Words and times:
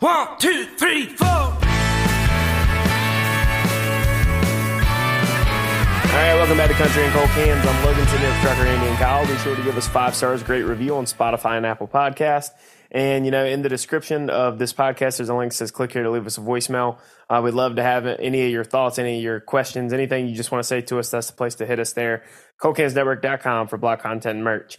One, 0.00 0.38
two, 0.38 0.66
three, 0.76 1.06
four. 1.06 1.26
All 1.26 1.52
right, 6.22 6.34
welcome 6.34 6.56
back 6.58 6.68
to 6.68 6.74
Country 6.74 7.02
and 7.02 7.12
Cold 7.12 7.28
Cans. 7.30 7.66
I'm 7.66 7.84
Logan 7.84 8.06
sitting 8.06 8.26
with 8.26 8.40
Trucker 8.40 8.62
Andy 8.62 8.86
and 8.88 8.98
Kyle. 8.98 9.26
Be 9.26 9.36
sure 9.38 9.56
to 9.56 9.62
give 9.62 9.76
us 9.76 9.88
five 9.88 10.14
stars, 10.14 10.42
great 10.42 10.62
review 10.62 10.96
on 10.96 11.06
Spotify 11.06 11.56
and 11.56 11.64
Apple 11.64 11.88
Podcast. 11.88 12.50
And 12.90 13.24
you 13.24 13.30
know, 13.30 13.44
in 13.44 13.62
the 13.62 13.68
description 13.68 14.28
of 14.30 14.58
this 14.58 14.72
podcast, 14.72 15.16
there's 15.16 15.28
a 15.28 15.34
link 15.34 15.52
that 15.52 15.56
says 15.56 15.70
click 15.70 15.92
here 15.92 16.02
to 16.02 16.10
leave 16.10 16.26
us 16.26 16.36
a 16.38 16.42
voicemail. 16.42 16.98
Uh, 17.28 17.40
we'd 17.42 17.54
love 17.54 17.76
to 17.76 17.82
have 17.82 18.06
any 18.06 18.44
of 18.46 18.50
your 18.52 18.64
thoughts, 18.64 18.98
any 18.98 19.16
of 19.18 19.22
your 19.22 19.40
questions, 19.40 19.92
anything 19.92 20.28
you 20.28 20.34
just 20.36 20.52
want 20.52 20.62
to 20.62 20.68
say 20.68 20.80
to 20.82 20.98
us. 20.98 21.10
That's 21.10 21.28
the 21.28 21.36
place 21.36 21.54
to 21.56 21.66
hit 21.66 21.80
us 21.80 21.94
there. 21.94 22.22
ColdCansNetwork.com 22.62 23.68
for 23.68 23.78
block 23.78 24.02
content 24.02 24.36
and 24.36 24.44
merch. 24.44 24.78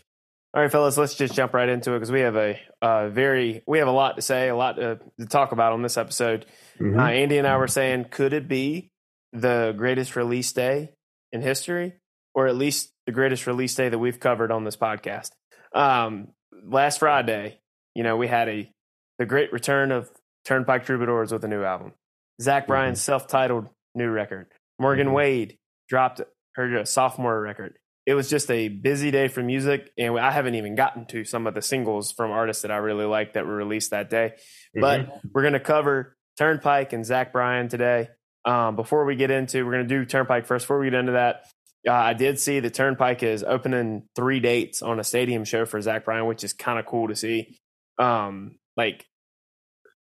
All 0.54 0.61
right, 0.61 0.71
fellas, 0.71 0.98
let's 0.98 1.16
just 1.16 1.36
jump 1.36 1.54
right 1.54 1.68
into 1.68 1.91
it 1.91 1.98
because 1.98 2.11
we 2.11 2.21
have 2.21 2.36
a 2.36 2.59
uh, 2.82 3.09
very 3.09 3.64
we 3.68 3.79
have 3.79 3.88
a 3.88 3.91
lot 3.91 4.16
to 4.16 4.21
say, 4.21 4.50
a 4.50 4.55
lot 4.55 4.77
to, 4.77 5.00
to 5.20 5.25
talk 5.25 5.52
about 5.52 5.73
on 5.73 5.82
this 5.82 5.97
episode. 5.97 6.46
Mm-hmm. 6.79 7.00
Uh, 7.00 7.10
Andy 7.10 7.38
and 7.38 7.47
I 7.47 7.57
were 7.57 7.68
saying, 7.68 8.05
could 8.10 8.33
it 8.33 8.47
be 8.47 8.89
the 9.33 9.75
greatest 9.78 10.15
release 10.15 10.52
day 10.54 10.93
in 11.32 11.41
history, 11.41 11.96
or 12.33 12.47
at 12.47 12.55
least 12.55 12.91
the 13.05 13.11
greatest 13.11 13.46
release 13.46 13.75
day 13.75 13.89
that 13.89 14.00
we've 14.00 14.19
covered 14.19 14.52
on 14.52 14.64
this 14.64 14.78
podcast? 14.78 15.32
Um, 15.75 16.29
last 16.66 17.00
Friday, 17.00 17.60
you 17.93 18.04
know, 18.04 18.16
we 18.16 18.27
had 18.27 18.47
a 18.47 18.71
the 19.19 19.25
great 19.25 19.52
return 19.52 19.91
of 19.91 20.10
Turnpike 20.46 20.86
Troubadours 20.86 21.32
with 21.32 21.43
a 21.43 21.47
new 21.47 21.64
album. 21.64 21.93
Zach 22.41 22.64
mm-hmm. 22.64 22.71
Bryan's 22.71 23.02
self-titled 23.02 23.68
new 23.96 24.10
record. 24.10 24.47
Morgan 24.79 25.07
mm-hmm. 25.07 25.16
Wade 25.16 25.57
dropped 25.89 26.21
her 26.55 26.86
sophomore 26.86 27.41
record. 27.41 27.77
It 28.07 28.14
was 28.14 28.29
just 28.29 28.50
a 28.50 28.70
busy 28.70 29.11
day 29.11 29.28
for 29.28 29.43
music, 29.43 29.92
and 29.97 30.18
I 30.18 30.32
haven't 30.32 30.56
even 30.56 30.75
gotten 30.75 31.06
to 31.07 31.25
some 31.25 31.46
of 31.46 31.54
the 31.54 31.61
singles 31.61 32.14
from 32.14 32.31
artists 32.31 32.61
that 32.61 32.72
I 32.72 32.78
really 32.78 33.03
like 33.03 33.33
that 33.33 33.45
were 33.45 33.56
released 33.56 33.92
that 33.92 34.09
day. 34.09 34.36
Mm-hmm. 34.36 34.80
But 34.80 35.22
we're 35.33 35.42
going 35.42 35.53
to 35.53 35.59
cover 35.59 36.16
Turnpike 36.38 36.94
and 36.94 37.06
Zach 37.06 37.33
Bryan 37.33 37.67
today. 37.67 38.08
Um, 38.45 38.78
before 38.78 39.03
we 39.03 39.17
get 39.17 39.30
into, 39.30 39.66
we're 39.66 39.73
going 39.73 39.88
to 39.89 40.00
do 40.00 40.05
Turnpike 40.05 40.45
first. 40.45 40.63
Before 40.63 40.80
we 40.80 40.89
get 40.89 40.97
into 40.97 41.11
that, 41.11 41.47
uh, 41.85 41.91
I 41.91 42.13
did 42.13 42.39
see 42.39 42.61
that 42.61 42.73
Turnpike 42.73 43.23
is 43.23 43.44
opening 43.44 44.03
three 44.16 44.39
dates 44.39 44.81
on 44.81 45.02
a 45.02 45.03
stadium 45.03 45.44
show 45.44 45.66
for 45.66 45.81
Zach 45.81 46.05
Bryan, 46.05 46.28
which 46.28 46.45
is 46.45 46.53
kind 46.53 46.80
of 46.80 46.85
cool 46.85 47.09
to 47.09 47.16
see 47.16 47.59
um, 48.00 48.58
like 48.78 49.05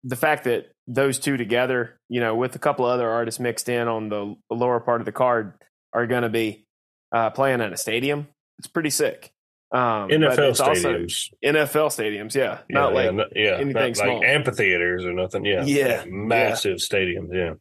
the 0.03 0.17
fact 0.17 0.43
that 0.43 0.67
those 0.85 1.17
two 1.17 1.37
together, 1.37 1.97
you 2.09 2.19
know, 2.19 2.35
with 2.35 2.55
a 2.55 2.59
couple 2.59 2.85
other 2.85 3.09
artists 3.09 3.39
mixed 3.39 3.69
in 3.69 3.87
on 3.87 4.09
the 4.09 4.35
lower 4.51 4.81
part 4.81 5.01
of 5.01 5.05
the 5.05 5.11
card, 5.13 5.53
are 5.93 6.07
going 6.07 6.23
to 6.23 6.29
be 6.29 6.64
uh, 7.11 7.29
playing 7.29 7.61
in 7.61 7.73
a 7.73 7.77
stadium. 7.77 8.27
It's 8.57 8.67
pretty 8.67 8.89
sick. 8.89 9.31
Um, 9.71 10.09
NFL 10.09 10.55
stadiums, 10.55 11.33
NFL 11.43 11.87
stadiums, 11.87 12.33
yeah, 12.33 12.59
yeah 12.69 12.79
not 12.79 12.93
like 12.93 13.11
yeah, 13.11 13.23
yeah 13.35 13.55
anything 13.55 13.73
not 13.73 13.97
small, 13.97 14.19
like 14.19 14.27
amphitheaters 14.27 15.03
or 15.03 15.11
nothing. 15.11 15.43
Yeah, 15.43 15.63
yeah, 15.65 16.05
massive 16.07 16.77
yeah. 16.79 16.97
stadiums. 16.97 17.33
Yeah, 17.33 17.53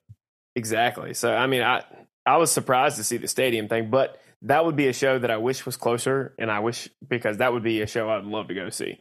exactly. 0.54 1.14
So, 1.14 1.34
I 1.34 1.46
mean, 1.46 1.62
I 1.62 1.82
I 2.26 2.36
was 2.36 2.52
surprised 2.52 2.98
to 2.98 3.04
see 3.04 3.16
the 3.16 3.26
stadium 3.26 3.68
thing, 3.68 3.90
but 3.90 4.20
that 4.42 4.64
would 4.64 4.76
be 4.76 4.88
a 4.88 4.92
show 4.92 5.18
that 5.18 5.30
I 5.30 5.38
wish 5.38 5.66
was 5.66 5.76
closer, 5.76 6.34
and 6.38 6.50
I 6.50 6.60
wish 6.60 6.88
because 7.08 7.38
that 7.38 7.52
would 7.52 7.64
be 7.64 7.80
a 7.80 7.86
show 7.86 8.08
I'd 8.10 8.24
love 8.24 8.48
to 8.48 8.54
go 8.54 8.68
see. 8.70 8.98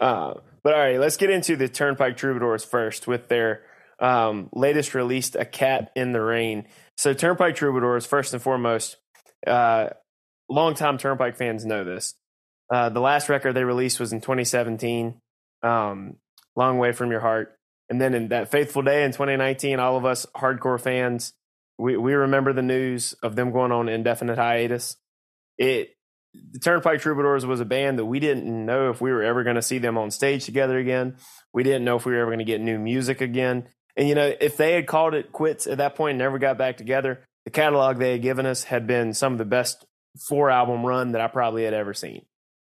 Uh, 0.00 0.34
but 0.62 0.74
all 0.74 0.80
right, 0.80 1.00
let's 1.00 1.16
get 1.16 1.30
into 1.30 1.56
the 1.56 1.68
Turnpike 1.68 2.16
Troubadours 2.16 2.64
first 2.64 3.06
with 3.06 3.28
their 3.28 3.62
um, 3.98 4.48
latest 4.52 4.94
released, 4.94 5.34
A 5.34 5.44
Cat 5.44 5.90
in 5.96 6.12
the 6.12 6.20
Rain. 6.20 6.66
So, 6.96 7.14
Turnpike 7.14 7.56
Troubadours, 7.56 8.06
first 8.06 8.32
and 8.32 8.42
foremost, 8.42 8.96
uh, 9.46 9.90
longtime 10.48 10.98
Turnpike 10.98 11.36
fans 11.36 11.64
know 11.64 11.84
this. 11.84 12.14
Uh, 12.72 12.88
the 12.88 13.00
last 13.00 13.28
record 13.28 13.52
they 13.52 13.64
released 13.64 14.00
was 14.00 14.12
in 14.12 14.20
2017, 14.20 15.20
um, 15.62 16.16
Long 16.56 16.78
Way 16.78 16.92
from 16.92 17.10
Your 17.10 17.20
Heart. 17.20 17.56
And 17.90 18.00
then 18.00 18.14
in 18.14 18.28
that 18.28 18.50
faithful 18.50 18.82
day 18.82 19.04
in 19.04 19.12
2019, 19.12 19.78
all 19.78 19.96
of 19.96 20.04
us 20.04 20.26
hardcore 20.34 20.80
fans, 20.80 21.34
we, 21.78 21.96
we 21.96 22.14
remember 22.14 22.52
the 22.52 22.62
news 22.62 23.12
of 23.22 23.36
them 23.36 23.52
going 23.52 23.72
on 23.72 23.88
indefinite 23.88 24.38
hiatus. 24.38 24.96
It 25.58 25.90
the 26.52 26.58
Turnpike 26.58 27.00
Troubadours 27.00 27.46
was 27.46 27.60
a 27.60 27.64
band 27.64 27.98
that 27.98 28.06
we 28.06 28.18
didn't 28.18 28.66
know 28.66 28.90
if 28.90 29.00
we 29.00 29.12
were 29.12 29.22
ever 29.22 29.44
going 29.44 29.56
to 29.56 29.62
see 29.62 29.78
them 29.78 29.96
on 29.96 30.10
stage 30.10 30.44
together 30.44 30.78
again. 30.78 31.16
We 31.52 31.62
didn't 31.62 31.84
know 31.84 31.96
if 31.96 32.06
we 32.06 32.12
were 32.12 32.20
ever 32.20 32.30
going 32.30 32.40
to 32.40 32.44
get 32.44 32.60
new 32.60 32.78
music 32.78 33.20
again. 33.20 33.68
And, 33.96 34.08
you 34.08 34.14
know, 34.14 34.32
if 34.40 34.56
they 34.56 34.72
had 34.72 34.86
called 34.86 35.14
it 35.14 35.30
quits 35.30 35.66
at 35.66 35.78
that 35.78 35.94
point 35.94 36.10
and 36.12 36.18
never 36.18 36.38
got 36.38 36.58
back 36.58 36.76
together, 36.76 37.20
the 37.44 37.50
catalog 37.50 37.98
they 37.98 38.12
had 38.12 38.22
given 38.22 38.46
us 38.46 38.64
had 38.64 38.86
been 38.86 39.12
some 39.14 39.32
of 39.32 39.38
the 39.38 39.44
best 39.44 39.84
four 40.28 40.50
album 40.50 40.84
run 40.84 41.12
that 41.12 41.20
I 41.20 41.28
probably 41.28 41.64
had 41.64 41.74
ever 41.74 41.94
seen. 41.94 42.24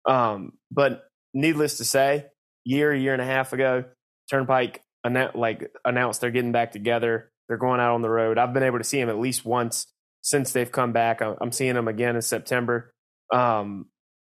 Um, 0.08 0.54
but 0.72 1.04
needless 1.34 1.78
to 1.78 1.86
say, 1.86 2.26
year, 2.66 2.94
year 2.94 3.14
and 3.14 3.22
a 3.22 3.26
half 3.26 3.54
ago, 3.54 3.86
Turnpike 4.30 4.84
annou- 5.06 5.36
like 5.36 5.72
announced 5.86 6.22
they're 6.22 6.32
getting 6.32 6.52
back 6.52 6.72
together. 6.72 7.32
They're 7.48 7.58
going 7.58 7.80
out 7.80 7.96
on 7.96 8.02
the 8.02 8.10
road. 8.10 8.38
I've 8.38 8.54
been 8.54 8.64
able 8.64 8.78
to 8.78 8.84
see 8.84 9.00
them 9.00 9.10
at 9.10 9.20
least 9.20 9.46
once 9.46 9.88
since 10.22 10.52
they've 10.52 10.72
come 10.72 10.94
back. 10.94 11.22
I'm 11.22 11.52
seeing 11.52 11.74
them 11.74 11.88
again 11.88 12.16
in 12.16 12.22
September. 12.22 12.92
Um, 13.34 13.88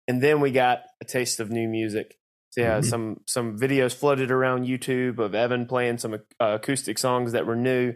and 0.06 0.22
then 0.22 0.40
we 0.40 0.50
got 0.52 0.82
a 1.00 1.04
taste 1.04 1.40
of 1.40 1.50
new 1.50 1.68
music. 1.68 2.16
So 2.50 2.62
yeah, 2.62 2.78
mm-hmm. 2.78 2.88
some 2.88 3.20
some 3.26 3.58
videos 3.58 3.94
floated 3.94 4.30
around 4.30 4.66
YouTube 4.66 5.18
of 5.18 5.34
Evan 5.34 5.66
playing 5.66 5.98
some 5.98 6.14
uh, 6.14 6.18
acoustic 6.40 6.98
songs 6.98 7.32
that 7.32 7.46
were 7.46 7.56
new, 7.56 7.94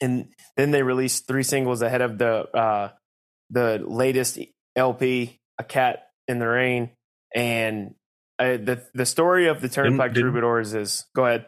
and 0.00 0.28
then 0.56 0.70
they 0.70 0.82
released 0.82 1.26
three 1.26 1.42
singles 1.42 1.82
ahead 1.82 2.00
of 2.00 2.18
the 2.18 2.48
uh, 2.56 2.88
the 3.50 3.82
latest 3.84 4.38
LP, 4.76 5.38
"A 5.58 5.64
Cat 5.64 6.04
in 6.28 6.38
the 6.38 6.48
Rain," 6.48 6.90
and 7.34 7.94
uh, 8.38 8.56
the 8.56 8.82
the 8.94 9.06
story 9.06 9.48
of 9.48 9.60
the 9.60 9.68
Turnpike 9.68 10.14
didn't, 10.14 10.32
Troubadours 10.32 10.74
is 10.74 11.06
go 11.14 11.26
ahead. 11.26 11.46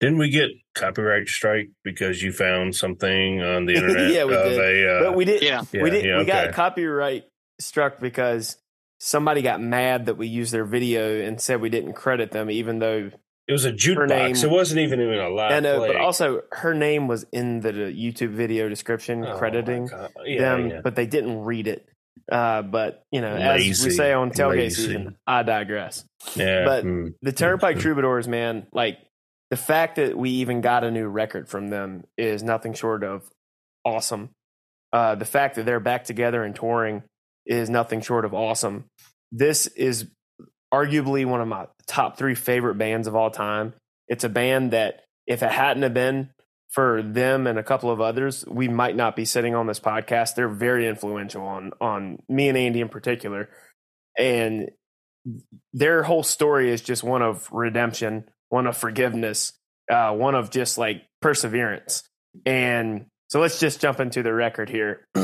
Didn't 0.00 0.18
we 0.18 0.30
get 0.30 0.50
copyright 0.74 1.28
strike 1.28 1.70
because 1.84 2.22
you 2.22 2.32
found 2.32 2.74
something 2.74 3.42
on 3.42 3.66
the 3.66 3.74
internet? 3.76 4.12
yeah, 4.12 4.24
we 4.24 4.34
did. 4.34 4.58
A, 4.58 4.96
uh, 4.96 5.02
but 5.04 5.16
we 5.16 5.24
did. 5.24 5.42
Yeah, 5.42 5.62
we 5.72 5.90
did. 5.90 6.04
Yeah, 6.04 6.18
we 6.18 6.24
got 6.24 6.52
copyright 6.52 7.24
struck 7.60 8.00
because 8.00 8.56
somebody 8.98 9.42
got 9.42 9.60
mad 9.60 10.06
that 10.06 10.16
we 10.16 10.26
used 10.26 10.52
their 10.52 10.64
video 10.64 11.20
and 11.20 11.40
said 11.40 11.60
we 11.60 11.70
didn't 11.70 11.94
credit 11.94 12.30
them, 12.30 12.50
even 12.50 12.78
though 12.78 13.10
it 13.50 13.52
was 13.52 13.64
a 13.64 13.72
jukebox. 13.72 14.44
It 14.44 14.50
wasn't 14.50 14.78
even 14.78 15.00
even 15.00 15.18
a 15.18 15.28
live. 15.28 15.50
I 15.50 15.58
know, 15.58 15.78
play. 15.78 15.88
but 15.88 15.96
also 15.96 16.42
her 16.52 16.72
name 16.72 17.08
was 17.08 17.26
in 17.32 17.58
the 17.58 17.72
YouTube 17.72 18.30
video 18.30 18.68
description 18.68 19.24
oh 19.24 19.36
crediting 19.38 19.90
yeah, 20.24 20.38
them, 20.38 20.70
yeah. 20.70 20.80
but 20.84 20.94
they 20.94 21.06
didn't 21.06 21.42
read 21.42 21.66
it. 21.66 21.88
Uh, 22.30 22.62
but 22.62 23.02
you 23.10 23.20
know, 23.20 23.34
Lazy. 23.34 23.70
as 23.70 23.84
we 23.84 23.90
say 23.90 24.12
on 24.12 24.30
tailgate 24.30 24.56
Lazy. 24.56 24.82
season, 24.82 25.16
I 25.26 25.42
digress. 25.42 26.04
Yeah, 26.36 26.64
but 26.64 26.84
mm. 26.84 27.14
the 27.22 27.32
Turnpike 27.32 27.80
Troubadours, 27.80 28.28
man, 28.28 28.68
like 28.72 28.98
the 29.50 29.56
fact 29.56 29.96
that 29.96 30.16
we 30.16 30.30
even 30.30 30.60
got 30.60 30.84
a 30.84 30.90
new 30.92 31.08
record 31.08 31.48
from 31.48 31.70
them 31.70 32.04
is 32.16 32.44
nothing 32.44 32.72
short 32.72 33.02
of 33.02 33.28
awesome. 33.84 34.30
Uh, 34.92 35.16
the 35.16 35.24
fact 35.24 35.56
that 35.56 35.66
they're 35.66 35.80
back 35.80 36.04
together 36.04 36.44
and 36.44 36.54
touring 36.54 37.02
is 37.46 37.68
nothing 37.68 38.00
short 38.00 38.24
of 38.24 38.32
awesome. 38.32 38.84
This 39.32 39.66
is 39.66 40.06
arguably 40.72 41.26
one 41.26 41.40
of 41.40 41.48
my 41.48 41.66
top 41.86 42.16
three 42.16 42.34
favorite 42.34 42.76
bands 42.76 43.06
of 43.06 43.16
all 43.16 43.30
time. 43.30 43.74
It's 44.08 44.24
a 44.24 44.28
band 44.28 44.72
that, 44.72 45.04
if 45.26 45.42
it 45.42 45.50
hadn't 45.52 45.82
have 45.82 45.94
been 45.94 46.30
for 46.70 47.02
them 47.02 47.46
and 47.46 47.58
a 47.58 47.62
couple 47.62 47.90
of 47.90 48.00
others, 48.00 48.44
we 48.46 48.68
might 48.68 48.96
not 48.96 49.16
be 49.16 49.24
sitting 49.24 49.54
on 49.54 49.66
this 49.66 49.80
podcast. 49.80 50.34
They're 50.34 50.48
very 50.48 50.88
influential 50.88 51.42
on 51.42 51.72
on 51.80 52.22
me 52.28 52.48
and 52.48 52.58
Andy 52.58 52.80
in 52.80 52.88
particular, 52.88 53.48
and 54.18 54.70
their 55.72 56.02
whole 56.02 56.22
story 56.22 56.70
is 56.70 56.80
just 56.80 57.02
one 57.02 57.22
of 57.22 57.48
redemption, 57.52 58.24
one 58.48 58.66
of 58.66 58.76
forgiveness, 58.76 59.52
uh, 59.90 60.12
one 60.12 60.34
of 60.34 60.50
just 60.50 60.78
like 60.78 61.02
perseverance. 61.20 62.04
And 62.46 63.06
so 63.28 63.40
let's 63.40 63.60
just 63.60 63.80
jump 63.80 64.00
into 64.00 64.22
the 64.22 64.32
record 64.32 64.68
here. 64.68 65.06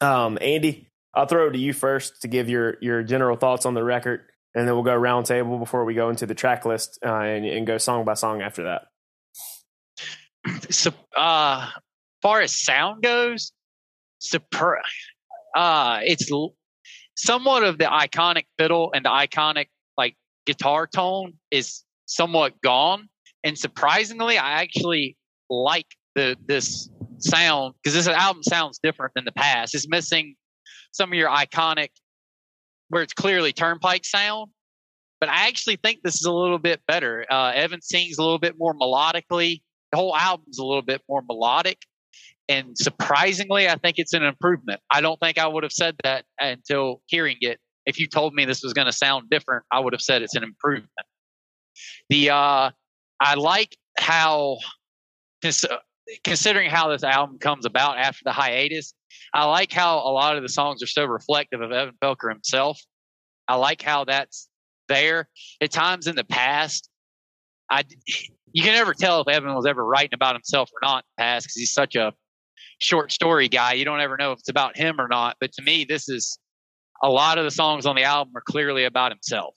um, 0.00 0.38
Andy, 0.40 0.88
I'll 1.14 1.26
throw 1.26 1.48
it 1.48 1.52
to 1.52 1.58
you 1.58 1.72
first 1.72 2.22
to 2.22 2.28
give 2.28 2.48
your 2.48 2.76
your 2.80 3.02
general 3.02 3.36
thoughts 3.36 3.66
on 3.66 3.74
the 3.74 3.84
record, 3.84 4.22
and 4.54 4.66
then 4.68 4.74
we'll 4.74 4.84
go 4.84 4.94
round 4.94 5.26
table 5.26 5.58
before 5.58 5.84
we 5.84 5.94
go 5.94 6.10
into 6.10 6.26
the 6.26 6.34
track 6.34 6.64
list 6.64 6.98
uh, 7.04 7.12
and, 7.12 7.44
and 7.44 7.66
go 7.66 7.78
song 7.78 8.04
by 8.04 8.14
song 8.14 8.42
after 8.42 8.64
that. 8.64 8.86
So, 10.70 10.92
uh, 11.16 11.70
far 12.20 12.42
as 12.42 12.54
sound 12.54 13.02
goes, 13.02 13.52
super, 14.18 14.78
uh, 15.56 16.00
it's 16.02 16.30
somewhat 17.16 17.62
of 17.62 17.78
the 17.78 17.84
iconic 17.84 18.44
fiddle 18.58 18.90
and 18.94 19.04
the 19.04 19.08
iconic 19.08 19.68
like 19.96 20.16
guitar 20.46 20.86
tone 20.86 21.34
is 21.50 21.82
somewhat 22.06 22.60
gone. 22.60 23.08
And 23.42 23.58
surprisingly, 23.58 24.36
I 24.36 24.62
actually 24.62 25.16
like 25.48 25.86
the 26.14 26.36
this 26.46 26.88
sound 27.18 27.74
because 27.82 27.94
this 27.94 28.08
album 28.08 28.42
sounds 28.42 28.78
different 28.82 29.12
than 29.14 29.24
the 29.24 29.32
past. 29.32 29.74
It's 29.74 29.88
missing 29.88 30.34
some 30.92 31.10
of 31.10 31.14
your 31.14 31.28
iconic 31.28 31.88
where 32.88 33.02
it's 33.02 33.14
clearly 33.14 33.52
turnpike 33.52 34.04
sound. 34.04 34.50
But 35.24 35.32
I 35.32 35.48
actually 35.48 35.76
think 35.76 36.02
this 36.02 36.16
is 36.16 36.26
a 36.26 36.32
little 36.32 36.58
bit 36.58 36.82
better. 36.86 37.24
Uh, 37.30 37.52
Evan 37.54 37.80
sings 37.80 38.18
a 38.18 38.22
little 38.22 38.38
bit 38.38 38.58
more 38.58 38.74
melodically. 38.74 39.62
The 39.90 39.96
whole 39.96 40.14
album's 40.14 40.58
a 40.58 40.62
little 40.62 40.82
bit 40.82 41.00
more 41.08 41.22
melodic. 41.26 41.78
And 42.46 42.76
surprisingly, 42.76 43.66
I 43.66 43.76
think 43.76 43.98
it's 43.98 44.12
an 44.12 44.22
improvement. 44.22 44.82
I 44.92 45.00
don't 45.00 45.18
think 45.18 45.38
I 45.38 45.46
would 45.46 45.62
have 45.62 45.72
said 45.72 45.96
that 46.04 46.26
until 46.38 47.00
hearing 47.06 47.38
it. 47.40 47.58
If 47.86 47.98
you 47.98 48.06
told 48.06 48.34
me 48.34 48.44
this 48.44 48.62
was 48.62 48.74
going 48.74 48.84
to 48.84 48.92
sound 48.92 49.30
different, 49.30 49.64
I 49.72 49.80
would 49.80 49.94
have 49.94 50.02
said 50.02 50.20
it's 50.20 50.34
an 50.34 50.44
improvement. 50.44 50.90
The 52.10 52.28
uh, 52.28 52.70
I 53.18 53.34
like 53.36 53.78
how, 53.98 54.58
considering 56.22 56.68
how 56.68 56.90
this 56.90 57.02
album 57.02 57.38
comes 57.38 57.64
about 57.64 57.96
after 57.96 58.20
the 58.26 58.32
hiatus, 58.32 58.92
I 59.32 59.46
like 59.46 59.72
how 59.72 60.00
a 60.00 60.12
lot 60.12 60.36
of 60.36 60.42
the 60.42 60.50
songs 60.50 60.82
are 60.82 60.86
so 60.86 61.06
reflective 61.06 61.62
of 61.62 61.72
Evan 61.72 61.94
Felker 62.04 62.28
himself. 62.28 62.78
I 63.48 63.56
like 63.56 63.80
how 63.80 64.04
that's 64.04 64.50
there. 64.88 65.28
At 65.60 65.70
times 65.72 66.06
in 66.06 66.16
the 66.16 66.24
past, 66.24 66.88
I 67.70 67.84
you 68.52 68.62
can 68.62 68.72
never 68.72 68.94
tell 68.94 69.20
if 69.20 69.28
Evan 69.28 69.54
was 69.54 69.66
ever 69.66 69.84
writing 69.84 70.14
about 70.14 70.34
himself 70.34 70.70
or 70.70 70.78
not 70.86 70.98
in 70.98 71.04
the 71.16 71.22
past 71.22 71.46
because 71.46 71.56
he's 71.56 71.72
such 71.72 71.96
a 71.96 72.12
short 72.80 73.12
story 73.12 73.48
guy. 73.48 73.72
You 73.72 73.84
don't 73.84 74.00
ever 74.00 74.16
know 74.16 74.32
if 74.32 74.38
it's 74.38 74.48
about 74.48 74.76
him 74.76 75.00
or 75.00 75.08
not. 75.08 75.36
But 75.40 75.52
to 75.54 75.62
me, 75.62 75.84
this 75.84 76.08
is 76.08 76.38
a 77.02 77.08
lot 77.08 77.38
of 77.38 77.44
the 77.44 77.50
songs 77.50 77.86
on 77.86 77.96
the 77.96 78.04
album 78.04 78.32
are 78.36 78.42
clearly 78.46 78.84
about 78.84 79.12
himself. 79.12 79.54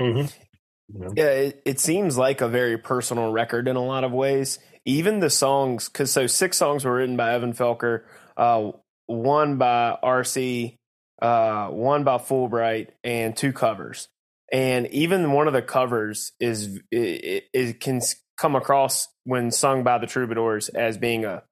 Mm-hmm. 0.00 1.14
Yeah, 1.16 1.30
it, 1.30 1.62
it 1.64 1.80
seems 1.80 2.16
like 2.16 2.40
a 2.40 2.48
very 2.48 2.78
personal 2.78 3.32
record 3.32 3.68
in 3.68 3.76
a 3.76 3.84
lot 3.84 4.04
of 4.04 4.12
ways. 4.12 4.58
Even 4.84 5.18
the 5.20 5.30
songs, 5.30 5.88
because 5.88 6.12
so 6.12 6.26
six 6.26 6.56
songs 6.56 6.84
were 6.84 6.94
written 6.94 7.16
by 7.16 7.32
Evan 7.32 7.52
Felker, 7.52 8.04
uh, 8.36 8.70
one 9.06 9.58
by 9.58 9.98
RC, 10.02 10.76
uh, 11.20 11.68
one 11.68 12.04
by 12.04 12.18
Fulbright, 12.18 12.88
and 13.04 13.36
two 13.36 13.52
covers. 13.52 14.08
And 14.52 14.86
even 14.88 15.32
one 15.32 15.46
of 15.48 15.52
the 15.52 15.62
covers 15.62 16.32
is 16.38 16.80
it, 16.90 17.44
it 17.52 17.80
can 17.80 18.00
come 18.38 18.54
across 18.54 19.08
when 19.24 19.50
sung 19.50 19.82
by 19.82 19.98
the 19.98 20.06
Troubadours 20.06 20.68
as 20.68 20.98
being 20.98 21.24
a 21.24 21.42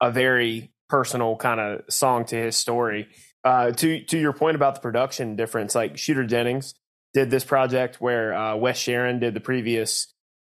a 0.00 0.10
very 0.10 0.72
personal 0.88 1.36
kind 1.36 1.60
of 1.60 1.82
song 1.88 2.24
to 2.26 2.36
his 2.36 2.56
story. 2.56 3.08
Uh, 3.44 3.70
to 3.70 4.04
to 4.04 4.18
your 4.18 4.32
point 4.32 4.56
about 4.56 4.74
the 4.74 4.80
production 4.80 5.36
difference, 5.36 5.74
like 5.74 5.96
Shooter 5.96 6.24
Jennings 6.24 6.74
did 7.14 7.30
this 7.30 7.44
project 7.44 8.00
where 8.00 8.34
uh, 8.34 8.56
Wes 8.56 8.78
Sharon 8.78 9.18
did 9.20 9.34
the 9.34 9.40
previous 9.40 10.12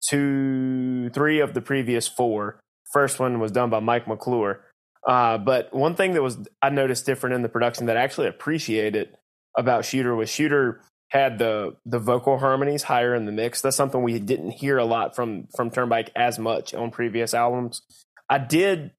two, 0.08 1.10
three 1.10 1.40
of 1.40 1.54
the 1.54 1.62
previous 1.62 2.08
four. 2.08 2.60
First 2.92 3.20
one 3.20 3.40
was 3.40 3.52
done 3.52 3.70
by 3.70 3.80
Mike 3.80 4.08
McClure. 4.08 4.62
Uh, 5.08 5.38
but 5.38 5.74
one 5.74 5.96
thing 5.96 6.14
that 6.14 6.22
was 6.22 6.38
I 6.62 6.70
noticed 6.70 7.06
different 7.06 7.36
in 7.36 7.42
the 7.42 7.50
production 7.50 7.88
that 7.88 7.98
I 7.98 8.02
actually 8.02 8.28
appreciated 8.28 9.16
about 9.58 9.86
Shooter 9.86 10.16
was 10.16 10.30
Shooter 10.30 10.82
had 11.10 11.38
the 11.38 11.76
the 11.86 12.00
vocal 12.00 12.40
harmonies 12.40 12.84
higher 12.84 13.14
in 13.14 13.26
the 13.26 13.32
mix. 13.32 13.62
That's 13.62 13.76
something 13.76 14.02
we 14.02 14.20
didn't 14.20 14.52
hear 14.52 14.78
a 14.78 14.86
lot 14.86 15.16
from 15.16 15.48
from 15.56 15.70
Turnpike 15.70 16.12
as 16.16 16.40
much 16.40 16.74
on 16.74 16.92
previous 16.92 17.34
albums. 17.34 17.82
I 18.30 18.38
did 18.38 18.92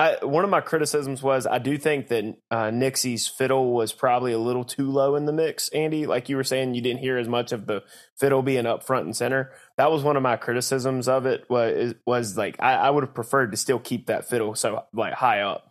I, 0.00 0.24
one 0.24 0.44
of 0.44 0.50
my 0.50 0.62
criticisms 0.62 1.22
was 1.22 1.46
I 1.46 1.58
do 1.58 1.76
think 1.76 2.08
that 2.08 2.24
uh, 2.50 2.70
Nix's 2.70 3.28
fiddle 3.28 3.74
was 3.74 3.92
probably 3.92 4.32
a 4.32 4.38
little 4.38 4.64
too 4.64 4.90
low 4.90 5.14
in 5.14 5.26
the 5.26 5.32
mix. 5.32 5.68
Andy, 5.68 6.06
like 6.06 6.30
you 6.30 6.36
were 6.36 6.44
saying, 6.44 6.72
you 6.72 6.80
didn't 6.80 7.00
hear 7.00 7.18
as 7.18 7.28
much 7.28 7.52
of 7.52 7.66
the 7.66 7.82
fiddle 8.18 8.40
being 8.40 8.64
up 8.64 8.82
front 8.82 9.04
and 9.04 9.14
center. 9.14 9.52
That 9.76 9.92
was 9.92 10.02
one 10.02 10.16
of 10.16 10.22
my 10.22 10.36
criticisms 10.36 11.06
of 11.06 11.26
it. 11.26 11.44
Was 11.50 11.92
was 12.06 12.38
like 12.38 12.56
I, 12.60 12.76
I 12.76 12.88
would 12.88 13.04
have 13.04 13.14
preferred 13.14 13.50
to 13.50 13.58
still 13.58 13.78
keep 13.78 14.06
that 14.06 14.26
fiddle 14.26 14.54
so 14.54 14.84
like 14.94 15.12
high 15.12 15.42
up. 15.42 15.70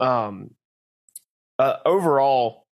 Um, 0.00 0.52
uh, 1.58 1.76
overall, 1.84 2.64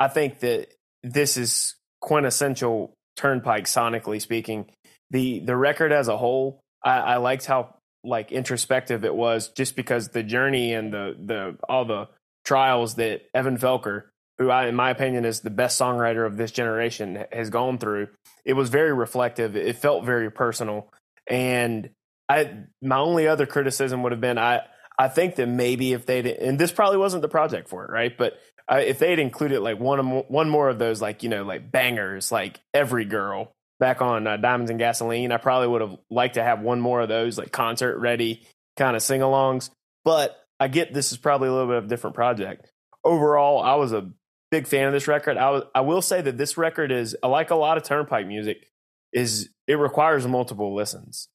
I 0.00 0.08
think 0.08 0.40
that 0.40 0.74
this 1.04 1.36
is 1.36 1.76
quintessential 2.00 2.96
Turnpike 3.16 3.66
sonically 3.66 4.20
speaking. 4.20 4.68
The 5.12 5.38
the 5.38 5.54
record 5.54 5.92
as 5.92 6.08
a 6.08 6.16
whole, 6.16 6.60
I, 6.84 6.98
I 6.98 7.16
liked 7.18 7.46
how 7.46 7.76
like 8.02 8.32
introspective 8.32 9.04
it 9.04 9.14
was 9.14 9.48
just 9.48 9.76
because 9.76 10.08
the 10.08 10.22
journey 10.22 10.72
and 10.72 10.92
the 10.92 11.14
the 11.18 11.56
all 11.68 11.84
the 11.84 12.08
trials 12.44 12.94
that 12.96 13.22
Evan 13.34 13.58
Felker, 13.58 14.04
who 14.38 14.50
I 14.50 14.66
in 14.66 14.74
my 14.74 14.90
opinion 14.90 15.24
is 15.24 15.40
the 15.40 15.50
best 15.50 15.80
songwriter 15.80 16.26
of 16.26 16.36
this 16.36 16.50
generation, 16.50 17.24
has 17.32 17.50
gone 17.50 17.78
through. 17.78 18.08
It 18.44 18.54
was 18.54 18.70
very 18.70 18.92
reflective. 18.92 19.56
It 19.56 19.76
felt 19.76 20.04
very 20.04 20.30
personal. 20.30 20.92
And 21.28 21.90
I 22.28 22.64
my 22.82 22.98
only 22.98 23.26
other 23.26 23.46
criticism 23.46 24.02
would 24.02 24.12
have 24.12 24.20
been 24.20 24.38
I 24.38 24.62
I 24.98 25.08
think 25.08 25.36
that 25.36 25.46
maybe 25.46 25.92
if 25.92 26.06
they 26.06 26.36
and 26.36 26.58
this 26.58 26.72
probably 26.72 26.98
wasn't 26.98 27.22
the 27.22 27.28
project 27.28 27.68
for 27.68 27.84
it, 27.84 27.90
right? 27.90 28.16
But 28.16 28.38
uh, 28.70 28.76
if 28.76 28.98
they'd 28.98 29.18
included 29.18 29.60
like 29.60 29.78
one 29.78 29.98
one 30.28 30.48
more 30.48 30.68
of 30.68 30.78
those 30.78 31.00
like 31.02 31.22
you 31.22 31.28
know 31.28 31.42
like 31.42 31.70
bangers 31.70 32.30
like 32.30 32.60
every 32.72 33.04
girl 33.04 33.52
back 33.80 34.00
on 34.02 34.26
uh, 34.28 34.36
Diamonds 34.36 34.70
and 34.70 34.78
Gasoline. 34.78 35.32
I 35.32 35.38
probably 35.38 35.66
would 35.68 35.80
have 35.80 35.96
liked 36.10 36.34
to 36.34 36.42
have 36.44 36.60
one 36.60 36.80
more 36.80 37.00
of 37.00 37.08
those 37.08 37.36
like 37.38 37.50
concert 37.50 37.98
ready 37.98 38.46
kind 38.76 38.94
of 38.94 39.02
sing 39.02 39.20
alongs. 39.22 39.70
But 40.04 40.36
I 40.60 40.68
get 40.68 40.94
this 40.94 41.10
is 41.10 41.18
probably 41.18 41.48
a 41.48 41.52
little 41.52 41.66
bit 41.66 41.76
of 41.78 41.84
a 41.86 41.88
different 41.88 42.14
project. 42.14 42.70
Overall, 43.02 43.60
I 43.60 43.74
was 43.74 43.92
a 43.92 44.10
big 44.50 44.66
fan 44.68 44.86
of 44.86 44.92
this 44.92 45.08
record. 45.08 45.36
I 45.36 45.50
was, 45.50 45.64
I 45.74 45.80
will 45.80 46.02
say 46.02 46.20
that 46.20 46.36
this 46.38 46.56
record 46.56 46.92
is 46.92 47.16
like 47.22 47.50
a 47.50 47.56
lot 47.56 47.76
of 47.78 47.82
Turnpike 47.82 48.26
music 48.26 48.68
is 49.12 49.48
it 49.66 49.74
requires 49.74 50.26
multiple 50.26 50.74
listens. 50.74 51.28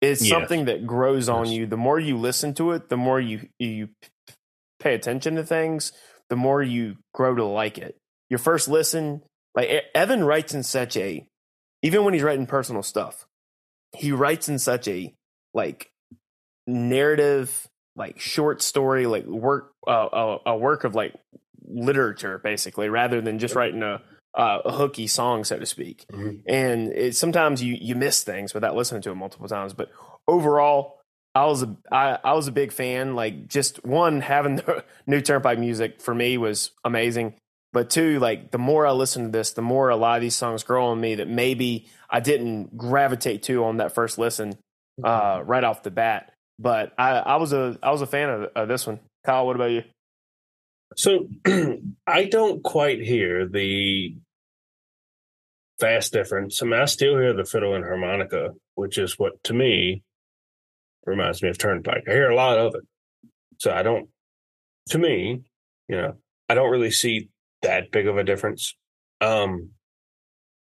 It's 0.00 0.20
Yes. 0.20 0.28
something 0.30 0.66
that 0.66 0.86
grows 0.86 1.28
on 1.30 1.48
you. 1.48 1.66
The 1.66 1.76
more 1.78 1.98
you 1.98 2.18
listen 2.18 2.52
to 2.54 2.72
it, 2.72 2.88
the 2.90 2.96
more 2.96 3.18
you 3.20 3.48
you 3.58 3.88
pay 4.80 4.94
attention 4.94 5.36
to 5.36 5.44
things, 5.44 5.92
the 6.28 6.36
more 6.36 6.62
you 6.62 6.96
grow 7.14 7.34
to 7.34 7.44
like 7.44 7.78
it. 7.78 7.96
Your 8.28 8.38
first 8.38 8.68
listen, 8.68 9.22
like 9.54 9.70
Evan 9.94 10.24
writes 10.24 10.52
in 10.52 10.62
such 10.62 10.96
a 10.96 11.26
even 11.84 12.02
when 12.02 12.14
he's 12.14 12.22
writing 12.22 12.46
personal 12.46 12.82
stuff, 12.82 13.26
he 13.94 14.10
writes 14.10 14.48
in 14.48 14.58
such 14.58 14.88
a 14.88 15.14
like 15.52 15.90
narrative, 16.66 17.68
like 17.94 18.18
short 18.18 18.62
story, 18.62 19.06
like 19.06 19.26
work 19.26 19.72
uh, 19.86 20.08
a, 20.12 20.38
a 20.46 20.56
work 20.56 20.84
of 20.84 20.94
like 20.94 21.14
literature, 21.68 22.38
basically, 22.38 22.88
rather 22.88 23.20
than 23.20 23.38
just 23.38 23.54
writing 23.54 23.82
a 23.82 24.00
uh, 24.34 24.60
a 24.64 24.72
hooky 24.72 25.06
song, 25.06 25.44
so 25.44 25.58
to 25.58 25.66
speak. 25.66 26.06
Mhm. 26.10 26.42
And 26.48 26.90
it, 26.92 27.16
sometimes 27.16 27.62
you 27.62 27.76
you 27.78 27.94
miss 27.94 28.24
things 28.24 28.54
without 28.54 28.74
listening 28.74 29.02
to 29.02 29.10
it 29.10 29.16
multiple 29.16 29.46
times. 29.46 29.74
But 29.74 29.90
overall, 30.26 31.00
I 31.34 31.44
was 31.44 31.62
a 31.62 31.76
I, 31.92 32.18
I 32.24 32.32
was 32.32 32.48
a 32.48 32.52
big 32.52 32.72
fan. 32.72 33.14
Like 33.14 33.46
just 33.46 33.84
one 33.84 34.22
having 34.22 34.56
the 34.56 34.84
new 35.06 35.20
Turnpike 35.20 35.58
music 35.58 36.00
for 36.00 36.14
me 36.14 36.38
was 36.38 36.70
amazing. 36.82 37.34
But 37.74 37.90
two, 37.90 38.20
like 38.20 38.52
the 38.52 38.58
more 38.58 38.86
I 38.86 38.92
listen 38.92 39.24
to 39.24 39.30
this, 39.30 39.50
the 39.50 39.60
more 39.60 39.88
a 39.88 39.96
lot 39.96 40.14
of 40.14 40.22
these 40.22 40.36
songs 40.36 40.62
grow 40.62 40.86
on 40.86 41.00
me 41.00 41.16
that 41.16 41.26
maybe 41.26 41.88
I 42.08 42.20
didn't 42.20 42.78
gravitate 42.78 43.42
to 43.44 43.64
on 43.64 43.78
that 43.78 43.92
first 43.92 44.16
listen 44.16 44.56
uh, 45.02 45.42
right 45.44 45.64
off 45.64 45.82
the 45.82 45.90
bat. 45.90 46.32
But 46.56 46.92
I, 46.96 47.16
I 47.18 47.36
was 47.36 47.52
a 47.52 47.76
I 47.82 47.90
was 47.90 48.00
a 48.00 48.06
fan 48.06 48.30
of, 48.30 48.42
of 48.54 48.68
this 48.68 48.86
one. 48.86 49.00
Kyle, 49.26 49.44
what 49.44 49.56
about 49.56 49.72
you? 49.72 49.82
So 50.96 51.26
I 52.06 52.26
don't 52.26 52.62
quite 52.62 53.00
hear 53.00 53.48
the 53.48 54.14
fast 55.80 56.12
difference. 56.12 56.62
I 56.62 56.66
mean, 56.66 56.80
I 56.80 56.84
still 56.84 57.18
hear 57.18 57.32
the 57.32 57.44
fiddle 57.44 57.74
and 57.74 57.84
harmonica, 57.84 58.50
which 58.76 58.98
is 58.98 59.18
what 59.18 59.42
to 59.44 59.52
me 59.52 60.04
reminds 61.04 61.42
me 61.42 61.48
of 61.48 61.58
Turnpike. 61.58 62.04
I 62.06 62.12
hear 62.12 62.30
a 62.30 62.36
lot 62.36 62.56
of 62.56 62.76
it. 62.76 62.82
So 63.58 63.72
I 63.72 63.82
don't, 63.82 64.08
to 64.90 64.98
me, 64.98 65.42
you 65.88 65.96
know, 65.96 66.14
I 66.48 66.54
don't 66.54 66.70
really 66.70 66.92
see 66.92 67.30
that 67.64 67.90
big 67.90 68.06
of 68.06 68.16
a 68.16 68.24
difference. 68.24 68.74
Um, 69.20 69.70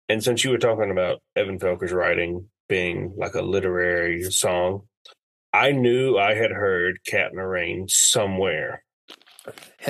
and 0.10 0.24
since 0.24 0.44
you 0.44 0.51
were 0.51 0.58
talking 0.58 0.92
about 0.92 1.22
Evan 1.36 1.60
Felker's 1.60 1.92
writing 1.92 2.50
being 2.70 3.13
like 3.18 3.34
a 3.34 3.42
literary 3.42 4.24
song, 4.24 4.84
I 5.54 5.72
knew 5.72 6.18
I 6.18 6.36
had 6.36 6.51
heard 6.51 7.04
Cat 7.06 7.32
in 7.32 7.38
the 7.38 7.46
Rain 7.46 7.88
somewhere. 7.88 8.84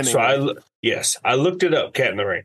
So 0.04 0.20
I 0.20 0.54
yes, 0.82 1.18
I 1.26 1.36
looked 1.36 1.64
it 1.64 1.74
up. 1.74 1.94
Cat 1.94 2.12
in 2.12 2.18
the 2.18 2.26
Rain, 2.26 2.44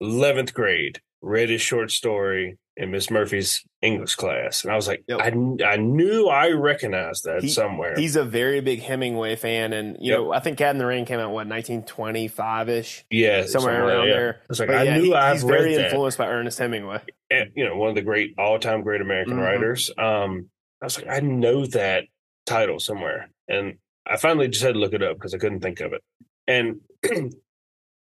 eleventh 0.00 0.52
grade, 0.52 1.00
read 1.22 1.48
his 1.48 1.62
short 1.62 1.90
story 1.90 2.58
in 2.76 2.90
Miss 2.90 3.10
Murphy's 3.10 3.62
English 3.82 4.14
class, 4.14 4.64
and 4.64 4.72
I 4.72 4.76
was 4.76 4.88
like, 4.88 5.04
Yep. 5.06 5.20
I 5.20 5.64
I 5.72 5.76
knew 5.76 6.28
I 6.28 6.50
recognized 6.50 7.24
that 7.24 7.42
He- 7.42 7.48
somewhere. 7.50 7.94
He's 7.96 8.16
a 8.16 8.24
very 8.24 8.60
big 8.60 8.80
Hemingway 8.80 9.36
fan, 9.36 9.72
and 9.74 9.96
you 10.00 10.12
Yep. 10.12 10.18
know 10.18 10.32
I 10.32 10.40
think 10.40 10.56
Cat 10.58 10.70
in 10.74 10.78
the 10.78 10.86
Rain 10.86 11.04
came 11.04 11.18
out 11.20 11.32
what 11.32 11.46
1925 11.46 12.68
ish, 12.70 13.04
yeah, 13.10 13.44
somewhere, 13.44 13.84
around 13.86 14.08
yeah. 14.08 14.14
there. 14.14 14.40
I 14.40 14.44
was 14.48 14.58
like, 14.60 14.68
But 14.68 14.76
I 14.76 14.82
yeah, 14.84 14.96
knew 14.96 15.04
he- 15.04 15.14
I've 15.14 15.32
he's 15.34 15.44
very 15.44 15.74
that. 15.76 15.84
influenced 15.86 16.16
by 16.18 16.28
Ernest 16.28 16.58
Hemingway. 16.58 17.00
And, 17.30 17.50
you 17.54 17.64
know, 17.66 17.76
one 17.76 17.90
of 17.90 17.94
the 17.94 18.02
great 18.02 18.34
all-time 18.38 18.82
great 18.82 19.00
American 19.00 19.34
Mhm. 19.38 19.42
writers. 19.44 19.90
Um, 19.98 20.48
I 20.80 20.86
was 20.86 20.98
like, 20.98 21.08
I 21.08 21.20
know 21.20 21.66
that 21.66 22.04
title 22.46 22.80
somewhere, 22.80 23.30
and 23.48 23.78
I 24.06 24.16
finally 24.16 24.48
just 24.48 24.62
had 24.64 24.74
to 24.74 24.80
look 24.80 24.94
it 24.94 25.02
up 25.02 25.16
because 25.16 25.34
I 25.34 25.38
couldn't 25.38 25.60
think 25.60 25.80
of 25.80 25.92
it. 25.92 26.02
And 26.48 26.80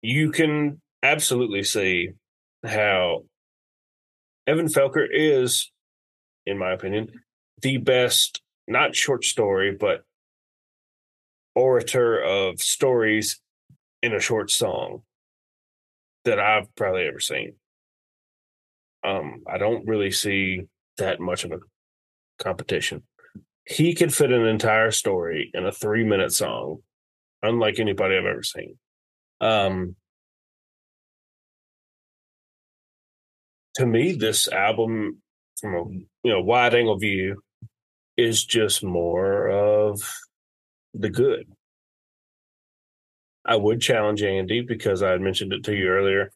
you 0.02 0.30
can 0.30 0.80
absolutely 1.02 1.62
see 1.62 2.10
how 2.64 3.24
Evan 4.50 4.66
Felker 4.66 5.06
is, 5.08 5.70
in 6.44 6.58
my 6.58 6.72
opinion, 6.72 7.22
the 7.62 7.76
best 7.76 8.42
not 8.66 8.96
short 8.96 9.24
story 9.24 9.76
but 9.78 10.02
orator 11.54 12.20
of 12.20 12.60
stories 12.60 13.40
in 14.02 14.12
a 14.12 14.18
short 14.18 14.50
song 14.50 15.02
that 16.24 16.40
I've 16.40 16.74
probably 16.74 17.04
ever 17.04 17.20
seen. 17.20 17.54
Um, 19.04 19.44
I 19.46 19.56
don't 19.56 19.86
really 19.86 20.10
see 20.10 20.62
that 20.98 21.20
much 21.20 21.44
of 21.44 21.52
a 21.52 21.60
competition. 22.40 23.04
He 23.66 23.94
could 23.94 24.12
fit 24.12 24.32
an 24.32 24.46
entire 24.46 24.90
story 24.90 25.52
in 25.54 25.64
a 25.64 25.70
three 25.70 26.02
minute 26.02 26.32
song, 26.32 26.78
unlike 27.40 27.78
anybody 27.78 28.16
I've 28.16 28.24
ever 28.24 28.42
seen. 28.42 28.76
Um, 29.40 29.94
to 33.76 33.86
me, 33.86 34.12
this 34.12 34.48
album, 34.48 35.22
from 35.60 35.74
a 35.74 35.78
mm-hmm. 35.84 35.98
you 36.24 36.32
know 36.32 36.40
wide 36.40 36.74
angle 36.74 36.98
view 36.98 37.42
is 38.16 38.44
just 38.44 38.82
more 38.82 39.48
of 39.48 40.02
the 40.94 41.08
good. 41.10 41.46
I 43.44 43.56
would 43.56 43.80
challenge 43.80 44.22
Andy 44.22 44.60
because 44.60 45.02
I 45.02 45.10
had 45.10 45.20
mentioned 45.20 45.52
it 45.52 45.64
to 45.64 45.74
you 45.74 45.88
earlier. 45.88 46.30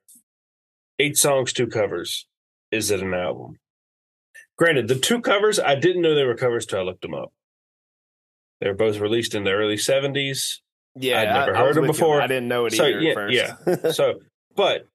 Eight 0.99 1.17
songs, 1.19 1.53
two 1.53 1.67
covers. 1.67 2.27
Is 2.71 2.91
it 2.91 3.03
an 3.03 3.13
album? 3.15 3.59
Granted, 4.57 4.89
the 4.89 4.95
two 4.95 5.21
covers, 5.21 5.59
I 5.59 5.75
didn't 5.75 6.03
know 6.03 6.15
they 6.15 6.25
were 6.25 6.37
covers 6.37 6.65
till 6.65 6.79
I 6.79 6.83
looked 6.83 7.03
them 7.03 7.15
up. 7.15 7.33
They 8.61 8.69
were 8.69 8.75
both 8.75 8.99
released 8.99 9.35
in 9.35 9.45
the 9.45 9.51
early 9.51 9.77
70s. 9.77 10.61
Yeah, 10.97 11.21
I'd 11.21 11.25
never 11.25 11.57
I, 11.57 11.59
I 11.59 11.63
heard 11.63 11.69
was 11.69 11.77
him 11.77 11.83
with 11.83 11.89
you. 11.89 11.93
before. 11.93 12.23
I 12.23 12.27
didn't 12.27 12.49
know 12.49 12.67
it 12.67 12.73
So, 12.73 12.85
either 12.85 13.01
yeah, 13.01 13.11
at 13.11 13.15
first. 13.15 13.35
yeah. 13.85 13.91
So, 13.93 14.21
but 14.57 14.87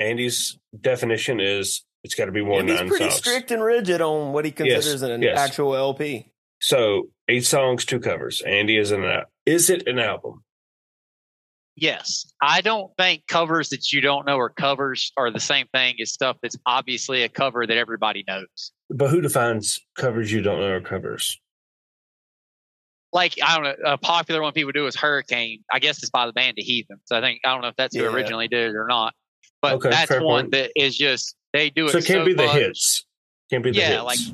Andy's 0.00 0.58
definition 0.80 1.38
is 1.40 1.84
it's 2.02 2.14
got 2.14 2.24
to 2.26 2.32
be 2.32 2.42
more 2.42 2.58
And 2.60 2.68
than 2.68 2.74
he's 2.76 2.80
nine 2.80 2.88
pretty 2.88 3.04
songs. 3.10 3.14
strict 3.16 3.50
and 3.50 3.62
rigid 3.62 4.00
on 4.00 4.32
what 4.32 4.44
he 4.44 4.50
considers 4.50 5.02
an 5.02 5.20
yes. 5.22 5.38
actual 5.38 5.76
LP. 5.76 6.32
So, 6.60 7.08
eight 7.28 7.44
songs, 7.44 7.84
two 7.84 8.00
covers. 8.00 8.40
Andy 8.40 8.76
is 8.78 8.90
an 8.90 9.04
al- 9.04 9.24
Is 9.46 9.70
it 9.70 9.86
an 9.86 9.98
album? 9.98 10.42
Yes. 11.76 12.30
I 12.42 12.60
don't 12.60 12.90
think 12.98 13.26
covers 13.26 13.70
that 13.70 13.92
you 13.92 14.00
don't 14.00 14.26
know 14.26 14.38
are 14.38 14.50
covers 14.50 15.12
are 15.16 15.30
the 15.30 15.40
same 15.40 15.66
thing 15.72 15.94
as 16.02 16.12
stuff 16.12 16.36
that's 16.42 16.56
obviously 16.66 17.22
a 17.22 17.28
cover 17.28 17.66
that 17.66 17.76
everybody 17.76 18.24
knows. 18.26 18.72
But 18.90 19.08
who 19.10 19.20
defines 19.22 19.78
covers 19.96 20.30
you 20.32 20.42
don't 20.42 20.60
know 20.60 20.72
are 20.72 20.80
covers? 20.80 21.38
Like 23.12 23.34
I 23.42 23.54
don't 23.54 23.64
know, 23.64 23.92
a 23.92 23.98
popular 23.98 24.42
one 24.42 24.52
people 24.52 24.72
do 24.72 24.86
is 24.86 24.94
Hurricane. 24.96 25.62
I 25.72 25.78
guess 25.78 25.98
it's 26.02 26.10
by 26.10 26.26
the 26.26 26.32
band 26.32 26.54
The 26.56 26.62
Heathens. 26.62 27.00
I 27.10 27.20
think 27.20 27.40
I 27.44 27.52
don't 27.52 27.62
know 27.62 27.68
if 27.68 27.76
that's 27.76 27.96
who 27.96 28.02
Yeah. 28.02 28.10
originally 28.10 28.48
did 28.48 28.70
it 28.70 28.76
or 28.76 28.86
not. 28.88 29.14
But 29.62 29.74
Okay, 29.74 29.90
that's 29.90 30.10
one 30.10 30.20
point. 30.20 30.50
that 30.52 30.72
is 30.76 30.96
just 30.96 31.36
they 31.52 31.70
do 31.70 31.86
it. 31.88 31.92
So 31.92 31.98
it 31.98 32.06
can't 32.06 32.20
so 32.20 32.24
be 32.26 32.34
the 32.34 32.48
hits. 32.48 33.04
Can't 33.50 33.62
be 33.62 33.70
the 33.70 33.80
Yeah, 33.80 34.04
hits. 34.04 34.32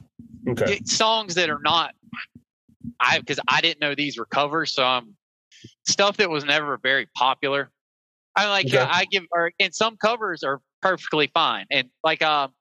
okay. 0.48 0.80
Songs 0.84 1.34
that 1.34 1.50
are 1.50 1.60
not 1.62 1.94
I 3.00 3.18
because 3.18 3.40
I 3.48 3.60
didn't 3.60 3.80
know 3.80 3.94
these 3.94 4.18
were 4.18 4.26
covers, 4.26 4.72
so 4.72 4.84
I'm 4.84 5.16
stuff 5.86 6.16
that 6.18 6.30
was 6.30 6.44
never 6.44 6.78
very 6.78 7.08
popular. 7.16 7.70
I 8.36 8.48
like 8.48 8.66
Okay. 8.66 8.78
I 8.78 9.06
give 9.06 9.24
or 9.32 9.52
and 9.58 9.74
some 9.74 9.96
covers 9.96 10.42
are 10.42 10.60
perfectly 10.82 11.30
fine. 11.32 11.66
And 11.70 11.88
like 12.04 12.22
um 12.22 12.52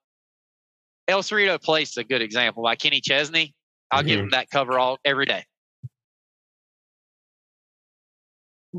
El 1.08 1.22
Cerrito 1.22 1.62
Place 1.62 1.90
is 1.90 1.96
a 1.98 2.04
good 2.04 2.22
example 2.22 2.62
by 2.64 2.74
Kenny 2.74 3.00
Chesney. 3.00 3.54
I'll 3.92 4.02
give 4.02 4.18
Mhm. 4.18 4.24
him 4.24 4.30
that 4.30 4.50
cover 4.50 4.78
all 4.78 4.98
every 5.04 5.26
day. 5.26 5.44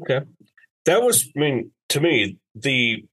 Okay. 0.02 0.26
That 0.86 1.02
was, 1.02 1.30
I 1.36 1.40
mean, 1.40 1.72
to 1.90 2.02
me, 2.02 2.38
the 2.56 3.06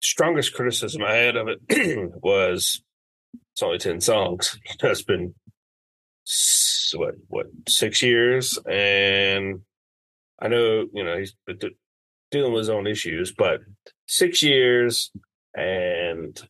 strongest 0.00 0.54
criticism 0.54 1.02
I 1.02 1.14
had 1.14 1.36
of 1.36 1.48
it 1.48 1.60
was 2.22 2.82
it's 3.52 3.62
only 3.62 3.78
10 3.78 4.00
songs. 4.00 4.58
It's 4.82 5.02
been, 5.02 5.34
what, 6.94 7.14
what, 7.28 7.46
six 7.68 8.02
years? 8.02 8.58
And 8.68 9.60
I 10.40 10.48
know, 10.48 10.86
you 10.92 11.04
know, 11.04 11.18
he's 11.18 11.34
been 11.46 11.58
dealing 12.30 12.52
with 12.52 12.60
his 12.60 12.70
own 12.70 12.86
issues, 12.86 13.32
but 13.32 13.60
six 14.06 14.42
years 14.42 15.10
and 15.54 16.40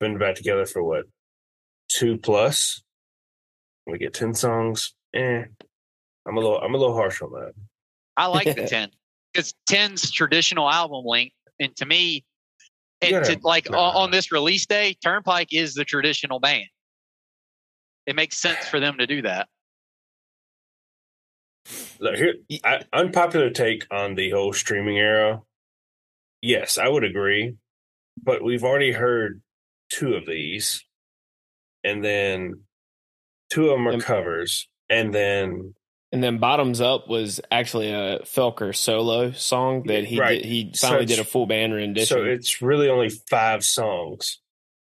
been 0.00 0.18
back 0.18 0.34
together 0.34 0.66
for 0.66 0.82
what, 0.82 1.04
two 1.88 2.18
plus? 2.18 2.82
We 3.86 3.98
get 3.98 4.14
10 4.14 4.34
songs. 4.34 4.94
Eh. 5.14 5.44
I'm 6.26 6.36
a 6.36 6.40
little, 6.40 6.58
I'm 6.58 6.74
a 6.74 6.78
little 6.78 6.96
harsh 6.96 7.20
on 7.22 7.30
that. 7.32 7.52
I 8.16 8.26
like 8.26 8.54
the 8.54 8.66
ten 8.68 8.90
because 9.32 9.54
10's 9.68 10.10
traditional 10.10 10.70
album 10.70 11.04
length, 11.04 11.34
and 11.60 11.74
to 11.76 11.86
me, 11.86 12.24
and 13.00 13.10
Yeah. 13.12 13.22
to, 13.22 13.38
like 13.42 13.70
Nah. 13.70 13.78
on, 13.78 13.96
on 14.04 14.10
this 14.10 14.32
release 14.32 14.66
day, 14.66 14.94
Turnpike 14.94 15.52
is 15.52 15.74
the 15.74 15.84
traditional 15.84 16.40
band. 16.40 16.68
It 18.06 18.16
makes 18.16 18.36
sense 18.38 18.66
for 18.68 18.80
them 18.80 18.98
to 18.98 19.06
do 19.06 19.22
that. 19.22 19.48
Look, 21.98 22.16
here, 22.16 22.34
I, 22.64 22.82
unpopular 22.92 23.50
take 23.50 23.86
on 23.90 24.14
the 24.14 24.30
whole 24.30 24.52
streaming 24.52 24.98
era. 24.98 25.40
Yes, 26.42 26.76
I 26.76 26.88
would 26.88 27.04
agree, 27.04 27.56
but 28.22 28.42
we've 28.44 28.64
already 28.64 28.92
heard 28.92 29.40
two 29.88 30.14
of 30.14 30.26
these, 30.26 30.84
and 31.82 32.04
then 32.04 32.64
two 33.48 33.70
of 33.70 33.78
them 33.78 33.88
are 33.88 33.92
And- 33.92 34.02
covers, 34.02 34.68
and 34.90 35.14
then 35.14 35.74
And 36.14 36.22
then 36.22 36.38
Bottoms 36.38 36.80
Up 36.80 37.08
was 37.08 37.40
actually 37.50 37.90
a 37.90 38.20
Felker 38.20 38.74
solo 38.74 39.32
song 39.32 39.82
that 39.88 40.04
he 40.04 40.18
Right. 40.20 40.40
did, 40.40 40.44
he 40.44 40.72
finally 40.80 41.02
it's- 41.02 41.16
did 41.18 41.20
a 41.20 41.28
full 41.28 41.46
band 41.46 41.74
rendition. 41.74 42.06
so 42.16 42.22
it's 42.24 42.62
really 42.62 42.88
only 42.88 43.08
five 43.10 43.64
songs. 43.64 44.38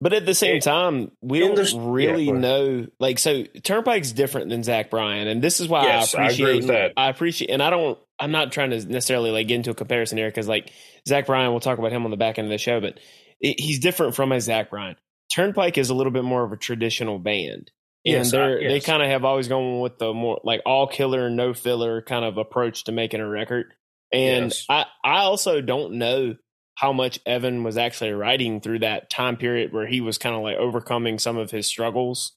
but 0.02 0.12
at 0.12 0.26
the 0.26 0.36
same 0.36 0.58
it- 0.58 0.64
time, 0.64 1.12
we 1.22 1.40
don't 1.40 1.56
this- 1.56 1.72
yeah, 1.74 1.80
really 1.82 2.30
know. 2.34 2.88
Like, 3.00 3.20
so 3.20 3.44
Turnpike's 3.64 4.12
different 4.12 4.50
than 4.50 4.62
Zach 4.62 4.90
Bryan, 4.90 5.30
and 5.30 5.42
this 5.42 5.62
is 5.62 5.70
why 5.70 5.86
Yes, 5.86 6.14
I 6.14 6.24
I 6.24 6.26
appreciate. 6.26 6.68
that. 6.68 6.92
I 6.98 7.08
appreciate, 7.10 7.50
and 7.52 7.64
I 7.64 7.70
don't. 7.70 7.98
I'm 8.20 8.32
not 8.32 8.52
trying 8.52 8.72
to 8.72 8.86
necessarily 8.86 9.32
like 9.32 9.48
get 9.48 9.56
into 9.56 9.72
a 9.72 9.74
comparison 9.76 10.18
here 10.18 10.28
because 10.28 10.50
like 10.50 10.72
Zach 11.08 11.26
Bryan, 11.26 11.52
we'll 11.52 11.62
talk 11.62 11.80
about 11.80 11.94
him 11.94 12.04
on 12.04 12.12
the 12.12 12.18
back 12.18 12.38
end 12.38 12.48
of 12.48 12.52
the 12.52 12.58
show, 12.58 12.82
but 12.82 13.00
it, 13.40 13.62
he's 13.62 13.80
different 13.80 14.14
from 14.14 14.34
a 14.34 14.42
Zach 14.42 14.70
Bryan. 14.70 14.98
Turnpike 15.34 15.78
is 15.78 15.90
a 15.90 15.94
little 15.96 16.12
bit 16.12 16.26
more 16.26 16.44
of 16.44 16.52
a 16.52 16.58
traditional 16.58 17.18
band. 17.18 17.72
And 18.06 18.14
Yes, 18.16 18.34
I- 18.34 18.38
they're 18.38 18.60
they 18.60 18.76
yes. 18.76 18.86
kind 18.86 19.02
of 19.02 19.10
have 19.10 19.24
always 19.26 19.48
gone 19.48 19.80
with 19.80 19.98
the 19.98 20.14
more 20.14 20.42
like 20.44 20.62
all 20.66 20.88
killer, 20.88 21.30
no 21.30 21.54
filler 21.54 22.02
kind 22.02 22.26
of 22.26 22.38
approach 22.38 22.84
to 22.86 22.92
making 22.92 23.22
a 23.22 23.28
record. 23.28 23.74
And 24.12 24.46
Yes. 24.46 24.66
I, 24.70 24.86
I 25.04 25.20
also 25.22 25.62
don't 25.62 25.94
know 25.94 26.36
how 26.76 26.92
much 26.92 27.20
Evan 27.26 27.64
was 27.64 27.78
actually 27.78 28.12
writing 28.12 28.60
through 28.60 28.80
that 28.80 29.10
time 29.10 29.38
period 29.38 29.72
where 29.74 29.88
he 29.88 30.02
was 30.02 30.18
kind 30.18 30.36
of 30.36 30.42
like 30.42 30.58
overcoming 30.58 31.20
some 31.20 31.38
of 31.38 31.52
his 31.52 31.66
struggles 31.68 32.34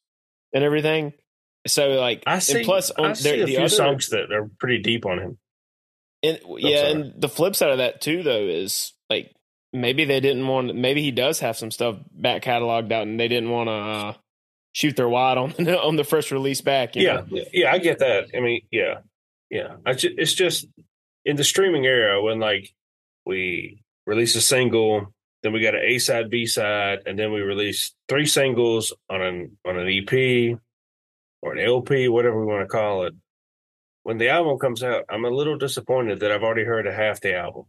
and 0.53 0.63
everything. 0.63 1.15
So 1.67 1.89
like, 1.95 2.23
I 2.27 2.39
see. 2.39 2.59
and 2.59 2.65
plus 2.65 2.93
I 2.97 3.03
on 3.03 3.15
see 3.17 3.31
there, 3.31 3.35
a 3.43 3.47
the 3.47 3.47
few 3.47 3.59
other, 3.59 3.69
songs 3.69 4.09
that 4.11 4.31
are 4.33 4.49
pretty 4.61 4.79
deep 4.83 5.05
on 5.05 5.19
him. 5.19 5.39
and, 6.23 6.39
yeah, 6.59 6.79
sorry. 6.79 6.93
and 6.93 7.21
the 7.21 7.29
flip 7.29 7.57
side 7.57 7.71
of 7.71 7.79
that 7.79 8.01
too, 8.01 8.23
though, 8.23 8.47
is 8.47 8.93
like 9.11 9.35
maybe 9.73 10.05
they 10.05 10.21
didn't 10.21 10.47
want. 10.47 10.75
Maybe 10.77 11.03
he 11.03 11.11
does 11.11 11.41
have 11.41 11.57
some 11.57 11.71
stuff 11.73 11.97
back 12.13 12.43
cataloged 12.43 12.93
out, 12.93 13.03
and 13.07 13.19
they 13.19 13.27
didn't 13.29 13.51
want 13.51 13.69
to 13.69 13.73
uh, 13.73 14.15
shoot 14.77 14.95
their 14.95 15.09
wad 15.09 15.39
on 15.39 15.55
the, 15.59 15.81
on 15.81 15.97
the 15.97 16.05
first 16.05 16.31
release 16.31 16.61
back. 16.61 16.97
you 16.97 17.03
Yeah, 17.07 17.23
know? 17.31 17.45
yeah, 17.51 17.73
I 17.73 17.79
get 17.79 18.01
that. 18.01 18.27
I 18.37 18.41
mean, 18.41 18.61
yeah, 18.71 18.99
yeah. 19.51 19.77
I 19.87 19.95
ju- 19.95 20.15
it's 20.19 20.35
just 20.35 20.67
in 21.25 21.37
the 21.37 21.45
streaming 21.45 21.87
era 21.87 22.23
when 22.23 22.39
like 22.41 22.75
we 23.25 23.83
release 24.07 24.37
a 24.37 24.41
single, 24.43 25.15
then 25.43 25.55
we 25.55 25.63
got 25.63 25.75
an 25.75 25.81
A 25.83 25.99
side, 25.99 26.29
B 26.29 26.45
side, 26.45 26.99
and 27.07 27.19
then 27.19 27.33
we 27.33 27.41
release 27.41 27.95
three 28.07 28.27
singles 28.27 28.93
on 29.09 29.23
an 29.23 29.57
on 29.67 29.79
an 29.79 29.89
EP 29.89 30.59
or 31.41 31.55
an 31.55 31.59
LP, 31.67 32.09
whatever 32.09 32.39
we 32.39 32.45
want 32.53 32.63
to 32.63 32.69
call 32.69 33.07
it. 33.07 33.15
When 34.03 34.19
the 34.19 34.29
album 34.29 34.59
comes 34.59 34.83
out, 34.83 35.05
I'm 35.09 35.25
a 35.25 35.31
little 35.31 35.57
disappointed 35.57 36.21
that 36.21 36.31
I've 36.31 36.43
already 36.43 36.65
heard 36.65 36.87
a 36.87 36.93
half 36.93 37.21
the 37.23 37.35
album. 37.35 37.65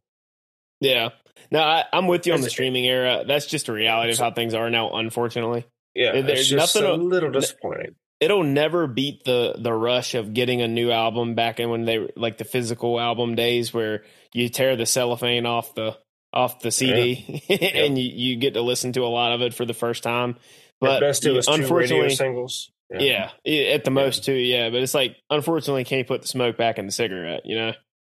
yeah. 0.82 1.10
No, 1.52 1.62
I, 1.62 1.86
I'm 1.94 2.08
with 2.08 2.28
you 2.28 2.34
on 2.34 2.42
the 2.42 2.50
streaming 2.50 2.86
era. 2.86 3.24
That's 3.26 3.46
just 3.46 3.70
a 3.70 3.72
reality 3.72 4.12
of 4.12 4.18
how 4.20 4.32
things 4.32 4.54
are 4.56 4.70
now. 4.70 4.94
Unfortunately, 4.96 5.66
Yeah, 5.98 6.22
There's 6.22 6.40
it's 6.42 6.50
just 6.50 6.76
nothing 6.76 6.90
a 6.90 6.94
little 7.04 7.32
disappointing. 7.32 7.96
it'll 8.20 8.44
never 8.44 8.86
beat 8.88 9.24
the 9.24 9.56
the 9.58 9.74
rush 9.74 10.14
of 10.16 10.34
getting 10.34 10.62
a 10.62 10.68
new 10.68 10.92
album 10.92 11.34
back 11.36 11.60
in 11.60 11.70
when 11.70 11.86
they 11.86 12.08
like 12.16 12.38
the 12.38 12.46
physical 12.46 13.00
album 13.00 13.34
days 13.36 13.74
where 13.74 14.04
you 14.34 14.48
tear 14.50 14.76
the 14.76 14.86
cellophane 14.86 15.46
off 15.48 15.74
the 15.76 15.98
off 16.34 16.60
the 16.60 16.70
CD 16.72 17.44
and 17.50 17.98
you, 17.98 18.10
you 18.14 18.36
get 18.38 18.54
to 18.54 18.62
listen 18.62 18.94
to 18.94 19.02
a 19.04 19.08
lot 19.08 19.32
of 19.32 19.42
it 19.42 19.54
for 19.56 19.66
the 19.66 19.74
first 19.74 20.04
time. 20.04 20.36
But 20.80 21.00
best 21.00 21.26
it 21.26 21.32
was 21.32 21.48
unfortunately, 21.48 22.14
singles. 22.16 22.70
yeah, 22.92 23.32
yeah, 23.44 23.70
at 23.74 23.84
the 23.84 23.90
most 23.92 24.24
too. 24.24 24.34
Yeah, 24.34 24.70
but 24.70 24.84
it's 24.84 24.94
like 24.94 25.16
unfortunately, 25.32 25.84
can't 25.84 26.06
put 26.08 26.22
the 26.22 26.28
smoke 26.28 26.58
back 26.58 26.78
in 26.78 26.86
the 26.86 26.92
cigarette. 26.92 27.42
You 27.46 27.56
know, 27.58 27.72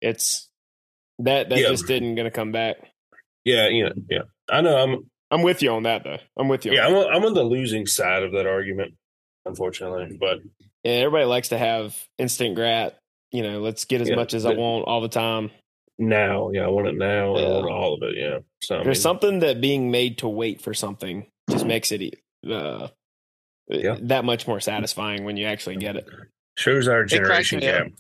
it's 0.02 0.50
that 1.20 1.50
that 1.50 1.60
Yeah. 1.60 1.68
just 1.70 1.86
didn't 1.86 2.16
gonna 2.16 2.32
come 2.32 2.52
back. 2.52 2.78
yeah, 3.46 3.68
you 3.70 3.84
know, 3.86 3.94
yeah. 4.10 4.22
I 4.50 4.62
know. 4.62 4.76
I'm 4.78 5.10
I'm 5.32 5.42
with 5.42 5.62
you 5.62 5.72
on 5.72 5.84
that 5.84 6.04
though. 6.04 6.18
I'm 6.38 6.48
with 6.48 6.66
you. 6.66 6.74
yeah. 6.74 6.86
on 6.86 6.92
I'm 6.92 6.98
on, 6.98 7.16
I'm 7.16 7.26
on 7.26 7.34
the 7.34 7.44
losing 7.44 7.86
side 7.86 8.24
of 8.24 8.32
that 8.34 8.48
argument, 8.48 8.94
unfortunately. 9.46 10.18
But 10.20 10.40
Yeah, 10.84 10.94
everybody 10.94 11.26
likes 11.26 11.50
to 11.50 11.58
have 11.58 11.96
instant 12.18 12.56
grat. 12.56 12.98
You 13.32 13.44
know, 13.44 13.60
let's 13.60 13.86
get 13.86 14.00
as 14.02 14.08
Yeah, 14.10 14.16
much 14.16 14.34
as 14.34 14.46
I 14.46 14.54
want 14.54 14.86
all 14.88 15.02
the 15.02 15.10
time. 15.10 15.52
now, 16.00 16.52
yeah, 16.54 16.64
I 16.64 16.68
want 16.70 16.88
it 16.88 16.96
now. 16.96 17.36
and 17.36 17.46
I 17.46 17.50
want 17.50 17.70
all 17.72 17.94
of 17.96 18.04
it. 18.04 18.16
Yeah. 18.18 18.40
So 18.62 18.76
I 18.80 18.84
There's 18.84 18.98
mean, 18.98 19.02
something 19.02 19.40
that 19.40 19.60
being 19.60 19.92
made 19.92 20.20
to 20.20 20.28
wait 20.30 20.62
for 20.62 20.74
something 20.74 21.26
just 21.50 21.66
makes 21.66 21.92
it 21.92 22.16
uh, 22.50 22.88
Yeah. 23.68 23.98
that 24.04 24.24
much 24.24 24.48
more 24.48 24.62
satisfying 24.62 25.26
when 25.26 25.36
you 25.36 25.46
actually 25.46 25.76
get 25.78 25.98
it. 25.98 26.08
shows 26.58 26.88
our 26.88 27.04
generation 27.04 27.60
me 27.60 27.68
up. 27.68 27.84
gap. 27.88 27.92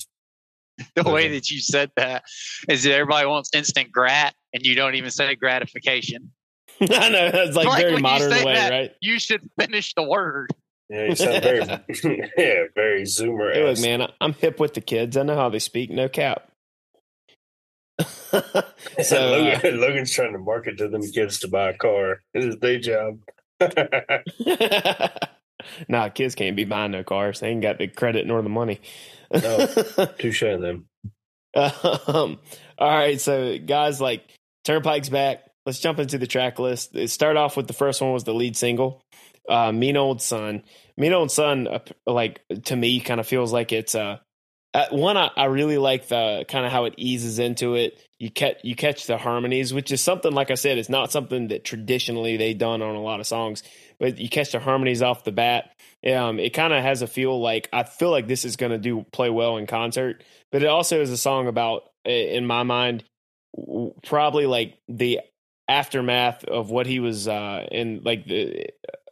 The 1.05 1.11
way 1.11 1.27
that 1.29 1.49
you 1.49 1.59
said 1.59 1.91
that 1.97 2.23
is 2.69 2.83
that 2.83 2.93
everybody 2.93 3.25
wants 3.27 3.49
instant 3.53 3.91
grat, 3.91 4.35
and 4.53 4.63
you 4.63 4.75
don't 4.75 4.93
even 4.95 5.09
say 5.09 5.33
gratification. 5.35 6.31
I 6.81 7.09
know 7.09 7.31
it's 7.33 7.55
like, 7.55 7.67
Like 7.67 7.83
very 7.83 7.97
modern 8.01 8.29
way, 8.29 8.53
that, 8.55 8.71
right? 8.71 8.91
You 9.01 9.19
should 9.19 9.49
finish 9.59 9.93
the 9.95 10.03
word. 10.03 10.51
Yeah, 10.89 11.05
you 11.05 11.15
sound 11.15 11.43
very, 11.43 11.59
yeah, 12.37 12.63
very 12.75 13.03
zoomer. 13.03 13.53
Hey, 13.53 13.63
look, 13.63 13.79
man, 13.81 14.01
I- 14.03 14.13
I'm 14.21 14.33
hip 14.33 14.59
with 14.59 14.73
the 14.73 14.81
kids. 14.81 15.17
I 15.17 15.23
know 15.23 15.35
how 15.35 15.49
they 15.49 15.59
speak. 15.59 15.89
No 15.89 16.07
cap. 16.07 16.49
so 18.29 19.17
uh, 19.17 19.59
Logan's 19.63 20.11
trying 20.11 20.33
to 20.33 20.39
market 20.39 20.77
to 20.77 20.87
them 20.87 21.01
kids 21.01 21.39
to 21.39 21.47
buy 21.47 21.69
a 21.69 21.73
car. 21.77 22.21
It's 22.33 22.45
his 22.45 22.55
day 22.57 22.79
job. 22.79 23.19
nah, 25.87 26.09
kids 26.09 26.35
can't 26.35 26.55
be 26.55 26.63
buying 26.65 26.91
no 26.91 27.03
cars. 27.03 27.39
They 27.39 27.49
ain't 27.49 27.61
got 27.61 27.79
the 27.79 27.87
credit 27.87 28.27
nor 28.27 28.41
the 28.41 28.49
money. 28.49 28.79
No. 29.31 29.65
Touche 30.19 30.41
them. 30.41 30.85
um, 31.55 32.39
all 32.77 32.89
right, 32.95 33.19
so 33.19 33.57
guys, 33.57 33.99
like 33.99 34.23
Turnpike's 34.63 35.09
back. 35.09 35.46
Let's 35.67 35.79
jump 35.79 35.99
into 35.99 36.17
the 36.17 36.27
track 36.27 36.59
list. 36.59 36.95
It 36.95 37.09
start 37.09 37.35
off 37.35 37.57
with 37.57 37.67
the 37.67 37.73
first 37.73 38.01
one 38.01 38.13
was 38.13 38.23
the 38.23 38.33
lead 38.33 38.55
single, 38.55 39.01
uh, 39.49 39.73
"Mean 39.73 39.97
Old 39.97 40.21
Son." 40.21 40.63
Mean 40.95 41.11
Old 41.11 41.29
Son, 41.29 41.67
uh, 41.67 41.79
like 42.05 42.39
to 42.63 42.75
me, 42.77 43.01
kind 43.01 43.19
of 43.19 43.27
feels 43.27 43.51
like 43.51 43.73
it's 43.73 43.93
uh, 43.93 44.19
uh 44.73 44.85
one. 44.91 45.17
I, 45.17 45.29
I 45.35 45.45
really 45.45 45.77
like 45.77 46.07
the 46.07 46.45
kind 46.47 46.65
of 46.65 46.71
how 46.71 46.85
it 46.85 46.93
eases 46.95 47.37
into 47.37 47.75
it. 47.75 48.01
You 48.17 48.31
catch 48.31 48.59
you 48.63 48.77
catch 48.77 49.07
the 49.07 49.17
harmonies, 49.17 49.73
which 49.73 49.91
is 49.91 49.99
something 49.99 50.31
like 50.31 50.51
I 50.51 50.53
said, 50.53 50.77
it's 50.77 50.87
not 50.87 51.11
something 51.11 51.49
that 51.49 51.65
traditionally 51.65 52.37
they 52.37 52.53
done 52.53 52.81
on 52.81 52.95
a 52.95 53.01
lot 53.01 53.19
of 53.19 53.27
songs, 53.27 53.61
but 53.99 54.19
you 54.19 54.29
catch 54.29 54.53
the 54.53 54.59
harmonies 54.59 55.01
off 55.01 55.25
the 55.25 55.33
bat. 55.33 55.73
Um, 56.09 56.39
it 56.39 56.51
kind 56.51 56.71
of 56.71 56.81
has 56.81 57.01
a 57.01 57.07
feel 57.07 57.41
like 57.41 57.67
I 57.73 57.83
feel 57.83 58.09
like 58.09 58.27
this 58.27 58.45
is 58.45 58.55
going 58.55 58.71
to 58.71 58.77
do 58.77 59.05
play 59.11 59.29
well 59.29 59.57
in 59.57 59.67
concert, 59.67 60.23
but 60.49 60.63
it 60.63 60.67
also 60.67 61.01
is 61.01 61.11
a 61.11 61.17
song 61.17 61.47
about, 61.47 61.89
in 62.05 62.47
my 62.47 62.63
mind, 62.63 63.03
probably 64.05 64.45
like 64.45 64.77
the 64.87 65.19
aftermath 65.67 66.43
of 66.43 66.69
what 66.69 66.85
he 66.85 66.99
was 66.99 67.27
uh, 67.27 67.65
in, 67.71 68.01
like 68.03 68.25
the 68.25 68.67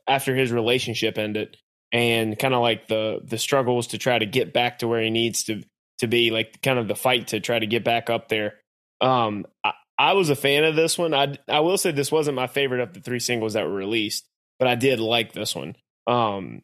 after 0.08 0.36
his 0.36 0.52
relationship 0.52 1.18
ended, 1.18 1.58
and 1.92 2.38
kind 2.38 2.54
of 2.54 2.62
like 2.62 2.88
the 2.88 3.20
the 3.24 3.38
struggles 3.38 3.88
to 3.88 3.98
try 3.98 4.18
to 4.18 4.26
get 4.26 4.54
back 4.54 4.80
to 4.80 4.88
where 4.88 5.02
he 5.02 5.10
needs 5.10 5.44
to 5.46 5.64
to 6.00 6.08
be, 6.08 6.32
like 6.32 6.62
kind 6.62 6.80
of 6.80 6.88
the 6.88 6.96
fight 6.96 7.28
to 7.28 7.40
try 7.40 7.58
to 7.58 7.68
get 7.68 7.84
back 7.84 8.10
up 8.10 8.28
there. 8.28 8.56
Um, 9.02 9.46
I, 9.64 9.72
I 9.98 10.14
was 10.14 10.30
a 10.30 10.36
fan 10.36 10.64
of 10.64 10.76
this 10.76 10.98
one. 10.98 11.14
I 11.14 11.38
I 11.48 11.62
will 11.62 11.78
say 11.78 11.92
this 11.92 12.12
wasn't 12.12 12.36
my 12.36 12.48
favorite 12.48 12.82
of 12.82 12.94
the 12.94 13.02
three 13.02 13.20
singles 13.20 13.54
that 13.54 13.66
were 13.66 13.74
released, 13.74 14.26
but 14.60 14.68
I 14.68 14.76
did 14.76 15.00
like 15.00 15.34
this 15.34 15.56
one. 15.56 15.76
Um, 16.08 16.62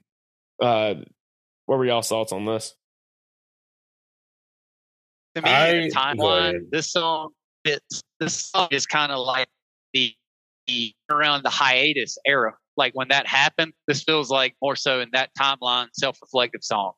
uh, 0.62 0.96
what 1.66 1.80
were 1.80 1.86
y'all's 1.86 2.10
thoughts 2.10 2.32
on 2.32 2.46
this? 2.46 2.76
To 5.36 5.42
me, 5.42 5.50
I- 5.50 5.72
the 5.74 5.90
go 5.90 6.00
timeline, 6.00 6.70
this 6.72 6.92
song 6.92 7.30
fits. 7.66 8.02
This 8.20 8.34
song 8.34 8.68
is 8.72 8.86
kind 8.86 9.12
of 9.12 9.26
like 9.26 9.48
the, 9.94 10.14
the 10.68 10.94
around 11.10 11.44
the 11.44 11.50
hiatus 11.50 12.18
era. 12.26 12.54
Like 12.78 12.94
when 12.94 13.10
that 13.10 13.28
happened, 13.28 13.74
this 13.88 14.04
feels 14.04 14.30
like 14.30 14.56
more 14.62 14.76
so 14.76 15.02
in 15.02 15.10
that 15.14 15.30
timeline, 15.38 15.88
self-reflective 15.94 16.64
song. 16.64 16.94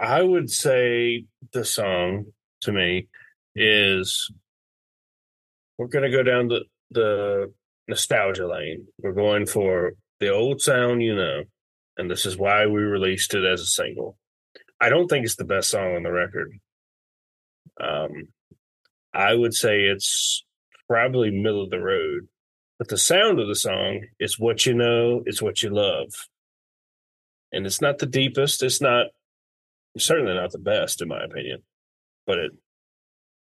I 0.00 0.22
would 0.22 0.50
say 0.50 1.26
the 1.52 1.64
song 1.64 2.26
to 2.62 2.72
me 2.72 3.08
is 3.54 4.30
we're 5.78 5.88
going 5.88 6.10
to 6.10 6.16
go 6.16 6.22
down 6.22 6.48
the, 6.48 6.64
the 6.90 7.52
nostalgia 7.86 8.46
lane. 8.46 8.86
We're 8.98 9.12
going 9.12 9.46
for 9.46 9.92
the 10.18 10.30
old 10.30 10.60
sound, 10.60 11.02
you 11.02 11.14
know, 11.14 11.44
and 11.96 12.10
this 12.10 12.24
is 12.24 12.38
why 12.38 12.66
we 12.66 12.80
released 12.82 13.34
it 13.34 13.44
as 13.44 13.60
a 13.60 13.66
single. 13.66 14.16
I 14.80 14.88
don't 14.88 15.08
think 15.08 15.24
it's 15.24 15.36
the 15.36 15.44
best 15.44 15.70
song 15.70 15.94
on 15.94 16.02
the 16.02 16.12
record. 16.12 16.52
Um, 17.80 18.28
I 19.14 19.34
would 19.34 19.54
say 19.54 19.80
it's 19.82 20.44
probably 20.88 21.30
middle 21.30 21.62
of 21.64 21.70
the 21.70 21.80
road, 21.80 22.28
but 22.78 22.88
the 22.88 22.96
sound 22.98 23.40
of 23.40 23.48
the 23.48 23.54
song 23.54 24.06
is 24.18 24.38
what 24.38 24.66
you 24.66 24.74
know, 24.74 25.22
it's 25.26 25.42
what 25.42 25.62
you 25.62 25.70
love. 25.70 26.08
And 27.52 27.66
it's 27.66 27.80
not 27.80 27.98
the 27.98 28.06
deepest, 28.06 28.62
it's 28.62 28.80
not 28.80 29.06
certainly 29.98 30.34
not 30.34 30.52
the 30.52 30.58
best 30.58 31.02
in 31.02 31.08
my 31.08 31.22
opinion, 31.24 31.62
but 32.26 32.38
it 32.38 32.52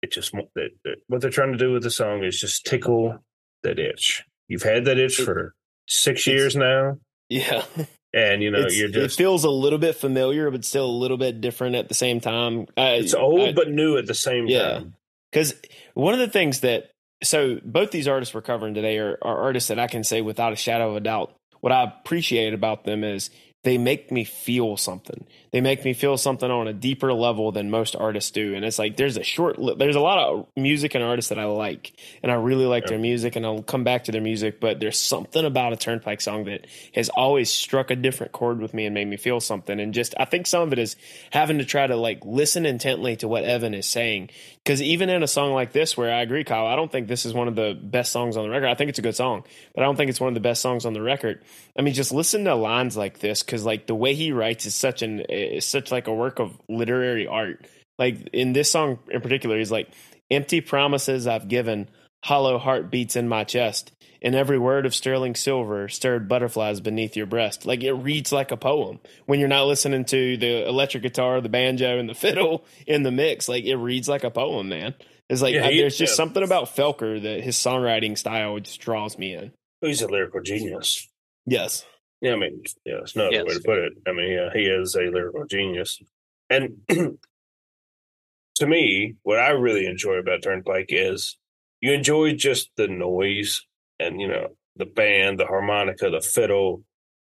it 0.02 0.12
just 0.12 0.32
that 0.34 0.70
that- 0.84 0.98
what 1.08 1.22
they're 1.22 1.30
trying 1.30 1.52
to 1.54 1.58
do 1.58 1.72
with 1.72 1.84
the 1.84 1.92
song 1.92 2.24
is 2.24 2.40
just 2.40 2.66
tickle 2.66 3.20
that 3.62 3.80
itch. 3.80 4.24
You've 4.48 4.64
had 4.64 4.86
that 4.86 4.98
itch 4.98 5.18
for 5.18 5.54
six 5.88 6.28
It's- 6.28 6.28
years 6.42 6.56
now, 6.56 6.98
Yeah, 7.30 7.64
and 8.14 8.42
you 8.44 8.52
know 8.52 8.60
It's- 8.60 8.78
you're 8.78 8.90
just 8.90 9.20
it 9.20 9.24
feels 9.24 9.44
a 9.44 9.50
little 9.50 9.80
bit 9.80 9.96
familiar, 9.96 10.50
but 10.52 10.64
still 10.66 10.86
a 10.86 10.92
little 10.92 11.18
bit 11.18 11.42
different 11.42 11.76
at 11.76 11.88
the 11.88 11.94
same 11.94 12.20
time. 12.20 12.68
I, 12.78 12.92
it's 12.96 13.14
old 13.14 13.42
I- 13.42 13.52
but 13.54 13.70
new 13.70 13.98
at 13.98 14.06
the 14.06 14.14
same 14.14 14.48
Yeah. 14.48 14.74
time. 14.74 14.96
Because 15.32 15.56
one 15.96 16.14
of 16.14 16.20
the 16.20 16.28
things 16.30 16.60
that 16.62 16.92
so 17.24 17.60
both 17.64 17.92
these 17.92 18.08
artists 18.08 18.34
we're 18.36 18.42
covering 18.42 18.74
today 18.74 18.98
are, 19.00 19.18
are 19.22 19.38
artists 19.44 19.70
that 19.70 19.80
I 19.80 19.88
can 19.88 20.04
say 20.04 20.22
without 20.22 20.52
a 20.54 20.58
shadow 20.58 20.90
of 20.92 20.98
a 20.98 21.00
doubt. 21.00 21.34
What 21.62 21.72
I 21.72 21.84
appreciate 21.84 22.54
about 22.54 22.84
them 22.84 23.04
is 23.04 23.30
they 23.64 23.78
make 23.78 24.12
me 24.12 24.24
feel 24.26 24.76
something. 24.78 25.26
They 25.52 25.62
make 25.62 25.86
me 25.86 25.94
feel 25.94 26.18
something 26.18 26.50
on 26.52 26.68
a 26.68 26.74
deeper 26.74 27.14
level 27.14 27.52
than 27.52 27.70
most 27.70 27.96
artists 27.96 28.32
do. 28.32 28.56
And 28.56 28.66
it's 28.66 28.78
like 28.80 28.98
there's 28.98 29.18
a 29.18 29.24
short, 29.24 29.58
li- 29.60 29.76
there's 29.78 29.96
a 29.96 30.02
lot 30.02 30.18
of 30.18 30.48
music 30.58 30.96
and 30.96 31.04
artists 31.04 31.30
that 31.30 31.40
I 31.40 31.46
like, 31.46 31.94
and 32.22 32.32
I 32.32 32.36
really 32.36 32.66
like 32.66 32.84
Yeah. 32.84 32.90
their 32.92 33.00
music, 33.00 33.36
and 33.36 33.46
I'll 33.46 33.62
come 33.62 33.84
back 33.84 34.06
to 34.06 34.12
their 34.12 34.22
music. 34.22 34.60
But 34.60 34.80
there's 34.80 35.00
something 35.00 35.46
about 35.46 35.72
a 35.74 35.78
Turnpike 35.78 36.20
song 36.22 36.46
that 36.46 36.66
has 36.96 37.10
always 37.10 37.50
struck 37.52 37.90
a 37.92 37.96
different 37.96 38.32
chord 38.34 38.60
with 38.60 38.74
me 38.74 38.86
and 38.86 38.94
made 38.94 39.08
me 39.08 39.16
feel 39.18 39.40
something. 39.40 39.80
And 39.80 39.94
just 39.94 40.14
I 40.20 40.26
think 40.26 40.46
some 40.48 40.64
of 40.64 40.74
it 40.74 40.80
is 40.80 40.96
having 41.32 41.60
to 41.60 41.66
try 41.66 41.88
to 41.88 41.96
like 41.96 42.26
listen 42.26 42.66
intently 42.66 43.16
to 43.18 43.28
what 43.28 43.44
Evan 43.46 43.74
is 43.74 43.86
saying. 43.86 44.30
Because 44.64 44.82
even 44.82 45.10
in 45.10 45.24
a 45.24 45.28
song 45.28 45.54
like 45.54 45.72
this, 45.74 45.96
where 45.96 46.14
I 46.14 46.22
agree, 46.22 46.44
Kyle, 46.44 46.66
I 46.66 46.76
don't 46.76 46.92
think 46.92 47.08
this 47.08 47.26
is 47.26 47.34
one 47.34 47.48
of 47.48 47.56
the 47.56 47.78
best 47.82 48.12
songs 48.12 48.38
on 48.38 48.44
the 48.44 48.50
record. 48.50 48.68
I 48.68 48.76
think 48.76 48.90
it's 48.90 49.00
a 49.00 49.02
good 49.04 49.16
song, 49.16 49.44
but 49.76 49.84
I 49.84 49.86
don't 49.86 49.96
think 49.98 50.10
it's 50.10 50.22
one 50.22 50.30
of 50.30 50.34
the 50.36 50.40
best 50.40 50.62
songs 50.62 50.86
on 50.86 50.94
the 50.94 51.02
record. 51.02 51.44
I 51.78 51.82
mean, 51.82 51.94
just 51.94 52.12
listen 52.14 52.46
to 52.46 52.56
lines 52.56 52.96
like 52.98 53.20
this, 53.20 53.44
because 53.54 53.66
like 53.66 53.86
the 53.86 53.94
way 53.94 54.16
he 54.16 54.32
writes 54.32 54.66
is 54.66 54.74
such 54.74 55.04
an 55.04 55.20
is 55.30 55.64
such 55.64 55.92
like 55.92 56.08
a 56.08 56.14
work 56.14 56.40
of 56.40 56.60
literary 56.68 57.28
art. 57.28 57.68
Like 58.00 58.30
in 58.34 58.52
this 58.54 58.72
song 58.72 58.98
in 59.12 59.22
particular, 59.22 59.60
he's 59.60 59.70
like, 59.72 59.90
"Empty 60.32 60.62
promises 60.62 61.28
I've 61.28 61.48
given, 61.48 61.88
hollow 62.24 62.58
heartbeats 62.58 63.16
in 63.16 63.28
my 63.30 63.44
chest." 63.44 63.92
And 64.24 64.34
every 64.34 64.58
word 64.58 64.88
of 64.88 64.96
sterling 64.96 65.36
silver 65.36 65.88
stirred 65.88 66.28
butterflies 66.28 66.80
beneath 66.80 67.16
your 67.16 67.28
breast. 67.28 67.64
Like 67.68 67.84
it 67.84 67.94
reads 67.94 68.32
like 68.32 68.50
a 68.52 68.58
poem 68.58 69.00
when 69.28 69.40
you're 69.40 69.48
not 69.50 69.68
listening 69.68 70.06
to 70.06 70.38
the 70.38 70.68
electric 70.68 71.04
guitar, 71.04 71.40
the 71.42 71.50
banjo, 71.50 72.00
and 72.00 72.10
the 72.10 72.16
fiddle 72.26 72.66
in 72.88 73.04
the 73.04 73.12
mix. 73.12 73.48
Like 73.48 73.66
it 73.66 73.76
reads 73.76 74.10
like 74.10 74.24
a 74.24 74.32
poem, 74.32 74.70
man. 74.70 74.96
It's 75.30 75.44
like 75.44 75.54
Yeah, 75.54 75.68
I- 75.68 75.76
there's 75.78 75.98
just 75.98 76.14
yeah. 76.14 76.16
something 76.16 76.42
about 76.42 76.76
Felker 76.76 77.22
that 77.22 77.44
his 77.44 77.56
songwriting 77.56 78.18
style 78.18 78.58
just 78.60 78.82
draws 78.82 79.16
me 79.18 79.36
in. 79.36 79.52
He's 79.82 80.02
a 80.02 80.08
lyrical 80.08 80.42
genius. 80.42 81.08
Yes. 81.46 81.86
Yeah, 82.24 82.34
I 82.34 82.36
mean, 82.38 82.64
yeah, 82.86 83.00
it's 83.02 83.18
no 83.18 83.26
other 83.28 83.34
Yes. 83.36 83.46
way 83.46 83.54
to 83.56 83.60
put 83.60 83.78
it. 83.80 83.94
I 84.08 84.14
mean, 84.14 84.32
yeah, 84.32 84.50
he 84.54 84.62
is 84.66 84.96
a 84.96 85.02
lyrical 85.12 85.46
genius. 85.46 86.02
And 86.50 86.78
to 86.90 88.66
me, 88.66 89.16
what 89.24 89.40
I 89.40 89.50
really 89.50 89.86
enjoy 89.86 90.14
about 90.14 90.42
Turnpike 90.42 90.86
is 90.90 91.38
you 91.82 91.92
enjoy 91.92 92.34
just 92.34 92.70
the 92.78 92.88
noise 92.88 93.66
and, 94.00 94.22
you 94.22 94.30
know, 94.30 94.56
the 94.78 94.86
band, 94.86 95.38
the 95.38 95.46
harmonica, 95.46 96.10
the 96.10 96.22
fiddle, 96.22 96.84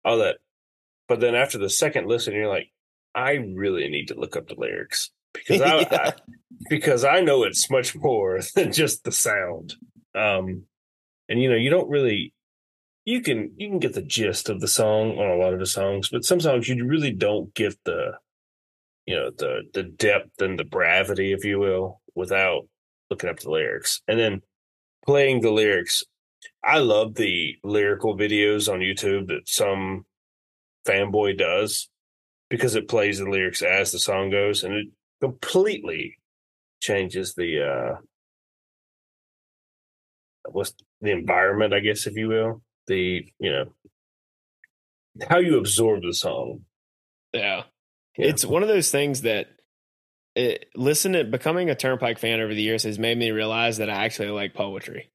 all 0.03 0.17
that. 0.17 0.39
But 1.07 1.21
then 1.21 1.35
after 1.35 1.57
the 1.57 1.69
second 1.69 2.07
listen, 2.07 2.33
you're 2.33 2.49
like, 2.49 2.69
I 3.15 3.31
really 3.55 3.87
need 3.87 4.09
to 4.09 4.19
look 4.19 4.35
up 4.35 4.49
the 4.49 4.55
lyrics 4.57 5.09
because 5.33 5.61
I, 5.61 5.77
Yeah. 5.79 5.87
I 5.91 6.13
because 6.69 7.05
I 7.05 7.21
know 7.21 7.43
it's 7.43 7.69
much 7.71 7.95
more 7.95 8.41
than 8.55 8.73
just 8.73 9.05
the 9.05 9.11
sound. 9.13 9.75
Um, 10.13 10.63
and 11.29 11.41
you 11.41 11.49
know, 11.49 11.55
you 11.55 11.69
don't 11.69 11.89
really 11.89 12.33
you 13.05 13.21
can 13.21 13.53
you 13.57 13.69
can 13.69 13.79
get 13.79 13.93
the 13.93 14.01
gist 14.01 14.49
of 14.49 14.59
the 14.61 14.67
song 14.67 15.17
on 15.17 15.29
a 15.31 15.35
lot 15.35 15.53
of 15.53 15.59
the 15.59 15.65
songs, 15.65 16.09
but 16.09 16.23
some 16.23 16.39
songs 16.39 16.67
you 16.67 16.85
really 16.85 17.11
don't 17.11 17.53
get 17.53 17.75
the 17.83 18.13
you 19.05 19.15
know 19.15 19.31
the 19.37 19.63
the 19.73 19.83
depth 19.83 20.41
and 20.41 20.59
the 20.59 20.63
gravity, 20.63 21.33
if 21.33 21.43
you 21.43 21.59
will, 21.59 22.01
without 22.15 22.67
looking 23.09 23.29
up 23.29 23.39
the 23.39 23.49
lyrics. 23.49 24.01
And 24.07 24.19
then 24.19 24.41
playing 25.05 25.41
the 25.41 25.51
lyrics. 25.51 26.03
I 26.63 26.79
love 26.79 27.15
the 27.15 27.55
lyrical 27.63 28.17
videos 28.17 28.71
on 28.71 28.79
YouTube 28.79 29.27
that 29.27 29.47
some 29.47 30.05
fanboy 30.87 31.37
does 31.37 31.89
because 32.49 32.75
it 32.75 32.87
plays 32.87 33.19
the 33.19 33.29
lyrics 33.29 33.61
as 33.61 33.91
the 33.91 33.99
song 33.99 34.29
goes 34.29 34.63
and 34.63 34.73
it 34.73 34.87
completely 35.21 36.17
changes 36.81 37.35
the 37.35 37.63
uh 37.63 37.95
what's 40.49 40.73
the 41.01 41.11
environment, 41.11 41.73
I 41.73 41.79
guess, 41.79 42.07
if 42.07 42.15
you 42.15 42.27
will. 42.27 42.61
The 42.91 43.25
you 43.39 43.51
know 43.51 43.65
how 45.29 45.37
you 45.39 45.57
absorb 45.57 46.03
the 46.03 46.13
song. 46.13 46.65
Yeah. 47.33 47.63
Yeah. 48.17 48.27
It's 48.27 48.43
one 48.43 48.63
of 48.63 48.67
those 48.67 48.91
things 48.91 49.21
that 49.21 49.47
it, 50.35 50.65
listen 50.75 51.13
to 51.13 51.23
becoming 51.23 51.69
a 51.69 51.75
Turnpike 51.75 52.19
fan 52.19 52.41
over 52.41 52.53
the 52.53 52.61
years 52.61 52.83
has 52.83 52.99
made 52.99 53.17
me 53.17 53.31
realize 53.31 53.77
that 53.77 53.89
I 53.89 54.05
actually 54.05 54.29
like 54.29 54.53
poetry. 54.53 55.09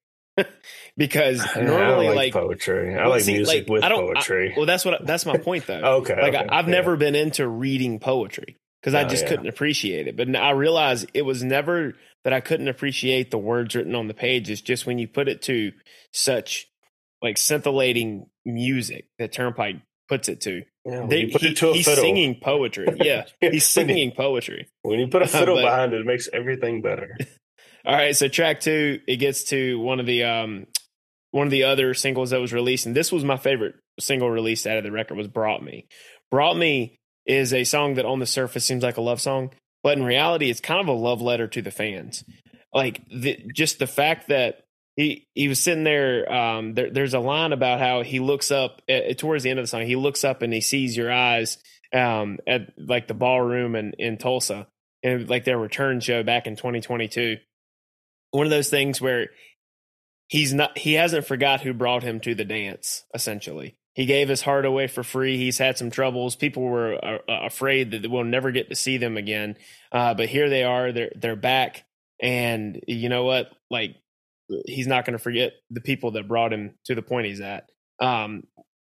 because 0.96 1.44
normally 1.54 2.08
I 2.08 2.12
like, 2.12 2.32
poetry. 2.32 2.94
I 2.94 3.02
well, 3.02 3.10
like 3.10 3.22
see, 3.22 3.34
music 3.34 3.68
like, 3.68 3.68
with 3.68 3.84
I 3.84 3.88
don't- 3.90 4.10
I- 4.10 4.14
poetry. 4.14 4.54
well 4.56 4.66
that's 4.66 4.84
what 4.84 5.04
that's 5.06 5.26
my 5.26 5.36
point 5.36 5.66
though. 5.66 5.80
okay, 6.00 6.20
like 6.20 6.34
okay, 6.34 6.46
I, 6.48 6.58
I've 6.58 6.68
yeah. 6.68 6.74
never 6.74 6.96
been 6.96 7.14
into 7.14 7.46
reading 7.46 7.98
poetry 7.98 8.56
because 8.80 8.94
I 8.94 9.04
just 9.04 9.24
yeah. 9.24 9.30
couldn't 9.30 9.48
appreciate 9.48 10.08
it. 10.08 10.16
But 10.16 10.34
I 10.34 10.50
realize 10.50 11.06
it 11.12 11.22
was 11.22 11.42
never 11.42 11.94
that 12.24 12.32
I 12.32 12.40
couldn't 12.40 12.68
appreciate 12.68 13.30
the 13.30 13.38
words 13.38 13.74
written 13.74 13.94
on 13.94 14.08
the 14.08 14.14
page. 14.14 14.50
It's 14.50 14.60
just 14.60 14.86
when 14.86 14.98
you 14.98 15.08
put 15.08 15.28
it 15.28 15.42
to 15.42 15.72
such 16.12 16.68
like 17.22 17.38
scintillating 17.38 18.26
music 18.44 19.07
that 19.18 19.33
Turnpike 19.33 19.76
puts 20.09 20.29
it 20.29 20.40
to. 20.42 20.62
Yeah, 20.85 21.07
They- 21.07 21.26
put 21.26 21.40
he- 21.42 21.48
it 21.48 21.57
to 21.59 21.70
a 21.70 21.74
he's 21.74 21.85
fiddle. 21.87 22.02
singing 22.05 22.38
poetry. 22.40 22.87
Yeah, 23.00 23.24
he's 23.40 23.66
singing 23.66 24.12
poetry. 24.12 24.68
When 24.83 25.00
you 25.00 25.09
put 25.09 25.22
a 25.22 25.26
fiddle 25.29 25.57
But- 25.57 25.62
behind 25.62 25.92
it, 25.94 26.00
it 26.02 26.07
makes 26.07 26.29
everything 26.33 26.83
better. 26.83 27.16
All 27.85 27.94
right, 27.94 28.16
so 28.16 28.26
track 28.29 28.61
two, 28.61 29.00
it 29.07 29.16
gets 29.16 29.44
to 29.44 29.79
one 29.81 30.00
of 30.00 30.07
the 30.07 30.24
um 30.24 30.66
one 31.33 31.46
of 31.46 31.50
the 31.50 31.64
other 31.64 31.92
singles 31.94 32.31
that 32.31 32.40
was 32.40 32.52
released, 32.52 32.87
and 32.87 32.94
this 32.96 33.12
was 33.12 33.24
my 33.24 33.37
favorite 33.37 33.74
single 34.00 34.31
released 34.31 34.66
out 34.66 34.79
of 34.79 34.85
the 34.85 34.90
record 34.92 35.16
was 35.16 35.29
"Brought 35.29 35.62
Me." 35.62 35.87
"Brought 36.31 36.57
Me" 36.57 36.98
is 37.26 37.52
a 37.52 37.64
song 37.64 37.94
that 37.94 38.05
on 38.05 38.18
the 38.20 38.26
surface 38.26 38.64
seems 38.64 38.83
like 38.83 38.96
a 38.96 39.00
love 39.02 39.20
song, 39.20 39.50
but 39.83 39.96
in 39.98 40.05
reality, 40.05 40.50
it's 40.50 40.61
kind 40.61 40.81
of 40.81 40.88
a 40.88 40.92
love 40.92 41.20
letter 41.22 41.46
to 41.48 41.62
the 41.62 41.70
fans. 41.70 42.24
Like 42.72 43.02
the, 43.09 43.38
just 43.55 43.79
the 43.79 43.87
fact 43.87 44.29
that 44.29 44.61
he 44.96 45.28
he 45.35 45.48
was 45.48 45.62
sitting 45.62 45.85
there, 45.85 46.30
um, 46.32 46.74
there. 46.74 46.90
There's 46.90 47.14
a 47.14 47.20
line 47.20 47.52
about 47.52 47.80
how 47.80 48.02
he 48.02 48.18
looks 48.18 48.50
up 48.50 48.80
at, 48.88 49.18
towards 49.18 49.44
the 49.44 49.50
end 49.50 49.59
of 49.59 49.64
the 49.64 49.68
song. 49.68 49.82
He 49.82 49.94
looks 49.94 50.24
up 50.24 50.40
and 50.40 50.52
he 50.52 50.62
sees 50.62 50.96
your 50.96 51.12
eyes 51.12 51.59
um, 51.92 52.38
at 52.46 52.72
like 52.78 53.06
the 53.06 53.14
ballroom 53.14 53.76
in, 53.76 53.92
in 53.98 54.16
Tulsa, 54.16 54.66
and 55.02 55.28
like 55.28 55.44
their 55.44 55.59
return 55.59 56.00
show 56.00 56.22
back 56.22 56.46
in 56.46 56.56
2022. 56.56 57.37
One 58.30 58.46
of 58.46 58.50
those 58.50 58.70
things 58.70 58.98
where 58.98 59.28
he's 60.28 60.54
not 60.54 60.78
he 60.78 60.94
hasn't 60.94 61.26
forgot 61.26 61.61
who 61.61 61.74
brought 61.74 62.02
him 62.02 62.18
to 62.20 62.35
the 62.35 62.46
dance. 62.46 63.04
Essentially, 63.14 63.76
he 63.92 64.06
gave 64.06 64.30
his 64.30 64.40
heart 64.40 64.64
away 64.64 64.87
for 64.87 65.02
free. 65.02 65.37
He's 65.37 65.59
had 65.59 65.76
some 65.76 65.90
troubles. 65.90 66.37
People 66.37 66.62
were 66.62 66.94
uh, 66.94 67.18
uh 67.28 67.44
afraid 67.44 67.90
that 67.90 68.11
we'll 68.11 68.24
never 68.24 68.50
get 68.50 68.70
to 68.70 68.74
see 68.74 68.96
them 68.96 69.18
again, 69.18 69.59
uh, 69.92 70.14
but 70.14 70.30
here 70.30 70.48
they 70.48 70.64
are. 70.64 70.90
They're 70.90 71.12
they're 71.14 71.37
back, 71.37 71.85
and 72.18 72.82
you 72.88 73.11
know 73.11 73.24
what? 73.24 73.52
Like 73.70 73.96
he's 74.66 74.87
not 74.87 75.04
going 75.04 75.12
to 75.12 75.22
forget 75.22 75.52
the 75.70 75.80
people 75.80 76.12
that 76.12 76.28
brought 76.28 76.52
him 76.52 76.74
to 76.85 76.94
the 76.94 77.02
point 77.02 77.26
he's 77.26 77.40
at. 77.40 77.68
Um, 78.00 78.44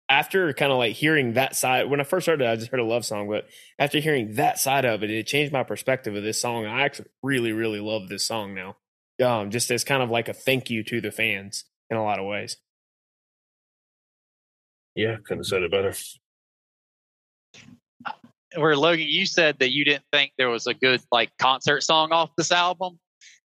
after 0.08 0.52
kind 0.52 0.72
of 0.72 0.78
like 0.78 0.94
hearing 0.94 1.34
that 1.34 1.54
side, 1.54 1.88
when 1.88 2.00
I 2.00 2.04
first 2.04 2.26
heard 2.26 2.42
it, 2.42 2.46
I 2.46 2.56
just 2.56 2.70
heard 2.70 2.80
a 2.80 2.84
love 2.84 3.04
song, 3.04 3.28
but 3.28 3.46
after 3.78 4.00
hearing 4.00 4.34
that 4.34 4.58
side 4.58 4.84
of 4.84 5.04
it, 5.04 5.10
it 5.10 5.26
changed 5.26 5.52
my 5.52 5.62
perspective 5.62 6.16
of 6.16 6.24
this 6.24 6.40
song. 6.40 6.66
I 6.66 6.82
actually 6.82 7.08
really, 7.22 7.52
really 7.52 7.80
love 7.80 8.08
this 8.08 8.26
song 8.26 8.54
now. 8.54 8.76
Um, 9.24 9.50
just 9.50 9.70
as 9.70 9.84
kind 9.84 10.02
of 10.02 10.10
like 10.10 10.28
a 10.28 10.32
thank 10.32 10.70
you 10.70 10.82
to 10.84 11.00
the 11.00 11.12
fans 11.12 11.64
in 11.90 11.96
a 11.96 12.02
lot 12.02 12.18
of 12.18 12.26
ways. 12.26 12.56
Yeah, 14.96 15.16
couldn't 15.24 15.40
have 15.40 15.46
said 15.46 15.62
it 15.62 15.70
better. 15.70 15.94
Where 18.56 18.76
Logan, 18.76 19.06
you 19.08 19.26
said 19.26 19.58
that 19.60 19.70
you 19.70 19.84
didn't 19.84 20.04
think 20.12 20.32
there 20.36 20.48
was 20.48 20.66
a 20.66 20.74
good 20.74 21.00
like 21.12 21.30
concert 21.38 21.82
song 21.82 22.10
off 22.12 22.30
this 22.36 22.50
album. 22.50 22.98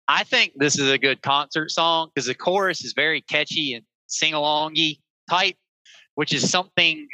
I 0.08 0.24
think 0.24 0.54
this 0.56 0.78
is 0.78 0.90
a 0.90 0.98
good 0.98 1.22
concert 1.22 1.70
song 1.70 2.10
because 2.14 2.26
the 2.26 2.34
chorus 2.34 2.84
is 2.84 2.94
very 2.94 3.20
catchy 3.20 3.74
and 3.74 3.84
sing 4.06 4.32
alongy 4.32 5.00
type 5.28 5.56
which 6.18 6.34
is 6.34 6.50
something 6.50 7.06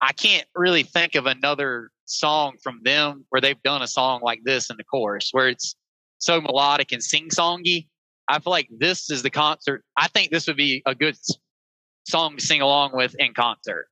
I 0.00 0.14
can't 0.14 0.46
really 0.54 0.82
think 0.82 1.14
of 1.14 1.26
another 1.26 1.90
song 2.06 2.56
from 2.62 2.80
them 2.82 3.26
where 3.28 3.42
they've 3.42 3.62
done 3.62 3.82
a 3.82 3.86
song 3.86 4.20
like 4.22 4.40
this 4.44 4.70
in 4.70 4.78
the 4.78 4.84
chorus, 4.84 5.28
where 5.32 5.50
it's 5.50 5.76
so 6.20 6.40
melodic 6.40 6.90
and 6.90 7.02
sing 7.02 7.28
songy. 7.28 7.88
I 8.30 8.38
feel 8.38 8.52
like 8.52 8.70
this 8.74 9.10
is 9.10 9.22
the 9.22 9.28
concert. 9.28 9.84
I 9.94 10.08
think 10.08 10.30
this 10.30 10.46
would 10.46 10.56
be 10.56 10.82
a 10.86 10.94
good 10.94 11.18
song 12.08 12.38
to 12.38 12.42
sing 12.42 12.62
along 12.62 12.92
with 12.94 13.14
in 13.18 13.34
concert. 13.34 13.88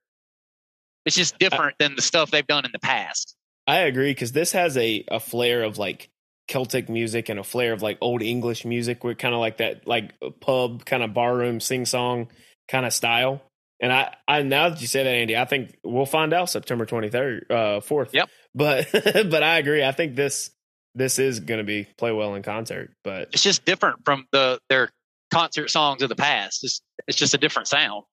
It's 1.05 1.15
just 1.15 1.37
different 1.37 1.75
than 1.77 1.95
the 1.95 2.01
stuff 2.01 2.31
they've 2.31 2.47
done 2.47 2.65
in 2.65 2.71
the 2.71 2.79
past. 2.79 3.35
I 3.67 3.81
agree 3.81 4.09
because 4.09 4.31
this 4.31 4.51
has 4.53 4.75
a, 4.77 5.05
a 5.09 5.19
flair 5.19 5.61
of 5.61 5.77
like 5.77 6.09
Celtic 6.47 6.89
music 6.89 7.29
and 7.29 7.39
a 7.39 7.43
flair 7.43 7.73
of 7.73 7.81
like 7.81 7.97
old 8.01 8.21
English 8.21 8.65
music 8.65 9.03
with 9.03 9.17
kind 9.17 9.33
of 9.33 9.39
like 9.39 9.57
that 9.57 9.87
like 9.87 10.13
pub 10.41 10.85
kind 10.85 11.03
of 11.03 11.13
barroom 11.13 11.59
sing 11.59 11.85
song 11.85 12.27
kind 12.67 12.85
of 12.85 12.93
style. 12.93 13.41
And 13.81 13.91
I, 13.91 14.15
I 14.27 14.41
now 14.43 14.69
that 14.69 14.79
you 14.81 14.87
say 14.87 15.03
that, 15.03 15.09
Andy, 15.09 15.35
I 15.35 15.45
think 15.45 15.77
we'll 15.83 16.05
find 16.05 16.33
out 16.33 16.49
September 16.49 16.85
twenty 16.85 17.09
third, 17.09 17.51
uh, 17.51 17.81
fourth. 17.81 18.11
Yep. 18.13 18.29
But 18.53 18.87
but 18.93 19.43
I 19.43 19.57
agree. 19.57 19.83
I 19.83 19.91
think 19.91 20.15
this 20.15 20.51
this 20.93 21.19
is 21.19 21.41
going 21.41 21.57
to 21.57 21.65
be 21.65 21.87
play 21.97 22.11
well 22.11 22.35
in 22.35 22.43
concert. 22.43 22.93
But 23.03 23.29
it's 23.33 23.43
just 23.43 23.65
different 23.65 24.05
from 24.05 24.27
the 24.31 24.59
their 24.69 24.89
concert 25.31 25.69
songs 25.69 26.01
of 26.01 26.09
the 26.09 26.15
past. 26.15 26.63
It's 26.63 26.81
it's 27.07 27.17
just 27.17 27.33
a 27.33 27.37
different 27.37 27.67
sound. 27.67 28.03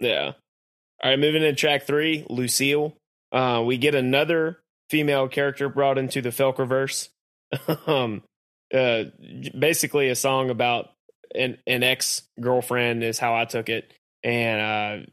Yeah. 0.00 0.32
All 1.02 1.10
right, 1.10 1.18
moving 1.18 1.42
to 1.42 1.54
track 1.54 1.86
three, 1.86 2.26
Lucille. 2.28 2.96
Uh, 3.32 3.62
we 3.64 3.78
get 3.78 3.94
another 3.94 4.60
female 4.90 5.28
character 5.28 5.68
brought 5.68 5.98
into 5.98 6.20
the 6.22 6.30
Felkerverse. 6.30 7.08
um, 7.86 8.22
uh, 8.72 9.04
basically 9.58 10.08
a 10.08 10.16
song 10.16 10.50
about 10.50 10.90
an 11.34 11.58
an 11.66 11.82
ex 11.82 12.22
girlfriend 12.40 13.02
is 13.02 13.18
how 13.18 13.34
I 13.34 13.44
took 13.44 13.68
it 13.68 13.92
and 14.22 14.60
uh, 14.60 15.06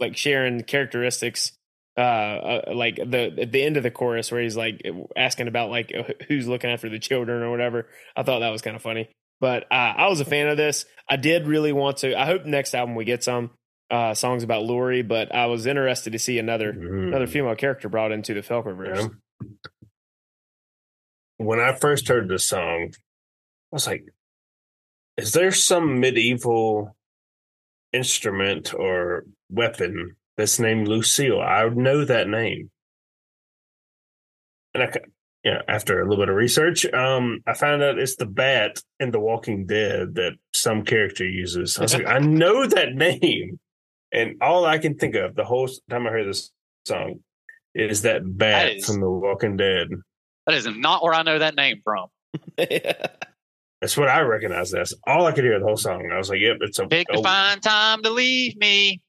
like 0.00 0.16
sharing 0.16 0.62
characteristics. 0.62 1.52
Uh, 1.96 2.00
uh, 2.68 2.72
like 2.76 2.94
the 2.94 3.34
at 3.40 3.50
the 3.50 3.60
end 3.60 3.76
of 3.76 3.82
the 3.82 3.90
chorus 3.90 4.30
where 4.30 4.40
he's 4.40 4.56
like 4.56 4.80
asking 5.16 5.48
about 5.48 5.68
like 5.68 5.92
who's 6.28 6.46
looking 6.46 6.70
after 6.70 6.88
the 6.88 7.00
children 7.00 7.42
or 7.42 7.50
whatever. 7.50 7.88
I 8.16 8.22
thought 8.22 8.38
that 8.38 8.50
was 8.50 8.62
kind 8.62 8.76
of 8.76 8.82
funny. 8.82 9.08
But 9.40 9.64
uh, 9.64 9.94
I 9.96 10.08
was 10.08 10.20
a 10.20 10.24
fan 10.24 10.48
of 10.48 10.56
this. 10.56 10.84
I 11.08 11.16
did 11.16 11.46
really 11.46 11.72
want 11.72 11.98
to. 11.98 12.18
I 12.18 12.24
hope 12.24 12.44
next 12.44 12.74
album 12.74 12.94
we 12.94 13.04
get 13.04 13.24
some 13.24 13.50
uh, 13.90 14.14
songs 14.14 14.42
about 14.42 14.64
Lorrie, 14.64 15.02
but 15.02 15.34
I 15.34 15.46
was 15.46 15.66
interested 15.66 16.12
to 16.12 16.18
see 16.18 16.38
another 16.38 16.72
mm. 16.72 17.08
another 17.08 17.26
female 17.26 17.54
character 17.56 17.88
brought 17.88 18.12
into 18.12 18.34
the 18.34 18.42
Felkerverse. 18.42 19.10
Yeah. 19.42 19.48
When 21.38 21.60
I 21.60 21.72
first 21.72 22.08
heard 22.08 22.28
the 22.28 22.38
song, 22.38 22.92
I 22.92 23.76
was 23.76 23.86
like, 23.86 24.04
"Is 25.16 25.32
there 25.32 25.52
some 25.52 26.00
medieval 26.00 26.96
instrument 27.92 28.74
or 28.74 29.24
weapon 29.50 30.16
that's 30.36 30.58
named 30.58 30.88
Lucille. 30.88 31.40
I 31.40 31.68
know 31.68 32.04
that 32.04 32.28
name. 32.28 32.70
And 34.74 34.84
I, 34.84 34.92
yeah, 35.44 35.62
after 35.66 36.00
a 36.00 36.08
little 36.08 36.22
bit 36.22 36.30
of 36.30 36.36
research, 36.36 36.86
um, 36.86 37.40
I 37.46 37.54
found 37.54 37.82
out 37.82 37.98
it's 37.98 38.16
the 38.16 38.26
bat 38.26 38.80
in 39.00 39.10
The 39.10 39.20
Walking 39.20 39.66
Dead 39.66 40.14
that 40.14 40.32
some 40.52 40.84
character 40.84 41.28
uses. 41.28 41.78
I 41.78 41.82
was 41.82 41.94
like, 41.94 42.06
I 42.06 42.18
know 42.20 42.66
that 42.66 42.94
name, 42.94 43.58
and 44.12 44.36
all 44.40 44.64
I 44.64 44.78
can 44.78 44.96
think 44.96 45.14
of 45.14 45.34
the 45.34 45.44
whole 45.44 45.68
time 45.90 46.06
I 46.06 46.10
heard 46.10 46.28
this 46.28 46.50
song 46.86 47.20
is 47.74 48.02
that 48.02 48.22
bat 48.24 48.66
that 48.66 48.76
is, 48.76 48.86
from 48.86 49.00
The 49.00 49.10
Walking 49.10 49.56
Dead. 49.56 49.88
That 50.48 50.56
is 50.56 50.66
not 50.66 51.02
where 51.02 51.12
I 51.12 51.22
know 51.24 51.38
that 51.38 51.56
name 51.56 51.82
from. 51.84 52.06
That's 52.56 53.98
what 53.98 54.08
I 54.08 54.20
recognize 54.22 54.72
as. 54.72 54.94
All 55.06 55.26
I 55.26 55.32
could 55.32 55.44
hear 55.44 55.58
the 55.58 55.66
whole 55.66 55.76
song. 55.76 56.10
I 56.10 56.16
was 56.16 56.30
like, 56.30 56.40
"Yep, 56.40 56.56
it's 56.62 56.78
a 56.78 56.86
pick 56.86 57.06
a 57.10 57.18
oh. 57.18 57.22
fine 57.22 57.60
time 57.60 58.02
to 58.02 58.10
leave 58.10 58.56
me." 58.56 59.02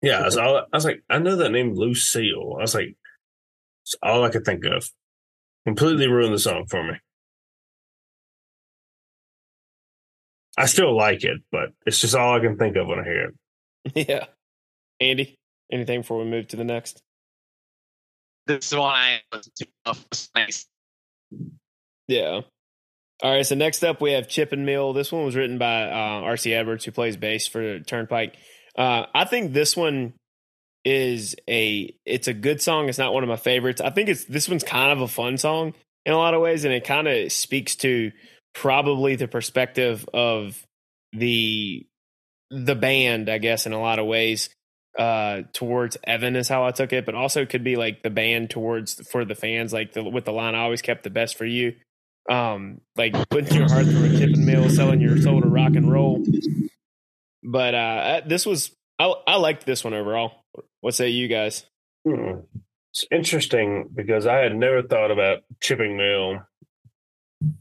Yeah, 0.00 0.20
I 0.20 0.24
was, 0.24 0.36
all, 0.38 0.56
I 0.56 0.76
was 0.76 0.86
like, 0.86 1.02
I 1.10 1.18
know 1.18 1.36
that 1.36 1.52
name 1.52 1.74
Lucille. 1.74 2.56
I 2.58 2.62
was 2.62 2.74
like, 2.74 2.96
it's 3.84 3.94
all 4.02 4.24
I 4.24 4.30
could 4.30 4.46
think 4.46 4.64
of. 4.64 4.90
Completely 5.66 6.08
ruined 6.08 6.34
the 6.34 6.38
song 6.38 6.64
for 6.68 6.82
me. 6.82 6.94
I 10.56 10.64
still 10.64 10.96
like 10.96 11.22
it, 11.22 11.42
but 11.52 11.68
it's 11.84 12.00
just 12.00 12.16
all 12.16 12.34
I 12.34 12.40
can 12.40 12.56
think 12.56 12.76
of 12.76 12.86
when 12.86 12.98
I 12.98 13.04
hear 13.04 13.26
it. 13.26 13.34
Yeah, 14.08 14.24
Andy, 15.00 15.38
anything 15.70 16.00
before 16.00 16.18
we 16.18 16.24
move 16.24 16.48
to 16.48 16.56
the 16.56 16.64
next? 16.64 17.02
This 18.46 18.72
is 18.72 18.78
one 18.78 18.92
I. 18.92 19.20
Yeah. 22.08 22.40
All 23.22 23.30
right, 23.30 23.46
so 23.46 23.54
next 23.54 23.84
up 23.84 24.00
we 24.00 24.12
have 24.12 24.28
Chipping 24.28 24.64
Mill. 24.64 24.92
This 24.92 25.12
one 25.12 25.24
was 25.24 25.36
written 25.36 25.56
by 25.56 25.84
uh, 25.84 26.22
R.C. 26.24 26.52
Edwards, 26.52 26.84
who 26.84 26.90
plays 26.90 27.16
bass 27.16 27.46
for 27.46 27.78
Turnpike. 27.78 28.36
Uh, 28.76 29.06
I 29.14 29.24
think 29.24 29.52
this 29.52 29.76
one 29.76 30.14
is 30.84 31.36
a 31.48 31.94
it's 32.04 32.26
a 32.26 32.34
good 32.34 32.60
song. 32.60 32.88
It's 32.88 32.98
not 32.98 33.14
one 33.14 33.22
of 33.22 33.28
my 33.28 33.36
favorites. 33.36 33.80
I 33.80 33.90
think 33.90 34.08
it's 34.08 34.24
this 34.24 34.48
one's 34.48 34.64
kind 34.64 34.90
of 34.90 35.00
a 35.00 35.08
fun 35.08 35.38
song 35.38 35.74
in 36.04 36.12
a 36.12 36.16
lot 36.16 36.34
of 36.34 36.40
ways, 36.40 36.64
and 36.64 36.74
it 36.74 36.84
kind 36.84 37.06
of 37.06 37.30
speaks 37.30 37.76
to 37.76 38.10
probably 38.54 39.16
the 39.16 39.28
perspective 39.28 40.08
of 40.12 40.60
the 41.12 41.86
the 42.50 42.74
band, 42.74 43.28
I 43.28 43.38
guess, 43.38 43.66
in 43.66 43.72
a 43.72 43.80
lot 43.80 43.98
of 43.98 44.06
ways. 44.06 44.50
Uh, 44.98 45.44
towards 45.54 45.96
Evan 46.04 46.36
is 46.36 46.48
how 46.48 46.66
I 46.66 46.70
took 46.70 46.92
it, 46.92 47.06
but 47.06 47.14
also 47.14 47.46
could 47.46 47.64
be 47.64 47.76
like 47.76 48.02
the 48.02 48.10
band 48.10 48.50
towards 48.50 49.06
for 49.08 49.24
the 49.24 49.34
fans, 49.34 49.72
like 49.72 49.94
the, 49.94 50.04
with 50.04 50.26
the 50.26 50.32
line 50.32 50.54
"I 50.54 50.64
always 50.64 50.82
kept 50.82 51.02
the 51.02 51.10
best 51.10 51.38
for 51.38 51.46
you." 51.46 51.74
um, 52.30 52.80
like 52.96 53.12
putting 53.30 53.56
your 53.56 53.68
heart 53.68 53.86
through 53.86 54.04
a 54.04 54.18
chipping 54.18 54.44
mill, 54.44 54.68
selling 54.70 55.00
your 55.00 55.20
soul 55.20 55.40
to 55.40 55.48
rock 55.48 55.74
and 55.74 55.90
roll. 55.90 56.24
But 57.42 57.74
uh, 57.74 58.20
this 58.26 58.46
was 58.46 58.70
I, 58.98 59.12
I 59.26 59.36
liked 59.36 59.66
this 59.66 59.84
one 59.84 59.94
overall. 59.94 60.44
What 60.80 60.94
say 60.94 61.08
you 61.08 61.28
guys? 61.28 61.64
Hmm. 62.06 62.40
It's 62.92 63.06
interesting 63.10 63.88
because 63.94 64.26
I 64.26 64.38
had 64.38 64.54
never 64.54 64.82
thought 64.82 65.10
about 65.10 65.42
chipping 65.60 65.96
mill 65.96 66.42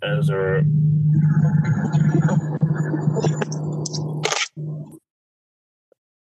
as 0.04 0.30
a 0.30 0.64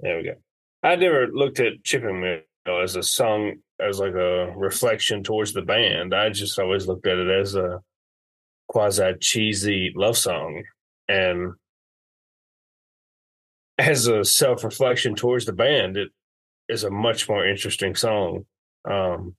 there 0.01 0.16
we 0.19 0.25
go. 0.25 0.35
I 0.87 0.94
never 0.94 1.27
looked 1.27 1.59
at 1.59 1.83
chipping 1.83 2.20
mill 2.20 2.83
as 2.83 2.94
a 2.94 3.03
song 3.03 3.55
as 3.81 3.99
like 3.99 4.14
a 4.14 4.53
reflection 4.57 5.25
towards 5.25 5.53
the 5.53 5.62
band. 5.62 6.14
I 6.14 6.31
just 6.31 6.59
always 6.61 6.87
looked 6.87 7.07
at 7.09 7.18
it 7.18 7.29
as 7.29 7.57
a 7.57 7.81
quasi 8.68 9.14
cheesy 9.20 9.92
love 9.96 10.16
song 10.16 10.62
and 11.09 11.55
as 13.79 14.07
a 14.07 14.25
self 14.25 14.62
reflection 14.62 15.16
towards 15.16 15.44
the 15.44 15.53
band, 15.53 15.96
it 15.96 16.09
is 16.68 16.85
a 16.85 16.90
much 16.90 17.29
more 17.29 17.46
interesting 17.46 17.94
song. 17.94 18.46
Um, 18.88 19.35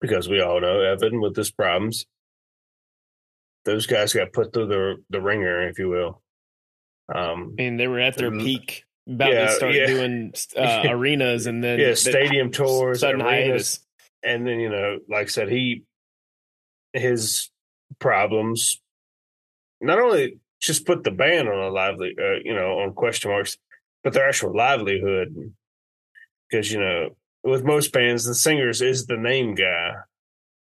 because 0.00 0.28
we 0.28 0.40
all 0.40 0.60
know 0.60 0.80
Evan 0.80 1.20
with 1.20 1.34
his 1.34 1.50
problems. 1.50 2.06
Those 3.64 3.86
guys 3.86 4.12
got 4.12 4.32
put 4.32 4.52
through 4.52 4.68
the 4.68 4.96
the 5.10 5.20
ringer, 5.20 5.68
if 5.68 5.80
you 5.80 5.88
will. 5.88 6.22
Um, 7.12 7.54
I 7.58 7.62
mean, 7.62 7.76
they 7.76 7.88
were 7.88 7.98
at 7.98 8.16
their 8.16 8.30
Mm. 8.30 8.44
peak, 8.44 8.84
about 9.08 9.32
Yeah, 9.32 9.46
to 9.46 9.52
start 9.52 9.74
yeah. 9.74 9.86
doing 9.86 10.32
uh, 10.56 10.82
arenas, 10.86 11.46
and 11.46 11.62
then 11.62 11.78
yeah, 11.80 11.90
the- 11.90 11.96
stadium 11.96 12.50
tours, 12.50 13.00
sudden 13.00 13.22
arenas, 13.22 13.46
hiatus. 13.46 13.80
and 14.22 14.46
then 14.46 14.60
you 14.60 14.68
know, 14.70 14.98
like 15.08 15.26
I 15.26 15.30
said, 15.30 15.48
he 15.50 15.84
his 16.92 17.50
problems 17.98 18.80
not 19.80 19.98
only 19.98 20.38
just 20.60 20.86
put 20.86 21.04
the 21.04 21.10
band 21.10 21.48
on 21.48 21.58
a 21.58 21.68
lively, 21.68 22.14
uh, 22.18 22.40
you 22.44 22.54
know, 22.54 22.80
on 22.80 22.92
question 22.92 23.30
marks, 23.30 23.56
but 24.02 24.12
their 24.12 24.28
actual 24.28 24.56
livelihood. 24.56 25.52
Because 26.50 26.72
you 26.72 26.80
know, 26.80 27.16
with 27.44 27.62
most 27.64 27.92
bands, 27.92 28.24
the 28.24 28.34
singers 28.34 28.80
is 28.82 29.06
the 29.06 29.16
name 29.16 29.54
guy, 29.54 29.92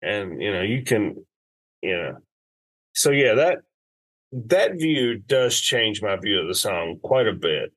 and 0.02 0.42
you 0.42 0.52
know, 0.52 0.62
you 0.62 0.82
can, 0.84 1.26
you 1.82 1.96
know, 1.98 2.18
so 2.94 3.12
yeah, 3.12 3.36
that 3.36 3.60
that 4.32 4.74
view 4.80 5.18
does 5.20 5.60
change 5.60 6.02
my 6.02 6.16
view 6.16 6.40
of 6.40 6.48
the 6.48 6.56
song 6.56 7.00
quite 7.04 7.28
a 7.28 7.34
bit. 7.34 7.72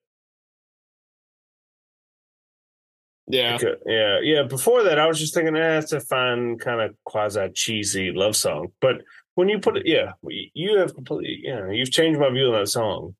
Yeah, 3.29 3.57
Okay, 3.57 3.75
yeah, 3.87 4.21
yeah. 4.23 4.43
Before 4.45 4.85
that, 4.85 4.99
I 5.01 5.07
was 5.07 5.19
just 5.19 5.35
thinking, 5.35 5.57
eh, 5.57 5.79
it's 5.79 5.93
a 5.93 6.01
fine 6.01 6.59
kind 6.59 6.81
of 6.81 6.95
quasi 7.05 7.49
cheesy 7.51 8.12
love 8.12 8.37
song. 8.37 8.69
But 8.81 9.03
when 9.35 9.49
you 9.49 9.59
put 9.59 9.77
it, 9.77 9.83
yeah, 9.87 10.12
you 10.23 10.79
have 10.79 10.95
completely, 10.95 11.41
you 11.43 11.55
know, 11.55 11.71
you've 11.71 11.91
changed 11.91 12.21
my 12.21 12.31
view 12.31 12.47
on 12.47 12.61
that 12.61 12.69
song. 12.69 13.17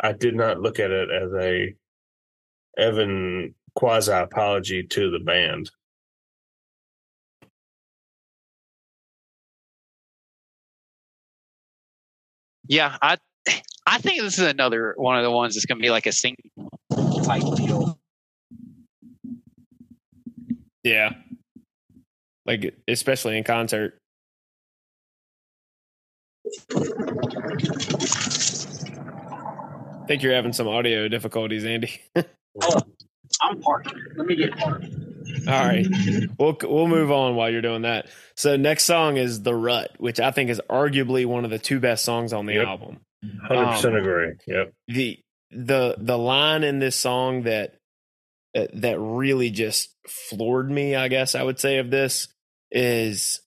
I 0.00 0.12
did 0.12 0.34
not 0.34 0.60
look 0.60 0.80
at 0.80 0.90
it 0.90 1.10
as 1.10 1.30
a 1.40 1.74
Evan 2.76 3.54
quasi 3.74 4.12
apology 4.12 4.82
to 4.82 5.10
the 5.10 5.20
band. 5.20 5.70
Yeah, 12.68 12.96
I 13.00 13.16
I 13.86 13.98
think 13.98 14.20
this 14.22 14.38
is 14.38 14.46
another 14.46 14.94
one 14.96 15.16
of 15.16 15.22
the 15.22 15.30
ones 15.30 15.54
that's 15.54 15.66
going 15.66 15.78
to 15.78 15.82
be 15.82 15.90
like 15.90 16.06
a 16.06 16.12
single 16.12 16.42
type 17.22 17.42
deal. 17.56 17.96
Yeah. 20.86 21.10
Like 22.46 22.74
especially 22.86 23.36
in 23.38 23.44
concert. 23.44 23.98
I 28.86 30.06
think 30.06 30.22
you're 30.22 30.34
having 30.34 30.52
some 30.52 30.68
audio 30.68 31.08
difficulties, 31.08 31.64
Andy. 31.64 32.00
oh, 32.16 32.80
I'm 33.42 33.60
parked. 33.60 33.92
Let 34.16 34.26
me 34.26 34.36
get 34.36 34.56
parked. 34.56 34.86
All 35.48 35.52
right, 35.66 35.86
we'll 36.38 36.56
we'll 36.62 36.86
move 36.86 37.10
on 37.10 37.34
while 37.34 37.50
you're 37.50 37.62
doing 37.62 37.82
that. 37.82 38.06
So 38.36 38.56
next 38.56 38.84
song 38.84 39.16
is 39.16 39.42
"The 39.42 39.54
Rut," 39.54 39.90
which 39.98 40.20
I 40.20 40.30
think 40.30 40.50
is 40.50 40.60
arguably 40.70 41.26
one 41.26 41.44
of 41.44 41.50
the 41.50 41.58
two 41.58 41.80
best 41.80 42.04
songs 42.04 42.32
on 42.32 42.46
the 42.46 42.54
Yep. 42.54 42.66
album. 42.66 43.00
Hundred 43.48 43.66
percent 43.72 43.94
Um, 43.96 44.00
agree. 44.00 44.32
Yep. 44.46 44.72
the 44.88 45.18
the 45.50 45.96
the 45.98 46.16
line 46.18 46.62
in 46.62 46.78
this 46.78 46.94
song 46.96 47.42
that 47.42 47.74
uh, 48.56 48.66
that 48.74 48.98
really 48.98 49.50
just 49.50 49.94
floored 50.08 50.70
me, 50.70 50.94
I 50.94 51.08
guess 51.08 51.34
I 51.34 51.42
would 51.42 51.60
say 51.60 51.78
of 51.78 51.90
this 51.90 52.28
is 52.70 53.40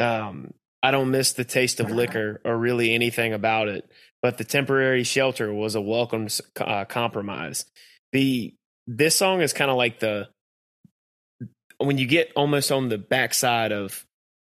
um 0.00 0.52
I 0.82 0.90
don't 0.90 1.10
miss 1.10 1.32
the 1.32 1.44
taste 1.44 1.80
of 1.80 1.90
liquor 1.90 2.40
or 2.44 2.58
really 2.58 2.94
anything 2.94 3.32
about 3.32 3.68
it, 3.68 3.88
but 4.20 4.36
the 4.36 4.44
temporary 4.44 5.02
shelter 5.02 5.52
was 5.52 5.74
a 5.74 5.80
welcome 5.80 6.28
uh, 6.60 6.84
compromise. 6.84 7.64
The 8.12 8.54
this 8.86 9.16
song 9.16 9.40
is 9.40 9.52
kind 9.52 9.70
of 9.70 9.76
like 9.76 10.00
the 10.00 10.28
when 11.78 11.98
you 11.98 12.06
get 12.06 12.32
almost 12.36 12.70
on 12.70 12.88
the 12.88 12.98
backside 12.98 13.72
of 13.72 14.04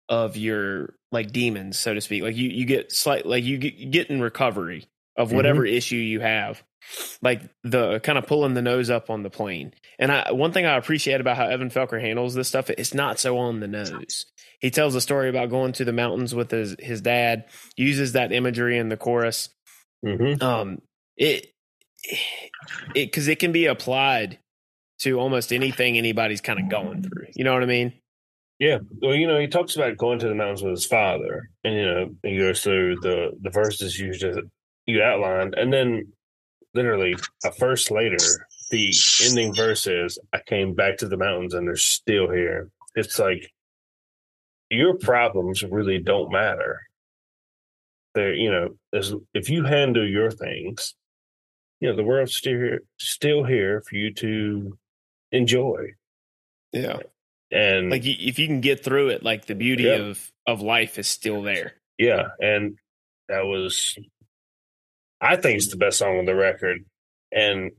of 0.09 0.37
your 0.37 0.95
like 1.13 1.33
demons, 1.33 1.79
so 1.79 1.95
to 1.95 2.01
speak. 2.01 2.23
Like 2.23 2.37
you 2.37 2.49
you 2.49 2.65
get 2.65 2.93
slight 2.93 3.27
like 3.27 3.45
you 3.45 3.59
get, 3.59 3.75
you 3.75 3.89
get 3.89 4.09
in 4.09 4.21
recovery 4.21 4.87
of 5.17 5.33
whatever 5.33 5.67
issue 5.67 5.97
you 5.97 6.21
have. 6.21 6.63
Like 7.23 7.43
the 7.63 8.01
kind 8.01 8.19
of 8.19 8.27
pulling 8.27 8.55
the 8.55 8.63
nose 8.63 8.91
up 8.91 9.11
on 9.11 9.23
the 9.23 9.31
plane. 9.31 9.75
And 9.99 10.11
I 10.11 10.33
one 10.33 10.53
thing 10.53 10.67
I 10.67 10.77
appreciate 10.77 11.21
about 11.21 11.37
how 11.37 11.47
Evan 11.47 11.71
Felker 11.71 12.01
handles 12.01 12.35
this 12.35 12.49
stuff, 12.49 12.71
it's 12.71 12.95
not 12.95 13.19
so 13.19 13.39
on 13.39 13.61
the 13.61 13.69
nose. 13.69 14.27
He 14.61 14.71
tells 14.71 14.95
a 14.95 15.01
story 15.01 15.29
about 15.29 15.51
going 15.51 15.73
to 15.73 15.85
the 15.85 15.93
mountains 15.93 16.35
with 16.35 16.51
his 16.51 16.77
his 16.79 17.01
dad, 17.01 17.45
uses 17.77 18.13
that 18.13 18.33
imagery 18.33 18.79
in 18.79 18.89
the 18.89 18.97
chorus. 18.97 19.49
hmm 20.05 20.35
Um 20.41 20.83
it 21.17 21.53
it 22.95 23.07
because 23.07 23.29
it 23.29 23.39
can 23.39 23.53
be 23.53 23.67
applied 23.67 24.39
to 25.01 25.19
almost 25.19 25.53
anything 25.53 25.97
anybody's 25.97 26.41
kind 26.41 26.61
of 26.61 26.69
going 26.69 27.03
through. 27.03 27.27
You 27.35 27.45
know 27.45 27.55
what 27.55 27.63
I 27.63 27.67
mean? 27.67 27.93
Yeah. 28.59 28.79
Well, 29.01 29.15
you 29.15 29.27
know, 29.27 29.41
he 29.41 29.47
talks 29.47 29.75
about 29.75 29.97
going 29.97 30.19
to 30.19 30.29
the 30.29 30.35
mountains 30.35 30.63
with 30.63 30.73
his 30.73 30.85
father, 30.87 31.49
and 31.65 31.75
you 31.75 31.83
know, 31.83 32.11
he 32.23 32.37
goes 32.39 32.63
through 32.63 32.97
the 33.01 33.31
the 33.41 33.51
verses 33.51 33.99
you 33.99 34.13
just 34.13 34.39
you 34.87 35.03
outlined, 35.03 35.55
and 35.55 35.73
then 35.73 36.13
literally 36.75 37.17
a 37.45 37.51
verse 37.53 37.91
later, 37.91 38.19
the 38.71 38.93
ending 39.27 39.55
verse 39.55 39.87
is, 39.87 40.19
"I 40.33 40.41
came 40.47 40.75
back 40.75 40.99
to 40.99 41.09
the 41.09 41.17
mountains, 41.17 41.55
and 41.55 41.67
they're 41.67 41.77
still 41.77 42.31
here." 42.31 42.71
It's 42.95 43.19
like 43.19 43.53
your 44.71 44.97
problems 44.99 45.63
really 45.63 45.99
don't 45.99 46.31
matter. 46.33 46.81
They're 48.15 48.35
you 48.35 48.51
know, 48.51 48.77
as 48.93 49.15
if 49.35 49.49
you 49.51 49.65
handle 49.65 50.07
your 50.09 50.31
things, 50.31 50.95
you 51.81 51.89
know, 51.89 51.97
the 51.97 52.03
world's 52.05 52.35
still 52.35 52.59
here, 52.59 52.81
still 52.99 53.45
here 53.45 53.83
for 53.83 53.97
you 53.97 54.13
to 54.15 54.79
enjoy, 55.33 55.93
Yeah. 56.73 56.99
and 57.53 57.91
Like 57.91 58.05
if 58.05 58.39
you 58.39 58.47
can 58.47 58.61
get 58.61 58.83
through 58.85 59.09
it, 59.11 59.23
like 59.23 59.47
the 59.47 59.55
beauty 59.55 59.85
Yeah. 59.85 59.97
of 59.97 60.33
of 60.47 60.61
life 60.61 60.99
is 60.99 61.09
still 61.09 61.43
there. 61.43 61.75
Yeah, 61.99 62.31
and 62.41 62.79
that 63.29 63.43
was 63.47 63.97
I 65.21 65.37
think 65.37 65.57
it's 65.57 65.69
the 65.71 65.77
best 65.77 65.99
song 65.99 66.19
on 66.19 66.25
the 66.25 66.35
record. 66.35 66.85
And 67.33 67.73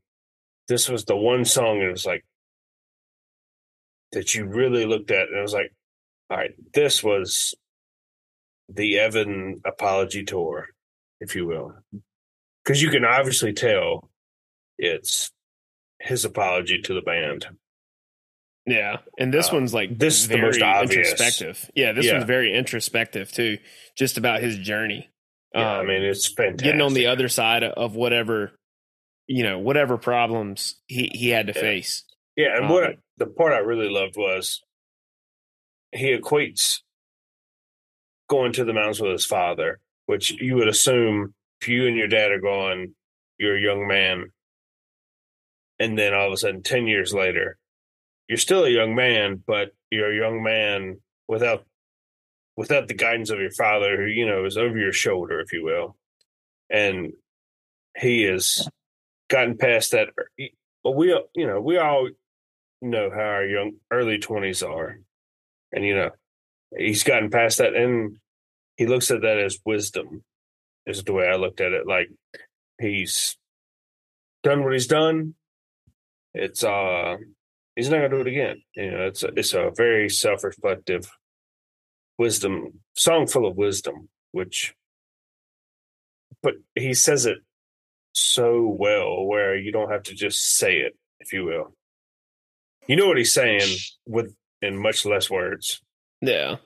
this 0.67 0.87
was 0.87 1.05
the 1.05 1.15
one 1.15 1.43
song 1.45 1.81
it 1.81 1.91
was 1.91 2.05
like 2.05 2.23
that 4.11 4.35
you 4.35 4.45
really 4.45 4.85
looked 4.85 5.11
at 5.11 5.27
and 5.29 5.37
it 5.37 5.41
was 5.41 5.53
like, 5.53 5.73
all 6.29 6.37
right, 6.37 6.51
this 6.73 7.03
was 7.03 7.53
the 8.69 8.99
Evan 8.99 9.61
apology 9.65 10.23
tour, 10.23 10.67
if 11.19 11.35
you 11.35 11.45
will. 11.45 11.73
Because 12.63 12.81
you 12.81 12.89
can 12.89 13.03
obviously 13.05 13.53
tell 13.53 14.09
it's 14.77 15.31
his 15.99 16.25
apology 16.25 16.81
to 16.81 16.93
the 16.93 17.01
band. 17.01 17.47
Yeah, 18.65 18.97
and 19.17 19.33
this 19.33 19.49
Uh, 19.49 19.55
one's 19.55 19.73
like 19.73 19.97
this 19.97 20.21
is 20.21 20.27
the 20.27 20.37
most 20.37 20.61
obvious. 20.61 21.09
introspective. 21.11 21.71
Yeah, 21.75 21.93
this 21.93 22.05
Yeah. 22.05 22.13
one's 22.13 22.25
very 22.25 22.53
introspective 22.53 23.31
too, 23.31 23.57
just 23.97 24.17
about 24.17 24.41
his 24.41 24.57
journey. 24.59 25.09
Yeah, 25.53 25.69
I 25.77 25.79
Um, 25.81 25.87
mean, 25.87 26.01
it's 26.03 26.27
fantastic. 26.31 26.63
getting 26.63 26.81
on 26.81 26.93
the 26.93 27.07
other 27.07 27.27
side 27.27 27.63
of 27.63 27.95
whatever, 27.95 28.53
you 29.27 29.43
know, 29.43 29.59
whatever 29.59 29.97
problems 29.97 30.81
he 30.87 31.09
he 31.13 31.29
had 31.29 31.47
to 31.47 31.53
Yeah. 31.53 31.59
face. 31.61 32.05
Yeah, 32.37 32.57
and 32.57 32.69
what 32.69 32.83
Um, 32.85 32.91
I- 32.91 32.97
the 33.17 33.27
part 33.27 33.53
I 33.53 33.57
really 33.59 33.89
loved 33.89 34.15
was 34.15 34.63
he 35.91 36.15
equates 36.17 36.81
going 38.29 38.53
to 38.53 38.63
the 38.63 38.73
mountains 38.73 39.01
with 39.01 39.11
his 39.11 39.25
father, 39.25 39.81
which 40.05 40.31
you 40.31 40.55
would 40.55 40.69
assume 40.69 41.35
if 41.61 41.67
you 41.67 41.85
and 41.85 41.97
your 41.97 42.07
dad 42.07 42.31
are 42.31 42.39
going, 42.39 42.95
you're 43.37 43.57
a 43.57 43.61
young 43.61 43.85
man, 43.87 44.31
and 45.79 45.97
then 45.99 46.13
all 46.13 46.27
of 46.27 46.33
a 46.33 46.37
sudden, 46.37 46.63
ten 46.63 46.87
years 46.87 47.13
later, 47.13 47.57
you're 48.29 48.37
still 48.37 48.63
a 48.63 48.69
young 48.69 48.95
man, 48.95 49.35
but 49.45 49.75
you're 49.89 50.11
a 50.13 50.15
young 50.15 50.41
man 50.41 51.01
without 51.27 51.65
without 52.57 52.87
the 52.87 52.93
guidance 52.93 53.29
of 53.29 53.39
your 53.39 53.51
father, 53.51 53.97
who 53.97 54.05
you 54.05 54.25
know 54.25 54.45
is 54.45 54.57
over 54.57 54.77
your 54.77 54.93
shoulder, 54.93 55.39
if 55.39 55.53
you 55.53 55.63
will, 55.63 55.95
and 56.69 57.13
he 57.97 58.23
has 58.23 58.67
gotten 59.29 59.57
past 59.57 59.91
that. 59.91 60.09
But 60.83 60.91
we, 60.91 61.07
you 61.35 61.47
know, 61.47 61.61
we 61.61 61.77
all 61.77 62.09
know 62.81 63.09
how 63.11 63.19
our 63.19 63.45
young 63.45 63.73
early 63.91 64.17
twenties 64.17 64.63
are, 64.63 64.99
and 65.71 65.85
you 65.85 65.95
know, 65.95 66.11
he's 66.77 67.03
gotten 67.03 67.29
past 67.29 67.59
that, 67.59 67.75
and 67.75 68.17
he 68.75 68.85
looks 68.85 69.11
at 69.11 69.21
that 69.21 69.39
as 69.39 69.59
wisdom. 69.65 70.23
Is 70.87 71.03
the 71.03 71.13
way 71.13 71.27
I 71.27 71.35
looked 71.35 71.61
at 71.61 71.73
it. 71.73 71.85
Like 71.85 72.09
he's 72.79 73.37
done 74.43 74.63
what 74.63 74.73
he's 74.73 74.87
done. 74.87 75.35
It's 76.33 76.63
uh, 76.63 77.17
he's 77.75 77.89
not 77.89 77.97
gonna 77.97 78.09
do 78.09 78.21
it 78.21 78.27
again. 78.27 78.63
You 78.75 78.91
know, 78.91 79.05
it's 79.05 79.21
a, 79.21 79.27
it's 79.35 79.53
a 79.53 79.71
very 79.75 80.09
self 80.09 80.43
reflective 80.43 81.09
wisdom 82.17 82.79
song 82.95 83.27
full 83.27 83.45
of 83.47 83.55
wisdom, 83.57 84.09
which, 84.31 84.73
but 86.43 86.55
he 86.75 86.93
says 86.93 87.25
it 87.25 87.39
so 88.13 88.67
well 88.67 89.25
where 89.25 89.55
you 89.55 89.71
don't 89.71 89.91
have 89.91 90.03
to 90.03 90.15
just 90.15 90.57
say 90.57 90.77
it, 90.77 90.97
if 91.19 91.33
you 91.33 91.45
will. 91.45 91.73
You 92.87 92.95
know 92.95 93.07
what 93.07 93.17
he's 93.17 93.33
saying 93.33 93.77
with 94.05 94.35
in 94.61 94.77
much 94.77 95.05
less 95.05 95.29
words. 95.29 95.81
Yeah, 96.21 96.57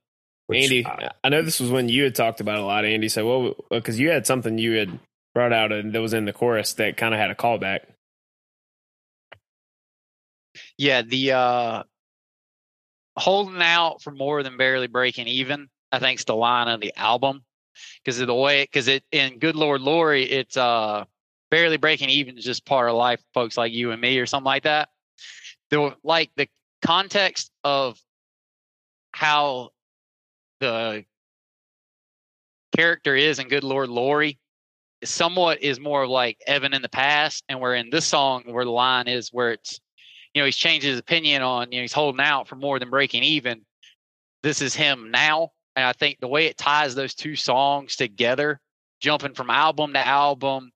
which 0.47 0.63
Andy, 0.63 0.85
I- 0.85 1.11
I 1.23 1.29
know 1.29 1.41
this 1.41 1.59
was 1.59 1.69
when 1.69 1.89
you 1.89 2.03
had 2.03 2.15
talked 2.15 2.41
about 2.41 2.57
it 2.57 2.61
a 2.63 2.65
lot. 2.65 2.85
Andy, 2.85 3.09
so 3.09 3.27
well, 3.27 3.55
because 3.69 3.99
you 3.99 4.09
had 4.09 4.25
something 4.25 4.57
you 4.57 4.73
had 4.77 4.99
brought 5.33 5.53
out 5.53 5.71
and 5.71 5.93
that 5.93 6.01
was 6.01 6.13
in 6.13 6.25
the 6.25 6.33
chorus 6.33 6.73
that 6.73 6.97
kind 6.97 7.13
of 7.13 7.19
had 7.19 7.31
a 7.31 7.35
callback. 7.35 7.81
Yeah, 10.77 11.01
the 11.01 11.31
uh 11.33 11.83
holding 13.17 13.61
out 13.61 14.01
for 14.01 14.11
more 14.11 14.43
than 14.43 14.57
barely 14.57 14.87
breaking 14.87 15.27
even. 15.27 15.67
I 15.91 15.99
think 15.99 16.09
think's 16.09 16.23
the 16.25 16.35
line 16.35 16.67
of 16.67 16.81
the 16.81 16.93
album 16.97 17.43
because 18.03 18.19
of 18.19 18.27
the 18.27 18.35
way 18.35 18.63
because 18.63 18.87
it 18.87 19.03
in 19.11 19.39
Good 19.39 19.55
Lord 19.55 19.81
Lorrie 19.81 20.23
it's 20.23 20.57
uh 20.57 21.05
barely 21.51 21.77
breaking 21.77 22.09
even 22.09 22.37
is 22.37 22.43
just 22.43 22.65
part 22.65 22.89
of 22.89 22.95
life, 22.95 23.23
folks 23.33 23.57
like 23.57 23.71
you 23.71 23.91
and 23.91 24.01
me, 24.01 24.17
or 24.19 24.25
something 24.25 24.45
like 24.45 24.63
that. 24.63 24.89
The 25.69 25.95
like 26.03 26.31
the 26.35 26.47
context 26.81 27.51
of 27.63 27.99
how 29.11 29.69
the 30.59 31.05
character 32.75 33.15
is 33.15 33.39
in 33.39 33.47
Good 33.47 33.63
Lord 33.63 33.89
Lorrie 33.89 34.37
somewhat 35.03 35.61
is 35.61 35.79
more 35.79 36.03
of 36.03 36.09
like 36.09 36.37
Evan 36.47 36.73
in 36.73 36.81
the 36.81 36.89
past, 36.89 37.43
and 37.47 37.59
where 37.59 37.75
in 37.75 37.89
this 37.89 38.05
song 38.05 38.43
where 38.47 38.65
the 38.65 38.71
line 38.71 39.07
is 39.07 39.29
where 39.29 39.51
it's 39.51 39.79
you 40.35 40.41
know 40.41 40.45
he's 40.45 40.57
changed 40.57 40.85
his 40.85 40.99
opinion 40.99 41.41
on 41.41 41.71
you 41.71 41.79
know 41.79 41.83
he's 41.83 41.93
holding 41.93 42.21
out 42.21 42.47
for 42.47 42.55
more 42.55 42.77
than 42.77 42.91
breaking 42.91 43.23
even. 43.23 43.61
This 44.43 44.61
is 44.61 44.75
him 44.75 45.09
now, 45.09 45.53
and 45.75 45.85
I 45.85 45.93
think 45.93 46.19
the 46.19 46.27
way 46.27 46.45
it 46.45 46.57
ties 46.57 46.93
those 46.93 47.15
two 47.15 47.35
songs 47.35 47.95
together, 47.95 48.59
jumping 48.99 49.33
from 49.33 49.49
album 49.49 49.93
to 49.93 50.05
album, 50.05 50.71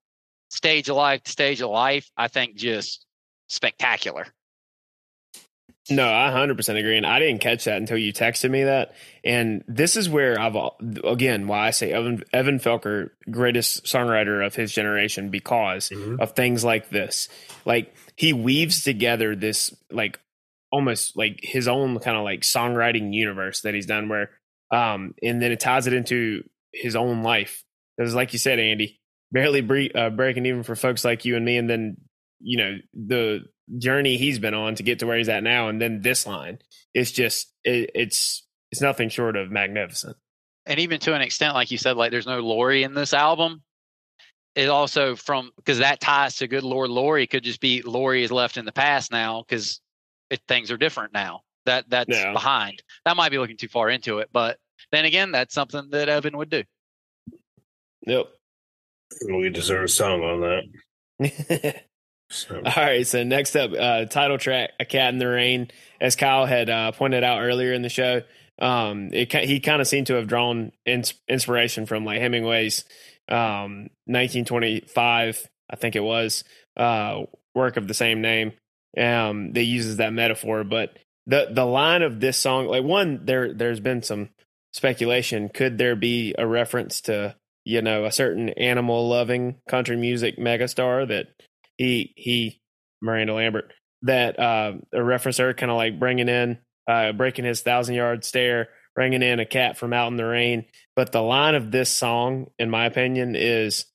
stage 0.49 0.89
of 0.89 0.95
life 0.95 1.21
to 1.23 1.31
stage 1.31 1.61
of 1.61 1.69
life, 1.69 2.09
I 2.17 2.29
think 2.29 2.55
just 2.55 3.05
spectacular. 3.47 4.25
No, 5.89 6.07
I 6.07 6.31
100% 6.31 6.79
agree. 6.79 6.97
And 6.97 7.05
I 7.05 7.19
didn't 7.19 7.41
catch 7.41 7.65
that 7.65 7.77
until 7.77 7.97
you 7.97 8.13
texted 8.13 8.49
me 8.49 8.63
that. 8.63 8.93
And 9.23 9.63
this 9.67 9.95
is 9.95 10.09
where 10.09 10.39
I've, 10.39 10.55
again, 11.03 11.47
why 11.47 11.67
I 11.67 11.71
say 11.71 11.91
Evan, 11.91 12.23
Evan 12.31 12.59
Felker, 12.59 13.11
greatest 13.29 13.85
songwriter 13.85 14.45
of 14.45 14.55
his 14.55 14.71
generation 14.71 15.29
because 15.29 15.89
mm-hmm. 15.89 16.21
of 16.21 16.33
things 16.33 16.63
like 16.63 16.89
this. 16.89 17.27
Like, 17.65 17.93
he 18.15 18.33
weaves 18.33 18.83
together 18.83 19.35
this, 19.35 19.75
like, 19.91 20.19
almost 20.71 21.17
like 21.17 21.39
his 21.41 21.67
own 21.67 21.97
kind 21.99 22.15
of 22.15 22.23
like 22.23 22.41
songwriting 22.41 23.13
universe 23.13 23.61
that 23.61 23.73
he's 23.73 23.87
done 23.87 24.07
where, 24.07 24.29
um, 24.71 25.15
and 25.23 25.41
then 25.41 25.51
it 25.51 25.59
ties 25.59 25.87
it 25.87 25.93
into 25.93 26.43
his 26.73 26.95
own 26.95 27.23
life. 27.23 27.63
Because, 27.97 28.13
like 28.13 28.33
you 28.33 28.39
said, 28.39 28.59
Andy, 28.59 28.99
barely 29.31 29.61
bre- 29.61 29.95
uh, 29.95 30.09
breaking 30.09 30.45
even 30.45 30.63
for 30.63 30.75
folks 30.75 31.03
like 31.03 31.25
you 31.25 31.35
and 31.35 31.45
me. 31.45 31.57
And 31.57 31.69
then, 31.69 31.97
you 32.39 32.57
know, 32.57 32.77
the, 32.93 33.39
journey 33.77 34.17
he's 34.17 34.39
been 34.39 34.53
on 34.53 34.75
to 34.75 34.83
get 34.83 34.99
to 34.99 35.07
where 35.07 35.17
he's 35.17 35.29
at 35.29 35.43
now, 35.43 35.69
and 35.69 35.81
then 35.81 36.01
this 36.01 36.25
line, 36.25 36.59
it's 36.93 37.11
just 37.11 37.53
it, 37.63 37.91
it's 37.95 38.45
it's 38.71 38.81
nothing 38.81 39.09
short 39.09 39.35
of 39.35 39.51
magnificent. 39.51 40.17
And 40.65 40.79
even 40.79 40.99
to 41.01 41.13
an 41.13 41.21
extent, 41.21 41.55
like 41.55 41.71
you 41.71 41.77
said, 41.77 41.97
like 41.97 42.11
there's 42.11 42.27
no 42.27 42.39
Lorrie 42.39 42.83
in 42.83 42.93
this 42.93 43.13
album. 43.13 43.63
It 44.55 44.69
also 44.69 45.15
from 45.15 45.51
because 45.57 45.79
that 45.79 45.99
ties 45.99 46.37
to 46.37 46.47
Good 46.47 46.63
Lord 46.63 46.89
Lorrie 46.89 47.27
could 47.27 47.43
just 47.43 47.61
be 47.61 47.81
Lorrie 47.81 48.23
is 48.23 48.31
left 48.31 48.57
in 48.57 48.65
the 48.65 48.71
past 48.71 49.11
now 49.11 49.43
because 49.47 49.79
things 50.47 50.71
are 50.71 50.77
different 50.77 51.13
now. 51.13 51.41
That 51.65 51.89
that's 51.89 52.09
yeah. 52.09 52.33
behind. 52.33 52.81
That 53.05 53.15
might 53.15 53.29
be 53.29 53.37
looking 53.37 53.57
too 53.57 53.67
far 53.67 53.89
into 53.89 54.19
it, 54.19 54.29
but 54.33 54.57
then 54.91 55.05
again, 55.05 55.31
that's 55.31 55.53
something 55.53 55.89
that 55.91 56.09
Evan 56.09 56.37
would 56.37 56.49
do. 56.49 56.63
Yep. 58.07 58.27
We 59.27 59.49
deserve 59.49 59.85
a 59.85 59.87
song 59.87 60.23
on 60.23 60.63
that. 61.19 61.83
So. 62.29 62.55
All 62.57 62.73
right. 62.75 63.05
So 63.07 63.23
next 63.23 63.55
up, 63.55 63.71
uh, 63.77 64.05
title 64.05 64.37
track, 64.37 64.71
"A 64.79 64.85
Cat 64.85 65.13
in 65.13 65.19
the 65.19 65.27
Rain," 65.27 65.71
as 65.99 66.15
Kyle 66.15 66.45
had 66.45 66.69
uh, 66.69 66.91
pointed 66.91 67.23
out 67.23 67.41
earlier 67.41 67.73
in 67.73 67.81
the 67.81 67.89
show. 67.89 68.21
Um, 68.59 69.09
it, 69.13 69.33
he 69.33 69.59
kind 69.59 69.81
of 69.81 69.87
seemed 69.87 70.07
to 70.07 70.15
have 70.15 70.27
drawn 70.27 70.71
ins- 70.85 71.13
inspiration 71.27 71.85
from 71.85 72.05
like 72.05 72.19
Hemingway's 72.19 72.83
um, 73.29 73.89
1925, 74.05 75.47
I 75.69 75.75
think 75.75 75.95
it 75.95 76.01
was, 76.01 76.43
uh, 76.75 77.23
work 77.55 77.77
of 77.77 77.87
the 77.87 77.93
same 77.93 78.21
name. 78.21 78.53
Um, 78.97 79.53
that 79.53 79.63
uses 79.63 79.97
that 79.97 80.13
metaphor, 80.13 80.63
but 80.63 80.97
the 81.27 81.47
the 81.51 81.65
line 81.65 82.01
of 82.01 82.19
this 82.19 82.37
song, 82.37 82.65
like 82.65 82.83
one, 82.83 83.23
there 83.23 83.53
there's 83.53 83.79
been 83.79 84.01
some 84.01 84.29
speculation. 84.73 85.47
Could 85.47 85.77
there 85.77 85.95
be 85.95 86.33
a 86.39 86.47
reference 86.47 86.99
to 87.01 87.35
you 87.65 87.83
know 87.83 88.05
a 88.05 88.11
certain 88.11 88.49
animal 88.49 89.07
loving 89.07 89.57
country 89.67 89.95
music 89.95 90.37
megastar 90.37 91.07
that 91.07 91.27
he 91.79 92.13
he 92.15 92.61
Miranda 93.01 93.33
Lambert 93.33 93.73
that 94.03 94.37
uh, 94.37 94.73
a 94.93 95.03
reference 95.03 95.37
her 95.37 95.53
kind 95.53 95.71
of 95.71 95.77
like 95.77 95.97
bringing 95.97 96.29
in 96.29 96.59
uh, 96.87 97.13
breaking 97.13 97.45
his 97.45 97.61
thousand 97.61 97.95
yard 97.95 98.25
stare, 98.25 98.67
bringing 98.95 99.23
in 99.23 99.39
a 99.39 99.45
cat 99.45 99.77
from 99.77 99.93
out 99.93 100.09
in 100.09 100.17
the 100.17 100.25
rain. 100.25 100.65
But 100.95 101.11
the 101.11 101.21
line 101.21 101.55
of 101.55 101.71
this 101.71 101.89
song, 101.89 102.47
in 102.59 102.69
my 102.69 102.85
opinion, 102.85 103.35
is 103.35 103.85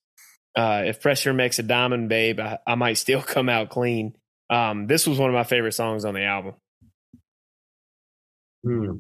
uh, 0.57 0.85
if 0.87 1.01
pressure 1.01 1.35
makes 1.35 1.59
a 1.59 1.63
diamond, 1.63 2.09
babe, 2.09 2.41
I, 2.41 2.59
I 2.67 2.75
might 2.75 2.95
still 2.95 3.23
come 3.23 3.49
out 3.49 3.69
clean. 3.69 4.15
Um, 4.49 4.87
this 4.87 5.07
was 5.07 5.19
one 5.19 5.29
of 5.29 5.35
my 5.35 5.45
favorite 5.45 5.73
songs 5.73 6.05
on 6.05 6.15
the 6.15 6.25
album. 6.25 6.55
Hmm. 8.65 8.93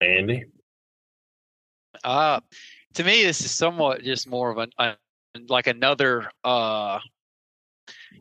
Andy? 0.00 0.44
Uh, 2.04 2.40
to 2.98 3.04
me, 3.04 3.22
this 3.22 3.40
is 3.42 3.52
somewhat 3.52 4.02
just 4.02 4.28
more 4.28 4.50
of 4.50 4.58
a, 4.58 4.96
like 5.46 5.68
another 5.68 6.28
uh, 6.42 6.98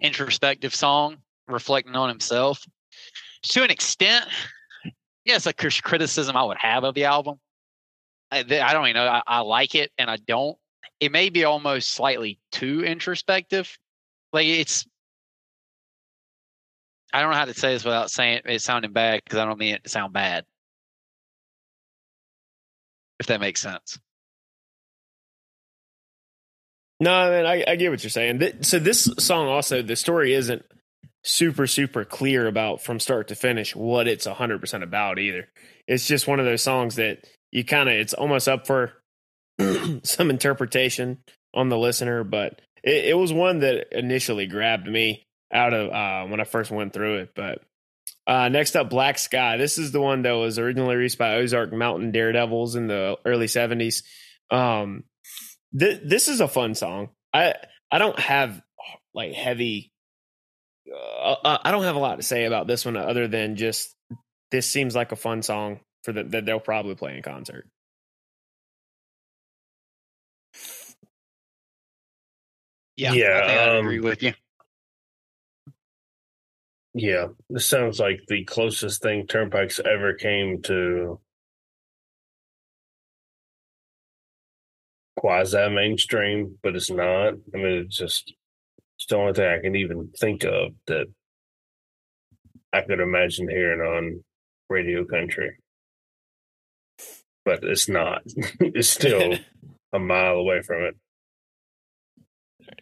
introspective 0.02 0.76
song 0.76 1.18
reflecting 1.48 1.96
on 1.96 2.10
himself. 2.10 2.64
To 3.42 3.64
an 3.64 3.72
extent, 3.72 4.26
yes, 5.26 5.48
a 5.48 5.54
criticism 5.54 6.38
I 6.38 6.44
would 6.44 6.60
have 6.60 6.84
of 6.84 6.94
the 6.94 7.06
album. 7.06 7.40
I, 8.30 8.42
I 8.42 8.72
don't 8.72 8.86
even 8.86 8.94
know. 8.94 9.08
I, 9.08 9.24
I 9.26 9.40
like 9.40 9.74
it 9.74 9.92
and 9.98 10.12
I 10.12 10.18
don't. 10.18 10.56
It 11.00 11.12
may 11.12 11.30
be 11.32 11.44
almost 11.44 11.90
slightly 11.90 12.38
too 12.52 12.84
introspective. 12.84 13.76
Like 14.32 14.46
it's 14.46 14.86
I 17.12 17.22
don't 17.22 17.32
know 17.32 17.38
how 17.38 17.46
to 17.46 17.54
say 17.56 17.74
this 17.74 17.84
without 17.84 18.12
saying 18.12 18.42
it, 18.46 18.46
it 18.46 18.62
sounding 18.62 18.94
bad 18.94 19.22
because 19.24 19.40
I 19.40 19.46
don't 19.46 19.58
mean 19.58 19.74
it 19.74 19.84
to 19.86 19.90
sound 19.90 20.14
bad. 20.14 20.46
If 23.20 23.26
that 23.26 23.42
makes 23.42 23.60
sense. 23.60 23.98
No, 27.00 27.14
I 27.14 27.30
mean, 27.30 27.46
I, 27.46 27.72
I 27.72 27.76
get 27.76 27.92
what 27.92 28.04
you're 28.04 28.10
saying. 28.10 28.42
So 28.62 28.80
this 28.80 29.10
song 29.20 29.48
also, 29.48 29.82
the 29.82 29.96
story 29.96 30.34
isn't 30.34 30.66
super, 31.24 31.68
super 31.68 32.06
clear 32.06 32.48
about 32.48 32.82
from 32.82 33.00
start 33.00 33.28
to 33.28 33.36
finish 33.36 33.76
what 33.76 34.08
it's 34.08 34.26
100% 34.26 34.84
about 34.84 35.20
either. 35.20 35.48
It's 35.88 36.08
just 36.08 36.28
one 36.28 36.40
of 36.40 36.46
those 36.46 36.64
songs 36.64 36.96
that 36.96 37.28
you 37.52 37.64
kind 37.64 37.90
of, 37.90 37.96
it's 37.96 38.14
almost 38.14 38.48
up 38.48 38.66
for 38.66 38.94
some 40.04 40.30
interpretation 40.30 41.20
on 41.54 41.70
the 41.70 41.78
listener, 41.78 42.24
but 42.24 42.62
it, 42.84 43.06
it, 43.06 43.18
was 43.18 43.32
one 43.34 43.60
that 43.60 43.88
initially 43.98 44.48
grabbed 44.48 44.88
me 44.88 45.26
out 45.52 45.74
of 45.74 45.92
uh, 45.92 46.30
when 46.30 46.40
I 46.40 46.46
first 46.46 46.72
went 46.72 46.94
through 46.94 47.20
it. 47.20 47.32
But 47.36 47.62
uh, 48.26 48.50
next 48.50 48.76
up, 48.76 48.90
Black 48.90 49.18
Sky. 49.18 49.58
This 49.58 49.78
is 49.78 49.92
the 49.92 50.02
one 50.02 50.24
that 50.24 50.34
was 50.34 50.60
originally 50.60 50.96
released 50.96 51.18
by 51.18 51.36
Ozark 51.36 51.72
Mountain 51.74 52.12
Daredevils 52.12 52.76
in 52.76 52.88
the 52.88 53.18
early 53.26 53.48
70s. 53.48 54.04
Um, 54.52 55.04
th- 55.78 56.02
this 56.04 56.28
is 56.28 56.42
a 56.42 56.48
fun 56.48 56.76
song. 56.76 57.10
I 57.34 57.56
I 57.92 57.98
don't 57.98 58.20
have 58.20 58.62
like 59.14 59.34
heavy. 59.34 59.92
Uh, 60.94 61.58
I 61.64 61.72
don't 61.72 61.84
have 61.84 61.96
a 61.96 62.00
lot 62.00 62.16
to 62.18 62.24
say 62.24 62.46
about 62.46 62.68
this 62.68 62.86
one 62.86 62.96
other 62.96 63.28
than 63.28 63.56
just 63.56 63.94
this 64.52 64.70
seems 64.70 64.96
like 64.96 65.12
a 65.12 65.18
fun 65.18 65.42
song 65.42 65.82
for 66.04 66.14
the, 66.14 66.24
that 66.24 66.46
they'll 66.46 66.60
probably 66.60 66.96
play 66.96 67.18
in 67.18 67.24
concert. 67.24 67.68
Yeah, 72.96 73.14
yeah, 73.14 73.28
I, 73.28 73.78
um, 73.78 73.86
agree 73.86 74.00
with 74.00 74.24
you. 74.24 74.34
Yeah, 76.94 77.28
this 77.50 77.68
sounds 77.68 78.00
like 78.00 78.22
the 78.28 78.44
closest 78.46 79.04
thing 79.04 79.28
Turnpike's 79.28 79.80
ever 79.80 80.14
came 80.16 80.62
to 80.64 81.20
quasi 85.18 85.70
mainstream, 85.70 86.58
but 86.64 86.76
it's 86.76 86.90
not. 86.92 87.34
I 87.54 87.58
mean, 87.58 87.86
it's 87.86 87.98
just 87.98 88.34
it's 88.98 89.08
the 89.08 89.18
only 89.18 89.34
thing 89.34 89.48
I 89.48 89.60
can 89.60 89.76
even 89.76 90.12
think 90.18 90.44
of 90.44 90.74
that 90.88 91.08
I 92.72 92.82
could 92.82 93.00
imagine 93.00 93.50
hearing 93.50 93.82
on 93.82 94.24
radio 94.70 95.06
country. 95.06 95.58
But 97.44 97.64
it's 97.64 97.90
not. 97.90 98.22
it's 98.60 98.90
still 98.90 99.36
a 99.94 100.00
mile 100.00 100.36
away 100.36 100.62
from 100.62 100.84
it. 100.84 100.96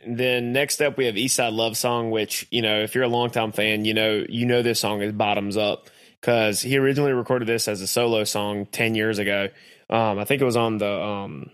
Then 0.07 0.51
next 0.51 0.81
up 0.81 0.97
we 0.97 1.05
have 1.05 1.15
Eastside 1.15 1.53
Love 1.53 1.77
Song, 1.77 2.11
which, 2.11 2.47
you 2.51 2.61
know, 2.61 2.81
if 2.81 2.95
you're 2.95 3.03
a 3.03 3.09
longtime 3.09 3.51
fan, 3.51 3.85
you 3.85 3.93
know 3.93 4.25
you 4.27 4.45
know 4.45 4.61
this 4.61 4.79
song 4.79 5.01
is 5.01 5.11
bottoms 5.13 5.57
up 5.57 5.89
because 6.19 6.61
he 6.61 6.77
originally 6.77 7.13
recorded 7.13 7.47
this 7.47 7.67
as 7.67 7.81
a 7.81 7.87
solo 7.87 8.23
song 8.23 8.65
ten 8.65 8.95
years 8.95 9.19
ago. 9.19 9.49
Um, 9.89 10.17
I 10.17 10.25
think 10.25 10.41
it 10.41 10.45
was 10.45 10.57
on 10.57 10.79
the 10.79 10.91
um, 10.91 11.51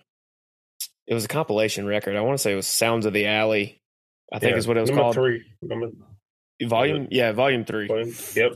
it 1.11 1.13
was 1.13 1.25
a 1.25 1.27
compilation 1.27 1.85
record. 1.85 2.15
I 2.15 2.21
want 2.21 2.35
to 2.35 2.41
say 2.41 2.53
it 2.53 2.55
was 2.55 2.65
Sounds 2.67 3.05
of 3.05 3.11
the 3.11 3.27
Alley. 3.27 3.81
I 4.31 4.39
think 4.39 4.53
yeah, 4.53 4.57
is 4.59 4.65
what 4.65 4.77
it 4.77 4.79
was 4.81 4.91
called. 4.91 5.13
Three. 5.13 5.43
Number, 5.61 5.89
volume, 6.63 7.09
yeah, 7.11 7.33
volume 7.33 7.65
three. 7.65 7.87
Volume, 7.87 8.15
yep. 8.33 8.53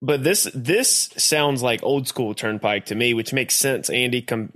But 0.00 0.24
this 0.24 0.48
this 0.54 1.10
sounds 1.18 1.62
like 1.62 1.82
old 1.82 2.08
school 2.08 2.32
Turnpike 2.32 2.86
to 2.86 2.94
me, 2.94 3.12
which 3.12 3.34
makes 3.34 3.54
sense. 3.54 3.90
Andy, 3.90 4.22
com- 4.22 4.54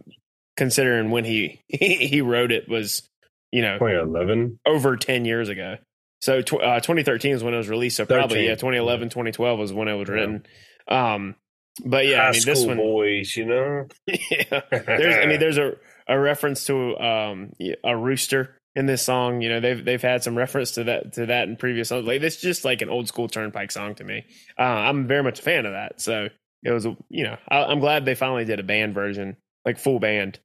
considering 0.56 1.10
when 1.10 1.26
he 1.26 1.60
he 1.68 2.22
wrote 2.22 2.52
it 2.52 2.70
was, 2.70 3.06
you 3.52 3.60
know, 3.60 3.74
2011, 3.74 4.58
over 4.66 4.96
ten 4.96 5.26
years 5.26 5.50
ago. 5.50 5.76
So 6.22 6.40
tw- 6.40 6.54
uh, 6.54 6.80
2013 6.80 7.32
is 7.34 7.44
when 7.44 7.52
it 7.52 7.58
was 7.58 7.68
released. 7.68 7.98
So 7.98 8.06
probably 8.06 8.36
13. 8.36 8.44
yeah, 8.48 8.54
2011, 8.54 9.10
2012 9.10 9.58
was 9.58 9.72
when 9.74 9.88
it 9.88 9.94
was 9.94 10.08
written. 10.08 10.46
Yeah. 10.90 11.14
Um, 11.14 11.36
But 11.84 12.06
yeah, 12.06 12.22
High 12.22 12.28
I 12.28 12.32
mean 12.32 12.42
this 12.46 12.64
one. 12.64 12.78
boys, 12.78 13.36
you 13.36 13.44
know. 13.44 13.88
yeah, 14.06 14.62
there's 14.70 15.16
I 15.16 15.26
mean 15.26 15.38
there's 15.38 15.58
a 15.58 15.74
a 16.08 16.18
reference 16.18 16.64
to 16.66 16.98
um 16.98 17.52
a 17.84 17.96
rooster 17.96 18.56
in 18.74 18.86
this 18.86 19.02
song. 19.02 19.40
You 19.42 19.50
know 19.50 19.60
they've 19.60 19.84
they've 19.84 20.02
had 20.02 20.22
some 20.22 20.36
reference 20.36 20.72
to 20.72 20.84
that 20.84 21.12
to 21.14 21.26
that 21.26 21.48
in 21.48 21.56
previous 21.56 21.88
songs. 21.88 22.06
Like 22.06 22.22
it's 22.22 22.36
just 22.36 22.64
like 22.64 22.82
an 22.82 22.88
old 22.88 23.08
school 23.08 23.28
Turnpike 23.28 23.70
song 23.70 23.94
to 23.96 24.04
me. 24.04 24.24
Uh, 24.58 24.62
I'm 24.62 25.06
very 25.06 25.22
much 25.22 25.40
a 25.40 25.42
fan 25.42 25.66
of 25.66 25.72
that. 25.72 26.00
So 26.00 26.28
it 26.62 26.70
was 26.70 26.86
you 27.08 27.24
know 27.24 27.36
I, 27.48 27.64
I'm 27.64 27.80
glad 27.80 28.04
they 28.04 28.14
finally 28.14 28.44
did 28.44 28.60
a 28.60 28.64
band 28.64 28.94
version, 28.94 29.36
like 29.64 29.78
full 29.78 29.98
band 29.98 30.38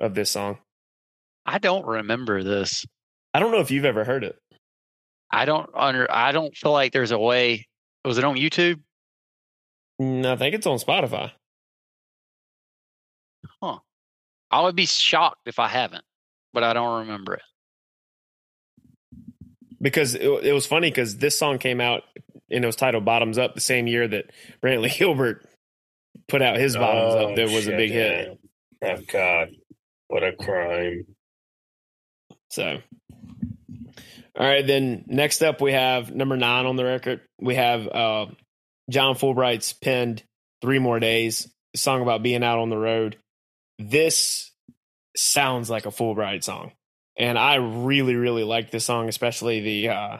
of 0.00 0.14
this 0.14 0.30
song. 0.30 0.58
I 1.44 1.58
don't 1.58 1.86
remember 1.86 2.42
this. 2.42 2.86
I 3.34 3.40
don't 3.40 3.52
know 3.52 3.60
if 3.60 3.70
you've 3.70 3.84
ever 3.84 4.04
heard 4.04 4.24
it. 4.24 4.36
I 5.30 5.44
don't 5.44 5.70
under. 5.74 6.10
I 6.10 6.32
don't 6.32 6.54
feel 6.56 6.72
like 6.72 6.92
there's 6.92 7.10
a 7.10 7.18
way. 7.18 7.66
Was 8.04 8.18
it 8.18 8.24
on 8.24 8.36
YouTube? 8.36 8.80
No, 9.98 10.32
I 10.32 10.36
think 10.36 10.54
it's 10.54 10.66
on 10.66 10.78
Spotify. 10.78 11.32
I 14.52 14.62
would 14.62 14.76
be 14.76 14.86
shocked 14.86 15.46
if 15.46 15.58
I 15.58 15.66
haven't, 15.68 16.04
but 16.52 16.62
I 16.62 16.72
don't 16.74 17.00
remember 17.00 17.34
it. 17.34 17.42
because 19.80 20.14
it, 20.14 20.28
it 20.44 20.52
was 20.52 20.66
funny 20.66 20.90
because 20.90 21.16
this 21.16 21.36
song 21.36 21.58
came 21.58 21.80
out 21.80 22.02
and 22.50 22.62
it 22.62 22.66
was 22.66 22.76
titled 22.76 23.04
"Bottoms 23.04 23.38
Up" 23.38 23.54
the 23.54 23.60
same 23.60 23.86
year 23.86 24.06
that 24.06 24.26
Brantley 24.62 24.94
Gilbert 24.98 25.44
put 26.28 26.42
out 26.42 26.56
his 26.56 26.76
"Bottoms 26.76 27.14
Oh, 27.14 27.28
Up." 27.30 27.36
That 27.36 27.50
was 27.50 27.66
a 27.66 27.72
big 27.76 27.90
hit. 27.90 28.38
yeah. 28.82 28.96
Oh 28.96 29.02
God, 29.10 29.48
what 30.08 30.22
a 30.22 30.32
crime! 30.32 31.06
So, 32.50 32.78
all 34.38 34.46
right, 34.46 34.66
then 34.66 35.04
next 35.06 35.42
up 35.42 35.60
we 35.60 35.72
have 35.72 36.14
number 36.14 36.36
nine 36.36 36.66
on 36.66 36.76
the 36.76 36.84
record. 36.84 37.20
We 37.40 37.54
have 37.54 37.86
uh, 37.88 38.26
John 38.90 39.14
Fullbright's 39.14 39.72
penned 39.72 40.22
Three 40.60 40.78
More 40.78 41.00
Days," 41.00 41.48
a 41.74 41.78
song 41.78 42.02
about 42.02 42.22
being 42.22 42.42
out 42.44 42.58
on 42.58 42.68
the 42.70 42.76
road. 42.78 43.16
This 43.90 44.52
sounds 45.16 45.70
like 45.70 45.86
a 45.86 45.90
Fullbright 45.90 46.44
song, 46.44 46.72
and 47.18 47.38
I 47.38 47.56
really, 47.56 48.14
really 48.14 48.44
like 48.44 48.70
this 48.70 48.84
song, 48.84 49.08
especially 49.08 49.60
the 49.60 49.88
uh, 49.90 50.18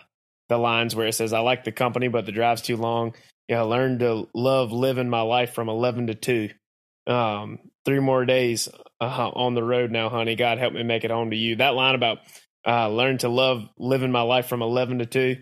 the 0.49 0.59
lines 0.59 0.95
where 0.95 1.07
it 1.07 1.15
says, 1.15 1.33
"I 1.33 1.41
like 1.41 1.65
the 1.65 1.73
company, 1.73 2.09
but 2.09 2.27
the 2.27 2.33
drive's 2.33 2.63
too 2.63 2.77
long." 2.77 3.15
Yeah, 3.49 3.61
I 3.61 3.65
learned 3.65 4.01
to 4.01 4.29
love 4.35 4.73
living 4.73 5.11
my 5.11 5.23
life 5.23 5.53
from 5.53 5.69
eleven 5.69 6.07
to 6.09 6.15
two. 6.15 6.51
Um, 7.07 7.59
three 7.85 8.01
more 8.01 8.25
days 8.25 8.69
uh, 9.01 9.31
on 9.35 9.55
the 9.55 9.65
road 9.65 9.91
now, 9.91 10.09
honey. 10.09 10.37
God 10.37 10.59
help 10.59 10.73
me 10.73 10.83
make 10.83 11.05
it 11.05 11.11
home 11.11 11.31
to 11.31 11.37
you. 11.37 11.57
That 11.57 11.75
line 11.75 11.95
about 11.95 12.19
uh, 12.67 12.89
learn 12.89 13.19
to 13.19 13.29
love 13.29 13.69
living 13.77 14.13
my 14.13 14.23
life 14.23 14.47
from 14.47 14.63
11 14.63 15.01
to 15.01 15.07
2, 15.07 15.37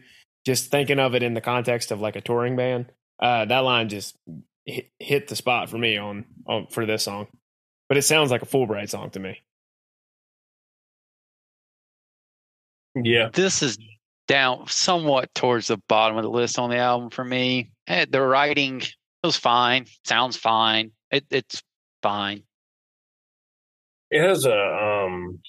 just 0.47 0.71
thinking 0.71 0.99
of 0.99 1.15
it 1.15 1.23
in 1.23 1.35
the 1.35 1.41
context 1.41 1.91
of 1.91 2.01
like 2.01 2.17
a 2.17 2.21
touring 2.21 2.57
band, 2.57 2.87
uh, 3.21 3.45
that 3.45 3.59
line 3.59 3.89
just 3.89 4.17
hit, 4.65 4.91
hit 4.99 5.29
the 5.29 5.37
spot 5.37 5.69
for 5.69 5.79
me 5.79 5.99
on, 5.99 6.25
on 6.47 6.67
for 6.71 6.87
this 6.87 7.05
song. 7.05 7.27
But 7.91 7.97
it 7.99 8.03
sounds 8.03 8.31
like 8.31 8.43
a 8.43 8.47
Fullbright 8.47 8.89
song 8.89 9.11
to 9.11 9.19
me. 9.21 9.43
Yeah, 12.95 13.31
This 13.33 13.63
is 13.65 13.79
down 14.29 14.69
somewhat 14.69 15.35
towards 15.35 15.67
the 15.67 15.77
bottom 15.89 16.17
of 16.17 16.23
the 16.23 16.31
list 16.31 16.57
on 16.57 16.71
the 16.71 16.77
album 16.77 17.11
for 17.11 17.25
me. 17.25 17.73
Eh, 17.89 18.07
The 18.09 18.21
writing 18.23 18.83
was 19.25 19.37
fine. 19.37 19.87
Sounds 20.05 20.37
fine. 20.37 20.93
It, 21.11 21.25
it's 21.31 21.63
fine. 22.01 22.45
it 24.13 24.23
has 24.23 24.45
a 24.47 24.57
um 24.57 25.41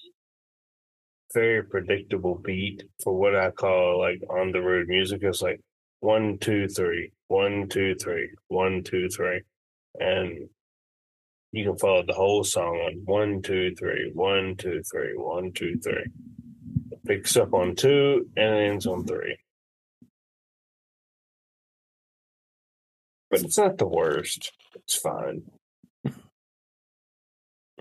very 1.34 1.64
predictable 1.64 2.36
beat 2.44 2.84
for 3.04 3.16
what 3.16 3.36
I 3.36 3.52
call 3.52 4.00
like 4.00 4.22
on 4.32 4.52
the 4.52 4.62
road 4.62 4.88
music. 4.88 5.22
It's 5.22 5.44
like 5.44 5.62
one, 6.00 6.40
two, 6.40 6.68
three, 6.68 7.12
one, 7.28 7.70
two, 7.70 7.94
three, 7.96 8.32
one, 8.48 8.82
two, 8.84 9.10
three, 9.10 9.42
and 10.00 10.50
you 11.52 11.66
can 11.66 11.78
follow 11.78 12.04
the 12.06 12.14
whole 12.14 12.44
song 12.44 12.78
on 12.78 13.02
one, 13.06 13.42
two, 13.42 13.76
three, 13.76 14.12
one, 14.14 14.56
two, 14.58 14.82
three, 14.90 15.14
one, 15.16 15.52
two, 15.52 15.78
three. 15.84 16.06
It 16.92 17.00
picks 17.06 17.36
up 17.36 17.54
on 17.54 17.76
two 17.76 18.28
and 18.38 18.56
ends 18.56 18.86
on 18.86 19.06
three. 19.06 19.38
But 23.30 23.42
it's 23.42 23.58
not 23.58 23.78
the 23.78 23.88
worst. 23.88 24.52
It's 24.76 24.96
fine. 24.98 25.44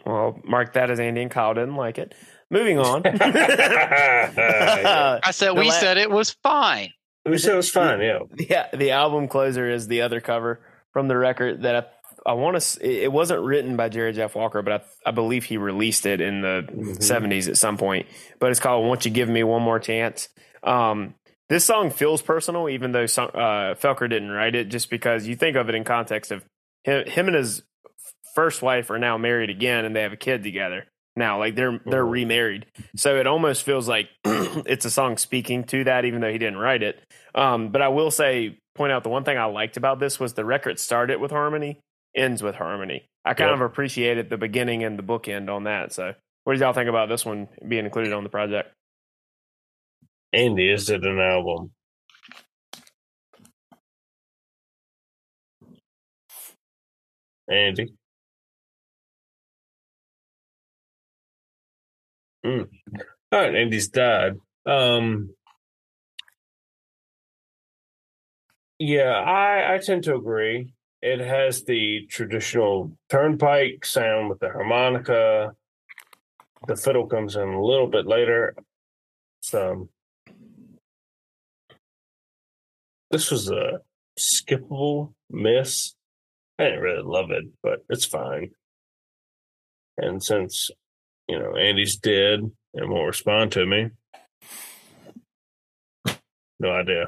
Well, 0.07 0.41
mark 0.45 0.73
that 0.75 0.91
as 0.91 0.99
Andy 0.99 1.23
and 1.23 1.31
Kyle 1.31 1.55
didn't 1.55 1.77
like 1.77 1.99
it. 1.99 2.15
Moving 2.51 2.79
on. 2.79 3.03
I 3.07 3.11
said 5.31 5.49
The 5.55 5.55
we 5.55 5.67
la- 5.69 5.73
said 5.75 5.99
it 5.99 6.11
was 6.11 6.31
fine. 6.43 6.93
We 7.27 7.39
said 7.39 7.53
it 7.53 7.57
was 7.57 7.71
fine, 7.71 8.01
yeah. 8.01 8.21
Yeah, 8.37 8.69
the 8.73 8.93
album 8.93 9.29
closer 9.29 9.71
is 9.71 9.87
the 9.87 10.01
other 10.03 10.21
cover 10.21 10.61
from 10.93 11.07
the 11.07 11.17
record 11.17 11.63
that 11.63 11.77
I, 11.77 11.85
I 12.27 12.35
want 12.35 12.61
to. 12.61 12.87
It 12.87 13.11
wasn't 13.13 13.43
written 13.43 13.77
by 13.77 13.89
Jerry 13.89 14.13
Jeff 14.13 14.35
Walker, 14.35 14.61
but 14.63 14.73
I, 14.73 15.09
I 15.09 15.11
believe 15.13 15.45
he 15.45 15.57
released 15.57 16.05
it 16.07 16.21
in 16.21 16.43
the 16.43 16.67
Mhm. 16.71 16.99
70s 16.99 17.49
at 17.49 17.57
some 17.57 17.77
point. 17.79 18.07
But 18.39 18.51
it's 18.51 18.61
called 18.61 18.87
"Won't 18.87 19.05
You 19.05 19.11
Give 19.11 19.29
Me 19.29 19.43
One 19.43 19.63
More 19.63 19.79
Chance." 19.79 20.29
Um, 20.63 21.15
this 21.49 21.65
song 21.65 21.91
feels 21.91 22.21
personal, 22.23 22.69
even 22.69 22.93
though 22.93 23.05
uh, 23.05 23.75
Felker 23.75 24.09
didn't 24.09 24.31
write 24.31 24.55
it, 24.55 24.69
just 24.69 24.91
because 24.91 25.27
you 25.27 25.35
think 25.35 25.57
of 25.57 25.69
it 25.69 25.75
in 25.75 25.83
context 25.85 26.31
of 26.31 26.45
him, 26.85 27.07
him 27.07 27.27
and 27.29 27.37
his 27.37 27.63
first 28.35 28.63
wife 28.63 28.91
are 28.91 28.99
now 28.99 29.17
married 29.19 29.51
again, 29.51 29.85
and 29.85 29.97
they 29.97 30.03
have 30.03 30.13
a 30.13 30.17
kid 30.17 30.43
together 30.43 30.85
now. 31.17 31.39
Like 31.39 31.55
they're 31.57 31.81
they're 31.87 32.05
Mhm. 32.05 32.11
remarried, 32.13 32.67
so 32.97 33.17
it 33.17 33.27
almost 33.27 33.63
feels 33.65 33.89
like 33.89 34.09
it's 34.25 34.85
a 34.85 34.91
song 34.91 35.17
speaking 35.17 35.65
to 35.65 35.85
that, 35.85 36.05
even 36.05 36.21
though 36.21 36.31
he 36.31 36.39
didn't 36.39 36.59
write 36.59 36.83
it. 36.83 37.01
Um, 37.35 37.69
but 37.71 37.81
I 37.83 37.89
will 37.89 38.11
say, 38.11 38.59
point 38.75 38.93
out 38.93 39.03
the 39.03 39.09
one 39.09 39.25
thing 39.25 39.39
I 39.39 39.45
liked 39.47 39.77
about 39.77 39.99
this 40.01 40.21
was 40.21 40.35
the 40.35 40.45
record 40.45 40.79
started 40.79 41.21
with 41.21 41.31
harmony, 41.31 41.81
ends 42.17 42.43
with 42.43 42.55
harmony. 42.57 43.09
I 43.25 43.35
kind 43.35 43.51
Yep. 43.51 43.55
of 43.55 43.61
appreciated 43.63 44.31
the 44.31 44.39
beginning 44.39 44.85
and 44.85 44.99
the 44.99 45.03
bookend 45.03 45.51
on 45.51 45.65
that. 45.65 45.93
So, 45.93 46.15
what 46.45 46.55
did 46.55 46.61
y'all 46.61 46.73
think 46.73 46.89
about 46.89 47.09
this 47.09 47.25
one 47.25 47.49
being 47.69 47.85
included 47.85 48.13
on 48.13 48.25
the 48.25 48.31
project? 48.31 48.71
Andy, 50.33 50.71
is 50.71 50.91
it 50.91 51.05
an 51.05 51.19
album? 51.21 51.73
Andy. 57.51 57.95
Hmm. 62.45 62.63
All 63.33 63.41
right, 63.41 63.55
Andy's 63.55 63.89
died. 63.89 64.35
Um 64.67 65.35
Yeah, 68.79 69.13
I 69.13 69.75
I 69.75 69.79
tend 69.79 70.05
to 70.05 70.15
agree. 70.17 70.73
It 71.03 71.21
has 71.21 71.65
the 71.65 72.07
traditional 72.11 72.93
turnpike 73.09 73.87
sound 73.87 74.29
with 74.29 74.41
the 74.41 74.51
harmonica. 74.51 75.55
The 76.67 76.77
fiddle 76.77 77.07
comes 77.07 77.37
in 77.37 77.49
a 77.49 77.65
little 77.65 77.87
bit 77.87 78.07
later. 78.07 78.55
So 79.41 79.89
this 83.11 83.31
was 83.31 83.51
a 83.51 83.81
skippable 84.19 85.15
miss. 85.31 85.95
I 86.59 86.65
didn't 86.65 86.81
really 86.81 87.03
love 87.03 87.31
it, 87.31 87.45
but 87.63 87.85
it's 87.89 88.05
fine. 88.05 88.51
And 89.97 90.23
since 90.23 90.71
you 91.29 91.39
know 91.39 91.57
Andy's 91.57 91.97
dead 91.97 92.41
and 92.75 92.91
won't 92.91 93.07
respond 93.07 93.53
to 93.53 93.65
me, 93.65 93.91
no 96.59 96.71
idea. 96.71 97.07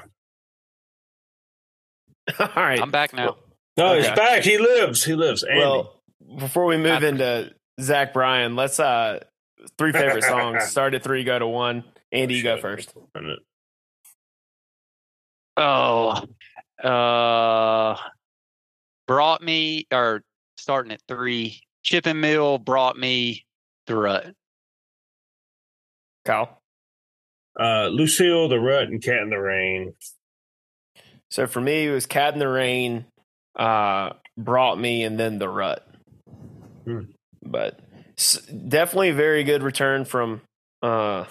All 2.39 2.49
right, 2.57 2.81
I'm 2.81 2.91
back 2.91 3.13
now. 3.13 3.37
No, 3.77 3.97
he's 3.97 4.07
back. 4.07 4.43
He 4.43 4.59
lives. 4.59 5.03
He 5.05 5.15
lives. 5.15 5.43
Andy. 5.43 5.61
Well, 5.61 6.01
before 6.39 6.67
we 6.67 6.77
move 6.77 7.03
into 7.03 7.53
Zach 7.81 8.13
Bryan, 8.13 8.55
let's 8.57 8.79
uh 8.79 9.21
three 9.79 9.93
favorite 9.93 10.25
songs. 10.25 10.65
Start 10.71 10.95
at 10.95 11.03
three, 11.03 11.25
go 11.25 11.39
to 11.39 11.47
one. 11.47 11.85
Andy, 12.11 12.35
you 12.35 12.43
go 12.43 12.59
first. 12.59 12.95
Oh, 15.57 16.25
uh, 16.83 17.97
brought 19.07 19.43
me 19.43 19.87
or 19.93 20.23
starting 20.57 20.93
at 20.93 21.01
three. 21.09 21.61
Chipping 21.83 22.21
Mill 22.21 22.59
brought 22.59 22.97
me 22.97 23.45
the 23.87 23.97
rut. 23.97 24.35
Kyle. 26.25 26.61
Uh, 27.59 27.89
Lucille, 27.89 28.49
the 28.49 28.59
Rut, 28.59 28.85
and 28.89 29.03
Cat 29.03 29.23
in 29.23 29.31
the 29.31 29.37
Rain. 29.37 29.95
So 31.31 31.47
for 31.47 31.61
me, 31.61 31.87
it 31.87 31.91
was 31.91 32.07
Cat 32.07 32.33
in 32.33 32.39
the 32.39 32.49
Rain, 32.49 33.05
uh, 33.57 34.11
brought 34.37 34.79
me, 34.79 35.05
and 35.05 35.19
then 35.19 35.39
the 35.39 35.49
Rut. 35.49 35.87
Hmm. 36.85 37.01
But 37.45 37.81
s- 38.19 38.41
definitely 38.47 39.11
a 39.11 39.15
very 39.15 39.45
good 39.45 39.63
return 39.63 40.05
from 40.05 40.41
uh, 40.83 41.25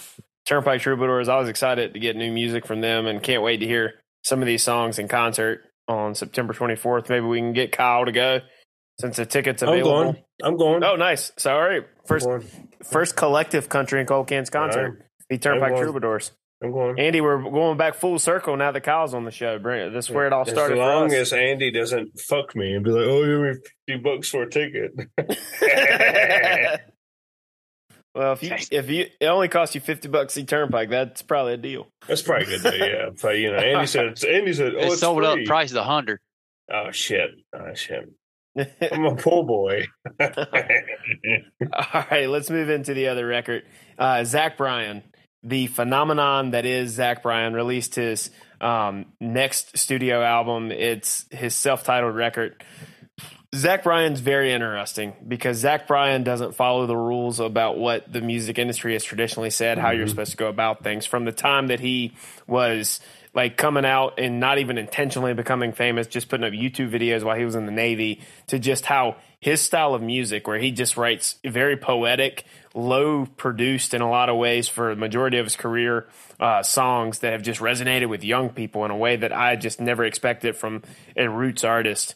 Turnpike 0.45 0.81
Troubadours. 0.81 1.29
I 1.29 1.37
was 1.39 1.49
excited 1.49 1.93
to 1.93 1.99
get 1.99 2.15
new 2.15 2.31
music 2.31 2.65
from 2.65 2.81
them, 2.81 3.07
and 3.07 3.21
can't 3.21 3.43
wait 3.43 3.57
to 3.57 3.65
hear 3.67 3.93
some 4.23 4.41
of 4.41 4.45
these 4.45 4.63
songs 4.63 4.99
in 4.99 5.07
concert 5.07 5.63
on 5.87 6.15
September 6.15 6.53
24th. 6.53 7.09
Maybe 7.09 7.25
we 7.25 7.39
can 7.39 7.53
get 7.53 7.71
Kyle 7.71 8.05
to 8.05 8.11
go 8.11 8.39
since 8.99 9.17
the 9.17 9.25
tickets 9.25 9.61
available. 9.61 9.95
I'm 9.97 10.03
going. 10.13 10.23
I'm 10.43 10.57
going. 10.57 10.83
Oh, 10.83 10.95
nice. 10.95 11.31
So 11.37 11.53
all 11.53 11.61
right, 11.61 11.83
first 12.05 12.27
first 12.83 13.15
collective 13.15 13.67
country 13.69 13.99
and 13.99 14.07
cold 14.07 14.27
cans 14.27 14.49
concert. 14.49 15.05
The 15.29 15.37
Turnpike. 15.37 15.75
Troubadours. 15.77 16.31
I'm 16.63 16.71
going. 16.71 16.99
Andy, 16.99 17.21
we're 17.21 17.41
going 17.41 17.77
back 17.77 17.95
full 17.95 18.19
circle 18.19 18.55
now 18.55 18.71
that 18.71 18.81
Kyle's 18.81 19.13
on 19.15 19.25
the 19.25 19.31
show. 19.31 19.57
Bring- 19.57 19.91
This 19.93 20.05
is 20.05 20.11
where 20.11 20.27
it 20.27 20.33
all 20.33 20.43
As 20.43 20.49
started 20.49 20.75
for 20.75 20.79
long 20.85 21.07
us. 21.07 21.13
as 21.13 21.33
Andy 21.33 21.71
doesn't 21.71 22.19
fuck 22.19 22.55
me 22.55 22.73
and 22.75 22.83
be 22.83 22.91
like, 22.91 23.05
"Oh, 23.05 23.23
you 23.23 23.39
me 23.39 23.53
fifty 23.87 24.01
bucks 24.01 24.29
for 24.29 24.43
a 24.43 24.49
ticket." 24.49 24.91
well, 28.13 28.33
if 28.33 28.43
you 28.43 28.51
if 28.71 28.89
you 28.89 29.07
it 29.19 29.25
only 29.25 29.47
costs 29.47 29.73
you 29.73 29.81
fifty 29.81 30.07
bucks 30.07 30.37
a 30.37 30.43
turnpike, 30.43 30.89
that's 30.89 31.21
probably 31.21 31.53
a 31.53 31.57
deal. 31.57 31.87
That's 32.07 32.21
probably 32.21 32.45
good. 32.45 32.61
Though, 32.61 32.71
yeah, 32.73 33.09
but 33.21 33.37
you 33.39 33.51
know, 33.51 33.57
Andy 33.57 33.87
said. 33.87 34.05
It's, 34.07 34.23
Andy 34.23 34.53
said, 34.53 34.73
"Oh, 34.75 34.79
It 34.79 34.85
it's 34.87 34.99
sold 34.99 35.23
up 35.23 35.39
price 35.45 35.71
of 35.71 35.77
a 35.77 35.83
hundred. 35.83 36.19
Oh 36.71 36.91
shit! 36.91 37.31
Oh 37.55 37.73
shit! 37.73 38.07
I'm 38.91 39.05
a 39.05 39.15
poor 39.15 39.43
boy. 39.45 39.85
All 40.19 42.05
right, 42.11 42.29
let's 42.29 42.49
move 42.49 42.69
into 42.69 42.93
the 42.93 43.07
other 43.07 43.25
record. 43.25 43.63
Uh, 43.97 44.23
Zach 44.25 44.57
Bryan, 44.57 45.03
the 45.43 45.67
phenomenon 45.67 46.51
that 46.51 46.65
is 46.65 46.91
Zach 46.91 47.23
Bryan, 47.23 47.53
released 47.53 47.95
his 47.95 48.29
um, 48.59 49.05
next 49.19 49.77
studio 49.77 50.21
album. 50.23 50.71
It's 50.71 51.25
his 51.31 51.55
self-titled 51.55 52.15
record. 52.15 52.63
Zach 53.53 53.83
Bryan's 53.83 54.21
very 54.21 54.53
interesting 54.53 55.13
because 55.27 55.57
Zach 55.57 55.85
Bryan 55.85 56.23
doesn't 56.23 56.55
follow 56.55 56.85
the 56.85 56.95
rules 56.95 57.41
about 57.41 57.77
what 57.77 58.11
the 58.11 58.21
music 58.21 58.57
industry 58.57 58.93
has 58.93 59.03
traditionally 59.03 59.49
said 59.49 59.77
how 59.77 59.91
you're 59.91 60.05
Mhm. 60.05 60.09
supposed 60.09 60.31
to 60.31 60.37
go 60.37 60.47
about 60.47 60.83
things. 60.83 61.05
From 61.05 61.25
the 61.25 61.33
time 61.33 61.67
that 61.67 61.81
he 61.81 62.13
was 62.47 63.01
like 63.33 63.57
coming 63.57 63.83
out 63.85 64.19
and 64.19 64.39
not 64.39 64.57
even 64.59 64.77
intentionally 64.77 65.33
becoming 65.33 65.73
famous, 65.73 66.07
just 66.07 66.29
putting 66.29 66.45
up 66.45 66.53
YouTube 66.53 66.91
videos 66.91 67.23
while 67.23 67.35
he 67.37 67.43
was 67.45 67.55
in 67.55 67.65
the 67.65 67.71
Navy, 67.71 68.21
to 68.47 68.57
just 68.59 68.85
how 68.85 69.15
his 69.39 69.61
style 69.61 69.93
of 69.93 70.01
music, 70.01 70.47
where 70.47 70.59
he 70.59 70.71
just 70.71 70.95
writes 70.95 71.37
very 71.43 71.75
poetic, 71.75 72.45
low 72.73 73.25
produced 73.25 73.93
in 73.93 74.01
a 74.01 74.09
lot 74.09 74.29
of 74.29 74.37
ways 74.37 74.67
for 74.67 74.95
the 74.95 74.99
majority 74.99 75.37
of 75.37 75.45
his 75.45 75.55
career, 75.55 76.07
uh, 76.39 76.63
songs 76.63 77.19
that 77.19 77.33
have 77.33 77.41
just 77.41 77.59
resonated 77.59 78.09
with 78.09 78.23
young 78.23 78.49
people 78.49 78.85
in 78.85 78.91
a 78.91 78.97
way 78.97 79.15
that 79.15 79.35
I 79.35 79.55
just 79.55 79.79
never 79.79 80.05
expected 80.05 80.55
from 80.55 80.83
a 81.15 81.27
roots 81.29 81.63
artist. 81.63 82.15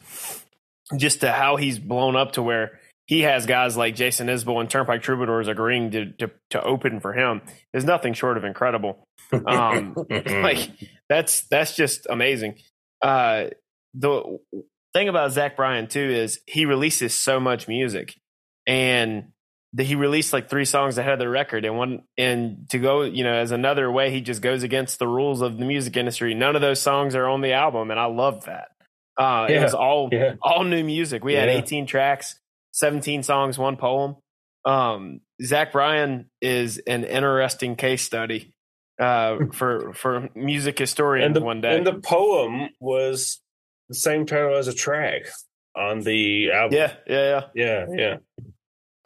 Just 0.97 1.21
to 1.21 1.31
how 1.31 1.55
he's 1.55 1.79
blown 1.79 2.15
up 2.15 2.33
to 2.33 2.43
where 2.43 2.79
he 3.07 3.21
has 3.21 3.45
guys 3.45 3.77
like 3.77 3.95
Jason 3.95 4.27
Isbell 4.27 4.59
and 4.59 4.69
Turnpike 4.69 5.01
Troubadours 5.01 5.47
agreeing 5.47 5.91
to, 5.91 6.11
to, 6.13 6.31
to 6.51 6.61
open 6.61 6.99
for 6.99 7.13
him 7.13 7.41
is 7.73 7.83
nothing 7.83 8.13
short 8.13 8.37
of 8.37 8.43
incredible. 8.43 9.03
Um, 9.31 9.95
like 10.09 10.69
that's 11.09 11.41
that's 11.47 11.75
just 11.75 12.07
amazing. 12.09 12.55
Uh, 13.01 13.45
the 13.93 14.39
thing 14.93 15.09
about 15.09 15.31
Zach 15.31 15.55
Bryan 15.55 15.87
too 15.87 15.99
is 15.99 16.39
he 16.47 16.65
releases 16.65 17.13
so 17.13 17.39
much 17.39 17.67
music, 17.67 18.15
and 18.67 19.31
he 19.77 19.95
released 19.95 20.31
like 20.33 20.49
three 20.49 20.65
songs 20.65 20.97
ahead 20.97 21.13
of 21.13 21.19
the 21.19 21.29
record, 21.29 21.65
and 21.65 21.77
one 21.77 22.03
and 22.17 22.69
to 22.69 22.79
go 22.79 23.01
you 23.01 23.23
know 23.23 23.33
as 23.33 23.51
another 23.51 23.91
way 23.91 24.11
he 24.11 24.21
just 24.21 24.41
goes 24.41 24.63
against 24.63 24.99
the 24.99 25.07
rules 25.07 25.41
of 25.41 25.57
the 25.57 25.65
music 25.65 25.97
industry. 25.97 26.33
None 26.33 26.55
of 26.55 26.61
those 26.61 26.81
songs 26.81 27.15
are 27.15 27.27
on 27.27 27.41
the 27.41 27.53
album, 27.53 27.91
and 27.91 27.99
I 27.99 28.05
love 28.05 28.45
that. 28.45 28.69
Uh, 29.17 29.47
It 29.49 29.61
was 29.61 29.73
all 29.73 30.09
yeah, 30.11 30.35
all 30.41 30.63
new 30.63 30.83
music. 30.83 31.23
We 31.23 31.33
had 31.33 31.49
18 31.49 31.85
tracks, 31.87 32.39
17 32.71 33.23
songs, 33.23 33.57
one 33.57 33.77
poem. 33.77 34.17
Um, 34.65 35.21
Zach 35.43 35.71
Bryan 35.71 36.29
is 36.41 36.79
an 36.79 37.03
interesting 37.03 37.75
case 37.75 38.01
study 38.01 38.53
uh, 38.99 39.37
for 39.53 39.93
for 39.93 40.29
music 40.35 40.77
historians 40.79 41.27
and 41.27 41.35
the 41.35 41.41
one 41.41 41.61
day. 41.61 41.77
and 41.77 41.85
the 41.85 41.99
poem 41.99 42.69
was 42.79 43.41
the 43.89 43.95
same 43.95 44.25
title 44.25 44.55
as 44.55 44.67
a 44.67 44.73
track 44.73 45.23
on 45.75 45.99
the 46.01 46.51
album. 46.51 46.77
yeah, 46.77 46.93
yeah, 47.07 47.41
yeah. 47.53 47.85
yeah, 47.89 47.95
yeah. 47.97 48.44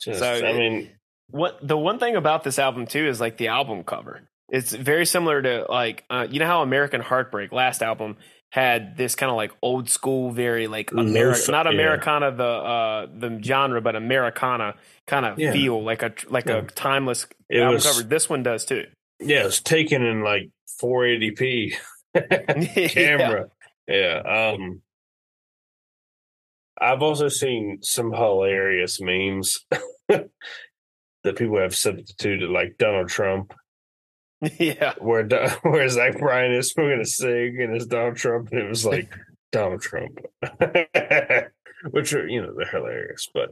Just, 0.01 0.19
So 0.19 0.31
I 0.33 0.53
mean, 0.53 0.89
What 1.29 1.59
the 1.65 1.77
one 1.77 1.99
thing 1.99 2.15
about 2.15 2.43
this 2.43 2.57
album 2.59 2.85
too 2.87 3.05
is 3.07 3.19
like 3.19 3.37
the 3.37 3.47
album 3.49 3.83
cover. 3.83 4.21
It's 4.51 4.73
very 4.73 5.05
similar 5.05 5.41
to 5.41 5.65
like 5.69 6.03
uh, 6.09 6.25
you 6.29 6.39
know 6.39 6.47
how 6.47 6.61
American 6.63 7.01
Heartbreak 7.01 7.51
last 7.51 7.83
album 7.83 8.17
had 8.51 8.97
this 8.97 9.13
kind 9.13 9.29
of 9.29 9.35
like 9.35 9.51
old 9.61 9.89
school, 9.89 10.31
very 10.31 10.65
like 10.67 10.91
American, 10.91 11.13
Lo-fi, 11.31 11.51
not 11.51 11.65
yeah. 11.67 11.71
Americana 11.71 12.31
the 12.35 12.43
uh 12.43 13.05
the 13.15 13.39
genre, 13.43 13.79
but 13.79 13.95
Americana 13.95 14.73
kind 15.05 15.25
of 15.25 15.37
Yeah. 15.37 15.51
feel 15.53 15.83
like 15.83 16.01
a 16.01 16.13
like 16.29 16.47
Yeah. 16.47 16.57
a 16.57 16.61
timeless 16.63 17.27
it 17.47 17.59
album 17.59 17.75
was 17.75 17.85
cover. 17.85 18.01
This 18.07 18.27
one 18.27 18.41
does 18.41 18.65
too. 18.65 18.85
yeah, 19.19 19.45
it's 19.45 19.61
taken 19.61 20.03
in 20.03 20.23
like 20.23 20.49
480p 20.81 21.73
camera. 22.89 23.49
Yeah. 23.87 24.53
Um 24.55 24.81
I've 26.81 27.01
also 27.01 27.27
seen 27.27 27.79
some 27.81 28.11
hilarious 28.11 28.99
memes 29.01 29.65
that 30.07 30.29
people 31.35 31.59
have 31.59 31.75
substituted 31.75 32.49
like 32.49 32.77
Donald 32.77 33.09
Trump, 33.09 33.53
yeah. 34.57 34.93
where 34.99 35.25
where 35.61 35.89
Zach 35.89 36.19
Bryan 36.19 36.53
is 36.53 36.73
going 36.73 36.99
to 36.99 37.05
sing 37.05 37.61
and 37.61 37.75
it's 37.75 37.85
Donald 37.85 38.15
Trump, 38.15 38.49
and 38.51 38.61
it 38.61 38.69
was 38.69 38.85
like 38.85 39.13
Donald 39.51 39.81
Trump, 39.81 40.19
which 41.91 42.13
are 42.13 42.27
you 42.27 42.41
know 42.41 42.53
they're 42.55 42.67
hilarious, 42.67 43.29
but 43.33 43.49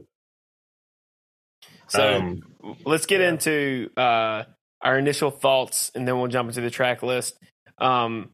So 1.88 2.16
um, 2.16 2.42
let's 2.84 3.06
get 3.06 3.20
yeah. 3.20 3.28
into 3.28 3.90
uh, 3.96 4.44
our 4.82 4.98
initial 4.98 5.30
thoughts, 5.30 5.90
and 5.94 6.06
then 6.06 6.18
we'll 6.18 6.28
jump 6.28 6.48
into 6.48 6.60
the 6.60 6.70
track 6.70 7.02
list. 7.02 7.38
Um, 7.78 8.30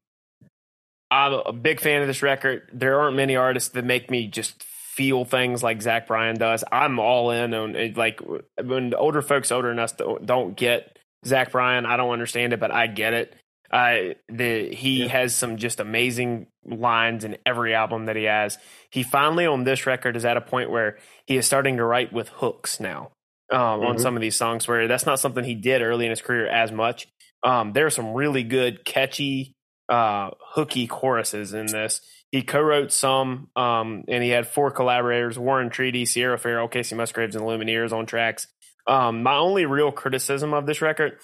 I'm 1.11 1.33
a 1.33 1.53
big 1.53 1.81
fan 1.81 2.03
of 2.03 2.09
this 2.09 2.23
record. 2.23 2.69
There 2.73 3.01
aren't 3.01 3.17
many 3.17 3.37
artists 3.37 3.71
that 3.71 3.85
make 3.85 4.11
me 4.11 4.27
just 4.27 4.65
feel 4.97 5.25
things 5.25 5.63
like 5.63 5.83
Zach 5.83 6.07
Bryan 6.07 6.37
does. 6.37 6.63
I'm 6.71 6.99
all 6.99 7.31
in 7.31 7.53
on 7.55 7.75
it. 7.77 7.97
Like 7.97 8.21
when 8.63 8.95
older 8.95 9.23
folks 9.23 9.51
older 9.51 9.69
than 9.69 9.79
us 9.79 9.93
don't, 9.93 10.57
get 10.57 10.99
Zach 11.27 11.53
Bryan, 11.53 11.87
I 11.87 11.97
don't 11.97 12.13
understand 12.13 12.53
it, 12.53 12.61
but 12.61 12.71
I 12.71 12.87
get 12.87 13.13
it. 13.13 13.35
Uh, 13.73 14.15
the 14.29 14.73
he 14.75 15.03
Yeah. 15.03 15.09
has 15.09 15.35
some 15.35 15.57
just 15.57 15.81
amazing 15.81 16.47
lines 16.65 17.25
in 17.25 17.39
every 17.45 17.75
album 17.75 18.07
that 18.07 18.15
he 18.15 18.25
has. 18.25 18.57
He 18.91 19.03
finally 19.03 19.47
on 19.47 19.65
this 19.65 19.87
record 19.87 20.17
is 20.17 20.25
at 20.25 20.37
a 20.37 20.41
point 20.41 20.71
where 20.71 20.99
he 21.27 21.37
is 21.37 21.47
starting 21.47 21.79
to 21.79 21.85
write 21.85 22.13
with 22.13 22.29
hooks 22.29 22.79
now 22.79 23.11
um, 23.51 23.59
on 23.85 23.97
Mhm. 23.97 24.01
some 24.01 24.17
of 24.17 24.21
these 24.23 24.37
songs 24.37 24.69
where 24.69 24.87
that's 24.87 25.07
not 25.07 25.19
something 25.19 25.45
he 25.45 25.55
did 25.55 25.83
early 25.83 26.05
in 26.07 26.11
his 26.11 26.23
career 26.23 26.47
as 26.47 26.71
much. 26.73 27.09
Um, 27.43 27.73
there 27.73 27.85
are 27.87 27.91
some 27.91 28.15
really 28.15 28.43
good, 28.43 28.85
catchy, 28.85 29.53
uh, 29.89 30.31
hooky 30.55 30.87
choruses 30.87 31.53
in 31.55 31.67
this. 31.67 32.01
He 32.31 32.43
co-wrote 32.43 32.93
some, 32.93 33.49
um, 33.55 34.05
and 34.09 34.23
he 34.23 34.31
had 34.31 34.47
four 34.49 34.71
collaborators: 34.71 35.39
War 35.39 35.61
and 35.61 35.71
Treaty, 35.71 36.05
Sierra 36.05 36.39
Farrell, 36.39 36.69
Kacey 36.69 36.97
Musgraves, 36.97 37.37
and 37.37 37.45
Lumineers 37.45 37.93
on 37.93 38.07
tracks. 38.07 38.49
Um, 38.87 39.23
my 39.23 39.37
only 39.37 39.67
real 39.67 39.93
criticism 39.93 40.53
of 40.53 40.67
this 40.67 40.83
record, 40.83 41.19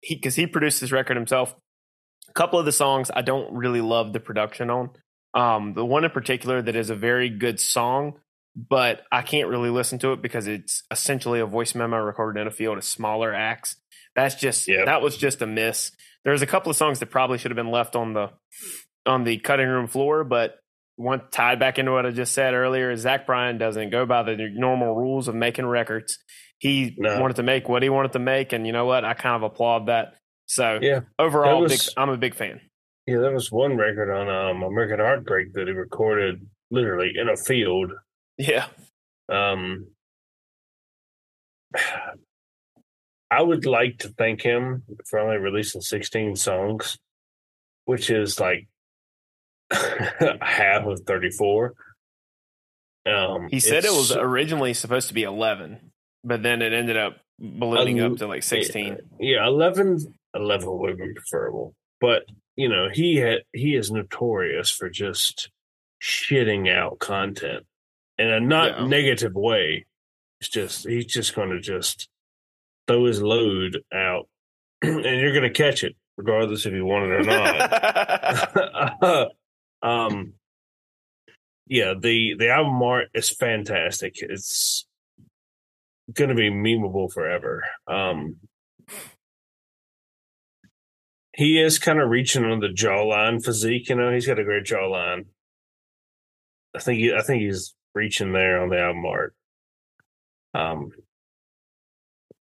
he 0.00 0.14
because 0.14 0.34
he 0.34 0.46
produced 0.46 0.80
this 0.80 0.92
record 0.92 1.16
himself. 1.16 1.54
A 2.28 2.32
couple 2.32 2.58
of 2.58 2.64
the 2.64 2.72
songs 2.72 3.10
I 3.14 3.22
don't 3.22 3.52
really 3.54 3.80
love 3.80 4.12
the 4.12 4.20
production 4.20 4.70
on. 4.70 4.90
Um, 5.34 5.74
the 5.74 5.84
one 5.84 6.04
in 6.04 6.10
particular 6.10 6.62
that 6.62 6.74
is 6.74 6.90
a 6.90 6.94
very 6.96 7.28
good 7.28 7.60
song, 7.60 8.14
but 8.56 9.02
I 9.12 9.22
can't 9.22 9.48
really 9.48 9.70
listen 9.70 9.98
to 10.00 10.12
it 10.12 10.22
because 10.22 10.46
it's 10.46 10.82
essentially 10.90 11.40
a 11.40 11.46
voice 11.46 11.74
memo 11.74 11.98
recorded 11.98 12.40
in 12.40 12.46
a 12.46 12.50
field 12.50 12.78
of 12.78 12.84
smaller 12.84 13.34
acts. 13.34 13.76
That's 14.14 14.34
just 14.34 14.66
Yep. 14.66 14.86
that 14.86 15.02
was 15.02 15.16
just 15.18 15.42
a 15.42 15.46
miss. 15.46 15.92
There's 16.26 16.42
a 16.42 16.46
couple 16.46 16.68
of 16.70 16.76
songs 16.76 16.98
that 16.98 17.06
probably 17.06 17.38
should 17.38 17.50
have 17.52 17.56
been 17.56 17.70
left 17.70 17.96
on 17.96 18.12
the 18.12 18.30
on 19.06 19.24
the 19.24 19.38
cutting 19.38 19.68
room 19.68 19.86
floor, 19.86 20.24
but 20.24 20.58
one 20.96 21.22
tied 21.30 21.58
back 21.60 21.78
into 21.78 21.92
what 21.92 22.04
I 22.04 22.10
just 22.10 22.34
said 22.34 22.52
earlier, 22.52 22.90
is 22.90 23.00
Zach 23.02 23.26
Bryan 23.26 23.56
doesn't 23.58 23.90
go 23.90 24.04
by 24.06 24.24
the 24.24 24.36
normal 24.52 24.94
rules 24.96 25.28
of 25.28 25.34
making 25.36 25.66
records. 25.66 26.18
He 26.58 26.94
No. 26.98 27.20
wanted 27.20 27.36
to 27.36 27.42
make 27.44 27.68
what 27.68 27.82
he 27.84 27.88
wanted 27.88 28.12
to 28.14 28.18
make, 28.18 28.52
and 28.52 28.66
you 28.66 28.72
know 28.72 28.84
what? 28.86 29.04
I 29.04 29.14
kind 29.14 29.36
of 29.36 29.42
applaud 29.44 29.86
that. 29.86 30.14
So 30.46 30.78
yeah, 30.82 31.00
overall, 31.18 31.62
That 31.62 31.68
big, 31.68 31.80
I'm 31.96 32.08
a 32.10 32.16
big 32.16 32.34
fan. 32.34 32.60
yeah. 33.06 33.18
There 33.18 33.32
was 33.32 33.52
one 33.52 33.76
record 33.76 34.10
on 34.12 34.28
um, 34.28 34.62
American 34.64 34.98
Heartbreak 34.98 35.52
that 35.52 35.68
he 35.68 35.72
recorded 35.72 36.44
literally 36.72 37.12
in 37.16 37.28
a 37.28 37.36
field 37.36 37.92
Yeah, 38.38 38.66
Um, 39.28 39.86
I 43.30 43.42
would 43.42 43.66
like 43.66 43.98
to 43.98 44.08
thank 44.10 44.42
him 44.42 44.84
for 45.06 45.18
only 45.18 45.36
releasing 45.38 45.80
16 45.80 46.36
songs, 46.36 46.96
which 47.84 48.08
is 48.10 48.38
like 48.38 48.68
half 49.70 50.84
of 50.86 51.00
34. 51.00 51.74
Um, 53.06 53.48
he 53.50 53.60
said 53.60 53.84
it 53.84 53.92
was 53.92 54.12
originally 54.16 54.74
supposed 54.74 55.08
to 55.08 55.14
be 55.14 55.22
11, 55.22 55.92
but 56.24 56.42
then 56.42 56.60
it 56.62 56.72
ended 56.72 56.96
up 56.96 57.18
ballooning 57.38 58.00
Um, 58.00 58.12
up 58.12 58.18
to 58.18 58.26
like 58.26 58.42
16. 58.42 58.98
yeah, 59.20 59.46
11, 59.46 59.98
11 60.34 60.78
would 60.78 60.90
have 60.90 60.98
been 60.98 61.14
preferable, 61.14 61.74
but 62.00 62.24
you 62.56 62.68
know 62.68 62.88
he 62.92 63.16
had 63.16 63.40
he 63.52 63.74
is 63.76 63.90
notorious 63.90 64.70
for 64.70 64.88
just 64.88 65.50
shitting 66.02 66.68
out 66.74 66.98
content 66.98 67.64
in 68.18 68.28
a 68.28 68.40
not 68.40 68.80
Yeah. 68.80 68.86
negative 68.86 69.34
way. 69.34 69.84
It's 70.40 70.48
just 70.48 70.88
he's 70.88 71.06
just 71.06 71.34
going 71.34 71.50
to 71.50 71.60
just 71.60 72.08
throw 72.86 73.04
his 73.06 73.22
load 73.22 73.82
out, 73.92 74.28
and 74.82 75.04
you're 75.04 75.32
going 75.32 75.42
to 75.42 75.50
catch 75.50 75.84
it 75.84 75.96
regardless 76.16 76.66
if 76.66 76.72
you 76.72 76.84
want 76.84 77.10
it 77.10 77.12
or 77.12 77.22
not. 79.02 79.30
um, 79.82 80.32
yeah 81.68 81.94
the 81.98 82.34
the 82.38 82.48
album 82.50 82.82
art 82.82 83.08
is 83.14 83.30
fantastic. 83.30 84.16
It's 84.20 84.86
going 86.12 86.30
to 86.30 86.36
be 86.36 86.50
memeable 86.50 87.12
forever. 87.12 87.64
Um, 87.88 88.36
he 91.34 91.60
is 91.60 91.78
kind 91.78 92.00
of 92.00 92.08
reaching 92.08 92.44
on 92.44 92.60
the 92.60 92.68
jawline 92.68 93.44
physique. 93.44 93.88
You 93.88 93.96
know, 93.96 94.12
he's 94.12 94.26
got 94.26 94.38
a 94.38 94.44
great 94.44 94.64
jawline. 94.64 95.26
I 96.74 96.78
think 96.78 97.00
he, 97.00 97.12
I 97.12 97.22
think 97.22 97.42
he's 97.42 97.74
reaching 97.94 98.32
there 98.32 98.62
on 98.62 98.70
the 98.70 98.78
album 98.78 99.04
art. 99.04 99.34
Um, 100.54 100.92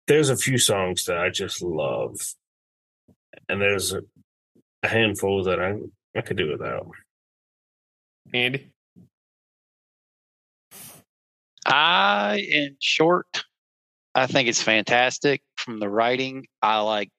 there's 0.09 0.31
a 0.31 0.37
few 0.37 0.59
songs 0.59 1.05
that 1.05 1.19
I 1.19 1.29
just 1.29 1.63
love, 1.63 2.17
and 3.49 3.61
there's 3.61 3.93
a, 3.93 4.03
a 4.83 4.89
handful 4.89 5.45
that 5.45 5.61
I 5.61 5.77
I 6.17 6.23
could 6.23 6.37
do 6.37 6.51
without. 6.51 6.91
Andy. 8.35 8.73
I, 11.65 12.47
in 12.51 12.77
short, 12.81 13.45
I 14.15 14.27
think 14.27 14.49
it's 14.49 14.63
fantastic 14.63 15.43
from 15.57 15.81
the 15.81 15.89
writing. 15.89 16.47
I 16.63 16.81
like 16.81 17.11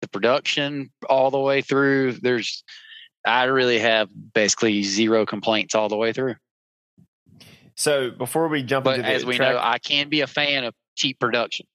the 0.00 0.08
production 0.08 0.90
all 1.08 1.30
the 1.30 1.38
way 1.38 1.62
through. 1.62 2.12
There's, 2.12 2.64
I 3.24 3.44
really 3.44 3.78
have 3.78 4.08
basically 4.34 4.82
zero 4.82 5.26
complaints 5.26 5.76
all 5.76 5.88
the 5.88 5.96
way 5.96 6.12
through. 6.12 6.34
So 7.76 8.10
before 8.10 8.48
we 8.48 8.64
jump 8.64 8.84
But 8.84 8.96
into 8.96 9.08
the 9.08 9.14
as 9.14 9.24
we 9.24 9.36
track, 9.36 9.54
know, 9.54 9.60
I 9.62 9.78
can 9.78 10.08
be 10.08 10.22
a 10.22 10.26
fan 10.26 10.64
of 10.64 10.74
cheap 10.96 11.20
production. 11.20 11.66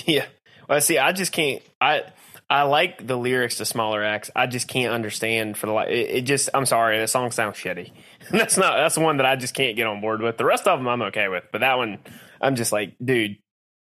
Yeah. 0.06 0.26
Well, 0.68 0.80
see, 0.80 0.98
I 0.98 1.12
just 1.12 1.32
can't. 1.32 1.62
I 1.80 2.04
I 2.48 2.62
like 2.62 3.06
the 3.06 3.16
lyrics 3.16 3.56
to 3.58 3.64
Smaller 3.64 4.02
Acts. 4.02 4.30
I 4.36 4.46
just 4.46 4.68
can't 4.68 4.92
understand 4.92 5.56
for 5.56 5.66
the 5.66 5.72
like. 5.72 5.88
It, 5.88 6.10
it 6.10 6.20
just. 6.22 6.50
I'm 6.54 6.66
sorry, 6.66 6.98
That 6.98 7.10
song 7.10 7.30
sounds 7.30 7.56
shitty. 7.56 7.92
that's 8.30 8.56
not. 8.56 8.76
That's 8.76 8.94
the 8.94 9.00
one 9.00 9.18
that 9.18 9.26
I 9.26 9.36
just 9.36 9.54
can't 9.54 9.76
get 9.76 9.86
on 9.86 10.00
board 10.00 10.20
with. 10.20 10.36
The 10.36 10.44
rest 10.44 10.66
of 10.66 10.78
them 10.78 10.88
I'm 10.88 11.02
okay 11.02 11.28
with, 11.28 11.44
but 11.52 11.60
that 11.60 11.76
one, 11.76 11.98
I'm 12.40 12.56
just 12.56 12.72
like, 12.72 12.94
dude. 13.02 13.36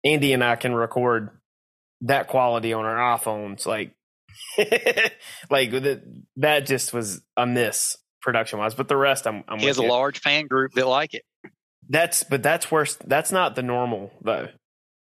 Andy 0.05 0.31
and 0.31 0.43
I 0.43 0.55
can 0.55 0.73
record 0.73 1.29
that 2.01 2.27
quality 2.27 2.71
on 2.71 2.85
our 2.85 3.17
iPhones, 3.17 3.65
like, 3.65 3.93
like 5.49 5.71
that. 5.71 6.01
That 6.37 6.65
just 6.65 6.93
was 6.93 7.21
a 7.35 7.45
miss 7.45 7.97
production 8.21 8.59
wise. 8.59 8.75
But 8.75 8.87
the 8.87 8.97
rest, 8.97 9.27
I'm. 9.27 9.43
I'm 9.47 9.59
He 9.59 9.65
has 9.67 9.77
a 9.77 9.83
large 9.83 10.19
fan 10.19 10.47
group 10.47 10.73
that 10.73 10.87
like 10.87 11.13
it. 11.13 11.23
That's 11.89 12.23
but 12.23 12.43
that's 12.43 12.71
worse. 12.71 12.95
That's 13.05 13.31
not 13.31 13.55
the 13.55 13.63
normal 13.63 14.11
though. 14.21 14.49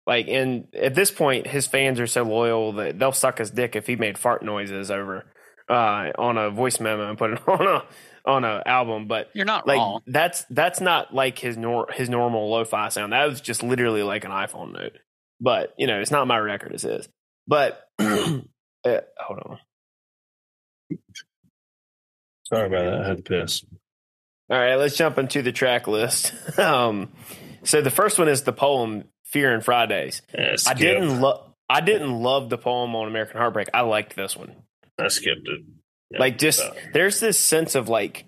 Like, 0.07 0.29
and 0.29 0.67
at 0.75 0.95
this 0.95 1.11
point, 1.11 1.47
his 1.47 1.67
fans 1.67 2.01
are 2.01 2.07
so 2.07 2.23
loyal 2.23 2.73
that 2.75 2.99
they'll 2.99 3.13
suck 3.13 3.39
his 3.39 3.51
dick 3.51 3.77
if 3.77 3.87
he 3.87 3.97
made 3.97 4.19
fart 4.19 4.43
noises 4.43 4.91
over 4.91 5.27
uh, 5.69 6.11
on 6.19 6.37
a 6.37 6.51
voice 6.51 6.81
memo 6.81 7.09
and 7.09 7.19
put 7.19 7.33
it 7.33 7.41
on 7.49 7.67
a 7.67 7.85
on 8.25 8.45
a 8.45 8.63
album. 8.67 9.07
But 9.07 9.31
You're 9.35 9.45
not 9.45 9.67
like 9.67 9.79
wrong. 9.79 10.01
that's 10.07 10.45
that's 10.51 10.81
not 10.81 11.15
like 11.15 11.39
his 11.39 11.57
nor 11.57 11.89
his 11.93 12.09
normal 12.09 12.51
lo-fi 12.51 12.89
sound. 12.89 13.13
That 13.13 13.27
was 13.29 13.41
just 13.41 13.63
literally 13.63 14.03
like 14.03 14.25
an 14.25 14.31
iPhone 14.31 14.73
note. 14.73 14.99
But 15.41 15.75
you 15.79 15.87
know, 15.87 16.01
it's 16.01 16.11
not 16.11 16.27
my 16.27 16.39
record. 16.39 16.73
It's 16.73 16.83
his. 16.83 17.09
But 17.47 17.83
uh, 17.99 18.41
hold 18.85 19.39
on. 19.47 19.59
Sorry 22.45 22.67
about 22.67 22.85
that. 22.85 23.01
I 23.03 23.09
had 23.09 23.17
to 23.19 23.23
piss. 23.23 23.65
All 24.51 24.59
right, 24.59 24.75
let's 24.75 24.97
jump 24.97 25.17
into 25.19 25.43
the 25.43 25.53
track 25.53 25.87
list. 25.87 26.33
um, 26.59 27.13
so 27.63 27.81
the 27.81 27.91
first 27.91 28.19
one 28.19 28.29
is 28.29 28.43
the 28.43 28.53
poem 28.53 29.05
"Fear 29.31 29.55
and 29.55 29.65
Fridays." 29.65 30.23
Yeah, 30.37 30.57
I 30.67 30.75
didn't 30.75 31.21
love. 31.21 31.53
I 31.69 31.81
didn't 31.81 32.13
love 32.13 32.51
the 32.51 32.59
poem 32.59 32.95
on 32.97 33.07
American 33.07 33.39
Heartbreak. 33.39 33.69
I 33.73 33.83
liked 33.83 34.17
this 34.17 34.37
one. 34.37 34.55
I 34.99 35.09
skipped 35.09 35.47
it. 35.47 35.61
Yeah, 36.11 36.19
like 36.19 36.39
just 36.39 36.59
so. 36.59 36.75
there's 36.93 37.21
this 37.21 37.39
sense 37.39 37.75
of 37.75 37.89
like 37.89 38.27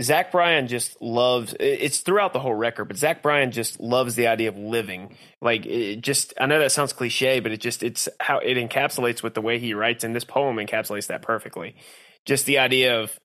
Zach 0.00 0.32
Bryan 0.32 0.68
just 0.68 1.00
loves. 1.00 1.54
It's 1.58 1.98
throughout 1.98 2.32
the 2.32 2.40
whole 2.40 2.54
record, 2.54 2.86
but 2.86 2.96
Zach 2.96 3.22
Bryan 3.22 3.50
just 3.50 3.80
loves 3.80 4.14
the 4.14 4.28
idea 4.28 4.48
of 4.48 4.56
living. 4.56 5.16
Like 5.42 5.66
it 5.66 6.00
just, 6.00 6.32
I 6.40 6.46
know 6.46 6.58
that 6.60 6.72
sounds 6.72 6.92
cliche, 6.92 7.40
but 7.40 7.52
it 7.52 7.60
just 7.60 7.82
it's 7.82 8.08
how 8.20 8.38
it 8.38 8.56
encapsulates 8.56 9.22
with 9.22 9.34
the 9.34 9.40
way 9.40 9.58
he 9.58 9.74
writes, 9.74 10.04
and 10.04 10.14
this 10.14 10.24
poem 10.24 10.56
encapsulates 10.56 11.08
that 11.08 11.22
perfectly. 11.22 11.76
Just 12.24 12.46
the 12.46 12.58
idea 12.58 13.00
of, 13.00 13.18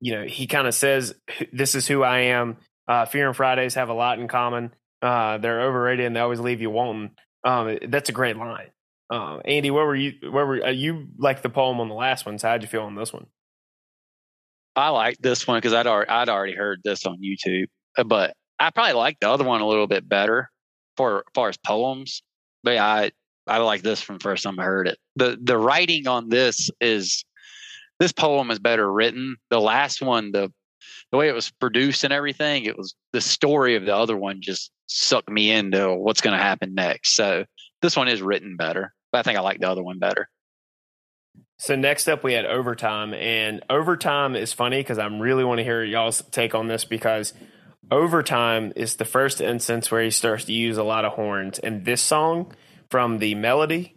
you 0.00 0.14
know, 0.14 0.24
he 0.24 0.46
kind 0.46 0.66
of 0.66 0.74
says, 0.74 1.14
"This 1.52 1.74
is 1.74 1.86
who 1.86 2.02
I 2.02 2.18
am." 2.20 2.58
Uh, 2.86 3.06
Fear 3.06 3.28
and 3.28 3.36
Fridays 3.36 3.74
have 3.74 3.88
a 3.88 3.94
lot 3.94 4.18
in 4.18 4.28
common. 4.28 4.72
Uh, 5.04 5.36
they're 5.36 5.60
overrated 5.60 6.06
and 6.06 6.16
they 6.16 6.20
always 6.20 6.40
leave 6.40 6.62
you 6.62 6.70
wanting. 6.70 7.10
Um, 7.44 7.78
that's 7.88 8.08
a 8.08 8.12
great 8.12 8.38
line. 8.38 8.70
Um, 9.10 9.42
Andy, 9.44 9.70
where 9.70 9.84
were 9.84 9.94
you? 9.94 10.14
Where 10.30 10.46
were 10.46 10.64
uh, 10.64 10.70
you? 10.70 11.08
Like 11.18 11.42
the 11.42 11.50
poem 11.50 11.78
on 11.78 11.88
the 11.88 11.94
last 11.94 12.24
one? 12.24 12.38
So 12.38 12.48
how'd 12.48 12.62
you 12.62 12.68
feel 12.68 12.84
on 12.84 12.94
this 12.94 13.12
one? 13.12 13.26
I 14.74 14.88
like 14.88 15.18
this 15.18 15.46
one 15.46 15.58
because 15.58 15.74
I'd 15.74 15.86
already, 15.86 16.10
I'd 16.10 16.30
already 16.30 16.54
heard 16.54 16.80
this 16.84 17.04
on 17.04 17.18
YouTube, 17.22 17.66
Uh, 17.98 18.04
but 18.04 18.34
I 18.58 18.70
probably 18.70 18.94
like 18.94 19.18
the 19.20 19.28
other 19.28 19.44
one 19.44 19.60
a 19.60 19.68
little 19.68 19.86
bit 19.86 20.08
better 20.08 20.50
for 20.96 21.24
far 21.34 21.50
as 21.50 21.58
poems. 21.58 22.22
But 22.62 22.74
yeah, 22.74 22.86
I 22.86 23.10
I 23.46 23.58
like 23.58 23.82
this 23.82 24.00
from 24.00 24.18
first 24.18 24.44
time 24.44 24.58
I 24.58 24.64
heard 24.64 24.88
it. 24.88 24.98
the 25.16 25.38
The 25.40 25.58
writing 25.58 26.08
on 26.08 26.30
this 26.30 26.70
is 26.80 27.24
this 28.00 28.12
poem 28.12 28.50
is 28.50 28.58
better 28.58 28.90
written. 28.90 29.36
The 29.50 29.60
last 29.60 30.00
one, 30.00 30.32
the 30.32 30.50
the 31.10 31.18
way 31.18 31.28
it 31.28 31.34
was 31.34 31.50
produced 31.50 32.04
and 32.04 32.12
everything, 32.12 32.64
it 32.64 32.76
was 32.76 32.94
the 33.12 33.20
story 33.20 33.76
of 33.76 33.84
the 33.84 33.94
other 33.94 34.16
one 34.16 34.40
just 34.40 34.70
sucked 34.86 35.30
me 35.30 35.50
into 35.50 35.94
what's 35.94 36.20
going 36.20 36.36
to 36.36 36.42
happen 36.42 36.74
next. 36.74 37.14
So 37.14 37.44
this 37.82 37.96
one 37.96 38.08
is 38.08 38.22
written 38.22 38.56
better, 38.56 38.92
but 39.12 39.18
I 39.18 39.22
think 39.22 39.38
I 39.38 39.42
like 39.42 39.60
the 39.60 39.70
other 39.70 39.82
one 39.82 39.98
better. 39.98 40.28
So 41.58 41.76
next 41.76 42.08
up, 42.08 42.24
we 42.24 42.32
had 42.32 42.46
overtime, 42.46 43.14
and 43.14 43.62
overtime 43.70 44.34
is 44.34 44.52
funny 44.52 44.80
because 44.80 44.98
I 44.98 45.06
really 45.06 45.44
want 45.44 45.58
to 45.58 45.64
hear 45.64 45.84
y'all's 45.84 46.22
take 46.30 46.54
on 46.54 46.66
this 46.66 46.84
because 46.84 47.32
overtime 47.90 48.72
is 48.76 48.96
the 48.96 49.04
first 49.04 49.40
instance 49.40 49.90
where 49.90 50.02
he 50.02 50.10
starts 50.10 50.44
to 50.46 50.52
use 50.52 50.76
a 50.78 50.82
lot 50.82 51.04
of 51.04 51.12
horns, 51.12 51.58
and 51.58 51.84
this 51.84 52.02
song, 52.02 52.52
from 52.90 53.18
the 53.18 53.34
melody 53.34 53.96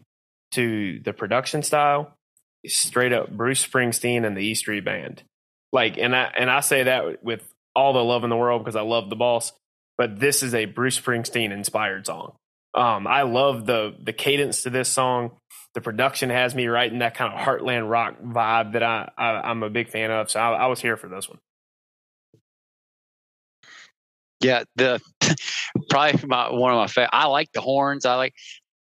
to 0.51 0.99
the 1.03 1.13
production 1.13 1.63
style, 1.63 2.15
is 2.63 2.77
straight 2.77 3.13
up 3.13 3.31
Bruce 3.31 3.65
Springsteen 3.65 4.25
and 4.25 4.37
the 4.37 4.41
E 4.41 4.55
Street 4.55 4.85
Band. 4.85 5.23
Like, 5.71 5.97
and 5.97 6.15
I 6.15 6.31
and 6.37 6.49
I 6.49 6.61
say 6.61 6.83
that 6.83 7.23
with 7.23 7.43
all 7.75 7.93
the 7.93 8.03
love 8.03 8.23
in 8.23 8.29
the 8.29 8.37
world 8.37 8.63
because 8.63 8.75
I 8.75 8.81
love 8.81 9.09
the 9.09 9.15
boss, 9.15 9.51
but 9.97 10.19
this 10.19 10.43
is 10.43 10.53
a 10.53 10.65
Bruce 10.65 10.99
Springsteen 10.99 11.51
inspired 11.51 12.05
song. 12.05 12.33
Um, 12.73 13.07
I 13.07 13.23
love 13.23 13.65
the 13.65 13.95
the 14.01 14.13
cadence 14.13 14.63
to 14.63 14.69
this 14.69 14.89
song 14.89 15.31
the 15.77 15.81
production 15.81 16.31
has 16.31 16.55
me 16.55 16.65
right 16.65 16.91
in 16.91 16.99
that 16.99 17.13
kind 17.13 17.31
of 17.31 17.39
heartland 17.39 17.87
rock 17.87 18.19
vibe 18.19 18.73
that 18.73 18.81
I, 18.81 19.11
I 19.15 19.47
I'm 19.47 19.61
a 19.61 19.69
big 19.69 19.89
fan 19.89 20.09
of. 20.09 20.31
So 20.31 20.39
I, 20.39 20.53
I 20.53 20.65
was 20.65 20.81
here 20.81 20.97
for 20.97 21.07
this 21.07 21.29
one. 21.29 21.37
Yeah, 24.39 24.63
the 24.75 24.99
probably 25.91 26.27
my 26.27 26.51
one 26.51 26.71
of 26.71 26.77
my 26.77 26.87
favorite. 26.87 27.11
I 27.13 27.27
like 27.27 27.51
the 27.51 27.61
horns. 27.61 28.07
I 28.07 28.15
like. 28.15 28.33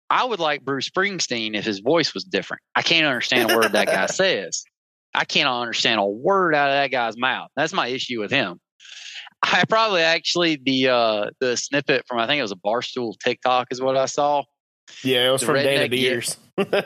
I 0.09 0.26
would 0.26 0.41
like 0.41 0.65
Bruce 0.65 0.89
Springsteen 0.89 1.55
if 1.55 1.63
his 1.63 1.80
voice 1.80 2.13
was 2.13 2.26
different. 2.26 2.61
I 2.76 2.82
can't 2.82 3.05
understand 3.05 3.49
a 3.49 3.55
word 3.55 3.71
that 3.71 3.88
guy 3.88 4.05
says. 4.07 4.65
I 5.14 5.26
cannot 5.26 5.61
understand 5.61 5.99
a 5.99 6.05
word 6.05 6.55
out 6.55 6.70
of 6.70 6.76
that 6.76 6.91
guy's 6.91 7.18
mouth. 7.18 7.49
That's 7.55 7.74
my 7.74 7.88
issue 7.88 8.20
with 8.20 8.32
him. 8.32 8.59
I 9.43 9.66
probably 9.68 10.01
actually 10.01 10.59
the 10.64 10.89
uh 10.89 11.30
the 11.39 11.57
snippet 11.57 12.05
from 12.07 12.20
I 12.20 12.28
think 12.28 12.39
it 12.39 12.43
was 12.43 12.53
a 12.53 12.55
barstool 12.55 13.14
TikTok 13.20 13.68
is 13.72 13.82
what 13.82 13.97
I 13.97 14.05
saw. 14.05 14.43
Yeah, 15.03 15.30
it 15.30 15.32
was 15.32 15.41
The 15.41 15.47
from 15.47 15.55
Dana. 15.55 15.89
Beers. 15.89 16.38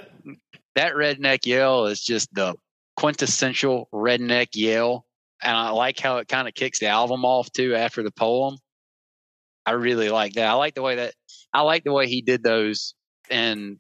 That 0.75 0.93
redneck 0.93 1.47
yell 1.47 1.87
is 1.87 2.03
just 2.03 2.31
the 2.35 2.53
quintessential 2.97 3.89
redneck 3.91 4.49
yell. 4.53 5.07
And 5.41 5.57
I 5.57 5.71
like 5.71 5.99
how 5.99 6.17
it 6.17 6.27
kind 6.27 6.47
of 6.47 6.53
kicks 6.53 6.77
the 6.77 6.85
album 6.85 7.25
off 7.25 7.51
too 7.51 7.73
after 7.73 8.03
the 8.03 8.11
poem. 8.11 8.57
I 9.65 9.71
really 9.71 10.09
like 10.09 10.33
that. 10.33 10.47
I 10.47 10.53
like 10.53 10.75
the 10.75 10.83
way 10.83 10.97
that 10.97 11.15
I 11.51 11.61
like 11.61 11.83
the 11.83 11.93
way 11.93 12.07
he 12.07 12.21
did 12.21 12.43
those 12.43 12.93
in 13.31 13.79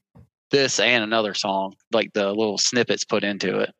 this 0.49 0.79
and 0.79 1.03
another 1.03 1.35
song, 1.35 1.75
like 1.91 2.13
the 2.13 2.29
little 2.29 2.57
snippets 2.57 3.03
put 3.03 3.23
into 3.23 3.59
it. 3.59 3.71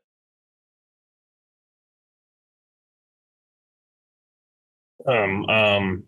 Um, 5.07 5.45
um, 5.49 6.03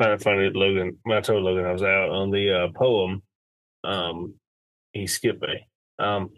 kind 0.00 0.12
of 0.12 0.22
funny 0.22 0.44
that 0.48 0.56
Logan. 0.56 0.98
When 1.02 1.16
I 1.16 1.20
told 1.20 1.42
Logan 1.42 1.64
I 1.64 1.72
was 1.72 1.82
out 1.82 2.10
on 2.10 2.30
the 2.30 2.52
uh, 2.52 2.68
poem, 2.76 3.22
um, 3.84 4.34
he 4.92 5.06
skipped 5.06 5.42
me. 5.42 5.66
Um, 5.98 6.30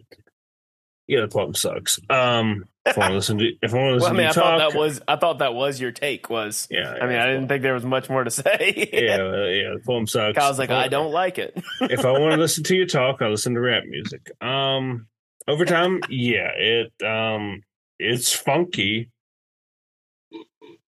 yeah, 1.07 1.23
the 1.23 1.29
poem 1.29 1.55
sucks. 1.55 1.99
Um, 2.09 2.65
if 2.87 2.97
I 2.97 3.01
want 3.01 3.11
to 3.11 3.17
listen 3.17 3.39
to, 3.39 3.51
if 3.63 3.75
I 3.75 3.77
want 3.77 4.01
to 4.01 4.05
Well, 4.05 4.13
I 4.13 4.13
listen 4.13 4.17
mean, 4.17 4.23
to 4.23 4.25
I 4.25 4.29
you 4.29 4.33
thought 4.35 4.59
talk, 4.59 4.73
that 4.73 4.79
was 4.79 5.01
I 5.09 5.17
thought 5.17 5.39
that 5.41 5.55
was 5.55 5.81
your 5.81 5.93
take. 5.93 6.31
Was 6.31 6.69
yeah. 6.71 6.95
I 7.01 7.07
mean, 7.07 7.17
I 7.19 7.27
didn't 7.27 7.49
think 7.49 7.63
there 7.63 7.75
was 7.75 7.85
much 7.85 8.09
more 8.09 8.25
to 8.25 8.31
say. 8.31 8.89
Yeah, 8.93 9.17
uh, 9.17 9.47
yeah, 9.47 9.75
the 9.75 9.81
poem 9.85 10.07
sucks. 10.07 10.39
I 10.39 10.49
was 10.49 10.59
like, 10.59 10.71
If 10.71 10.77
I 10.77 10.89
don't 10.89 11.11
like 11.13 11.39
it. 11.39 11.61
if 11.81 12.05
I 12.05 12.13
want 12.13 12.33
to 12.35 12.39
listen 12.41 12.65
to 12.65 12.77
you 12.77 12.87
talk, 12.87 13.23
I 13.23 13.27
listen 13.29 13.55
to 13.55 13.61
rap 13.61 13.85
music. 13.87 14.31
Um, 14.43 15.07
over 15.49 15.65
time, 15.65 16.01
yeah, 16.09 16.51
it 16.57 16.93
um, 17.05 17.63
it's 17.99 18.33
funky. 18.33 19.11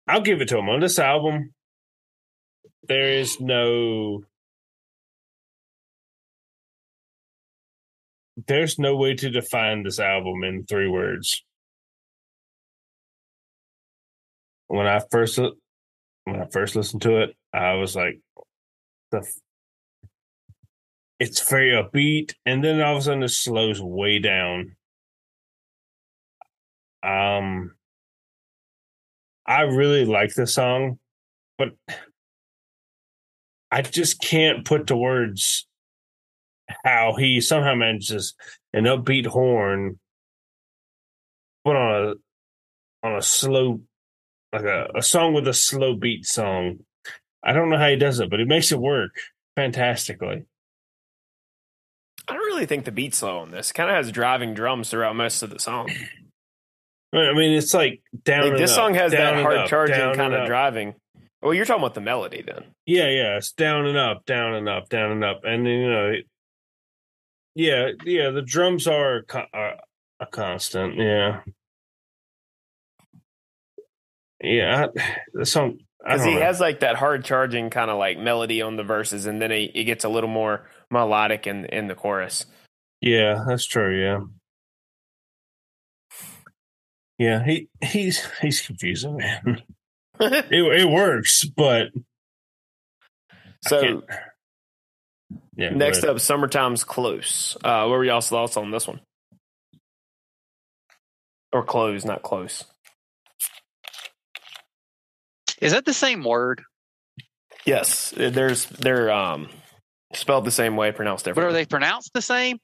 I'll 0.06 0.20
give 0.20 0.40
it 0.40 0.48
to 0.48 0.58
him 0.58 0.68
on 0.68 0.80
this 0.80 0.98
album. 0.98 1.54
There 2.88 3.08
is 3.08 3.40
no, 3.40 4.24
there's 8.46 8.78
no 8.78 8.96
way 8.96 9.14
to 9.14 9.30
define 9.30 9.84
this 9.84 10.00
album 10.00 10.42
in 10.44 10.66
three 10.66 10.88
words. 10.88 11.44
When 14.66 14.86
I 14.86 15.00
first 15.10 15.38
when 16.24 16.40
I 16.40 16.46
first 16.50 16.76
listened 16.76 17.02
to 17.02 17.22
it, 17.22 17.36
I 17.52 17.74
was 17.74 17.94
like, 17.94 18.20
the 19.10 19.26
it's 21.20 21.48
very 21.48 21.70
upbeat, 21.70 22.34
and 22.44 22.64
then 22.64 22.80
all 22.80 22.96
of 22.96 22.98
a 22.98 23.02
sudden 23.02 23.22
it 23.22 23.28
slows 23.28 23.80
way 23.80 24.18
down. 24.18 24.74
Um, 27.04 27.76
I 29.46 29.62
really 29.62 30.04
like 30.04 30.34
the 30.34 30.46
song, 30.46 30.98
but 31.58 31.70
I 33.70 33.82
just 33.82 34.20
can't 34.20 34.64
put 34.64 34.88
to 34.88 34.96
words 34.96 35.66
how 36.84 37.14
he 37.18 37.40
somehow 37.40 37.74
manages 37.74 38.34
an 38.72 38.84
upbeat 38.84 39.26
horn, 39.26 39.98
put 41.64 41.76
on 41.76 42.08
a 42.08 43.06
on 43.06 43.16
a 43.16 43.22
slow, 43.22 43.80
like 44.52 44.64
a, 44.64 44.88
a 44.94 45.02
song 45.02 45.34
with 45.34 45.48
a 45.48 45.54
slow 45.54 45.94
beat 45.94 46.24
song. 46.24 46.78
I 47.42 47.52
don't 47.52 47.70
know 47.70 47.78
how 47.78 47.88
he 47.88 47.96
does 47.96 48.20
it, 48.20 48.30
but 48.30 48.38
he 48.38 48.46
makes 48.46 48.70
it 48.70 48.78
work 48.78 49.12
fantastically. 49.56 50.44
I 52.28 52.34
don't 52.34 52.46
really 52.46 52.66
think 52.66 52.84
the 52.84 52.92
beat's 52.92 53.18
slow 53.18 53.38
on 53.38 53.50
this. 53.50 53.72
Kind 53.72 53.90
of 53.90 53.96
has 53.96 54.12
driving 54.12 54.54
drums 54.54 54.90
throughout 54.90 55.16
most 55.16 55.42
of 55.42 55.50
the 55.50 55.58
song. 55.58 55.90
I 57.14 57.32
mean, 57.34 57.52
it's 57.52 57.74
like 57.74 58.02
down. 58.24 58.48
Like, 58.50 58.58
this 58.58 58.70
up, 58.72 58.76
song 58.76 58.94
has 58.94 59.12
that 59.12 59.42
hard 59.42 59.56
up, 59.58 59.68
charging 59.68 60.14
kind 60.14 60.32
of 60.34 60.46
driving. 60.46 60.94
Well, 61.42 61.52
you're 61.52 61.64
talking 61.64 61.82
about 61.82 61.94
the 61.94 62.00
melody 62.00 62.42
then. 62.46 62.64
Yeah, 62.86 63.08
yeah, 63.08 63.36
it's 63.36 63.52
down 63.52 63.86
and 63.86 63.98
up, 63.98 64.24
down 64.26 64.54
and 64.54 64.68
up, 64.68 64.88
down 64.88 65.10
and 65.12 65.24
up, 65.24 65.40
and 65.44 65.66
you 65.66 65.90
know, 65.90 66.08
it- 66.10 66.26
yeah, 67.54 67.88
yeah, 68.06 68.30
the 68.30 68.40
drums 68.40 68.86
are, 68.86 69.16
a 69.16 69.22
co- 69.24 69.44
are 69.52 69.74
a 70.20 70.26
constant. 70.26 70.96
Yeah, 70.96 71.40
yeah. 74.42 74.86
I, 74.96 75.16
the 75.34 75.46
song 75.46 75.78
Because 76.02 76.24
he 76.24 76.34
know. 76.34 76.40
has 76.40 76.60
like 76.60 76.80
that 76.80 76.96
hard 76.96 77.24
charging 77.24 77.70
kind 77.70 77.90
of 77.90 77.98
like 77.98 78.18
melody 78.18 78.62
on 78.62 78.76
the 78.76 78.84
verses, 78.84 79.26
and 79.26 79.40
then 79.42 79.52
it, 79.52 79.72
it 79.74 79.84
gets 79.84 80.04
a 80.04 80.08
little 80.08 80.30
more 80.30 80.66
melodic 80.90 81.46
in 81.46 81.66
in 81.66 81.88
the 81.88 81.94
chorus. 81.94 82.46
Yeah, 83.00 83.44
that's 83.46 83.66
true. 83.66 84.00
Yeah, 84.00 84.20
yeah. 87.18 87.44
He 87.44 87.68
he's 87.82 88.26
he's 88.40 88.60
confusing, 88.60 89.16
man. 89.16 89.62
it 90.20 90.52
it 90.52 90.88
works, 90.88 91.44
but 91.44 91.88
so 93.62 94.02
yeah. 95.56 95.70
next 95.70 96.04
up, 96.04 96.18
"Summertime's 96.20 96.84
Close." 96.84 97.56
Uh, 97.62 97.86
what 97.86 97.90
were 97.90 98.04
y'all's 98.04 98.28
thoughts 98.28 98.56
on 98.56 98.70
this 98.70 98.86
one? 98.86 99.00
Or 101.52 101.62
close, 101.62 102.04
not 102.04 102.22
close. 102.22 102.64
Is 105.60 105.72
that 105.72 105.84
the 105.84 105.92
same 105.94 106.24
word? 106.24 106.62
Yes, 107.64 108.12
there's 108.16 108.66
they're 108.66 109.10
um 109.12 109.48
spelled 110.14 110.44
the 110.44 110.50
same 110.50 110.76
way, 110.76 110.92
pronounced 110.92 111.24
But 111.26 111.38
are 111.38 111.52
they 111.52 111.66
pronounced 111.66 112.10
the 112.14 112.22
same? 112.22 112.58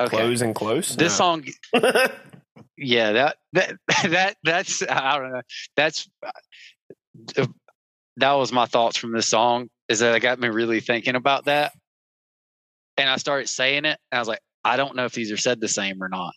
Okay. 0.00 0.16
Close 0.16 0.40
and 0.42 0.54
close. 0.54 0.96
This 0.96 1.18
No. 1.18 1.40
song, 1.40 1.44
yeah, 2.82 3.12
that 3.12 3.36
that 3.52 3.76
that 4.10 4.36
that's 4.42 4.82
I 4.82 5.18
don't 5.18 5.32
know. 5.32 5.42
That's 5.76 6.08
uh, 7.36 7.46
that 8.16 8.32
was 8.32 8.52
my 8.52 8.66
thoughts 8.66 8.96
from 8.96 9.12
this 9.12 9.28
song. 9.28 9.68
Is 9.88 10.00
that 10.00 10.14
it 10.14 10.20
got 10.20 10.38
me 10.38 10.48
really 10.48 10.80
thinking 10.80 11.14
about 11.14 11.46
that, 11.46 11.72
and 12.96 13.08
I 13.08 13.16
started 13.16 13.48
saying 13.48 13.84
it, 13.84 13.98
and 14.10 14.16
I 14.16 14.18
was 14.18 14.28
like, 14.28 14.40
I 14.64 14.76
don't 14.76 14.96
know 14.96 15.04
if 15.04 15.12
these 15.12 15.32
are 15.32 15.36
said 15.36 15.60
the 15.60 15.68
same 15.68 16.02
or 16.02 16.08
not. 16.08 16.32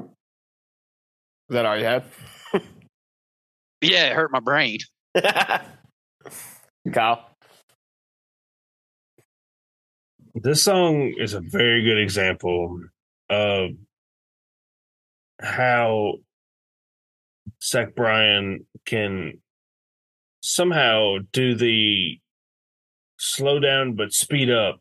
Is 0.00 1.54
that 1.54 1.64
all 1.64 1.78
you 1.78 1.84
had? 1.84 2.04
Yeah, 3.80 4.08
it 4.08 4.16
hurt 4.16 4.32
my 4.32 4.40
brain. 4.40 4.78
Kyle. 6.92 7.24
this 10.34 10.62
song 10.62 11.12
is 11.16 11.34
a 11.34 11.40
very 11.40 11.82
good 11.82 11.98
example 11.98 12.80
of 13.30 13.70
how 15.40 16.14
Zach 17.62 17.94
Bryan 17.94 18.66
can 18.84 19.40
somehow 20.40 21.16
do 21.32 21.54
the 21.54 22.20
slow 23.18 23.58
down 23.58 23.94
but 23.94 24.12
speed 24.12 24.50
up 24.50 24.80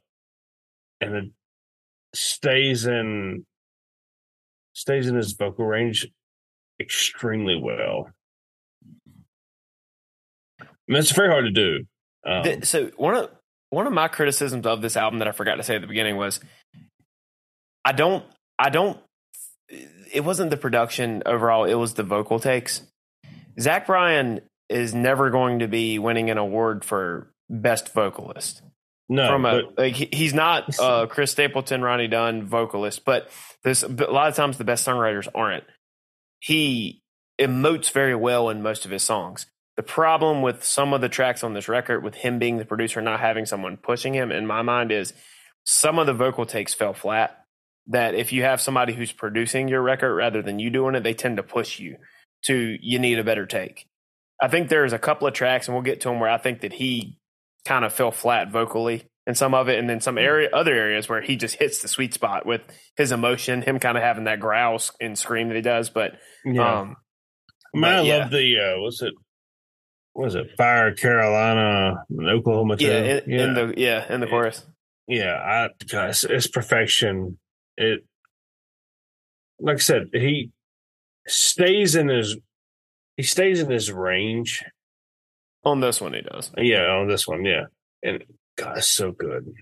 and 1.02 1.16
it 1.16 1.26
stays 2.14 2.86
in 2.86 3.46
stays 4.74 5.08
in 5.08 5.16
his 5.16 5.34
vocal 5.34 5.66
range 5.66 6.08
extremely 6.80 7.60
well. 7.60 8.10
I 10.62 10.66
mean, 10.88 11.00
it's 11.00 11.12
very 11.12 11.30
hard 11.30 11.46
to 11.46 11.52
do. 11.52 11.86
Um, 12.26 12.64
so 12.64 12.92
one 12.98 13.16
of 13.16 13.30
one 13.70 13.88
of 13.88 13.94
my 13.94 14.08
criticisms 14.08 14.66
of 14.66 14.82
this 14.82 14.96
album 14.96 15.20
that 15.20 15.28
I 15.28 15.32
forgot 15.32 15.56
to 15.56 15.64
say 15.64 15.76
at 15.76 15.82
the 15.82 15.88
beginning 15.88 16.18
was 16.18 16.40
I 17.84 17.92
don't 17.92 18.24
I 18.58 18.70
don't 18.70 19.00
it 19.70 20.24
wasn't 20.24 20.50
the 20.50 20.58
production 20.58 21.24
overall, 21.26 21.66
it 21.66 21.76
was 21.76 21.94
the 21.94 22.04
vocal 22.04 22.40
takes. 22.40 22.82
Zach 23.60 23.88
Bryan 23.88 24.42
is 24.70 24.94
never 24.94 25.30
going 25.30 25.60
to 25.60 25.68
be 25.68 26.00
winning 26.00 26.30
an 26.30 26.38
award 26.38 26.84
for 26.84 27.32
best 27.50 27.94
vocalist. 27.94 28.62
no, 29.10 29.28
From 29.28 29.46
a 29.46 29.62
but 29.64 29.78
like 29.78 29.96
he's 29.96 30.34
not 30.34 30.80
uh 30.80 31.08
Chris 31.08 31.32
Stapleton, 31.32 31.82
Ronnie 31.82 32.08
Dunn 32.08 32.46
vocalist, 32.46 33.06
but 33.06 33.30
there's 33.64 33.84
a 33.84 33.88
lot 33.88 34.30
of 34.30 34.36
times 34.36 34.58
the 34.58 34.64
best 34.64 34.86
songwriters 34.86 35.28
aren't. 35.34 35.64
He 36.40 37.02
emotes 37.40 37.92
very 37.92 38.16
well 38.16 38.50
in 38.50 38.62
most 38.62 38.86
of 38.86 38.92
his 38.92 39.04
songs. 39.04 39.48
The 39.76 39.84
problem 39.84 40.42
with 40.42 40.64
some 40.64 40.94
of 40.94 41.02
the 41.02 41.10
tracks 41.10 41.44
on 41.44 41.54
this 41.54 41.68
record, 41.68 42.04
with 42.04 42.16
him 42.16 42.40
being 42.40 42.58
the 42.58 42.66
producer, 42.66 43.00
not 43.00 43.20
having 43.20 43.46
someone 43.46 43.78
pushing 43.78 44.14
him, 44.16 44.32
in 44.32 44.48
my 44.48 44.64
mind, 44.64 44.92
is 44.92 45.14
some 45.66 46.00
of 46.00 46.08
the 46.08 46.14
vocal 46.14 46.48
takes 46.48 46.74
fell 46.74 46.94
flat. 46.94 47.46
That 47.90 48.16
if 48.16 48.34
you 48.34 48.44
have 48.44 48.60
somebody 48.60 48.94
who's 48.94 49.12
producing 49.12 49.68
your 49.68 49.82
record 49.82 50.14
rather 50.14 50.42
than 50.42 50.60
you 50.60 50.70
doing 50.70 50.96
it, 50.96 51.04
they 51.04 51.14
tend 51.14 51.38
to 51.38 51.44
push 51.44 51.80
you 51.80 51.98
to 52.46 52.78
you 52.82 53.00
need 53.00 53.20
a 53.20 53.24
better 53.24 53.46
take. 53.46 53.88
I 54.42 54.48
think 54.48 54.70
there's 54.70 54.94
a 54.94 55.00
couple 55.00 55.28
of 55.28 55.34
tracks, 55.34 55.68
and 55.68 55.76
we'll 55.76 55.84
get 55.84 56.02
to 56.02 56.10
them 56.10 56.20
where 56.20 56.30
I 56.30 56.38
think 56.38 56.62
that 56.62 56.74
he 56.74 57.18
kind 57.66 57.84
of 57.84 57.94
fell 57.94 58.12
flat 58.12 58.52
vocally 58.52 59.06
in 59.26 59.36
some 59.36 59.54
of 59.54 59.68
it, 59.68 59.80
and 59.80 59.90
then 59.90 60.00
some 60.00 60.18
area 60.18 60.50
other 60.54 60.74
areas 60.74 61.10
where 61.10 61.22
he 61.22 61.36
just 61.36 61.56
hits 61.56 61.82
the 61.82 61.88
sweet 61.88 62.14
spot 62.14 62.46
with 62.46 62.62
his 62.96 63.12
emotion, 63.12 63.62
him 63.62 63.80
kind 63.80 63.98
of 63.98 64.04
having 64.04 64.26
that 64.26 64.40
growl 64.40 64.80
and 65.02 65.18
scream 65.18 65.48
that 65.50 65.56
he 65.56 65.62
does. 65.62 65.90
But 65.90 66.14
yeah. 66.46 66.80
um, 66.80 66.96
I, 67.74 67.78
mean, 67.78 67.86
I 67.86 68.02
yeah. 68.02 68.18
love 68.18 68.32
the 68.32 68.58
uh, 68.60 68.82
what's 68.82 69.02
it? 69.02 69.14
What 70.14 70.28
is 70.28 70.36
it? 70.36 70.48
Fire 70.58 70.94
Carolina, 70.94 72.04
Oklahoma. 72.20 72.78
yeah, 72.80 72.90
in, 72.90 73.24
yeah, 73.28 73.44
in 73.44 73.54
the 73.54 73.74
yeah 73.78 74.14
in 74.14 74.20
the 74.20 74.28
chorus. 74.28 74.66
yeah. 75.08 75.36
I 75.36 75.70
guys, 75.88 76.24
it's 76.24 76.48
perfection. 76.48 77.38
It, 77.78 78.04
like 79.60 79.76
I 79.76 79.80
said, 79.80 80.10
he 80.14 80.52
stays 81.28 81.96
in 81.96 82.08
his 82.10 82.38
he 83.16 83.24
stays 83.24 83.60
in 83.62 83.70
his 83.70 83.92
range. 83.92 84.64
On 85.64 85.80
this 85.80 86.00
one, 86.00 86.14
he 86.14 86.22
does. 86.22 86.52
Yeah, 86.58 86.86
on 86.92 87.08
this 87.08 87.28
one, 87.28 87.44
yeah, 87.46 87.66
and 88.04 88.24
God, 88.58 88.78
it's 88.78 88.88
so 88.88 89.12
good. 89.12 89.54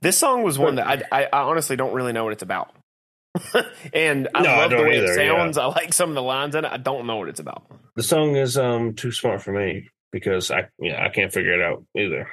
This 0.00 0.16
song 0.16 0.42
was 0.42 0.58
one 0.58 0.76
that 0.76 0.86
I, 0.86 1.02
I, 1.22 1.24
I 1.32 1.40
honestly 1.42 1.76
don't 1.76 1.92
really 1.92 2.12
know 2.12 2.24
what 2.24 2.32
it's 2.32 2.42
about. 2.42 2.74
and 3.92 4.28
I 4.34 4.42
No, 4.42 4.50
I 4.50 4.58
love 4.58 4.70
the 4.70 4.76
don't 4.76 4.86
way 4.88 4.96
it 4.96 5.04
either, 5.04 5.22
yeah. 5.22 5.36
sounds. 5.36 5.58
I 5.58 5.66
like 5.66 5.92
some 5.92 6.08
of 6.08 6.14
the 6.14 6.22
lines 6.22 6.54
in 6.54 6.64
it. 6.64 6.70
I 6.72 6.76
don't 6.78 7.06
know 7.06 7.16
what 7.16 7.28
it's 7.28 7.40
about. 7.40 7.64
The 7.96 8.02
song 8.02 8.36
is 8.36 8.56
um 8.56 8.94
too 8.94 9.12
smart 9.12 9.42
for 9.42 9.52
me 9.52 9.88
because 10.12 10.50
I 10.50 10.68
yeah 10.78 11.04
I 11.04 11.08
can't 11.10 11.32
figure 11.32 11.52
it 11.52 11.62
out 11.62 11.84
either. 11.96 12.28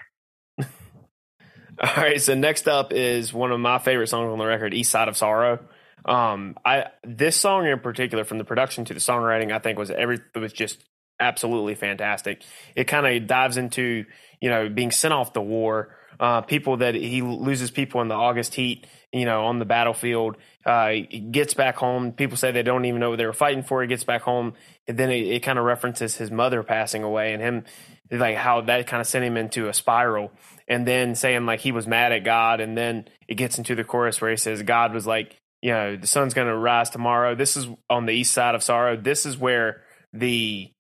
All 1.84 1.94
right, 1.98 2.22
so 2.22 2.36
next 2.36 2.68
up 2.68 2.94
is 2.94 3.34
one 3.34 3.52
of 3.52 3.60
my 3.60 3.80
favorite 3.80 4.08
songs 4.08 4.32
on 4.32 4.38
the 4.38 4.46
record, 4.46 4.74
"East 4.74 4.92
Side 4.92 5.10
of 5.10 5.18
Sorrow." 5.18 5.60
Um, 6.06 6.56
I 6.64 6.86
this 7.04 7.36
song 7.36 7.68
in 7.68 7.80
particular, 7.80 8.24
from 8.24 8.38
the 8.38 8.46
production 8.46 8.86
to 8.86 8.94
the 8.94 9.00
songwriting, 9.00 9.52
I 9.52 9.60
think 9.60 9.78
was 9.78 9.92
every 9.92 10.20
it 10.34 10.40
was 10.40 10.54
just 10.54 10.82
absolutely 11.20 11.76
fantastic. 11.76 12.44
It 12.76 12.86
kind 12.86 13.06
of 13.06 13.28
dives 13.28 13.58
into 13.58 14.06
you 14.40 14.50
know 14.50 14.70
being 14.70 14.92
sent 14.92 15.14
off 15.14 15.34
the 15.34 15.42
war, 15.42 15.98
uh, 16.18 16.42
people 16.42 16.78
that 16.78 16.96
he 16.96 17.22
loses 17.22 17.72
people 17.72 18.02
in 18.02 18.08
the 18.08 18.16
August 18.16 18.56
heat, 18.56 18.88
you 19.12 19.26
know, 19.26 19.46
on 19.46 19.60
the 19.60 19.66
battlefield. 19.66 20.38
Uh, 20.66 20.92
he 21.10 21.20
gets 21.20 21.54
back 21.56 21.76
home. 21.76 22.14
People 22.14 22.38
say 22.38 22.52
they 22.52 22.64
don't 22.64 22.86
even 22.86 23.02
know 23.02 23.10
what 23.10 23.18
they 23.18 23.26
were 23.26 23.34
fighting 23.34 23.64
for. 23.64 23.82
He 23.82 23.88
gets 23.90 24.06
back 24.06 24.22
home, 24.22 24.54
and 24.88 24.98
then 24.98 25.12
it, 25.12 25.28
it 25.28 25.40
kind 25.44 25.60
of 25.60 25.66
references 25.66 26.16
his 26.16 26.32
mother 26.32 26.64
passing 26.64 27.04
away 27.04 27.34
and 27.34 27.42
him 27.42 27.66
like 28.12 28.38
how 28.38 28.62
that 28.62 28.88
kind 28.88 29.02
of 29.02 29.08
sent 29.08 29.26
him 29.26 29.38
into 29.38 29.68
a 29.68 29.74
spiral 29.74 30.32
and 30.68 30.88
then 30.88 31.16
saying 31.16 31.46
like 31.46 31.60
he 31.60 31.72
was 31.72 31.88
mad 31.88 32.12
at 32.12 32.24
God, 32.24 32.60
and 32.60 32.78
then 32.78 33.06
it 33.28 33.36
gets 33.36 33.58
into 33.58 33.76
the 33.76 33.84
chorus 33.84 34.22
where 34.22 34.32
he 34.32 34.38
says 34.38 34.62
God 34.64 34.94
was 34.94 35.06
like, 35.06 35.38
you 35.62 35.72
know, 35.72 35.96
the 35.96 36.08
sun's 36.08 36.34
going 36.34 36.48
to 36.48 36.56
rise 36.56 36.90
tomorrow. 36.90 37.36
This 37.36 37.58
is 37.58 37.68
on 37.90 38.06
the 38.06 38.14
east 38.14 38.34
side 38.34 38.56
of 38.56 38.64
sorrow. 38.64 38.98
This 38.98 39.26
is 39.26 39.38
where 39.38 39.82
the 40.14 40.72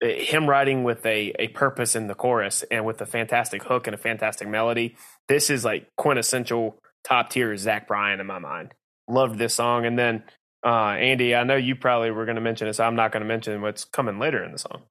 him 0.00 0.48
writing 0.48 0.82
with 0.82 1.04
a 1.06 1.32
a 1.38 1.48
purpose 1.48 1.94
in 1.94 2.08
the 2.08 2.14
chorus 2.14 2.64
and 2.70 2.84
with 2.84 3.00
a 3.00 3.06
fantastic 3.06 3.62
hook 3.62 3.86
and 3.86 3.94
a 3.94 3.98
fantastic 3.98 4.48
melody. 4.48 4.96
This 5.28 5.50
is 5.50 5.64
like 5.64 5.86
quintessential 5.96 6.76
top 7.04 7.30
tier 7.30 7.56
Zach 7.56 7.86
Bryan 7.86 8.20
in 8.20 8.26
my 8.26 8.38
mind. 8.38 8.74
Loved 9.08 9.38
this 9.38 9.54
song, 9.54 9.86
and 9.86 9.98
then 9.98 10.24
uh, 10.64 10.94
Andy, 10.94 11.34
I 11.34 11.44
know 11.44 11.56
you 11.56 11.74
probably 11.76 12.10
were 12.10 12.24
going 12.24 12.36
to 12.36 12.40
mention 12.40 12.72
so 12.72 12.84
I'm 12.84 12.96
not 12.96 13.12
going 13.12 13.22
to 13.22 13.28
mention 13.28 13.60
what's 13.62 13.84
coming 13.84 14.18
later 14.18 14.42
in 14.44 14.52
the 14.52 14.58
song. 14.58 14.82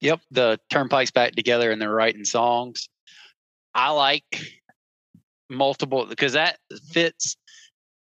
Yep, 0.00 0.20
the 0.30 0.58
Turnpike's 0.70 1.10
back 1.10 1.32
together 1.32 1.70
and 1.70 1.80
they're 1.80 1.92
writing 1.92 2.24
songs. 2.24 2.88
I 3.74 3.90
like 3.90 4.40
multiple 5.48 6.06
because 6.06 6.34
that 6.34 6.58
fits 6.92 7.36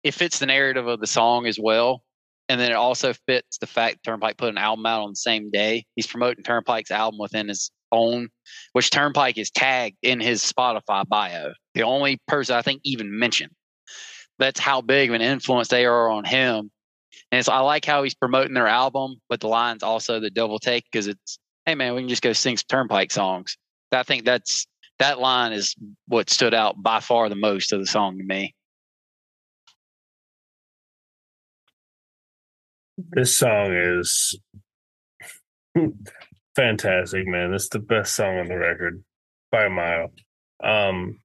it 0.03 0.13
fits 0.13 0.39
the 0.39 0.45
narrative 0.45 0.87
of 0.87 0.99
the 0.99 1.07
song 1.07 1.47
as 1.47 1.57
well. 1.59 2.03
And 2.47 2.61
then 2.61 2.71
it 2.71 2.75
also 2.75 3.13
fits 3.27 3.57
the 3.57 3.65
fact 3.65 4.03
Turnpike 4.03 4.37
put 4.37 4.49
an 4.49 4.57
album 4.59 4.85
out 4.85 5.01
on 5.01 5.09
the 5.09 5.15
same 5.15 5.49
day. 5.49 5.85
He's 5.95 6.05
promoting 6.05 6.43
Turnpike's 6.43 6.91
album 6.91 7.19
within 7.19 7.47
his 7.47 7.71
own, 7.91 8.29
which 8.73 8.91
Turnpike 8.91 9.39
is 9.39 9.49
tagged 9.49 9.97
in 10.03 10.19
his 10.19 10.43
Spotify 10.43 11.07
bio. 11.07 11.53
The 11.73 11.81
only 11.81 12.19
person 12.27 12.55
I 12.55 12.61
think 12.61 12.81
even 12.83 13.17
mentioned. 13.17 13.51
That's 14.37 14.59
how 14.59 14.81
big 14.81 15.09
of 15.09 15.15
an 15.15 15.21
influence 15.21 15.69
they 15.69 15.85
are 15.85 16.09
on 16.09 16.23
him. 16.23 16.69
And 17.31 17.39
it's 17.39 17.49
I 17.49 17.59
like 17.59 17.85
how 17.85 18.03
he's 18.03 18.13
promoting 18.13 18.53
their 18.53 18.67
album, 18.67 19.15
but 19.27 19.39
the 19.39 19.47
line's 19.47 19.81
also 19.81 20.19
the 20.19 20.29
double 20.29 20.59
take 20.59 20.85
because 20.91 21.07
it's, 21.07 21.39
hey 21.65 21.75
man, 21.75 21.95
we 21.95 22.01
can 22.01 22.09
just 22.09 22.21
go 22.21 22.33
sing 22.33 22.57
some 22.57 22.65
Turnpike 22.67 23.11
songs. 23.11 23.57
I 23.91 24.03
think 24.03 24.25
that's 24.25 24.67
that 24.99 25.19
line 25.19 25.53
is 25.53 25.75
what 26.07 26.29
stood 26.29 26.53
out 26.53 26.81
by 26.81 26.99
far 26.99 27.29
the 27.29 27.35
most 27.35 27.73
of 27.73 27.79
the 27.79 27.85
song 27.85 28.17
to 28.17 28.23
me. 28.23 28.55
This 32.97 33.37
song 33.37 33.73
is 33.73 34.39
fantastic, 36.55 37.27
man. 37.27 37.53
It's 37.53 37.69
the 37.69 37.79
best 37.79 38.15
song 38.15 38.39
on 38.39 38.47
the 38.47 38.57
record 38.57 39.03
by 39.51 39.65
a 39.65 39.69
mile. 39.69 40.11
Um, 40.63 41.19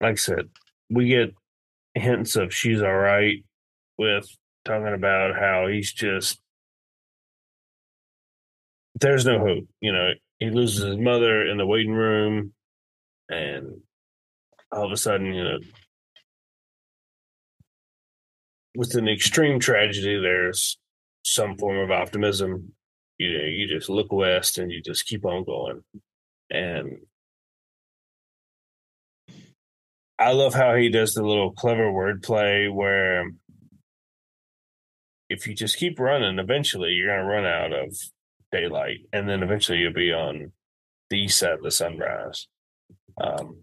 like 0.00 0.12
I 0.12 0.16
said, 0.16 0.50
we 0.90 1.08
get 1.08 1.34
hints 1.94 2.36
of 2.36 2.54
she's 2.54 2.82
all 2.82 2.94
right 2.94 3.42
with 3.96 4.28
talking 4.66 4.92
about 4.92 5.34
how 5.34 5.66
he's 5.66 5.92
just 5.92 6.38
there's 9.00 9.26
no 9.26 9.38
hope. 9.38 9.64
You 9.80 9.92
know, 9.92 10.10
he 10.38 10.50
loses 10.50 10.84
his 10.84 10.96
mother 10.96 11.46
in 11.46 11.58
the 11.58 11.66
waiting 11.66 11.92
room, 11.92 12.52
and 13.28 13.80
all 14.72 14.86
of 14.86 14.92
a 14.92 14.96
sudden, 14.96 15.32
you 15.32 15.44
know, 15.44 15.58
with 18.74 18.94
an 18.94 19.08
extreme 19.08 19.58
tragedy, 19.58 20.20
there's 20.20 20.78
some 21.24 21.56
form 21.56 21.78
of 21.78 21.90
optimism. 21.90 22.72
You 23.18 23.38
know, 23.38 23.44
you 23.44 23.66
just 23.66 23.88
look 23.88 24.12
west 24.12 24.58
and 24.58 24.70
you 24.70 24.82
just 24.82 25.06
keep 25.06 25.24
on 25.24 25.44
going. 25.44 25.82
And 26.50 26.98
I 30.18 30.32
love 30.32 30.54
how 30.54 30.74
he 30.74 30.90
does 30.90 31.14
the 31.14 31.22
little 31.22 31.52
clever 31.52 31.90
wordplay 31.90 32.72
where 32.72 33.30
if 35.28 35.46
you 35.46 35.54
just 35.54 35.78
keep 35.78 35.98
running, 35.98 36.38
eventually 36.38 36.90
you're 36.90 37.08
going 37.08 37.20
to 37.20 37.26
run 37.26 37.46
out 37.46 37.72
of 37.72 37.96
daylight, 38.56 39.00
and 39.12 39.28
then 39.28 39.42
eventually 39.42 39.78
you'll 39.78 39.92
be 39.92 40.12
on 40.12 40.52
the 41.10 41.20
east 41.20 41.38
side 41.38 41.52
of 41.52 41.62
the 41.62 41.70
sunrise. 41.70 42.48
Um, 43.20 43.58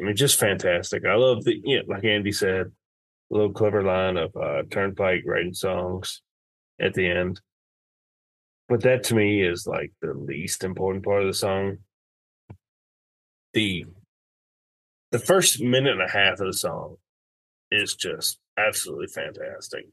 I 0.00 0.04
mean, 0.04 0.16
just 0.16 0.38
fantastic. 0.38 1.04
I 1.04 1.14
love 1.14 1.44
the, 1.44 1.60
yeah, 1.64 1.80
like 1.86 2.04
Andy 2.04 2.32
said, 2.32 2.66
a 2.66 3.34
little 3.34 3.52
clever 3.52 3.82
line 3.82 4.16
of 4.16 4.34
uh, 4.36 4.62
Turnpike 4.70 5.22
writing 5.26 5.54
songs 5.54 6.22
at 6.80 6.94
the 6.94 7.08
end. 7.08 7.40
But 8.68 8.82
that 8.82 9.04
to 9.04 9.14
me 9.14 9.42
is 9.42 9.66
like 9.66 9.92
the 10.00 10.14
least 10.14 10.64
important 10.64 11.04
part 11.04 11.22
of 11.22 11.28
the 11.28 11.34
song. 11.34 11.78
The 13.52 13.84
the 15.10 15.18
first 15.18 15.60
minute 15.60 15.92
and 15.92 16.00
a 16.00 16.10
half 16.10 16.40
of 16.40 16.46
the 16.46 16.54
song 16.54 16.96
is 17.70 17.94
just 17.94 18.38
absolutely 18.56 19.08
fantastic. 19.08 19.88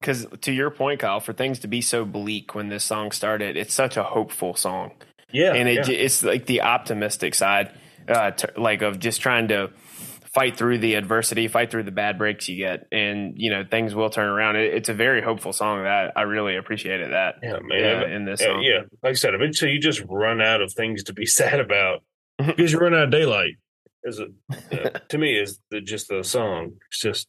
Because 0.00 0.26
to 0.42 0.52
your 0.52 0.70
point, 0.70 1.00
Kyle, 1.00 1.20
for 1.20 1.32
things 1.32 1.58
to 1.60 1.68
be 1.68 1.80
so 1.80 2.04
bleak 2.04 2.54
when 2.54 2.68
this 2.68 2.84
song 2.84 3.10
started, 3.12 3.56
it's 3.56 3.74
such 3.74 3.96
a 3.96 4.02
hopeful 4.02 4.54
song. 4.54 4.92
Yeah, 5.32 5.54
and 5.54 5.68
it, 5.68 5.88
yeah. 5.88 5.94
it's 5.94 6.22
like 6.22 6.46
the 6.46 6.62
optimistic 6.62 7.34
side, 7.34 7.72
uh, 8.08 8.30
t- 8.30 8.48
like 8.56 8.82
of 8.82 8.98
just 9.00 9.20
trying 9.20 9.48
to 9.48 9.70
fight 10.36 10.54
through 10.54 10.76
the 10.76 10.96
adversity, 10.96 11.48
fight 11.48 11.70
through 11.70 11.82
the 11.82 11.90
bad 11.90 12.18
breaks 12.18 12.46
you 12.46 12.58
get, 12.58 12.86
and 12.92 13.32
you 13.36 13.50
know 13.50 13.64
things 13.64 13.94
will 13.94 14.10
turn 14.10 14.28
around. 14.28 14.56
It, 14.56 14.74
it's 14.74 14.90
a 14.90 14.94
very 14.94 15.22
hopeful 15.22 15.54
song 15.54 15.82
that 15.84 16.12
I 16.14 16.22
really 16.22 16.56
appreciated 16.56 17.12
that. 17.12 17.36
Yeah, 17.42 17.58
man. 17.62 17.80
Yeah, 17.80 18.06
in 18.14 18.24
this 18.26 18.42
yeah, 18.42 18.46
song. 18.46 18.62
yeah, 18.62 18.80
like 19.02 19.10
I 19.10 19.14
said, 19.14 19.34
eventually 19.34 19.72
you 19.72 19.80
just 19.80 20.02
run 20.06 20.42
out 20.42 20.60
of 20.60 20.74
things 20.74 21.04
to 21.04 21.14
be 21.14 21.24
sad 21.40 21.58
about 21.58 22.02
because 22.38 22.70
you 22.72 22.78
run 22.78 22.92
out 22.92 23.04
of 23.04 23.10
daylight. 23.10 23.54
Is 24.04 24.20
it 24.20 24.30
uh, 24.94 24.98
to 25.08 25.18
me 25.18 25.38
is 25.38 25.58
the 25.70 25.80
just 25.80 26.08
the 26.08 26.22
song? 26.22 26.72
It's 26.90 27.00
just 27.00 27.28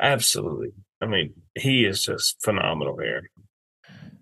absolutely. 0.00 0.68
I 1.00 1.06
mean, 1.06 1.34
he 1.54 1.84
is 1.84 2.02
just 2.02 2.42
phenomenal 2.42 2.98
here. 2.98 3.30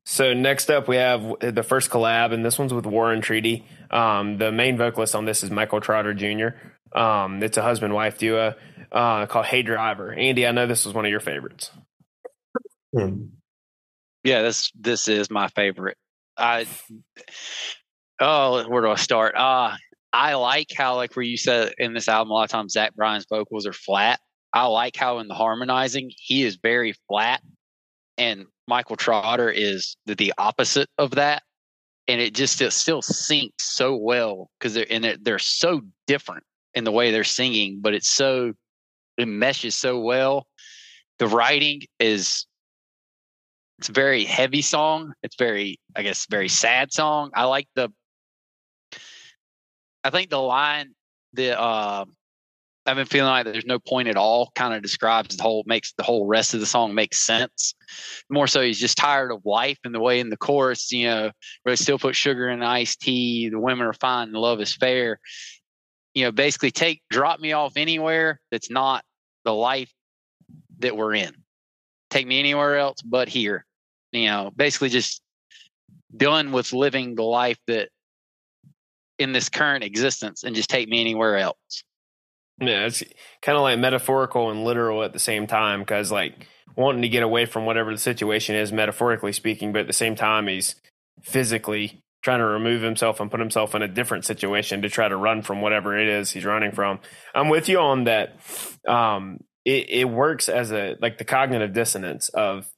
So 0.04 0.34
next 0.34 0.70
up, 0.70 0.88
we 0.88 0.96
have 0.96 1.22
the 1.40 1.62
first 1.62 1.90
collab, 1.90 2.32
and 2.32 2.44
this 2.44 2.58
one's 2.58 2.74
with 2.74 2.86
War 2.86 3.12
and 3.12 3.22
Treaty. 3.22 3.64
Um, 3.90 4.38
the 4.38 4.50
main 4.50 4.76
vocalist 4.76 5.14
on 5.14 5.24
this 5.24 5.42
is 5.42 5.50
Michael 5.50 5.80
Trotter 5.80 6.14
Jr. 6.14 6.98
Um, 6.98 7.42
it's 7.42 7.56
a 7.56 7.62
husband 7.62 7.94
wife 7.94 8.18
duo 8.18 8.54
uh, 8.90 9.26
called 9.26 9.46
Hey 9.46 9.62
Driver. 9.62 10.12
Andy, 10.12 10.46
I 10.46 10.52
know 10.52 10.66
this 10.66 10.84
was 10.84 10.94
one 10.94 11.04
of 11.04 11.10
your 11.10 11.20
favorites. 11.20 11.70
Hmm. 12.92 13.26
Yeah, 14.24 14.42
this 14.42 14.70
this 14.78 15.08
is 15.08 15.30
my 15.30 15.48
favorite. 15.48 15.96
I 16.36 16.66
oh, 18.20 18.68
where 18.68 18.82
do 18.82 18.90
I 18.90 18.96
start? 18.96 19.34
Uh 19.36 19.76
I 20.12 20.34
like 20.34 20.68
how 20.76 20.96
like 20.96 21.14
where 21.14 21.24
you 21.24 21.36
said 21.36 21.74
in 21.78 21.94
this 21.94 22.08
album 22.08 22.30
a 22.32 22.34
lot 22.34 22.44
of 22.44 22.50
times 22.50 22.72
Zach 22.72 22.94
Bryan's 22.94 23.26
vocals 23.28 23.66
are 23.66 23.72
flat. 23.72 24.20
I 24.52 24.66
like 24.66 24.96
how 24.96 25.18
in 25.18 25.28
the 25.28 25.34
harmonizing 25.34 26.10
he 26.16 26.42
is 26.42 26.56
very 26.56 26.94
flat, 27.08 27.40
and 28.18 28.46
Michael 28.66 28.96
Trotter 28.96 29.50
is 29.50 29.96
the, 30.06 30.14
the 30.14 30.34
opposite 30.38 30.88
of 30.98 31.12
that, 31.12 31.42
and 32.08 32.20
it 32.20 32.34
just 32.34 32.60
it 32.60 32.72
still 32.72 33.02
syncs 33.02 33.60
so 33.60 33.96
well 33.96 34.50
because 34.58 34.74
they're 34.74 34.86
and 34.90 35.04
they're, 35.04 35.16
they're 35.20 35.38
so 35.38 35.82
different 36.06 36.44
in 36.74 36.84
the 36.84 36.92
way 36.92 37.10
they're 37.10 37.24
singing, 37.24 37.78
but 37.80 37.94
it's 37.94 38.10
so 38.10 38.52
it 39.16 39.28
meshes 39.28 39.76
so 39.76 40.00
well. 40.00 40.46
The 41.18 41.26
writing 41.26 41.82
is 41.98 42.46
it's 43.78 43.88
very 43.88 44.24
heavy 44.24 44.62
song. 44.62 45.12
It's 45.22 45.36
very 45.36 45.78
I 45.94 46.02
guess 46.02 46.26
very 46.28 46.48
sad 46.48 46.92
song. 46.92 47.30
I 47.34 47.44
like 47.44 47.68
the 47.74 47.90
I 50.02 50.10
think 50.10 50.30
the 50.30 50.40
line 50.40 50.94
the 51.32 51.58
uh 51.58 52.04
I've 52.90 52.96
been 52.96 53.06
feeling 53.06 53.30
like 53.30 53.44
there's 53.44 53.64
no 53.64 53.78
point 53.78 54.08
at 54.08 54.16
all 54.16 54.50
kind 54.56 54.74
of 54.74 54.82
describes 54.82 55.36
the 55.36 55.44
whole 55.44 55.62
makes 55.64 55.92
the 55.92 56.02
whole 56.02 56.26
rest 56.26 56.54
of 56.54 56.60
the 56.60 56.66
song 56.66 56.92
make 56.92 57.14
sense. 57.14 57.72
More 58.28 58.48
so 58.48 58.62
he's 58.62 58.80
just 58.80 58.98
tired 58.98 59.30
of 59.30 59.46
life 59.46 59.78
and 59.84 59.94
the 59.94 60.00
way 60.00 60.18
in 60.18 60.28
the 60.28 60.36
chorus, 60.36 60.90
you 60.90 61.06
know, 61.06 61.30
where 61.62 61.70
they 61.70 61.76
still 61.76 62.00
put 62.00 62.16
sugar 62.16 62.48
in 62.48 62.64
iced 62.64 63.00
tea, 63.00 63.48
the 63.48 63.60
women 63.60 63.86
are 63.86 63.92
fine 63.92 64.28
and 64.28 64.36
love 64.36 64.60
is 64.60 64.74
fair. 64.74 65.20
You 66.14 66.24
know, 66.24 66.32
basically 66.32 66.72
take 66.72 67.00
drop 67.10 67.38
me 67.38 67.52
off 67.52 67.74
anywhere 67.76 68.40
that's 68.50 68.70
not 68.70 69.04
the 69.44 69.54
life 69.54 69.92
that 70.80 70.96
we're 70.96 71.14
in. 71.14 71.32
Take 72.10 72.26
me 72.26 72.40
anywhere 72.40 72.76
else 72.76 73.02
but 73.02 73.28
here. 73.28 73.64
You 74.10 74.26
know, 74.26 74.50
basically 74.56 74.88
just 74.88 75.22
done 76.16 76.50
with 76.50 76.72
living 76.72 77.14
the 77.14 77.22
life 77.22 77.58
that 77.68 77.88
in 79.20 79.30
this 79.30 79.48
current 79.48 79.84
existence 79.84 80.42
and 80.42 80.56
just 80.56 80.68
take 80.68 80.88
me 80.88 81.00
anywhere 81.00 81.36
else. 81.36 81.84
Yeah, 82.60 82.86
it's 82.86 83.02
kind 83.42 83.56
of 83.56 83.62
like 83.62 83.78
metaphorical 83.78 84.50
and 84.50 84.64
literal 84.64 85.02
at 85.02 85.12
the 85.12 85.18
same 85.18 85.46
time 85.46 85.80
because, 85.80 86.12
like, 86.12 86.46
wanting 86.76 87.02
to 87.02 87.08
get 87.08 87.22
away 87.22 87.46
from 87.46 87.64
whatever 87.64 87.92
the 87.92 87.98
situation 87.98 88.54
is, 88.54 88.72
metaphorically 88.72 89.32
speaking, 89.32 89.72
but 89.72 89.80
at 89.80 89.86
the 89.86 89.92
same 89.92 90.14
time, 90.14 90.46
he's 90.46 90.74
physically 91.22 92.02
trying 92.22 92.40
to 92.40 92.46
remove 92.46 92.82
himself 92.82 93.18
and 93.18 93.30
put 93.30 93.40
himself 93.40 93.74
in 93.74 93.82
a 93.82 93.88
different 93.88 94.24
situation 94.24 94.82
to 94.82 94.88
try 94.90 95.08
to 95.08 95.16
run 95.16 95.42
from 95.42 95.62
whatever 95.62 95.96
it 95.98 96.08
is 96.08 96.30
he's 96.30 96.44
running 96.44 96.72
from. 96.72 97.00
I'm 97.34 97.48
with 97.48 97.68
you 97.68 97.78
on 97.78 98.04
that. 98.04 98.36
Um, 98.86 99.40
it, 99.64 99.88
it 99.88 100.04
works 100.04 100.48
as 100.48 100.70
a 100.72 100.96
like 101.00 101.18
the 101.18 101.24
cognitive 101.24 101.72
dissonance 101.72 102.28
of 102.30 102.68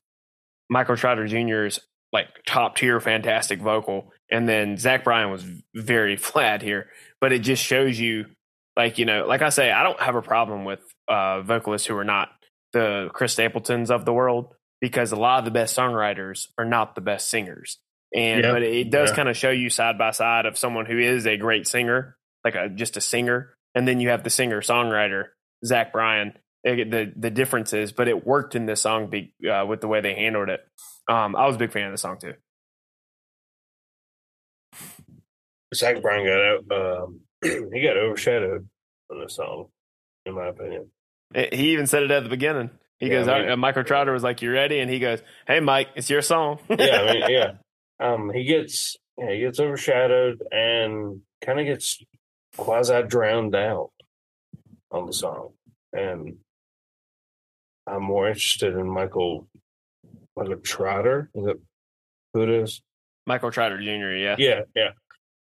Michael 0.68 0.96
Trotter 0.96 1.26
Jr.'s 1.26 1.80
like 2.12 2.28
top 2.46 2.76
tier 2.76 3.00
fantastic 3.00 3.60
vocal, 3.60 4.12
and 4.30 4.48
then 4.48 4.76
Zach 4.76 5.02
Bryan 5.04 5.30
was 5.30 5.44
very 5.74 6.16
flat 6.18 6.62
here, 6.62 6.88
but 7.20 7.32
it 7.32 7.40
just 7.40 7.62
shows 7.62 7.98
you 7.98 8.26
like 8.76 8.98
you 8.98 9.04
know 9.04 9.26
like 9.26 9.42
i 9.42 9.48
say 9.48 9.70
i 9.70 9.82
don't 9.82 10.00
have 10.00 10.14
a 10.14 10.22
problem 10.22 10.64
with 10.64 10.80
uh 11.08 11.42
vocalists 11.42 11.86
who 11.86 11.96
are 11.96 12.04
not 12.04 12.28
the 12.72 13.10
chris 13.12 13.32
stapletons 13.32 13.90
of 13.90 14.04
the 14.04 14.12
world 14.12 14.54
because 14.80 15.12
a 15.12 15.16
lot 15.16 15.38
of 15.40 15.44
the 15.44 15.50
best 15.50 15.76
songwriters 15.76 16.46
are 16.58 16.64
not 16.64 16.94
the 16.94 17.00
best 17.00 17.28
singers 17.28 17.78
and 18.14 18.44
Yeah. 18.44 18.52
but 18.52 18.62
it 18.62 18.90
does 18.90 19.10
Yeah. 19.10 19.16
kind 19.16 19.28
of 19.28 19.36
show 19.36 19.50
you 19.50 19.68
side 19.70 19.98
by 19.98 20.10
side 20.10 20.46
of 20.46 20.56
someone 20.58 20.86
who 20.86 20.98
is 20.98 21.26
a 21.26 21.36
great 21.36 21.66
singer 21.66 22.16
like 22.44 22.54
a 22.54 22.68
just 22.68 22.96
a 22.96 23.00
singer 23.00 23.54
and 23.74 23.86
then 23.86 24.00
you 24.00 24.08
have 24.08 24.24
the 24.24 24.30
singer 24.30 24.60
songwriter 24.60 25.26
zach 25.64 25.92
bryan 25.92 26.32
It- 26.64 26.90
the 26.90 27.12
the 27.16 27.30
differences 27.30 27.92
but 27.92 28.08
it 28.08 28.26
worked 28.26 28.54
in 28.54 28.66
this 28.66 28.80
song 28.82 29.08
be, 29.10 29.34
uh, 29.50 29.66
with 29.66 29.80
the 29.80 29.88
way 29.88 30.00
they 30.00 30.14
handled 30.14 30.48
it 30.48 30.60
um 31.08 31.36
i 31.36 31.46
was 31.46 31.56
a 31.56 31.58
big 31.58 31.72
fan 31.72 31.86
of 31.86 31.92
the 31.92 31.98
song 31.98 32.18
too 32.20 32.34
Zach 35.74 36.02
Bryan 36.02 36.26
got 36.26 36.40
out. 36.40 37.02
Um, 37.02 37.20
he 37.42 37.82
got 37.82 37.96
overshadowed 37.96 38.68
on 39.10 39.20
this 39.20 39.34
song, 39.36 39.66
in 40.26 40.34
my 40.34 40.46
opinion. 40.48 40.90
He 41.34 41.72
even 41.72 41.86
said 41.86 42.02
it 42.02 42.10
at 42.10 42.22
the 42.24 42.28
beginning 42.28 42.70
he 42.98 43.06
Yeah, 43.08 43.14
goes 43.20 43.28
I 43.28 43.46
mean- 43.46 43.58
michael 43.58 43.84
trotter 43.84 44.12
was 44.12 44.22
like 44.22 44.42
you 44.42 44.52
ready 44.52 44.78
and 44.78 44.90
he 44.90 44.98
goes 45.00 45.20
hey 45.46 45.60
mike 45.60 45.88
it's 45.96 46.08
your 46.10 46.20
song 46.22 46.58
yeah, 46.68 47.00
I 47.00 47.12
mean, 47.14 47.22
yeah. 47.30 47.52
Um, 47.98 48.30
he 48.32 48.44
gets 48.44 48.96
yeah, 49.18 49.30
he 49.32 49.40
gets 49.40 49.58
overshadowed 49.58 50.42
and 50.52 51.20
kind 51.44 51.58
of 51.58 51.66
gets 51.66 52.02
quasi 52.56 53.02
drowned 53.04 53.54
out 53.54 53.90
on 54.90 55.06
the 55.06 55.12
song. 55.12 55.50
And 55.92 56.36
I'm 57.86 58.02
more 58.02 58.28
interested 58.28 58.74
in 58.74 58.86
Michael 58.88 59.46
Michael 60.36 60.56
Trotter. 60.56 61.30
Is 61.34 61.44
that 61.44 61.60
who 62.34 62.42
it 62.42 62.48
is? 62.50 62.80
Michael 63.26 63.50
Trotter 63.50 63.78
Jr. 63.78 64.14
Yeah. 64.16 64.36
Yeah, 64.38 64.60
yeah. 64.74 64.90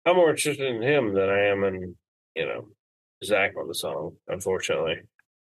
I'm 0.05 0.15
more 0.15 0.31
interested 0.31 0.67
in 0.67 0.81
him 0.81 1.13
than 1.13 1.29
I 1.29 1.45
am 1.47 1.63
in, 1.63 1.95
you 2.35 2.45
know, 2.45 2.67
Zach 3.23 3.53
on 3.57 3.67
the 3.67 3.75
song, 3.75 4.15
unfortunately. 4.27 5.01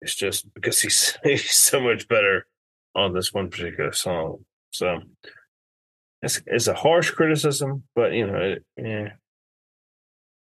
It's 0.00 0.14
just 0.14 0.52
because 0.54 0.80
he's 0.80 1.18
he's 1.22 1.50
so 1.50 1.80
much 1.80 2.08
better 2.08 2.46
on 2.94 3.14
this 3.14 3.32
one 3.32 3.50
particular 3.50 3.92
song. 3.92 4.44
So 4.70 5.00
it's 6.22 6.40
it's 6.46 6.66
a 6.66 6.74
harsh 6.74 7.10
criticism, 7.10 7.84
but 7.94 8.12
you 8.12 8.26
know, 8.26 8.36
it, 8.36 8.64
yeah. 8.76 9.10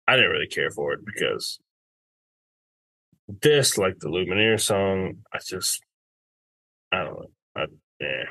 I 0.06 0.16
didn't 0.16 0.32
really 0.32 0.48
care 0.48 0.70
for 0.70 0.92
it 0.92 1.00
because 1.04 1.58
this, 3.40 3.78
like 3.78 3.98
the 4.00 4.08
Lumineer 4.08 4.60
song, 4.60 5.18
I 5.32 5.38
just 5.38 5.82
I 6.92 7.04
don't 7.04 7.14
know. 7.14 7.26
I, 7.56 7.66
yeah. 8.00 8.24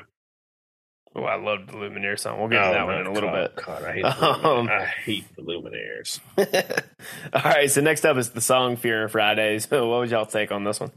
Oh, 1.16 1.22
I 1.22 1.36
love 1.36 1.68
the 1.68 1.74
Lumineer 1.74 2.18
song. 2.18 2.40
We'll 2.40 2.48
get 2.48 2.58
to 2.60 2.68
Oh, 2.70 2.72
that 2.72 2.86
one 2.86 3.00
in 3.00 3.06
a 3.06 3.12
little 3.12 3.30
God, 3.30 3.54
bit. 3.54 3.64
God, 3.64 3.84
I 3.84 3.92
hate, 3.92 4.02
the 4.02 4.48
Um, 4.48 4.68
I 4.68 4.84
hate 4.84 5.24
the 5.36 5.42
Lumineers. 5.42 6.18
All 7.32 7.42
right. 7.52 7.70
So 7.70 7.80
next 7.80 8.04
up 8.04 8.16
is 8.16 8.30
the 8.30 8.40
song 8.40 8.76
"Fear 8.76 9.04
of 9.04 9.12
Fridays." 9.12 9.70
What 9.70 9.86
would 9.86 10.10
y'all 10.10 10.26
take 10.26 10.50
on 10.50 10.64
this 10.64 10.80
one? 10.80 10.90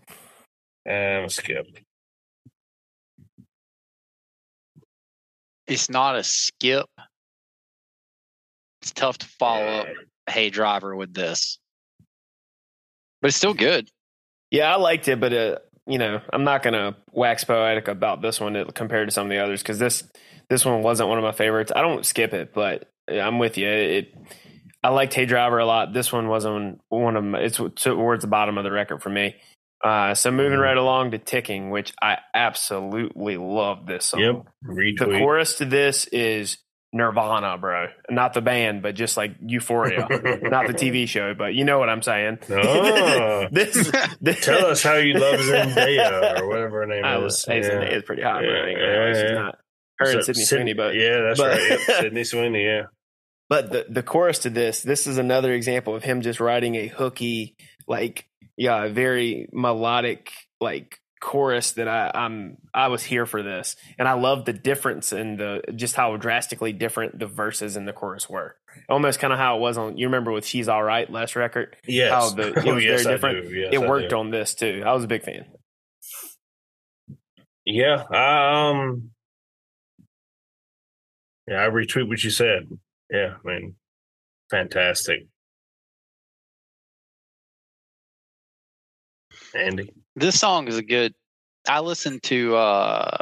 Um, 0.90 1.30
skip. 1.30 1.68
It's 5.68 5.90
not 5.90 6.16
a 6.16 6.24
skip. 6.24 6.86
It's 8.82 8.92
tough 8.92 9.18
to 9.20 9.28
follow 9.28 9.66
up 9.66 9.88
Hey 10.30 10.50
Driver 10.50 10.96
with 10.96 11.14
this, 11.14 11.60
but 13.22 13.28
it's 13.28 13.38
still 13.38 13.54
good. 13.54 13.90
Yeah, 14.50 14.74
I 14.74 14.78
liked 14.78 15.08
it, 15.10 15.20
but 15.20 15.34
uh, 15.34 15.58
you 15.88 15.98
know, 15.98 16.22
I'm 16.32 16.44
not 16.44 16.64
gonna 16.64 16.98
wax 17.12 17.44
poetic 17.44 17.88
about 17.88 18.22
this 18.22 18.40
one 18.40 18.66
compared 18.72 19.08
to 19.08 19.14
some 19.14 19.28
of 19.28 19.30
the 19.30 19.40
others 19.40 19.62
because 19.62 19.80
this 19.80 20.04
this 20.50 20.66
one 20.66 20.82
wasn't 20.82 21.10
one 21.10 21.18
of 21.18 21.24
my 21.24 21.32
favorites. 21.32 21.72
I 21.76 21.82
don't 21.82 22.06
skip 22.06 22.34
it, 22.34 22.54
but 22.54 22.90
I'm 23.10 23.40
with 23.40 23.58
you. 23.58 23.68
It 23.70 24.14
I 24.84 24.90
liked 24.90 25.14
Hey 25.14 25.26
Driver 25.26 25.58
a 25.60 25.66
lot. 25.66 25.94
This 25.94 26.14
one 26.14 26.28
wasn't 26.28 26.80
one 26.90 27.16
of 27.18 27.24
my, 27.24 27.40
it's 27.40 27.60
towards 27.76 28.22
the 28.24 28.28
bottom 28.28 28.58
of 28.58 28.64
the 28.64 28.72
record 28.72 29.02
for 29.02 29.10
me. 29.10 29.36
Uh, 29.84 30.14
so 30.16 30.32
moving 30.32 30.58
Mhm. 30.60 30.64
right 30.64 30.78
along 30.78 31.12
to 31.12 31.18
Ticking, 31.18 31.70
which 31.70 31.94
I 32.02 32.18
absolutely 32.34 33.38
love 33.38 33.86
this 33.86 34.06
song. 34.06 34.22
Yep. 34.22 34.36
The 34.98 35.18
chorus 35.20 35.58
to 35.58 35.66
this 35.66 36.06
is 36.08 36.58
Nirvana, 36.94 37.58
bro. 37.58 37.88
Not 38.10 38.34
the 38.34 38.42
band, 38.42 38.82
but 38.82 38.96
just 38.96 39.18
like 39.18 39.36
Euphoria. 39.46 40.00
Not 40.42 40.68
the 40.68 40.74
TV 40.74 41.08
show, 41.08 41.34
but 41.34 41.54
you 41.54 41.66
know 41.66 41.80
what 41.80 41.90
I'm 41.90 42.02
saying. 42.02 42.40
Oh. 42.50 43.48
this, 43.52 43.92
this 44.22 44.46
Tell 44.46 44.66
us 44.68 44.84
how 44.84 44.96
you 44.96 45.14
love 45.16 45.40
Zendaya 45.40 46.40
or 46.40 46.48
whatever 46.48 46.82
her 46.82 46.86
name 46.88 47.04
I 47.06 47.18
is. 47.26 47.44
hey, 47.46 47.62
Yeah. 47.62 47.70
Zendaya 47.70 47.98
is 47.98 48.04
pretty 48.04 48.22
hot, 48.24 48.42
bro. 48.42 48.50
I 48.50 48.70
Yeah, 48.70 49.14
yeah. 49.24 49.34
not. 49.34 49.58
Her 50.00 50.12
and 50.12 50.24
Sydney 50.24 50.44
Syd- 50.44 50.58
Sweeney, 50.58 50.74
but 50.74 50.96
yeah, 50.96 51.22
that's 51.22 51.40
but- 51.40 51.58
right. 51.58 51.70
Yep. 51.72 51.80
Sydney 52.02 52.24
Sweeney. 52.24 52.64
Yeah. 52.66 52.84
but 53.50 53.72
the 53.72 53.86
the 53.90 54.04
chorus 54.04 54.40
to 54.40 54.50
this, 54.50 54.82
this 54.82 55.08
is 55.08 55.18
another 55.18 55.52
example 55.54 55.96
of 55.96 56.04
him 56.04 56.22
just 56.22 56.40
writing 56.40 56.76
a 56.76 56.88
hooky, 56.88 57.56
like 57.88 58.28
yeah, 58.58 58.88
very 58.88 59.50
melodic 59.52 60.32
like 60.62 61.00
chorus 61.28 61.74
that 61.74 61.90
I, 61.90 62.10
I'm 62.16 62.58
I 62.74 62.88
was 62.88 63.04
here 63.04 63.26
for 63.26 63.44
this, 63.44 63.76
and 64.00 64.08
I 64.08 64.14
love 64.14 64.46
the 64.46 64.54
difference 64.54 65.12
in 65.12 65.36
the 65.36 65.62
just 65.76 65.94
how 65.96 66.16
drastically 66.16 66.72
different 66.72 67.20
the 67.20 67.28
verses 67.28 67.76
and 67.76 67.86
the 67.86 67.92
chorus 67.92 68.30
were. 68.30 68.56
Almost 68.88 69.20
kind 69.20 69.34
of 69.34 69.38
how 69.40 69.58
it 69.58 69.60
was 69.60 69.78
on. 69.78 69.98
You 69.98 70.08
remember 70.08 70.32
with 70.32 70.46
"She's 70.46 70.70
All 70.70 70.82
Right" 70.82 71.10
last 71.12 71.36
record, 71.36 71.76
Yes. 71.86 72.12
how 72.14 72.30
the 72.30 72.54
it 72.54 72.58
Oh, 72.66 72.76
was 72.76 72.84
yes, 72.84 73.04
very 73.04 73.16
different. 73.16 73.52
Yes, 73.54 73.74
it 73.74 73.84
I 73.84 73.88
worked 73.90 74.12
do. 74.12 74.18
on 74.18 74.32
this 74.32 74.56
too. 74.56 74.84
I 74.86 74.94
was 74.94 75.04
a 75.04 75.08
big 75.08 75.24
fan. 75.24 75.46
Yeah. 77.66 78.04
Um. 78.04 79.12
Yeah, 81.46 81.66
I 81.66 81.70
retweet 81.70 82.08
what 82.08 82.24
you 82.24 82.30
said. 82.30 82.70
Yeah, 83.12 83.36
I 83.46 83.48
mean, 83.48 83.76
fantastic. 84.50 85.28
Andy. 89.54 89.92
This 90.18 90.40
song 90.40 90.68
is 90.68 90.78
a 90.78 90.82
good. 90.82 91.14
I 91.70 91.80
listened 91.80 92.24
to 92.24 92.56
uh, 92.56 93.18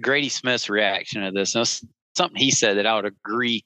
Grady 0.00 0.28
Smith's 0.28 0.70
reaction 0.70 1.22
to 1.22 1.32
this. 1.32 1.56
And 1.56 1.66
something 2.16 2.36
he 2.36 2.52
said 2.52 2.78
that 2.78 2.86
I 2.86 2.94
would 2.94 3.06
agree. 3.06 3.64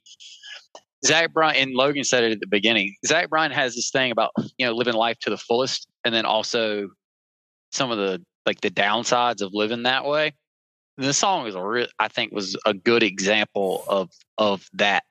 Zach 1.04 1.34
Bryan 1.34 1.68
and 1.68 1.74
Logan 1.74 2.02
said 2.02 2.24
it 2.24 2.32
at 2.32 2.40
the 2.40 2.46
beginning. 2.46 2.94
Zach 3.04 3.28
Bryan 3.28 3.52
has 3.52 3.74
this 3.74 3.90
thing 3.90 4.10
about 4.10 4.30
you 4.56 4.64
know 4.64 4.72
living 4.72 4.94
life 4.94 5.18
to 5.20 5.28
the 5.28 5.36
fullest, 5.36 5.86
and 6.02 6.14
then 6.14 6.24
also 6.24 6.88
some 7.72 7.90
of 7.90 7.98
the 7.98 8.22
like 8.46 8.62
the 8.62 8.70
downsides 8.70 9.42
of 9.42 9.52
living 9.52 9.82
that 9.82 10.06
way. 10.06 10.32
And 10.96 11.06
this 11.06 11.18
song 11.18 11.46
is 11.46 11.54
a 11.54 11.88
I 11.98 12.08
think, 12.08 12.32
was 12.32 12.56
a 12.64 12.72
good 12.72 13.02
example 13.02 13.84
of 13.86 14.08
of 14.38 14.66
that. 14.72 15.04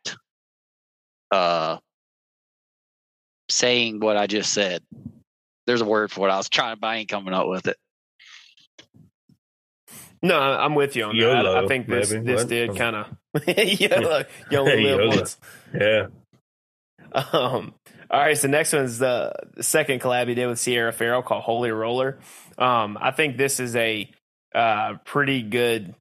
Uh, 1.30 1.78
saying 3.50 4.00
what 4.00 4.18
I 4.18 4.26
just 4.26 4.52
said. 4.52 4.82
There's 5.68 5.82
a 5.82 5.86
word 5.86 6.12
for 6.12 6.22
what 6.22 6.30
I 6.32 6.38
was 6.38 6.50
trying, 6.50 6.78
but 6.80 6.88
I 6.88 6.96
ain't 6.98 7.10
coming 7.10 7.34
up 7.34 7.48
with 7.48 7.68
it. 7.68 7.78
No, 10.24 10.38
I- 10.38 10.64
I'm 10.66 10.76
with 10.76 10.96
you 10.96 11.06
on 11.06 11.18
that. 11.18 11.46
I, 11.48 11.64
I 11.64 11.68
think 11.68 11.88
this 11.88 12.12
maybe. 12.12 12.26
this 12.26 12.42
What? 12.42 12.50
did 12.50 12.76
kind 12.76 12.96
of 12.96 13.08
YOLO, 13.48 14.24
you 14.52 14.58
only 14.58 14.84
live 14.84 15.00
YOLO. 15.00 15.08
once. 15.16 15.38
Yeah. 15.74 16.08
Um, 17.14 17.74
all 18.10 18.20
right, 18.20 18.38
so 18.38 18.48
next 18.48 18.74
one's 18.74 19.00
the, 19.00 19.34
the 19.56 19.64
second 19.64 20.00
collab 20.02 20.28
he 20.28 20.36
did 20.36 20.48
with 20.48 20.60
Sierra 20.60 20.92
Ferrell 20.94 21.22
called 21.24 21.44
Holy 21.44 21.72
Roller. 21.72 22.20
Um, 22.58 22.98
I 23.02 23.12
think 23.12 23.38
this 23.38 23.60
is 23.60 23.76
a 23.76 24.10
uh, 24.54 24.96
pretty 25.06 25.42
good 25.42 25.96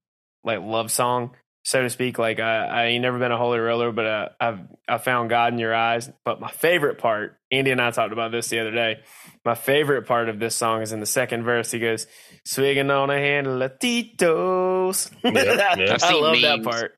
like 0.45 0.61
love 0.61 0.91
song, 0.91 1.31
so 1.63 1.83
to 1.83 1.91
speak. 1.91 2.19
Like 2.19 2.41
I, 2.41 2.65
I 2.67 2.85
ain't 2.87 3.03
never 3.03 3.19
been 3.19 3.33
a 3.33 3.37
holy 3.39 3.59
roller, 3.59 3.93
but 3.93 4.07
uh, 4.07 4.29
I've 4.41 4.61
I 4.89 4.99
found 4.99 5.31
God 5.31 5.53
in 5.53 5.59
your 5.59 5.75
eyes. 5.75 6.11
But 6.25 6.41
my 6.41 6.51
favorite 6.51 6.99
part, 6.99 7.37
Andy 7.51 7.71
and 7.71 7.81
I 7.81 7.91
talked 7.91 8.13
about 8.13 8.33
this 8.33 8.49
the 8.49 8.61
other 8.61 8.71
day. 8.73 9.01
My 9.45 9.55
favorite 9.55 10.07
part 10.07 10.29
of 10.29 10.39
this 10.39 10.55
song 10.57 10.83
is 10.83 10.93
in 10.93 11.01
the 11.01 11.07
second 11.07 11.45
verse. 11.45 11.71
He 11.71 11.79
goes, 11.79 12.07
"Swigging 12.45 12.91
on 12.91 13.11
a 13.11 13.19
handle 13.19 13.61
of 13.63 13.79
Tito's." 13.79 15.11
Yep, 15.25 15.35
yep. 15.35 15.49
I've 15.91 15.91
I 15.91 15.97
seen 16.11 16.23
love 16.23 16.41
that 16.43 16.63
part. 16.63 16.93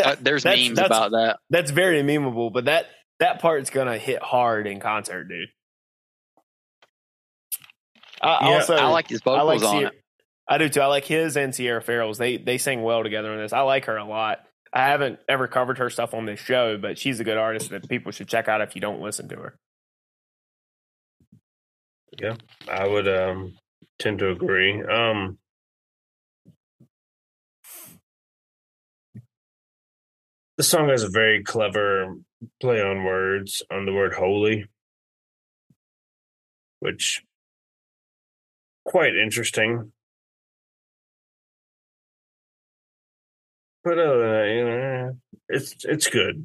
Uh, 0.00 0.16
there's 0.20 0.42
That's- 0.44 0.66
memes 0.68 0.76
that's- 0.76 0.86
about 0.86 1.10
that. 1.12 1.38
that's 1.50 1.70
very 1.70 2.02
memeable, 2.02 2.52
but 2.52 2.66
that 2.66 2.86
that 3.18 3.40
part's 3.40 3.70
gonna 3.70 3.98
hit 3.98 4.22
hard 4.22 4.66
in 4.66 4.78
concert, 4.78 5.24
dude. 5.24 5.48
I 8.22 8.48
Yeah, 8.50 8.54
also 8.56 8.74
I 8.76 8.86
like 8.88 9.08
his 9.08 9.20
vocals 9.20 9.40
I 9.40 9.42
like 9.42 9.62
on 9.62 9.70
Sierra, 9.78 9.86
it. 9.92 10.02
I 10.48 10.58
do 10.58 10.68
too. 10.68 10.80
I 10.80 10.86
like 10.86 11.04
his 11.04 11.36
and 11.36 11.54
Sierra 11.54 11.82
Ferrell's. 11.82 12.18
They 12.18 12.36
they 12.36 12.58
sing 12.58 12.82
well 12.82 13.02
together 13.02 13.32
in 13.32 13.38
this. 13.40 13.52
I 13.52 13.60
like 13.60 13.86
her 13.86 13.96
a 13.96 14.04
lot. 14.04 14.40
I 14.72 14.86
haven't 14.86 15.18
ever 15.28 15.48
covered 15.48 15.78
her 15.78 15.90
stuff 15.90 16.14
on 16.14 16.26
this 16.26 16.38
show, 16.40 16.76
but 16.78 16.98
she's 16.98 17.18
a 17.20 17.24
good 17.24 17.38
artist 17.38 17.70
that 17.70 17.88
people 17.88 18.12
should 18.12 18.28
check 18.28 18.48
out 18.48 18.60
if 18.60 18.74
you 18.74 18.80
don't 18.80 19.00
listen 19.00 19.28
to 19.28 19.36
her. 19.36 19.58
Yeah, 22.20 22.36
I 22.68 22.86
would 22.86 23.08
um 23.08 23.54
tend 23.98 24.18
to 24.20 24.30
agree. 24.30 24.82
Um 24.82 25.38
the 30.56 30.62
song 30.64 30.88
has 30.88 31.02
a 31.02 31.08
very 31.10 31.42
clever 31.42 32.14
play 32.60 32.80
on 32.80 33.04
words 33.04 33.62
on 33.70 33.86
the 33.86 33.92
word 33.92 34.14
holy, 34.14 34.66
which 36.80 37.22
quite 38.84 39.16
interesting. 39.16 39.92
But 43.86 44.00
uh, 44.00 44.42
you 44.42 44.64
know, 44.64 45.16
it's 45.48 45.84
it's 45.84 46.08
good. 46.08 46.44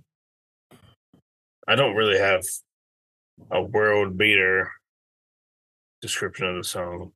I 1.68 1.74
don't 1.74 1.96
really 1.96 2.20
have 2.20 2.44
a 3.50 3.64
world 3.64 4.16
beater 4.16 4.72
description 6.04 6.46
of 6.46 6.58
the 6.58 6.64
song. 6.64 7.14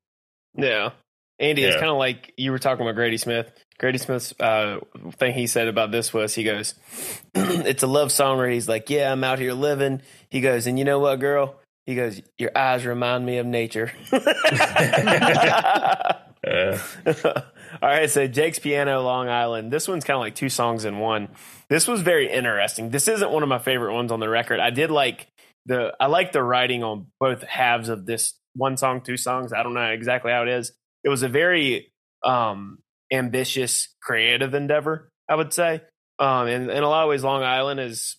Yeah. 0.55 0.93
Andy, 1.37 1.63
it's 1.63 1.75
kind 1.75 1.91
of 1.91 1.97
like 1.97 2.33
you 2.37 2.51
were 2.51 2.57
talking 2.57 2.83
about 2.83 2.95
Grady 2.95 3.17
Smith. 3.17 3.51
Grady 3.77 3.99
Smith's 3.99 4.33
uh, 4.39 4.79
thing 5.17 5.35
he 5.35 5.45
said 5.45 5.67
about 5.67 5.91
this 5.91 6.11
was 6.11 6.33
he 6.33 6.43
goes, 6.43 6.73
It's 7.35 7.83
a 7.83 7.87
love 7.87 8.11
song 8.11 8.37
where 8.37 8.49
he's 8.49 8.67
like, 8.67 8.89
Yeah, 8.89 9.11
I'm 9.11 9.23
out 9.23 9.37
here 9.37 9.53
living. 9.53 10.01
He 10.29 10.41
goes, 10.41 10.65
And 10.65 10.79
you 10.79 10.85
know 10.85 10.97
what, 10.97 11.19
girl? 11.19 11.59
He 11.85 11.93
goes, 11.93 12.19
Your 12.39 12.57
eyes 12.57 12.83
remind 12.83 13.27
me 13.27 13.37
of 13.37 13.45
nature. 13.45 13.91
Uh, 16.45 16.77
All 17.81 17.89
right, 17.89 18.09
so 18.09 18.27
Jake's 18.27 18.59
Piano, 18.59 19.01
Long 19.01 19.27
Island. 19.27 19.71
This 19.71 19.87
one's 19.87 20.03
kind 20.03 20.15
of 20.15 20.21
like 20.21 20.35
two 20.35 20.49
songs 20.49 20.85
in 20.85 20.99
one. 20.99 21.29
This 21.69 21.87
was 21.87 22.01
very 22.01 22.31
interesting. 22.31 22.89
This 22.89 23.07
isn't 23.07 23.31
one 23.31 23.43
of 23.43 23.49
my 23.49 23.59
favorite 23.59 23.93
ones 23.93 24.11
on 24.11 24.19
the 24.19 24.29
record. 24.29 24.59
I 24.59 24.69
did 24.69 24.91
like 24.91 25.27
the 25.65 25.93
I 25.99 26.07
like 26.07 26.31
the 26.31 26.43
writing 26.43 26.83
on 26.83 27.07
both 27.19 27.43
halves 27.43 27.89
of 27.89 28.05
this 28.05 28.33
one 28.55 28.77
song, 28.77 29.01
two 29.01 29.17
songs. 29.17 29.51
I 29.51 29.63
don't 29.63 29.73
know 29.73 29.91
exactly 29.91 30.31
how 30.31 30.43
it 30.43 30.49
is. 30.49 30.71
It 31.03 31.09
was 31.09 31.23
a 31.23 31.29
very 31.29 31.91
um 32.23 32.79
ambitious 33.11 33.93
creative 34.01 34.53
endeavor, 34.53 35.11
I 35.29 35.35
would 35.35 35.53
say. 35.53 35.81
Um, 36.19 36.47
and 36.47 36.71
in 36.71 36.83
a 36.83 36.87
lot 36.87 37.03
of 37.03 37.09
ways, 37.09 37.23
Long 37.23 37.43
Island 37.43 37.79
is 37.79 38.17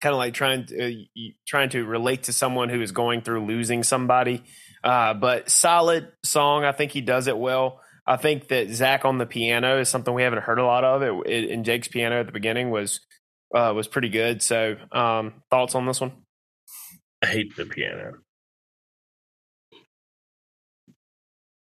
kind 0.00 0.12
of 0.12 0.18
like 0.18 0.34
trying 0.34 0.66
to 0.66 0.84
uh, 0.84 1.30
trying 1.46 1.70
to 1.70 1.84
relate 1.84 2.24
to 2.24 2.32
someone 2.32 2.68
who 2.68 2.80
is 2.80 2.92
going 2.92 3.22
through 3.22 3.46
losing 3.46 3.82
somebody. 3.82 4.44
Uh, 4.84 5.14
but 5.14 5.50
solid 5.50 6.12
song. 6.22 6.64
I 6.64 6.72
think 6.72 6.92
he 6.92 7.00
does 7.00 7.26
it 7.26 7.38
well. 7.38 7.80
I 8.06 8.16
think 8.18 8.48
that 8.48 8.68
Zach 8.68 9.06
on 9.06 9.16
the 9.16 9.24
piano 9.24 9.80
is 9.80 9.88
something 9.88 10.12
we 10.12 10.22
haven't 10.22 10.42
heard 10.42 10.58
a 10.58 10.64
lot 10.66 10.84
of. 10.84 11.02
It, 11.02 11.14
it 11.26 11.50
and 11.50 11.64
Jake's 11.64 11.88
piano 11.88 12.20
at 12.20 12.26
the 12.26 12.32
beginning 12.32 12.70
was 12.70 13.00
uh, 13.54 13.72
was 13.74 13.88
pretty 13.88 14.10
good. 14.10 14.42
So, 14.42 14.76
um, 14.92 15.42
thoughts 15.50 15.74
on 15.74 15.86
this 15.86 16.02
one? 16.02 16.12
I 17.22 17.26
hate 17.26 17.56
the 17.56 17.64
piano. 17.64 18.18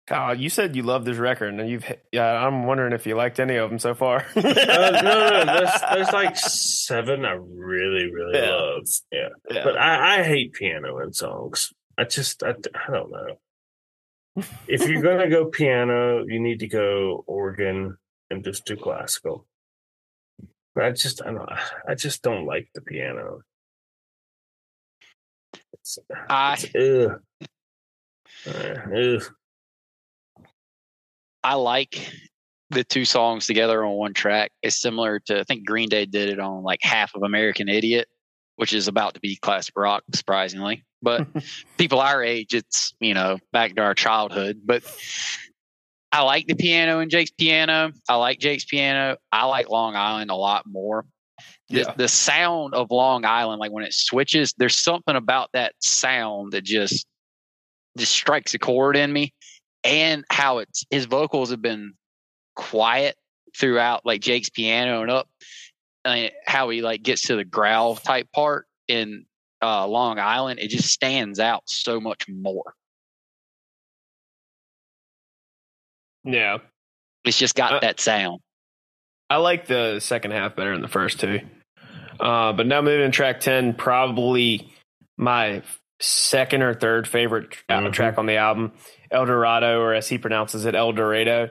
God, 0.09 0.39
you 0.39 0.49
said 0.51 0.77
you 0.77 0.83
love 0.85 1.05
this 1.05 1.17
record, 1.17 1.53
and 1.55 1.69
you've. 1.69 1.85
Yeah, 2.13 2.25
I'm 2.47 2.65
wondering 2.65 2.93
if 2.93 3.07
you 3.07 3.17
liked 3.17 3.41
any 3.41 3.57
of 3.57 3.69
them 3.71 3.81
so 3.81 3.93
far. 3.95 4.25
uh, 4.37 4.41
no, 5.03 5.45
no, 5.45 5.45
there's, 5.45 5.81
there's 5.93 6.13
like 6.13 6.37
seven 6.37 7.25
I 7.25 7.33
really, 7.33 8.11
really 8.13 8.39
Yeah. 8.39 8.51
love. 8.51 8.83
Yeah, 9.11 9.29
Yeah. 9.51 9.65
but 9.65 9.77
I, 9.77 10.21
I 10.21 10.23
hate 10.23 10.53
piano 10.53 10.99
in 11.01 11.13
songs. 11.13 11.73
I 11.99 12.05
just, 12.05 12.43
I, 12.43 12.51
I 12.51 12.91
don't 12.93 13.11
know. 13.11 14.45
if 14.69 14.89
you're 14.89 15.03
gonna 15.03 15.31
go 15.31 15.47
piano, 15.47 16.25
you 16.27 16.41
need 16.41 16.61
to 16.61 16.69
go 16.69 17.25
organ 17.27 17.97
and 18.31 18.45
just 18.45 18.65
do 18.65 18.77
classical. 18.77 19.47
But 20.75 20.85
I 20.85 20.91
just, 20.93 21.23
I 21.23 21.33
don't, 21.33 21.49
I 21.89 21.95
just 21.95 22.23
don't 22.23 22.45
like 22.45 22.69
the 22.75 22.83
piano. 22.83 23.41
It's, 25.73 25.99
I 26.29 26.59
it's 26.75 26.75
ugh. 26.75 27.21
Ugh. 28.47 29.23
I 31.43 31.55
like 31.55 32.13
the 32.71 32.85
two 32.85 33.05
songs 33.05 33.47
together 33.47 33.85
on 33.85 33.93
one 33.93 34.15
track. 34.15 34.51
It's 34.63 34.81
similar 34.81 35.21
to 35.27 35.41
I 35.41 35.45
think 35.45 35.65
Green 35.65 35.89
Day 35.89 36.07
did 36.07 36.29
it 36.29 36.41
on 36.41 36.63
like 36.63 36.81
half 36.83 37.15
of 37.15 37.23
American 37.23 37.69
Idiot, 37.69 38.09
which 38.57 38.73
is 38.73 38.89
about 38.89 39.15
to 39.15 39.21
be 39.21 39.37
classic 39.37 39.75
rock, 39.77 40.03
surprisingly. 40.15 40.85
But 41.03 41.27
people 41.79 42.01
our 42.01 42.23
age, 42.23 42.55
it's 42.55 42.95
you 43.01 43.15
know 43.15 43.39
back 43.53 43.75
to 43.77 43.83
our 43.83 43.95
childhood. 43.95 44.61
But 44.65 44.83
I 46.13 46.23
like 46.23 46.47
the 46.47 46.55
piano 46.55 47.01
in 47.01 47.11
Jake's 47.11 47.31
piano. 47.31 47.93
I 48.09 48.17
like 48.17 48.39
Jake's 48.39 48.65
piano. 48.65 49.17
I 49.33 49.45
like 49.47 49.69
Long 49.69 49.97
Island 49.97 50.31
a 50.31 50.37
lot 50.37 50.65
more. 50.67 51.05
The, 51.69 51.81
Yeah. 51.81 51.95
the 51.97 52.09
sound 52.09 52.75
of 52.75 52.91
Long 52.91 53.25
Island, 53.25 53.59
like 53.61 53.73
when 53.73 53.85
it 53.85 53.93
switches, 53.93 54.55
there's 54.57 54.77
something 54.77 55.17
about 55.17 55.51
that 55.53 55.75
sound 55.81 56.53
that 56.53 56.65
just 56.65 57.07
just 57.99 58.13
strikes 58.13 58.55
a 58.55 58.59
chord 58.59 58.97
in 58.97 59.13
me. 59.13 59.33
And 59.85 60.25
how 60.31 60.59
it's 60.59 60.85
his 60.91 61.05
vocals 61.07 61.51
have 61.51 61.63
been 61.63 61.95
quiet 62.55 63.17
throughout, 63.57 64.05
like 64.07 64.21
Jake's 64.21 64.51
piano 64.51 65.03
and 65.03 65.11
up, 65.11 65.29
and 66.07 66.31
how 66.47 66.69
he 66.71 66.83
like 66.83 67.03
gets 67.03 67.23
to 67.29 67.37
the 67.37 67.45
growl 67.45 67.97
type 67.97 68.31
part 68.33 68.67
in 68.89 69.27
uh, 69.63 69.87
Long 69.87 70.19
Island, 70.19 70.61
it 70.61 70.69
just 70.71 70.89
stands 70.89 71.41
out 71.41 71.63
so 71.67 72.01
much 72.01 72.27
more. 72.29 72.75
yeah, 76.25 76.59
It's 77.25 77.39
just 77.39 77.55
got 77.55 77.73
Uh, 77.75 77.81
that 77.81 78.01
sound. 78.01 78.41
I 79.31 79.37
like 79.37 79.67
the 79.67 79.99
second 80.01 80.31
half 80.33 80.55
better 80.57 80.73
than 80.73 80.83
the 80.83 80.89
first 80.89 81.19
two. 81.21 81.41
Uh, 82.21 82.53
but 82.53 82.67
now 82.67 82.81
moving 82.81 83.11
to 83.11 83.15
track 83.15 83.41
ten, 83.41 83.75
probably 83.75 84.73
my 85.17 85.63
second 86.01 86.63
or 86.63 86.75
third 86.75 87.07
favorite 87.09 87.57
uh, 87.69 87.81
Mhm. 87.81 87.93
track 87.93 88.19
on 88.19 88.27
the 88.27 88.37
album, 88.37 88.73
El 89.11 89.27
Dorado, 89.27 89.81
or 89.81 89.95
as 89.95 90.09
he 90.09 90.19
pronounces 90.19 90.65
it, 90.65 90.75
El 90.75 90.93
Dorado. 90.93 91.51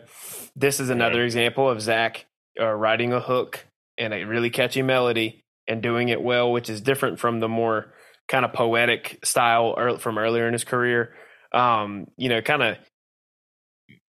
This 0.56 0.80
is 0.80 0.90
another 0.90 1.24
example 1.24 1.70
of 1.70 1.82
Zach 1.82 2.26
uh, 2.60 2.66
writing 2.72 3.12
a 3.14 3.20
hook 3.20 3.66
and 3.98 4.14
a 4.14 4.24
really 4.24 4.50
catchy 4.50 4.82
melody 4.82 5.44
and 5.68 5.82
doing 5.82 6.10
it 6.10 6.22
well, 6.22 6.52
which 6.52 6.70
is 6.70 6.82
different 6.82 7.20
from 7.20 7.40
the 7.40 7.50
more 7.50 7.94
kind 8.28 8.46
of 8.46 8.54
poetic 8.54 9.20
style 9.24 9.98
from 10.00 10.18
earlier 10.18 10.48
in 10.48 10.54
his 10.54 10.64
career. 10.64 11.14
Um, 11.54 12.08
you 12.18 12.30
know, 12.30 12.42
kind 12.42 12.64
of 12.64 12.78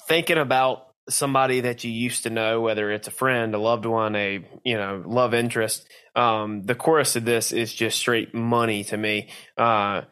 thinking 0.09 0.39
about 0.39 0.89
somebody 1.09 1.61
that 1.61 1.85
you 1.85 1.91
used 1.91 2.25
to 2.25 2.31
know, 2.31 2.61
whether 2.61 2.91
it's 2.91 3.09
a 3.09 3.13
friend, 3.13 3.55
a 3.55 3.59
loved 3.59 3.87
one, 3.87 4.15
a 4.17 4.45
you 4.65 4.77
know 4.77 5.03
love 5.07 5.35
interest. 5.35 5.87
Um, 6.15 6.63
the 6.65 6.75
chorus 6.75 7.17
of 7.17 7.25
this 7.25 7.53
is 7.53 7.73
just 7.73 7.99
straight 7.99 8.35
money 8.35 8.85
to 8.85 8.97
me. 8.97 9.29
Uh, 9.57 10.03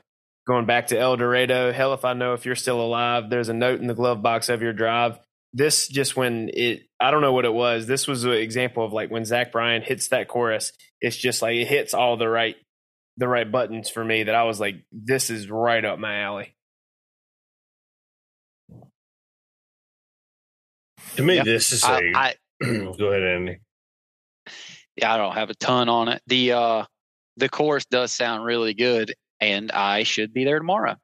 going 0.46 0.66
back 0.66 0.88
to 0.88 0.98
El 0.98 1.16
Dorado, 1.16 1.72
hell 1.72 1.92
if 1.92 2.04
I 2.04 2.12
know 2.12 2.34
if 2.34 2.46
you're 2.46 2.54
still 2.54 2.80
alive. 2.80 3.30
There's 3.30 3.48
a 3.48 3.54
note 3.54 3.80
in 3.80 3.88
the 3.88 3.94
glove 3.94 4.22
box 4.22 4.48
of 4.48 4.62
your 4.62 4.72
drive. 4.72 5.18
This 5.52 5.88
just 5.88 6.16
when 6.16 6.50
it, 6.52 6.82
I 7.00 7.10
don't 7.10 7.22
know 7.22 7.32
what 7.32 7.44
it 7.46 7.52
was. 7.54 7.86
This 7.86 8.06
was 8.06 8.24
an 8.24 8.32
example 8.32 8.84
of 8.84 8.92
like 8.92 9.10
when 9.10 9.24
Zach 9.24 9.52
Bryan 9.52 9.82
hits 9.82 10.08
that 10.08 10.28
chorus. 10.28 10.72
It's 11.00 11.16
just 11.16 11.40
like 11.42 11.56
it 11.56 11.66
hits 11.66 11.94
all 11.94 12.16
the 12.16 12.28
right, 12.28 12.56
the 13.16 13.28
right 13.28 13.50
buttons 13.50 13.88
for 13.88 14.04
me. 14.04 14.24
That 14.24 14.34
I 14.34 14.42
was 14.44 14.60
like, 14.60 14.76
this 14.92 15.30
is 15.30 15.48
right 15.50 15.84
up 15.84 15.98
my 15.98 16.20
alley. 16.20 16.54
To 21.16 21.22
me, 21.22 21.36
Yeah. 21.36 21.44
this 21.44 21.72
is 21.72 21.84
I, 21.84 22.00
a. 22.00 22.12
I 22.14 22.34
go 22.62 23.06
ahead, 23.12 23.22
Andy. 23.22 23.58
yeah, 24.96 25.14
I 25.14 25.16
don't 25.16 25.34
have 25.34 25.50
a 25.50 25.54
ton 25.54 25.88
on 25.88 26.08
it. 26.08 26.22
The 26.26 26.52
uh 26.52 26.84
the 27.38 27.48
chorus 27.48 27.84
does 27.86 28.12
sound 28.12 28.44
really 28.44 28.74
good, 28.74 29.14
and 29.40 29.70
I 29.72 30.02
should 30.02 30.32
be 30.34 30.44
there 30.44 30.58
tomorrow. 30.58 30.96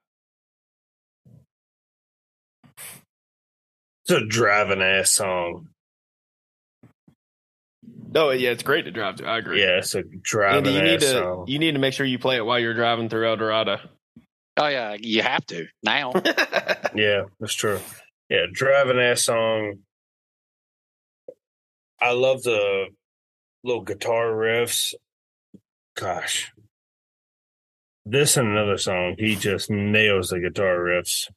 It's 4.04 4.10
a 4.10 4.26
driving 4.26 4.82
ass 4.82 5.12
song. 5.12 5.68
Oh 8.14 8.30
yeah, 8.30 8.50
it's 8.50 8.62
great 8.62 8.84
to 8.84 8.90
drive 8.90 9.16
to. 9.16 9.26
I 9.26 9.38
agree. 9.38 9.60
Yeah, 9.60 9.78
it's 9.78 9.94
a 9.94 10.02
driving 10.02 10.66
Andy, 10.66 10.72
driving 10.72 10.86
you 10.86 10.92
need 10.92 11.02
ass 11.02 11.12
to 11.12 11.18
song. 11.18 11.44
you 11.48 11.58
need 11.58 11.72
to 11.72 11.78
make 11.78 11.94
sure 11.94 12.04
you 12.04 12.18
play 12.18 12.36
it 12.36 12.44
while 12.44 12.58
you're 12.58 12.74
driving 12.74 13.08
through 13.08 13.28
El 13.28 13.36
Dorado. 13.36 13.78
Oh 14.58 14.66
yeah, 14.66 14.96
you 14.98 15.22
have 15.22 15.46
to 15.46 15.66
now. 15.82 16.12
Yeah, 16.94 17.22
that's 17.40 17.54
true. 17.54 17.80
Yeah, 18.28 18.44
driving 18.52 18.98
ass 18.98 19.22
song. 19.22 19.78
I 21.98 22.12
love 22.12 22.42
the 22.42 22.88
little 23.64 23.82
guitar 23.82 24.26
riffs. 24.26 24.92
Gosh. 25.96 26.52
This 28.04 28.36
and 28.36 28.48
another 28.48 28.76
song, 28.76 29.14
he 29.18 29.36
just 29.36 29.70
nails 29.70 30.28
the 30.28 30.40
guitar 30.40 30.76
riffs. 30.80 31.30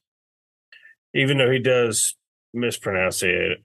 Even 1.14 1.38
though 1.38 1.50
he 1.50 1.58
does 1.60 2.15
mispronunciate 2.56 3.52
it. 3.52 3.58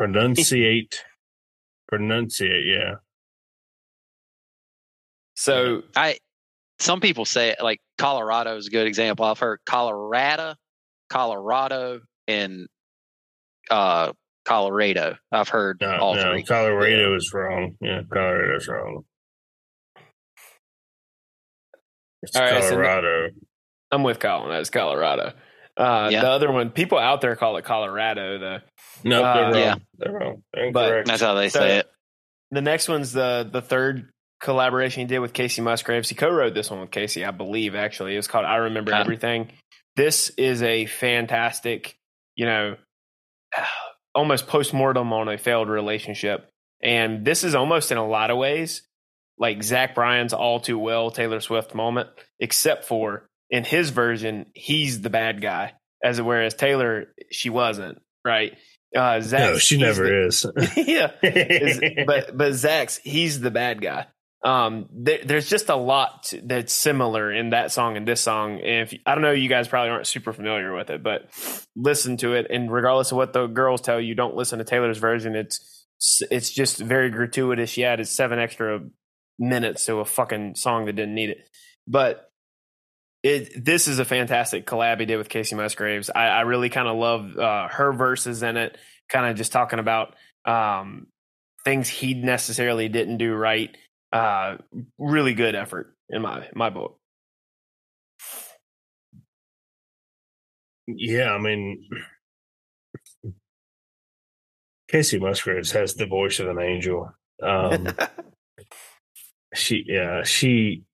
pronunciate 0.00 1.00
pronunciate, 1.92 2.64
yeah. 2.66 2.94
so 5.34 5.82
I 5.96 6.18
some 6.78 7.00
people 7.00 7.24
say 7.24 7.50
it, 7.50 7.58
like 7.62 7.80
Colorado 7.98 8.56
is 8.56 8.66
a 8.66 8.70
good 8.70 8.86
example. 8.86 9.24
I've 9.26 9.38
heard 9.38 9.60
Colorado, 9.66 10.54
Colorado, 11.10 12.00
and 12.26 12.66
uh 13.70 14.12
Colorado. 14.44 15.16
I've 15.32 15.48
heard 15.48 15.78
No, 15.80 15.96
all 15.96 16.14
no, 16.16 16.22
three. 16.32 16.42
Colorado 16.42 17.14
is 17.16 17.30
wrong. 17.32 17.76
Yeah, 17.80 18.02
Colorado's 18.12 18.68
wrong. 18.68 19.04
It's 22.22 22.34
All 22.36 22.42
right, 22.42 22.62
so- 22.62 22.70
Colorado. 22.70 23.28
I'm 23.90 24.02
with 24.02 24.18
Colin. 24.18 24.48
That's 24.50 24.70
Colorado. 24.70 25.32
Uh, 25.76 26.08
Yeah. 26.12 26.20
The 26.22 26.28
other 26.30 26.52
one, 26.52 26.70
people 26.70 26.98
out 26.98 27.20
there 27.20 27.34
call 27.36 27.56
it 27.56 27.64
Colorado. 27.64 28.38
though. 28.38 28.58
no, 29.02 29.22
uh, 29.24 29.34
they're 29.34 29.42
wrong. 29.44 29.54
yeah. 29.60 29.74
They're 29.98 30.12
wrong. 30.12 30.42
They're 30.52 30.70
But- 30.72 30.84
incorrect. 30.86 31.08
That's 31.08 31.22
how 31.22 31.34
they 31.34 31.48
So- 31.48 31.58
say 31.60 31.78
it. 31.78 31.90
the 32.50 32.62
next 32.62 32.88
one's 32.88 33.12
the 33.12 33.48
the 33.50 33.60
third 33.62 34.10
collaboration 34.40 35.00
he 35.00 35.06
did 35.06 35.18
with 35.20 35.32
Kacey 35.32 35.62
Musgraves. 35.62 36.08
He 36.08 36.14
co-wrote 36.14 36.54
this 36.54 36.70
one 36.70 36.80
with 36.80 36.90
Kacey, 36.90 37.26
I 37.26 37.30
believe. 37.32 37.74
Actually, 37.74 38.14
it 38.14 38.18
was 38.18 38.28
called 38.28 38.44
"I 38.44 38.56
Remember 38.56 38.92
Ah. 38.94 39.00
Everything." 39.00 39.50
This 39.96 40.30
is 40.30 40.62
a 40.62 40.86
fantastic, 40.86 41.96
you 42.36 42.46
know, 42.46 42.76
almost 44.14 44.46
post-mortem 44.46 45.12
on 45.12 45.28
a 45.28 45.38
failed 45.38 45.68
relationship, 45.68 46.48
and 46.82 47.24
this 47.24 47.42
is 47.44 47.54
almost 47.54 47.90
in 47.90 47.98
a 47.98 48.06
lot 48.06 48.30
of 48.30 48.36
ways 48.38 48.82
like 49.38 49.62
Zach 49.62 49.94
Bryan's 49.94 50.32
"All 50.32 50.60
Too 50.60 50.78
Well" 50.78 51.10
Taylor 51.10 51.40
Swift 51.40 51.74
moment, 51.74 52.10
except 52.38 52.84
for 52.84 53.26
in 53.50 53.64
his 53.64 53.90
version, 53.90 54.46
he's 54.54 55.00
the 55.00 55.10
bad 55.10 55.40
guy, 55.40 55.74
as 56.02 56.20
whereas 56.20 56.54
Taylor 56.54 57.14
she 57.30 57.50
wasn't 57.50 58.00
right. 58.24 58.56
Uh, 58.96 59.20
Zach, 59.20 59.40
no, 59.40 59.58
she 59.58 59.76
never 59.76 60.26
is. 60.26 60.46
yeah, 60.76 61.10
is, 61.22 61.80
but 62.06 62.36
but 62.36 62.52
Zach's 62.54 62.98
he's 62.98 63.40
the 63.40 63.50
bad 63.50 63.82
guy. 63.82 64.06
Um, 64.44 64.88
there, 64.92 65.20
there's 65.24 65.48
just 65.48 65.70
a 65.70 65.74
lot 65.74 66.32
that's 66.44 66.72
similar 66.72 67.32
in 67.32 67.50
that 67.50 67.72
song 67.72 67.96
and 67.96 68.06
this 68.06 68.20
song. 68.20 68.60
And 68.60 68.88
if 68.88 68.94
I 69.06 69.14
don't 69.14 69.22
know, 69.22 69.32
you 69.32 69.48
guys 69.48 69.68
probably 69.68 69.90
aren't 69.90 70.06
super 70.06 70.34
familiar 70.34 70.74
with 70.76 70.90
it, 70.90 71.02
but 71.02 71.30
listen 71.74 72.18
to 72.18 72.34
it. 72.34 72.48
And 72.50 72.70
regardless 72.70 73.10
of 73.10 73.16
what 73.16 73.32
the 73.32 73.46
girls 73.46 73.80
tell 73.80 73.98
you, 73.98 74.14
don't 74.14 74.36
listen 74.36 74.58
to 74.58 74.64
Taylor's 74.64 74.98
version. 74.98 75.34
It's 75.34 75.86
it's 76.30 76.50
just 76.50 76.78
very 76.78 77.10
gratuitous. 77.10 77.70
She 77.70 77.84
added 77.84 78.06
seven 78.06 78.38
extra 78.38 78.80
minutes 79.38 79.86
to 79.86 80.00
a 80.00 80.04
fucking 80.04 80.56
song 80.56 80.84
that 80.84 80.96
didn't 80.96 81.14
need 81.14 81.30
it. 81.30 81.48
But 81.86 82.30
it 83.24 83.64
this 83.64 83.88
is 83.88 83.98
a 83.98 84.04
fantastic 84.04 84.66
collab 84.66 85.00
he 85.00 85.06
did 85.06 85.16
with 85.16 85.30
Kacey 85.30 85.56
Musgraves. 85.56 86.10
I, 86.14 86.26
I 86.26 86.40
really 86.42 86.68
kind 86.68 86.86
of 86.86 86.96
love 86.96 87.36
uh, 87.36 87.68
her 87.68 87.92
verses 87.92 88.42
in 88.42 88.58
it. 88.58 88.76
Kind 89.08 89.30
of 89.30 89.36
just 89.36 89.50
talking 89.50 89.78
about 89.78 90.14
um, 90.44 91.06
things 91.64 91.88
he 91.88 92.12
necessarily 92.14 92.88
didn't 92.88 93.16
do 93.16 93.34
right. 93.34 93.74
Uh, 94.12 94.58
really 94.98 95.32
good 95.32 95.54
effort 95.54 95.96
in 96.10 96.20
my 96.20 96.46
my 96.54 96.68
book. 96.68 96.98
Yeah, 100.86 101.30
I 101.30 101.38
mean, 101.38 101.88
Kacey 104.92 105.18
Musgraves 105.18 105.72
has 105.72 105.94
the 105.94 106.06
voice 106.06 106.40
of 106.40 106.48
an 106.48 106.58
angel. 106.60 107.10
Um, 107.42 107.88
she, 109.54 109.82
yeah, 109.86 110.24
she. 110.24 110.84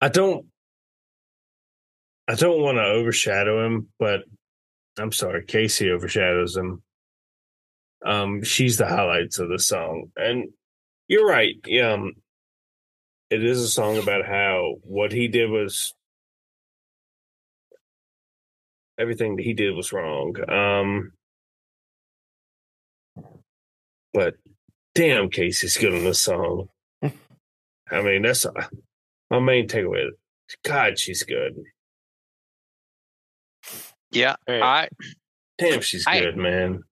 I 0.00 0.08
don't. 0.08 0.46
I 2.28 2.34
don't 2.34 2.62
want 2.62 2.76
to 2.76 2.84
overshadow 2.84 3.64
him, 3.64 3.88
but 3.98 4.20
I'm 4.98 5.12
sorry, 5.12 5.44
Kacey 5.44 5.90
overshadows 5.90 6.56
him. 6.56 6.82
Um, 8.04 8.42
she's 8.42 8.76
the 8.76 8.86
highlights 8.86 9.38
of 9.38 9.48
the 9.48 9.58
song, 9.58 10.10
and 10.16 10.50
you're 11.08 11.26
right. 11.26 11.56
Um, 11.82 12.12
it 13.30 13.42
is 13.44 13.60
a 13.60 13.68
song 13.68 13.98
about 13.98 14.26
how 14.26 14.76
what 14.82 15.12
he 15.12 15.28
did 15.28 15.50
was 15.50 15.94
everything 18.98 19.36
that 19.36 19.44
he 19.44 19.54
did 19.54 19.74
was 19.74 19.92
wrong. 19.92 20.34
Um, 20.50 21.12
but 24.12 24.34
damn, 24.94 25.30
Kacey's 25.30 25.76
good 25.76 25.94
on 25.94 26.04
this 26.04 26.20
song. 26.20 26.68
I 27.02 28.02
mean, 28.02 28.22
that's 28.22 28.44
uh, 28.44 28.66
my 29.30 29.38
main 29.40 29.68
takeaway. 29.68 30.08
God, 30.64 30.98
she's 30.98 31.22
good. 31.22 31.54
Yeah, 34.10 34.36
All 34.48 34.58
right. 34.58 34.88
I 35.00 35.04
Damn, 35.58 35.80
she's 35.80 36.06
I- 36.06 36.20
good, 36.20 36.36
man. 36.36 36.82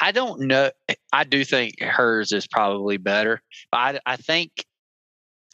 I 0.00 0.10
don't 0.12 0.40
know. 0.42 0.70
I 1.12 1.24
do 1.24 1.44
think 1.44 1.80
hers 1.80 2.32
is 2.32 2.46
probably 2.48 2.96
better, 2.96 3.40
but 3.70 3.78
I, 3.78 4.00
I 4.14 4.16
think 4.16 4.50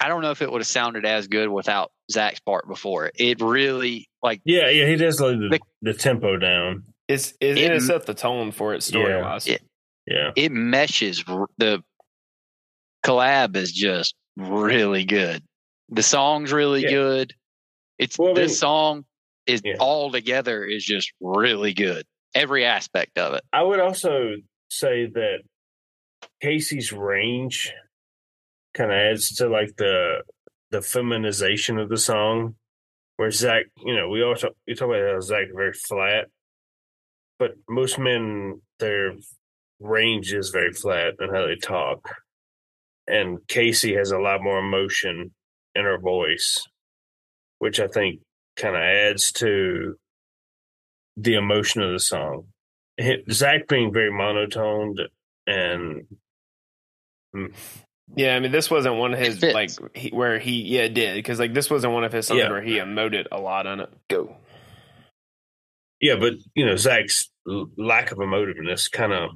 I 0.01 0.09
don't 0.09 0.23
know 0.23 0.31
if 0.31 0.41
it 0.43 0.51
would 0.51 0.61
have 0.61 0.67
sounded 0.67 1.05
as 1.05 1.27
good 1.29 1.49
without 1.49 1.91
Zach's 2.11 2.41
part 2.41 2.67
before 2.69 3.07
it. 3.07 3.15
It 3.19 3.41
really 3.43 4.09
like 4.23 4.41
Yeah, 4.45 4.71
yeah, 4.71 4.87
he 4.87 4.97
does 4.97 5.21
like 5.21 5.39
the, 5.39 5.49
The- 5.51 5.93
the 5.93 5.95
tempo 5.95 6.37
down. 6.39 6.85
It's 7.09 7.33
it, 7.41 7.59
It- 7.59 7.73
it 7.73 7.81
set 7.83 8.07
the 8.07 8.15
tone 8.15 8.51
for 8.53 8.75
it 8.75 8.83
story 8.83 9.21
wise. 9.21 9.47
It- 9.47 9.63
Yeah, 10.07 10.31
it 10.37 10.51
meshes. 10.53 11.23
The 11.59 11.83
collab 13.05 13.55
is 13.57 13.73
just 13.73 14.15
really 14.39 15.05
good. 15.05 15.43
The 15.91 16.03
song's 16.03 16.53
really 16.53 16.83
Yeah. 16.83 16.91
good. 16.91 17.35
It's 17.99 18.19
Well, 18.19 18.31
I 18.31 18.35
this 18.35 18.53
mean- 18.53 18.57
song 18.57 19.05
is 19.47 19.63
Yeah. 19.65 19.77
all 19.81 20.11
together 20.13 20.65
is 20.65 20.85
just 20.85 21.13
really 21.21 21.75
good. 21.75 22.07
Every 22.35 22.65
aspect 22.65 23.19
of 23.19 23.35
it. 23.35 23.43
I 23.53 23.63
would 23.63 23.81
also 23.81 24.37
say 24.71 25.07
that 25.07 25.39
Kacey's 26.43 26.93
range 26.93 27.73
kind 28.75 28.93
of 28.93 28.97
adds 28.97 29.35
to 29.37 29.49
like 29.49 29.77
the 29.77 30.23
the 30.71 30.83
feminization 30.83 31.79
of 31.79 31.89
the 31.89 31.97
song. 31.97 32.55
Where 33.17 33.31
Zach, 33.33 33.65
you 33.85 33.97
know, 33.97 34.09
we 34.11 34.23
all 34.23 34.37
talk, 34.37 34.53
we 34.67 34.75
talk 34.75 34.91
about 34.91 35.15
how 35.15 35.21
Zach 35.21 35.47
very 35.53 35.73
flat, 35.73 36.29
but 37.39 37.53
most 37.69 37.99
men 37.99 38.61
their 38.79 39.17
range 39.81 40.33
is 40.33 40.51
very 40.51 40.73
flat 40.73 41.15
and 41.19 41.35
how 41.35 41.47
they 41.47 41.57
talk, 41.57 42.15
and 43.09 43.39
Kacey 43.49 43.97
has 43.97 44.11
a 44.11 44.19
lot 44.19 44.43
more 44.43 44.59
emotion 44.59 45.33
in 45.75 45.85
her 45.85 45.99
voice, 45.99 46.67
which 47.59 47.81
I 47.81 47.87
think 47.89 48.21
kind 48.57 48.77
of 48.77 48.83
adds 48.83 49.33
to 49.33 49.97
the 51.17 51.35
emotion 51.35 51.83
of 51.83 51.93
the 51.93 51.99
song. 52.01 52.45
Zach 53.31 53.69
being 53.69 53.93
very 53.93 54.11
monotoned 54.13 55.01
and 55.47 56.07
Yeah, 58.17 58.35
I 58.37 58.41
mean, 58.41 58.53
this 58.53 58.71
wasn't 58.71 58.97
one 58.97 59.13
of 59.15 59.19
his 59.21 59.39
fits. 59.39 59.55
like 59.55 59.71
he, 59.97 60.11
where 60.11 60.39
he 60.39 60.63
yeah 60.63 60.83
it 60.83 60.95
did 60.95 61.15
because 61.15 61.39
like 61.39 61.55
this 61.55 61.71
wasn't 61.71 61.93
one 61.93 62.05
of 62.05 62.13
his 62.13 62.27
songs 62.27 62.39
Yeah. 62.41 62.51
where 62.51 62.63
he 62.63 62.77
emoted 62.77 63.27
a 63.31 63.41
lot 63.41 63.67
on 63.67 63.81
it. 63.81 63.91
Go. 64.09 64.35
yeah, 66.01 66.17
but 66.17 66.35
you 66.55 66.65
know 66.67 66.77
Zach's 66.77 67.31
lack 67.47 68.11
of 68.13 68.19
emotiveness 68.19 68.91
kind 68.91 69.13
of 69.13 69.31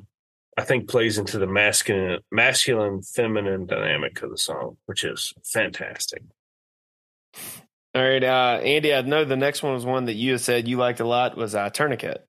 I 0.59 0.65
think 0.65 0.89
plays 0.89 1.19
into 1.19 1.39
the 1.39 1.47
masculine 1.47 2.21
masculine 2.31 3.03
feminine 3.03 3.67
dynamic 3.67 4.23
of 4.23 4.31
the 4.31 4.39
song, 4.39 4.77
which 4.87 5.03
is 5.05 5.33
fantastic. 5.45 6.23
All 7.95 8.03
right, 8.03 8.23
uh, 8.23 8.61
Andy. 8.63 8.95
I 8.95 9.03
know 9.03 9.25
the 9.25 9.37
next 9.37 9.63
one 9.63 9.75
was 9.75 9.85
one 9.85 10.07
that 10.07 10.15
you 10.15 10.39
said 10.39 10.69
you 10.69 10.77
liked 10.77 11.01
a 11.01 11.07
lot 11.07 11.37
was 11.37 11.55
uh, 11.55 11.71
Tourniquet. 11.71 12.27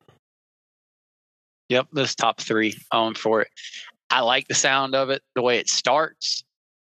Yep, 1.70 1.88
this 1.94 2.16
top 2.16 2.40
three 2.40 2.76
on 2.92 3.16
for 3.16 3.42
it. 3.42 3.48
I 4.10 4.22
like 4.22 4.48
the 4.48 4.56
sound 4.56 4.96
of 4.96 5.10
it, 5.10 5.22
the 5.36 5.42
way 5.42 5.58
it 5.58 5.70
starts. 5.70 6.44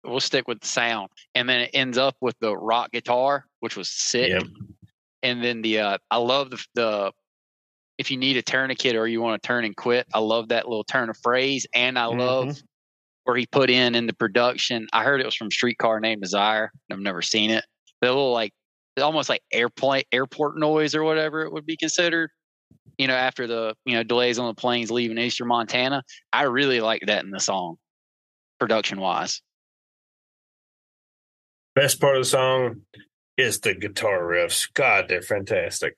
We'll 0.03 0.19
stick 0.19 0.47
with 0.47 0.59
the 0.61 0.67
sound, 0.67 1.09
and 1.33 1.47
then 1.49 1.61
it 1.61 1.71
ends 1.73 1.97
up 1.97 2.15
with 2.21 2.35
the 2.39 2.55
rock 2.55 2.91
guitar, 2.91 3.45
which 3.61 3.75
was 3.75 3.89
sick. 3.89 4.29
Yep. 4.29 4.43
And 5.23 5.43
then 5.43 5.61
the 5.61 5.79
uh, 5.79 5.97
I 6.11 6.17
love 6.17 6.51
the 6.51 6.65
the 6.75 7.11
if 7.97 8.11
you 8.11 8.17
need 8.17 8.37
a 8.37 8.41
tourniquet 8.41 8.95
or 8.95 9.07
you 9.07 9.21
want 9.21 9.41
to 9.41 9.47
turn 9.47 9.65
and 9.65 9.75
quit, 9.75 10.07
I 10.13 10.19
love 10.19 10.49
that 10.49 10.67
little 10.67 10.83
turn 10.83 11.09
of 11.09 11.17
phrase, 11.17 11.65
and 11.73 11.97
I 11.97 12.07
mm-hmm. 12.07 12.19
love 12.19 12.61
where 13.23 13.35
he 13.35 13.45
put 13.47 13.69
in 13.69 13.95
in 13.95 14.05
the 14.05 14.13
production. 14.13 14.87
I 14.93 15.03
heard 15.03 15.21
it 15.21 15.25
was 15.25 15.35
from 15.35 15.51
Streetcar 15.51 15.99
Named 15.99 16.21
Desire. 16.21 16.71
I've 16.91 16.99
never 16.99 17.21
seen 17.21 17.49
it. 17.49 17.65
The 18.01 18.07
little 18.07 18.31
like 18.31 18.53
almost 19.01 19.29
like 19.29 19.41
airplane 19.51 20.03
airport 20.11 20.57
noise 20.57 20.95
or 20.95 21.03
whatever 21.03 21.41
it 21.41 21.51
would 21.51 21.65
be 21.65 21.77
considered. 21.77 22.29
You 22.97 23.07
know, 23.07 23.15
after 23.15 23.47
the 23.47 23.75
you 23.85 23.95
know 23.95 24.03
delays 24.03 24.39
on 24.39 24.47
the 24.47 24.53
planes 24.53 24.91
leaving 24.91 25.17
Eastern 25.17 25.47
Montana, 25.47 26.03
I 26.31 26.43
really 26.43 26.81
like 26.81 27.03
that 27.07 27.23
in 27.23 27.31
the 27.31 27.39
song, 27.39 27.77
production 28.59 28.99
wise. 28.99 29.41
Best 31.73 31.99
part 31.99 32.15
of 32.15 32.21
the 32.21 32.29
song 32.29 32.81
is 33.37 33.59
the 33.59 33.73
guitar 33.73 34.21
riffs. 34.21 34.71
God, 34.73 35.07
they're 35.09 35.21
fantastic. 35.21 35.97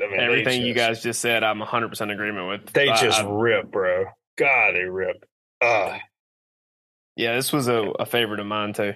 I 0.00 0.06
mean, 0.10 0.20
Everything 0.20 0.62
you 0.62 0.74
guys 0.74 1.02
just 1.02 1.20
said, 1.20 1.42
I'm 1.44 1.58
100 1.58 1.88
percent 1.88 2.10
agreement 2.10 2.48
with. 2.48 2.72
they 2.72 2.88
I- 2.88 3.00
just 3.00 3.20
I- 3.20 3.28
rip, 3.30 3.70
bro. 3.70 4.06
God, 4.38 4.74
they 4.74 4.84
rip. 4.84 5.24
Ah, 5.62 5.98
yeah, 7.16 7.34
this 7.34 7.52
was 7.52 7.68
a, 7.68 7.76
a 7.98 8.06
favorite 8.06 8.40
of 8.40 8.46
mine 8.46 8.72
too. 8.72 8.94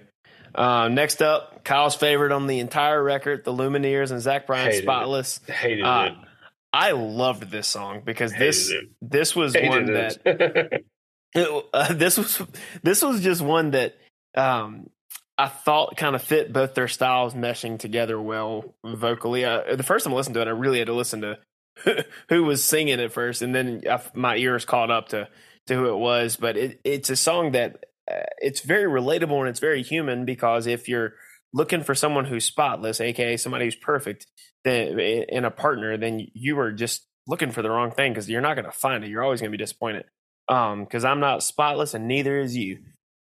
Uh, 0.54 0.88
next 0.88 1.20
up, 1.20 1.64
Kyle's 1.64 1.96
favorite 1.96 2.32
on 2.32 2.46
the 2.46 2.60
entire 2.60 3.02
record, 3.02 3.44
the 3.44 3.52
Lumineers 3.52 4.10
and 4.12 4.20
Zach 4.20 4.46
Bryan, 4.46 4.66
Hated 4.66 4.78
it. 4.78 4.82
Spotless. 4.84 5.40
hated 5.46 5.84
Uh, 5.84 6.08
it. 6.12 6.28
I 6.72 6.92
loved 6.92 7.50
this 7.50 7.66
song 7.68 8.02
because 8.04 8.32
Hated 8.32 8.48
this 8.48 8.70
it. 8.70 8.84
this 9.02 9.36
was 9.36 9.52
Hated 9.54 9.68
one 9.68 9.86
that 9.86 10.18
it. 10.24 10.86
It- 11.34 11.64
uh, 11.74 11.92
this 11.92 12.16
was 12.16 12.40
this 12.82 13.02
was 13.02 13.20
just 13.20 13.42
one 13.42 13.72
that 13.72 13.96
um, 14.36 14.88
I 15.36 15.48
thought 15.48 15.96
kind 15.96 16.14
of 16.14 16.22
fit 16.22 16.52
both 16.52 16.74
their 16.74 16.88
styles 16.88 17.34
meshing 17.34 17.78
together 17.78 18.20
well 18.20 18.74
vocally. 18.84 19.44
Uh, 19.44 19.74
the 19.74 19.82
first 19.82 20.04
time 20.04 20.12
I 20.12 20.16
listened 20.16 20.34
to 20.34 20.42
it, 20.42 20.48
I 20.48 20.52
really 20.52 20.78
had 20.78 20.86
to 20.86 20.94
listen 20.94 21.22
to 21.22 22.04
who 22.28 22.44
was 22.44 22.62
singing 22.62 23.00
at 23.00 23.12
first, 23.12 23.42
and 23.42 23.54
then 23.54 23.82
I, 23.90 24.00
my 24.14 24.36
ears 24.36 24.64
caught 24.64 24.90
up 24.90 25.08
to 25.08 25.28
to 25.66 25.74
who 25.74 25.88
it 25.88 25.96
was. 25.96 26.36
But 26.36 26.56
it, 26.56 26.80
it's 26.84 27.10
a 27.10 27.16
song 27.16 27.52
that 27.52 27.84
uh, 28.10 28.26
it's 28.38 28.60
very 28.60 28.84
relatable 28.84 29.40
and 29.40 29.48
it's 29.48 29.60
very 29.60 29.82
human 29.82 30.24
because 30.24 30.66
if 30.66 30.88
you're 30.88 31.14
looking 31.52 31.82
for 31.82 31.94
someone 31.94 32.26
who's 32.26 32.44
spotless, 32.44 33.00
aka 33.00 33.36
somebody 33.36 33.64
who's 33.64 33.76
perfect, 33.76 34.26
then 34.62 34.98
in 35.00 35.44
a 35.44 35.50
partner, 35.50 35.96
then 35.96 36.26
you 36.32 36.58
are 36.60 36.72
just 36.72 37.06
looking 37.26 37.50
for 37.50 37.62
the 37.62 37.70
wrong 37.70 37.90
thing 37.90 38.12
because 38.12 38.28
you're 38.28 38.40
not 38.40 38.54
going 38.54 38.66
to 38.66 38.72
find 38.72 39.02
it. 39.02 39.10
You're 39.10 39.24
always 39.24 39.40
going 39.40 39.50
to 39.50 39.56
be 39.56 39.62
disappointed 39.62 40.04
um 40.48 40.84
because 40.84 41.04
i'm 41.04 41.20
not 41.20 41.42
spotless 41.42 41.94
and 41.94 42.06
neither 42.06 42.38
is 42.38 42.56
you 42.56 42.78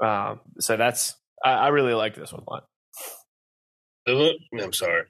um 0.02 0.40
so 0.58 0.76
that's 0.76 1.14
i, 1.44 1.52
I 1.52 1.68
really 1.68 1.94
like 1.94 2.14
this 2.14 2.32
one 2.32 2.42
a 2.46 2.50
lot 2.50 2.64
The 4.06 4.34
I'm 4.60 4.72
sorry. 4.72 5.04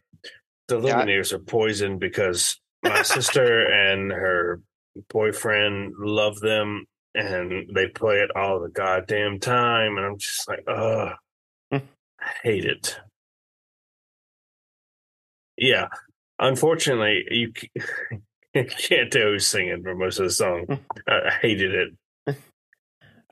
The 0.68 0.80
Yeah, 0.80 1.04
are 1.32 1.38
poisoned 1.38 2.00
because 2.00 2.60
my 2.82 3.02
sister 3.02 3.66
and 3.66 4.10
her 4.12 4.60
boyfriend 5.10 5.94
love 5.98 6.40
them 6.40 6.86
and 7.14 7.70
they 7.74 7.88
play 7.88 8.16
it 8.16 8.34
all 8.36 8.60
the 8.60 8.68
goddamn 8.68 9.40
time. 9.40 9.96
And 9.96 10.06
I'm 10.06 10.18
just 10.18 10.48
like, 10.48 10.64
ugh, 10.66 11.12
hmm. 11.70 11.78
I 12.20 12.30
hate 12.42 12.64
it. 12.64 12.98
Yeah. 15.56 15.88
Unfortunately, 16.38 17.24
you 17.30 17.52
can't 18.54 19.10
tell 19.10 19.22
who's 19.22 19.46
singing 19.46 19.82
for 19.82 19.94
most 19.94 20.18
of 20.18 20.24
the 20.24 20.30
song. 20.30 20.64
Hmm. 20.66 20.74
I 21.08 21.28
I 21.28 21.30
hated 21.40 21.74
it. 21.74 21.88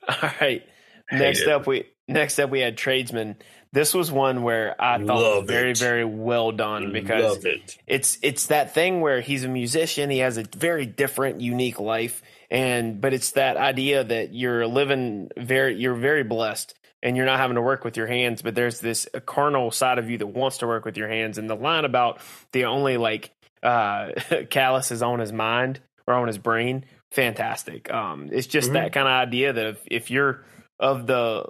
all 0.08 0.30
right 0.40 0.62
Hate 1.08 1.18
next 1.18 1.40
it. 1.42 1.48
up 1.48 1.66
we 1.66 1.84
next 2.10 2.38
up 2.38 2.50
we 2.50 2.60
had 2.60 2.76
tradesman 2.76 3.36
this 3.72 3.94
was 3.94 4.10
one 4.10 4.42
where 4.42 4.74
i 4.82 4.98
thought 4.98 5.22
Love 5.22 5.46
very 5.46 5.70
it. 5.70 5.78
very 5.78 6.04
well 6.04 6.52
done 6.52 6.92
because 6.92 7.44
it. 7.44 7.78
it's 7.86 8.18
it's 8.22 8.46
that 8.48 8.74
thing 8.74 9.00
where 9.00 9.20
he's 9.20 9.44
a 9.44 9.48
musician 9.48 10.10
he 10.10 10.18
has 10.18 10.36
a 10.38 10.44
very 10.56 10.86
different 10.86 11.40
unique 11.40 11.78
life 11.80 12.22
and 12.50 13.00
but 13.00 13.14
it's 13.14 13.32
that 13.32 13.56
idea 13.56 14.02
that 14.04 14.34
you're 14.34 14.66
living 14.66 15.30
very 15.38 15.76
you're 15.76 15.94
very 15.94 16.24
blessed 16.24 16.74
and 17.02 17.16
you're 17.16 17.26
not 17.26 17.38
having 17.38 17.54
to 17.54 17.62
work 17.62 17.84
with 17.84 17.96
your 17.96 18.06
hands 18.06 18.42
but 18.42 18.54
there's 18.54 18.80
this 18.80 19.08
carnal 19.26 19.70
side 19.70 19.98
of 19.98 20.10
you 20.10 20.18
that 20.18 20.26
wants 20.26 20.58
to 20.58 20.66
work 20.66 20.84
with 20.84 20.96
your 20.96 21.08
hands 21.08 21.38
and 21.38 21.48
the 21.48 21.54
line 21.54 21.84
about 21.84 22.20
the 22.52 22.64
only 22.64 22.96
like 22.96 23.30
uh 23.62 24.08
callus 24.50 24.90
is 24.90 25.02
on 25.02 25.18
his 25.20 25.32
mind 25.32 25.80
or 26.06 26.14
on 26.14 26.26
his 26.26 26.38
brain, 26.38 26.84
fantastic. 27.12 27.92
Um, 27.92 28.30
it's 28.32 28.46
just 28.48 28.70
Mhm. 28.70 28.72
that 28.72 28.92
kind 28.92 29.06
of 29.06 29.12
idea 29.12 29.52
that 29.52 29.66
if, 29.66 29.78
if 29.86 30.10
you're 30.10 30.44
of 30.80 31.06
the 31.06 31.44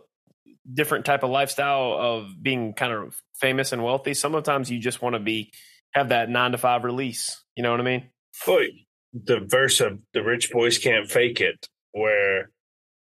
different 0.72 1.04
type 1.04 1.22
of 1.22 1.30
lifestyle 1.30 1.96
of 1.98 2.26
being 2.42 2.74
kind 2.74 2.92
of 2.92 3.16
famous 3.40 3.72
and 3.72 3.82
wealthy, 3.82 4.14
sometimes 4.14 4.70
you 4.70 4.78
just 4.78 5.02
want 5.02 5.14
to 5.14 5.20
be 5.20 5.52
have 5.92 6.10
that 6.10 6.28
nine 6.28 6.52
to 6.52 6.58
five 6.58 6.84
release. 6.84 7.42
You 7.56 7.62
know 7.62 7.70
what 7.70 7.80
I 7.80 7.84
mean? 7.84 8.10
Boy, 8.46 8.68
the 9.12 9.40
verse 9.40 9.80
of 9.80 9.98
the 10.14 10.22
rich 10.22 10.50
boys 10.50 10.78
can't 10.78 11.10
fake 11.10 11.40
it, 11.40 11.68
where 11.92 12.50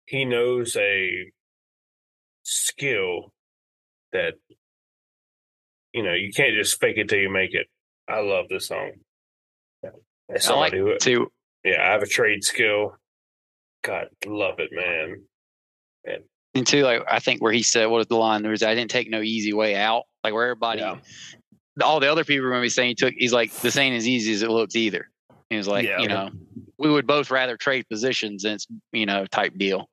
he 0.06 0.24
knows 0.24 0.76
a 0.76 1.32
skill 2.42 3.32
that 4.12 4.34
you 5.92 6.02
know 6.02 6.14
you 6.14 6.32
can't 6.32 6.54
just 6.54 6.80
fake 6.80 6.96
it 6.96 7.08
till 7.08 7.18
you 7.18 7.30
make 7.30 7.54
it. 7.54 7.68
I 8.08 8.20
love 8.20 8.46
this 8.48 8.68
song. 8.68 8.92
As 9.84 9.90
I 10.48 10.54
like 10.54 10.72
somebody 10.72 10.78
who, 10.78 10.98
to 10.98 11.28
yeah, 11.64 11.86
I 11.86 11.92
have 11.92 12.02
a 12.02 12.06
trade 12.06 12.44
skill. 12.44 12.96
God, 13.82 14.08
love 14.26 14.58
it, 14.58 14.70
man. 14.72 15.22
and 16.04 16.24
two 16.54 16.82
like 16.82 17.02
I 17.10 17.20
think 17.20 17.40
where 17.42 17.52
he 17.52 17.62
said 17.62 17.86
what 17.86 17.98
was 17.98 18.06
the 18.08 18.16
line 18.16 18.42
there 18.42 18.50
was 18.50 18.62
I 18.62 18.74
didn't 18.74 18.90
take 18.90 19.08
no 19.08 19.20
easy 19.20 19.52
way 19.52 19.76
out 19.76 20.04
like 20.24 20.34
where 20.34 20.44
everybody 20.44 20.80
Yeah. 20.80 20.96
all 21.82 22.00
the 22.00 22.10
other 22.10 22.24
people 22.24 22.44
were 22.44 22.50
going 22.50 22.62
to 22.62 22.66
be 22.66 22.70
saying 22.70 22.88
he 22.90 22.94
took 22.94 23.14
he's 23.16 23.32
like 23.32 23.52
this 23.60 23.76
ain't 23.76 23.96
as 23.96 24.06
easy 24.08 24.32
as 24.32 24.42
it 24.42 24.50
looks 24.50 24.74
either. 24.76 25.08
He 25.48 25.56
was 25.56 25.68
like 25.68 25.86
Yeah. 25.86 26.00
you 26.00 26.08
know 26.08 26.30
we 26.78 26.90
would 26.90 27.06
both 27.06 27.30
rather 27.30 27.56
trade 27.56 27.86
positions 27.88 28.44
and 28.44 28.54
it's 28.54 28.66
you 28.92 29.06
know 29.06 29.26
type 29.26 29.56
deal. 29.56 29.88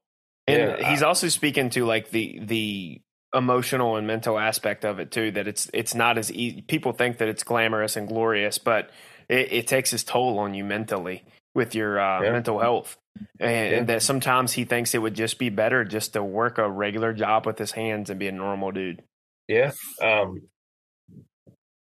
And 0.48 0.80
Yeah, 0.80 0.90
he's 0.90 1.04
also 1.04 1.28
speaking 1.28 1.70
to 1.72 1.86
like 1.86 2.10
the 2.10 2.40
the 2.42 3.02
emotional 3.34 3.98
and 3.98 4.08
mental 4.08 4.40
aspect 4.40 4.86
of 4.86 5.00
it 5.00 5.12
too. 5.12 5.32
That 5.32 5.48
it's 5.48 5.70
it's 5.74 5.94
not 5.94 6.18
as 6.18 6.32
easy. 6.32 6.62
People 6.62 6.92
think 6.94 7.18
that 7.20 7.28
it's 7.28 7.44
glamorous 7.44 7.96
and 7.96 8.08
glorious, 8.08 8.58
but 8.58 8.90
it, 9.30 9.52
it 9.52 9.68
takes 9.68 9.92
its 9.94 10.04
toll 10.04 10.40
on 10.40 10.54
you 10.54 10.64
mentally 10.64 11.24
with 11.54 11.76
your 11.76 12.00
uh, 12.00 12.24
Yeah. 12.24 12.32
mental 12.32 12.60
health. 12.60 12.98
And, 13.40 13.52
Yeah. 13.52 13.78
and 13.78 13.88
that 13.88 14.02
sometimes 14.04 14.54
he 14.54 14.66
thinks 14.66 14.94
it 14.96 15.00
would 15.02 15.14
just 15.14 15.40
be 15.40 15.50
better 15.50 15.84
just 15.86 16.14
to 16.14 16.24
work 16.24 16.58
a 16.58 16.70
regular 16.70 17.14
job 17.14 17.46
with 17.46 17.58
his 17.58 17.72
hands 17.72 18.10
and 18.10 18.20
be 18.20 18.28
a 18.28 18.32
normal 18.32 18.72
dude. 18.72 19.04
Yeah. 19.48 19.72
Um 20.02 20.44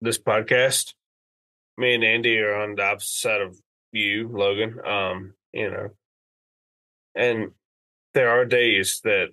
this 0.00 0.18
podcast, 0.18 0.94
me 1.78 1.94
and 1.94 2.02
Andy 2.04 2.38
are 2.38 2.54
on 2.56 2.74
the 2.74 2.82
opposite 2.82 3.08
side 3.08 3.40
of 3.40 3.56
you, 3.92 4.28
Logan. 4.28 4.80
Um, 4.84 5.34
you 5.52 5.70
know. 5.70 5.90
And 7.14 7.52
there 8.14 8.30
are 8.30 8.44
days 8.44 9.00
that 9.04 9.28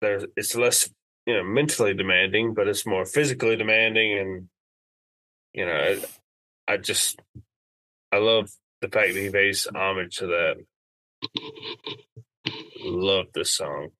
there's 0.00 0.24
it's 0.36 0.54
less, 0.54 0.90
you 1.26 1.34
know, 1.34 1.44
mentally 1.44 1.94
demanding, 1.94 2.54
but 2.54 2.68
it's 2.68 2.86
more 2.86 3.06
physically 3.06 3.56
demanding 3.56 4.18
and 4.18 4.48
you 5.54 5.64
know, 5.64 5.72
I, 5.72 6.72
I 6.72 6.76
just 6.76 7.20
I 8.12 8.18
love 8.18 8.50
the 8.80 8.88
fact 8.88 9.14
that 9.14 9.20
he 9.20 9.30
pays 9.30 9.66
homage 9.74 10.16
to 10.16 10.26
that. 10.26 10.56
Love 12.84 13.26
this 13.34 13.54
song. 13.54 13.90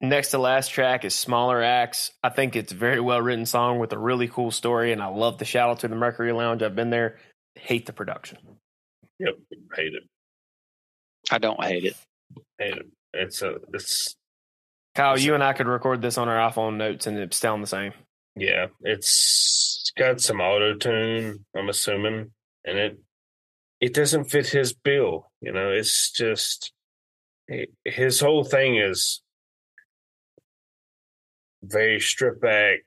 Next 0.00 0.30
to 0.30 0.38
last 0.38 0.68
track 0.68 1.04
is 1.04 1.14
Smaller 1.14 1.62
Acts. 1.62 2.10
I 2.22 2.28
think 2.28 2.56
it's 2.56 2.72
a 2.72 2.76
very 2.76 3.00
well 3.00 3.22
written 3.22 3.46
song 3.46 3.78
with 3.78 3.92
a 3.92 3.98
really 3.98 4.28
cool 4.28 4.50
story, 4.50 4.92
and 4.92 5.02
I 5.02 5.06
love 5.06 5.38
the 5.38 5.44
shout 5.44 5.70
out 5.70 5.80
to 5.80 5.88
the 5.88 5.96
Mercury 5.96 6.32
Lounge. 6.32 6.62
I've 6.62 6.76
been 6.76 6.90
there. 6.90 7.18
Hate 7.54 7.86
the 7.86 7.92
production. 7.92 8.38
Yep. 9.18 9.34
Hate 9.74 9.94
it. 9.94 10.02
I 11.30 11.38
don't 11.38 11.62
hate 11.62 11.84
it. 11.84 11.96
Hate 12.58 12.76
it. 12.76 12.86
It's 13.12 13.42
a 13.42 13.56
it's 13.72 14.16
Kyle, 14.94 15.16
Yes, 15.16 15.24
you 15.24 15.34
and 15.34 15.42
I 15.42 15.52
could 15.52 15.66
record 15.66 16.02
this 16.02 16.18
on 16.18 16.28
our 16.28 16.50
iPhone 16.50 16.76
notes 16.76 17.06
and 17.06 17.18
it's 17.18 17.36
sound 17.36 17.62
the 17.62 17.66
same. 17.66 17.92
Yeah, 18.36 18.66
it's 18.82 19.92
got 19.96 20.20
some 20.20 20.40
auto 20.40 20.74
tune, 20.74 21.44
I'm 21.56 21.68
assuming, 21.68 22.30
and 22.64 22.78
it 22.78 22.98
it 23.84 23.92
doesn't 23.94 24.24
fit 24.30 24.46
his 24.46 24.72
bill. 24.72 25.30
You 25.40 25.52
know, 25.52 25.70
it's 25.70 26.10
just 26.10 26.72
he- 27.48 27.68
his 27.84 28.20
whole 28.20 28.44
thing 28.44 28.76
is 28.76 29.20
very 31.62 32.00
stripped 32.00 32.40
back, 32.40 32.80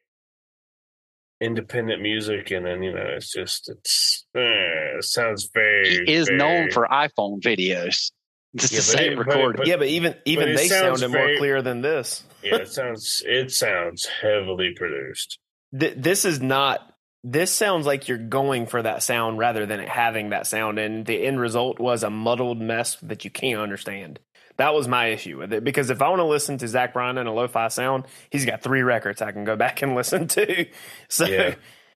independent 1.42 2.02
music, 2.02 2.52
and 2.52 2.66
then 2.66 2.84
you 2.84 2.94
know, 2.94 3.06
it's 3.16 3.32
just 3.32 3.70
it's 3.70 4.26
uh, 4.36 4.98
it 4.98 5.04
sounds 5.04 5.50
very. 5.54 6.06
He 6.06 6.14
is 6.14 6.30
known 6.30 6.72
for 6.72 6.88
iPhone 6.88 7.42
videos. 7.42 8.12
It's 8.54 8.72
Yeah, 8.72 8.78
the 8.78 8.82
same 8.82 9.12
it- 9.14 9.18
recording. 9.20 9.58
but- 9.58 9.68
yeah, 9.68 9.78
but 9.78 9.88
even 9.88 10.16
even 10.26 10.50
it 10.50 10.56
they 10.58 10.68
sounds 10.68 11.02
sounded 11.02 11.12
very- 11.16 11.32
more 11.34 11.38
clear 11.40 11.62
than 11.62 11.82
this. 11.82 12.24
yeah, 12.44 12.56
it 12.56 12.70
sounds 12.70 13.24
it 13.26 13.52
sounds 13.52 14.06
heavily 14.06 14.74
produced. 14.76 15.38
Th- 15.78 15.94
this 15.96 16.26
is 16.26 16.40
not. 16.42 16.80
This 17.24 17.52
sounds 17.52 17.86
like 17.86 18.08
you're 18.08 18.18
going 18.18 18.68
for 18.68 18.82
that 18.82 19.04
sound 19.04 19.38
rather 19.38 19.66
than 19.66 19.80
it 19.80 19.90
having 19.90 20.30
that 20.30 20.48
sound, 20.48 20.80
and 20.80 21.06
the 21.06 21.26
end 21.26 21.40
result 21.40 21.80
was 21.80 22.04
a 22.04 22.10
muddled 22.10 22.62
mess 22.62 22.96
that 23.02 23.26
you 23.26 23.32
can't 23.32 23.60
understand. 23.60 24.20
That 24.58 24.74
was 24.74 24.88
my 24.88 25.08
issue 25.08 25.38
with 25.38 25.54
it 25.54 25.64
because 25.64 25.90
if 25.90 26.02
I 26.02 26.10
want 26.10 26.20
to 26.20 26.26
listen 26.26 26.58
to 26.60 26.68
Zach 26.68 26.94
Bryan 26.94 27.18
in 27.18 27.28
a 27.28 27.34
lo-fi 27.34 27.68
sound, 27.68 28.06
he's 28.32 28.46
got 28.46 28.64
three 28.64 28.82
records 28.82 29.22
I 29.22 29.32
can 29.32 29.44
go 29.44 29.56
back 29.58 29.82
and 29.82 29.96
listen 29.96 30.28
to. 30.30 30.66
So 31.10 31.26
Yeah. 31.26 31.56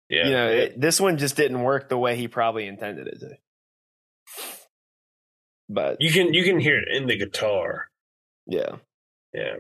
Yeah, 0.10 0.26
you 0.26 0.32
know, 0.32 0.50
it, 0.50 0.82
this 0.82 1.00
one 1.00 1.18
just 1.18 1.38
didn't 1.38 1.62
work 1.64 1.88
the 1.88 1.98
way 1.98 2.18
he 2.18 2.28
probably 2.28 2.68
intended 2.68 3.08
it 3.08 3.20
to. 3.22 3.38
But 5.70 6.02
you 6.02 6.12
can 6.12 6.34
you 6.34 6.44
can 6.44 6.60
hear 6.60 6.78
it 6.78 6.90
in 6.92 7.08
the 7.08 7.16
guitar. 7.16 7.88
yeah, 8.46 8.76
Yeah, 9.34 9.56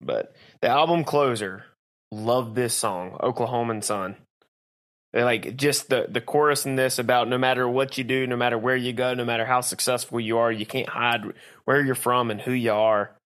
but 0.00 0.36
the 0.60 0.68
album 0.68 1.02
closer, 1.02 1.64
love 2.12 2.54
this 2.54 2.74
song, 2.74 3.18
Oklahoman 3.20 3.82
Son. 3.82 4.16
They're 5.12 5.24
like 5.24 5.56
just 5.56 5.90
the 5.90 6.06
the 6.08 6.20
chorus 6.22 6.66
in 6.66 6.76
this 6.76 6.98
about 6.98 7.28
no 7.28 7.38
matter 7.38 7.68
what 7.68 7.98
you 7.98 8.04
do, 8.04 8.26
no 8.26 8.36
matter 8.36 8.58
where 8.58 8.76
you 8.76 8.92
go, 8.92 9.14
no 9.14 9.24
matter 9.24 9.44
how 9.44 9.60
successful 9.60 10.20
you 10.20 10.38
are, 10.38 10.50
you 10.52 10.66
can't 10.66 10.88
hide 10.88 11.22
where 11.64 11.84
you're 11.84 11.94
from 11.94 12.30
and 12.30 12.40
who 12.40 12.52
you 12.52 12.72
are. 12.72 13.16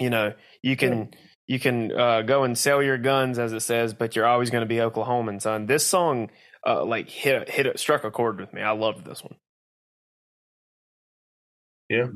You 0.00 0.10
know, 0.10 0.34
you 0.62 0.76
can 0.76 1.10
you 1.46 1.60
can 1.60 1.92
uh, 1.92 2.22
go 2.22 2.44
and 2.44 2.58
sell 2.58 2.82
your 2.82 2.98
guns, 2.98 3.38
as 3.38 3.52
it 3.52 3.60
says, 3.60 3.94
but 3.94 4.16
you're 4.16 4.26
always 4.26 4.50
going 4.50 4.62
to 4.62 4.66
be 4.68 4.76
Oklahoman, 4.76 5.40
son. 5.40 5.66
This 5.66 5.86
song, 5.86 6.30
uh, 6.66 6.84
like 6.84 7.08
hit 7.08 7.48
hit 7.50 7.66
it, 7.66 7.78
struck 7.78 8.04
a 8.04 8.10
chord 8.10 8.40
with 8.40 8.52
me. 8.52 8.62
I 8.62 8.72
loved 8.72 9.04
this 9.04 9.22
one. 9.22 9.36
Yeah, 11.88 12.06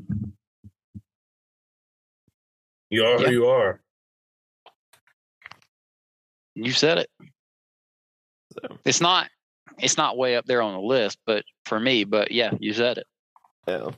you 2.90 3.04
are 3.04 3.20
Yeah. 3.20 3.26
who 3.26 3.32
you 3.32 3.46
are. 3.46 3.80
You 6.54 6.72
said 6.72 6.98
it. 6.98 7.10
So. 8.62 8.78
It's 8.84 9.00
not. 9.00 9.28
It's 9.78 9.96
not 9.96 10.16
way 10.16 10.36
up 10.36 10.46
there 10.46 10.62
on 10.62 10.72
the 10.74 10.80
list, 10.80 11.18
but 11.26 11.44
for 11.66 11.78
me, 11.78 12.04
but 12.04 12.30
yeah, 12.32 12.50
you 12.58 12.72
said 12.72 12.98
it. 12.98 13.06
Yeah. 13.68 13.90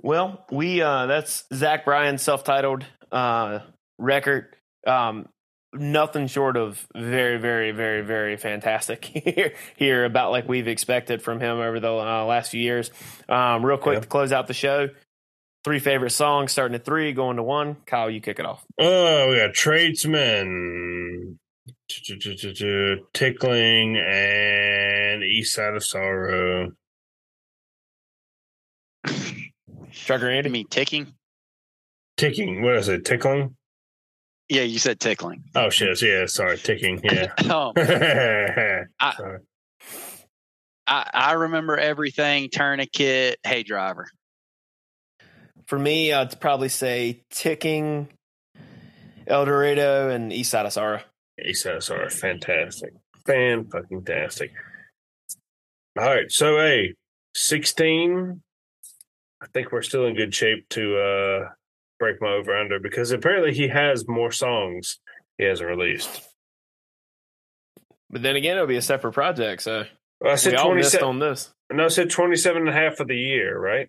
Well, 0.00 0.44
we 0.50 0.82
uh 0.82 1.06
that's 1.06 1.44
Zach 1.52 1.84
Bryan's 1.84 2.22
self-titled 2.22 2.84
uh 3.10 3.60
record. 3.98 4.54
Um 4.86 5.28
nothing 5.74 6.26
short 6.28 6.56
of 6.56 6.86
very 6.96 7.36
very 7.38 7.72
very 7.72 8.02
very 8.02 8.36
fantastic 8.36 9.04
here 9.24 9.52
here 9.76 10.04
about 10.04 10.30
like 10.30 10.48
we've 10.48 10.68
expected 10.68 11.20
from 11.22 11.40
him 11.40 11.58
over 11.58 11.78
the 11.80 11.90
uh, 11.92 12.24
last 12.24 12.50
few 12.50 12.60
years. 12.60 12.90
Um 13.28 13.64
real 13.64 13.78
quick 13.78 13.96
Yeah. 13.96 14.00
to 14.00 14.06
close 14.08 14.32
out 14.32 14.46
the 14.46 14.54
show. 14.54 14.88
Three 15.64 15.80
favorite 15.80 16.10
songs 16.10 16.52
starting 16.52 16.76
at 16.76 16.84
3 16.84 17.12
going 17.12 17.36
to 17.36 17.42
1. 17.42 17.78
Kyle, 17.84 18.08
you 18.08 18.20
kick 18.20 18.38
it 18.38 18.46
off. 18.46 18.64
Oh, 18.78 19.28
we 19.30 19.36
got 19.38 19.52
tradesmen, 19.52 21.38
tickling, 23.12 23.96
and 23.96 25.22
east 25.22 25.54
side 25.54 25.74
of 25.74 25.84
sorrow. 25.84 26.70
Trucker 29.92 30.30
I 30.30 30.34
Andy. 30.36 30.50
mean, 30.50 30.66
ticking. 30.68 31.14
Ticking. 32.16 32.62
What 32.62 32.74
is 32.76 32.88
it? 32.88 33.04
Tickling? 33.04 33.54
Yeah, 34.48 34.62
you 34.62 34.78
said 34.78 34.98
tickling. 34.98 35.44
Oh 35.54 35.68
shit! 35.70 36.00
Yeah, 36.00 36.26
sorry. 36.26 36.56
Ticking. 36.58 37.00
Yeah. 37.04 37.32
um, 37.54 37.72
I- 39.00 39.38
I, 40.90 41.10
I 41.12 41.32
remember 41.32 41.76
everything. 41.76 42.48
Tourniquet. 42.50 43.36
Hey, 43.44 43.62
driver. 43.62 44.08
For 45.66 45.78
me, 45.78 46.14
I'd 46.14 46.40
probably 46.40 46.70
say 46.70 47.24
Ticking, 47.30 48.08
El 49.26 49.44
Dorado 49.44 50.08
and 50.08 50.32
East 50.32 50.50
Side 50.50 50.64
of 50.64 50.72
Sorrow. 50.72 51.02
Of 51.38 51.84
sorrow. 51.84 52.08
Fantastic. 52.10 52.92
Fan 53.26 53.66
fucking 53.70 54.04
tastic. 54.04 54.52
All 55.98 56.04
right. 56.06 56.30
So, 56.30 56.56
hey, 56.58 56.94
sixteen. 57.34 58.42
I 59.40 59.46
think 59.54 59.70
we're 59.70 59.82
still 59.82 60.06
in 60.06 60.16
good 60.16 60.34
shape 60.34 60.68
to 60.70 60.98
uh 60.98 61.48
break 61.98 62.20
my 62.20 62.28
over 62.32 62.56
under 62.56 62.78
because 62.80 63.10
apparently 63.12 63.54
he 63.54 63.68
has 63.68 64.06
more 64.08 64.30
songs 64.32 64.98
he 65.36 65.44
hasn't 65.44 65.68
released. 65.68 66.22
But 68.10 68.22
then 68.22 68.36
again, 68.36 68.56
it'll 68.56 68.66
be 68.66 68.76
a 68.76 68.82
separate 68.82 69.12
project, 69.12 69.62
so 69.62 69.84
Well, 70.20 70.32
I 70.32 70.36
said 70.36 70.52
we 70.52 70.56
all 70.58 70.74
missed 70.74 70.98
27. 70.98 71.08
on 71.08 71.18
this. 71.18 71.52
No, 71.72 71.84
I 71.84 71.88
said 71.88 72.10
27 72.10 72.62
and 72.62 72.68
a 72.68 72.72
half 72.72 72.96
for 72.96 73.04
the 73.04 73.16
year, 73.16 73.58
right? 73.58 73.88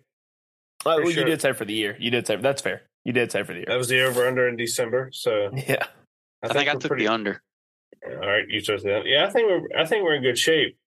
Oh, 0.84 0.96
well, 1.02 1.10
sure. 1.10 1.20
you 1.20 1.24
did 1.24 1.40
say 1.40 1.52
for 1.52 1.64
the 1.64 1.72
year. 1.74 1.96
You 1.98 2.10
did 2.10 2.26
say 2.26 2.36
that's 2.36 2.62
fair. 2.62 2.82
You 3.04 3.12
did 3.12 3.32
say 3.32 3.42
for 3.42 3.52
the 3.52 3.60
year. 3.60 3.66
That 3.68 3.76
was 3.76 3.88
the 3.88 4.02
over 4.02 4.26
under 4.26 4.48
in 4.48 4.56
December. 4.56 5.10
So 5.12 5.50
Yeah. 5.68 5.86
I 6.42 6.48
think, 6.48 6.68
I 6.68 6.74
we're 6.74 6.80
took 6.80 6.88
pretty- 6.90 7.06
the 7.06 7.12
under. 7.12 7.42
All 8.06 8.16
right, 8.16 8.44
you 8.48 8.60
chose 8.60 8.82
that. 8.84 9.02
Yeah, 9.06 9.26
I 9.26 9.30
think 9.30 9.46
we're 9.48 9.78
I 9.78 9.84
think 9.84 10.04
we're 10.04 10.14
in 10.14 10.22
good 10.22 10.38
shape. 10.38 10.78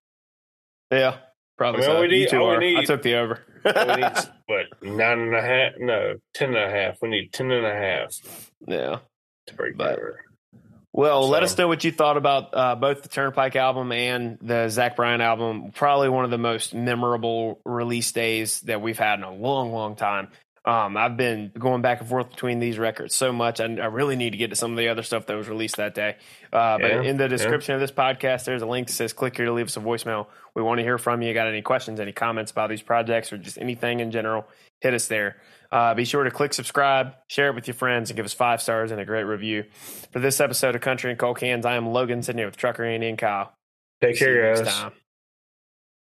Yeah. 0.91 1.17
Probably 1.57 1.83
I 1.83 1.87
mean, 1.87 1.95
so. 1.95 2.01
we 2.01 2.07
need- 2.07 2.21
you 2.21 2.27
two 2.29 2.37
all 2.37 2.57
we 2.57 2.75
are. 2.75 2.79
I 2.79 2.83
took 2.85 3.03
the 3.03 3.15
over. 3.15 3.39
we 3.63 3.71
need 3.71 4.11
what 4.47 4.65
nine 4.81 5.19
and 5.19 5.35
a 5.35 5.41
half? 5.41 5.73
No, 5.77 6.15
ten 6.33 6.55
and 6.55 6.57
a 6.57 6.69
half. 6.69 6.97
We 7.01 7.09
need 7.09 7.31
ten 7.31 7.51
and 7.51 7.65
a 7.65 7.73
half 7.73 8.51
yeah. 8.67 8.99
to 9.47 9.53
break 9.53 9.77
But- 9.77 9.97
over. 9.99 10.19
Well, 10.95 11.27
let 11.27 11.41
us 11.41 11.57
know 11.57 11.67
what 11.67 11.83
you 11.83 11.91
thought 11.91 12.17
about 12.17 12.49
uh, 12.53 12.75
both 12.75 13.01
the 13.01 13.09
Turnpike 13.09 13.55
album 13.55 13.91
and 13.91 14.37
the 14.43 14.69
Zach 14.69 14.95
Bryan 14.95 15.21
album. 15.21 15.71
Probably 15.73 16.07
one 16.07 16.23
of 16.23 16.29
the 16.29 16.37
most 16.37 16.75
memorable 16.75 17.59
release 17.65 18.11
days 18.11 18.59
that 18.61 18.79
we've 18.79 18.99
had 18.99 19.15
in 19.17 19.23
a 19.23 19.33
long, 19.33 19.71
long 19.71 19.95
time. 19.95 20.27
Um, 20.65 20.95
I've 20.95 21.17
been 21.17 21.51
going 21.59 21.81
back 21.81 21.99
and 21.99 22.07
forth 22.07 22.29
between 22.29 22.59
these 22.59 22.77
records 22.79 23.13
so 23.13 23.33
much. 23.33 23.59
I, 23.59 23.65
I 23.65 23.87
really 23.87 24.15
need 24.15 24.29
to 24.29 24.37
get 24.37 24.49
to 24.51 24.55
some 24.55 24.71
of 24.71 24.77
the 24.77 24.87
other 24.87 25.03
stuff 25.03 25.25
that 25.25 25.35
was 25.35 25.49
released 25.49 25.75
that 25.75 25.93
day. 25.93 26.15
Uh, 26.53 26.77
but 26.77 26.89
Yeah, 26.89 27.01
in 27.01 27.17
the 27.17 27.25
yeah. 27.25 27.27
description 27.27 27.75
of 27.75 27.81
this 27.81 27.91
podcast, 27.91 28.45
there's 28.45 28.61
a 28.61 28.65
link 28.65 28.87
that 28.87 28.93
says 28.93 29.11
click 29.11 29.35
here 29.35 29.45
to 29.45 29.51
leave 29.51 29.65
us 29.65 29.75
a 29.75 29.81
voicemail. 29.81 30.27
We 30.55 30.61
want 30.61 30.77
to 30.79 30.83
hear 30.83 30.97
from 30.97 31.21
you. 31.21 31.33
Got 31.33 31.47
any 31.47 31.61
questions, 31.61 31.99
any 31.99 32.13
comments 32.13 32.51
about 32.51 32.69
these 32.69 32.81
projects, 32.81 33.33
or 33.33 33.37
just 33.37 33.57
anything 33.57 33.99
in 33.99 34.11
general? 34.11 34.45
Hit 34.79 34.93
us 34.93 35.07
there. 35.07 35.35
Uh, 35.69 35.95
be 35.95 36.05
sure 36.05 36.23
to 36.23 36.31
click 36.31 36.53
subscribe, 36.53 37.15
share 37.27 37.49
it 37.49 37.55
with 37.55 37.67
your 37.67 37.73
friends, 37.73 38.09
and 38.09 38.15
give 38.15 38.25
us 38.25 38.33
five 38.33 38.61
stars 38.61 38.91
and 38.91 39.01
a 39.01 39.05
great 39.05 39.23
review. 39.23 39.65
For 40.11 40.19
this 40.19 40.39
episode 40.39 40.75
of 40.75 40.81
Country 40.81 41.09
and 41.09 41.19
Cold 41.19 41.39
Cans, 41.39 41.65
I 41.65 41.75
am 41.75 41.87
Logan 41.87 42.21
sitting 42.23 42.37
here 42.37 42.47
with 42.47 42.55
Trucker 42.57 42.83
Andy 42.85 43.09
and 43.09 43.17
Kyle. 43.17 43.51
Take 44.01 44.15
See 44.17 44.25
care, 44.25 44.53
next 44.53 44.61
guys. 44.61 44.73
time. 44.75 44.91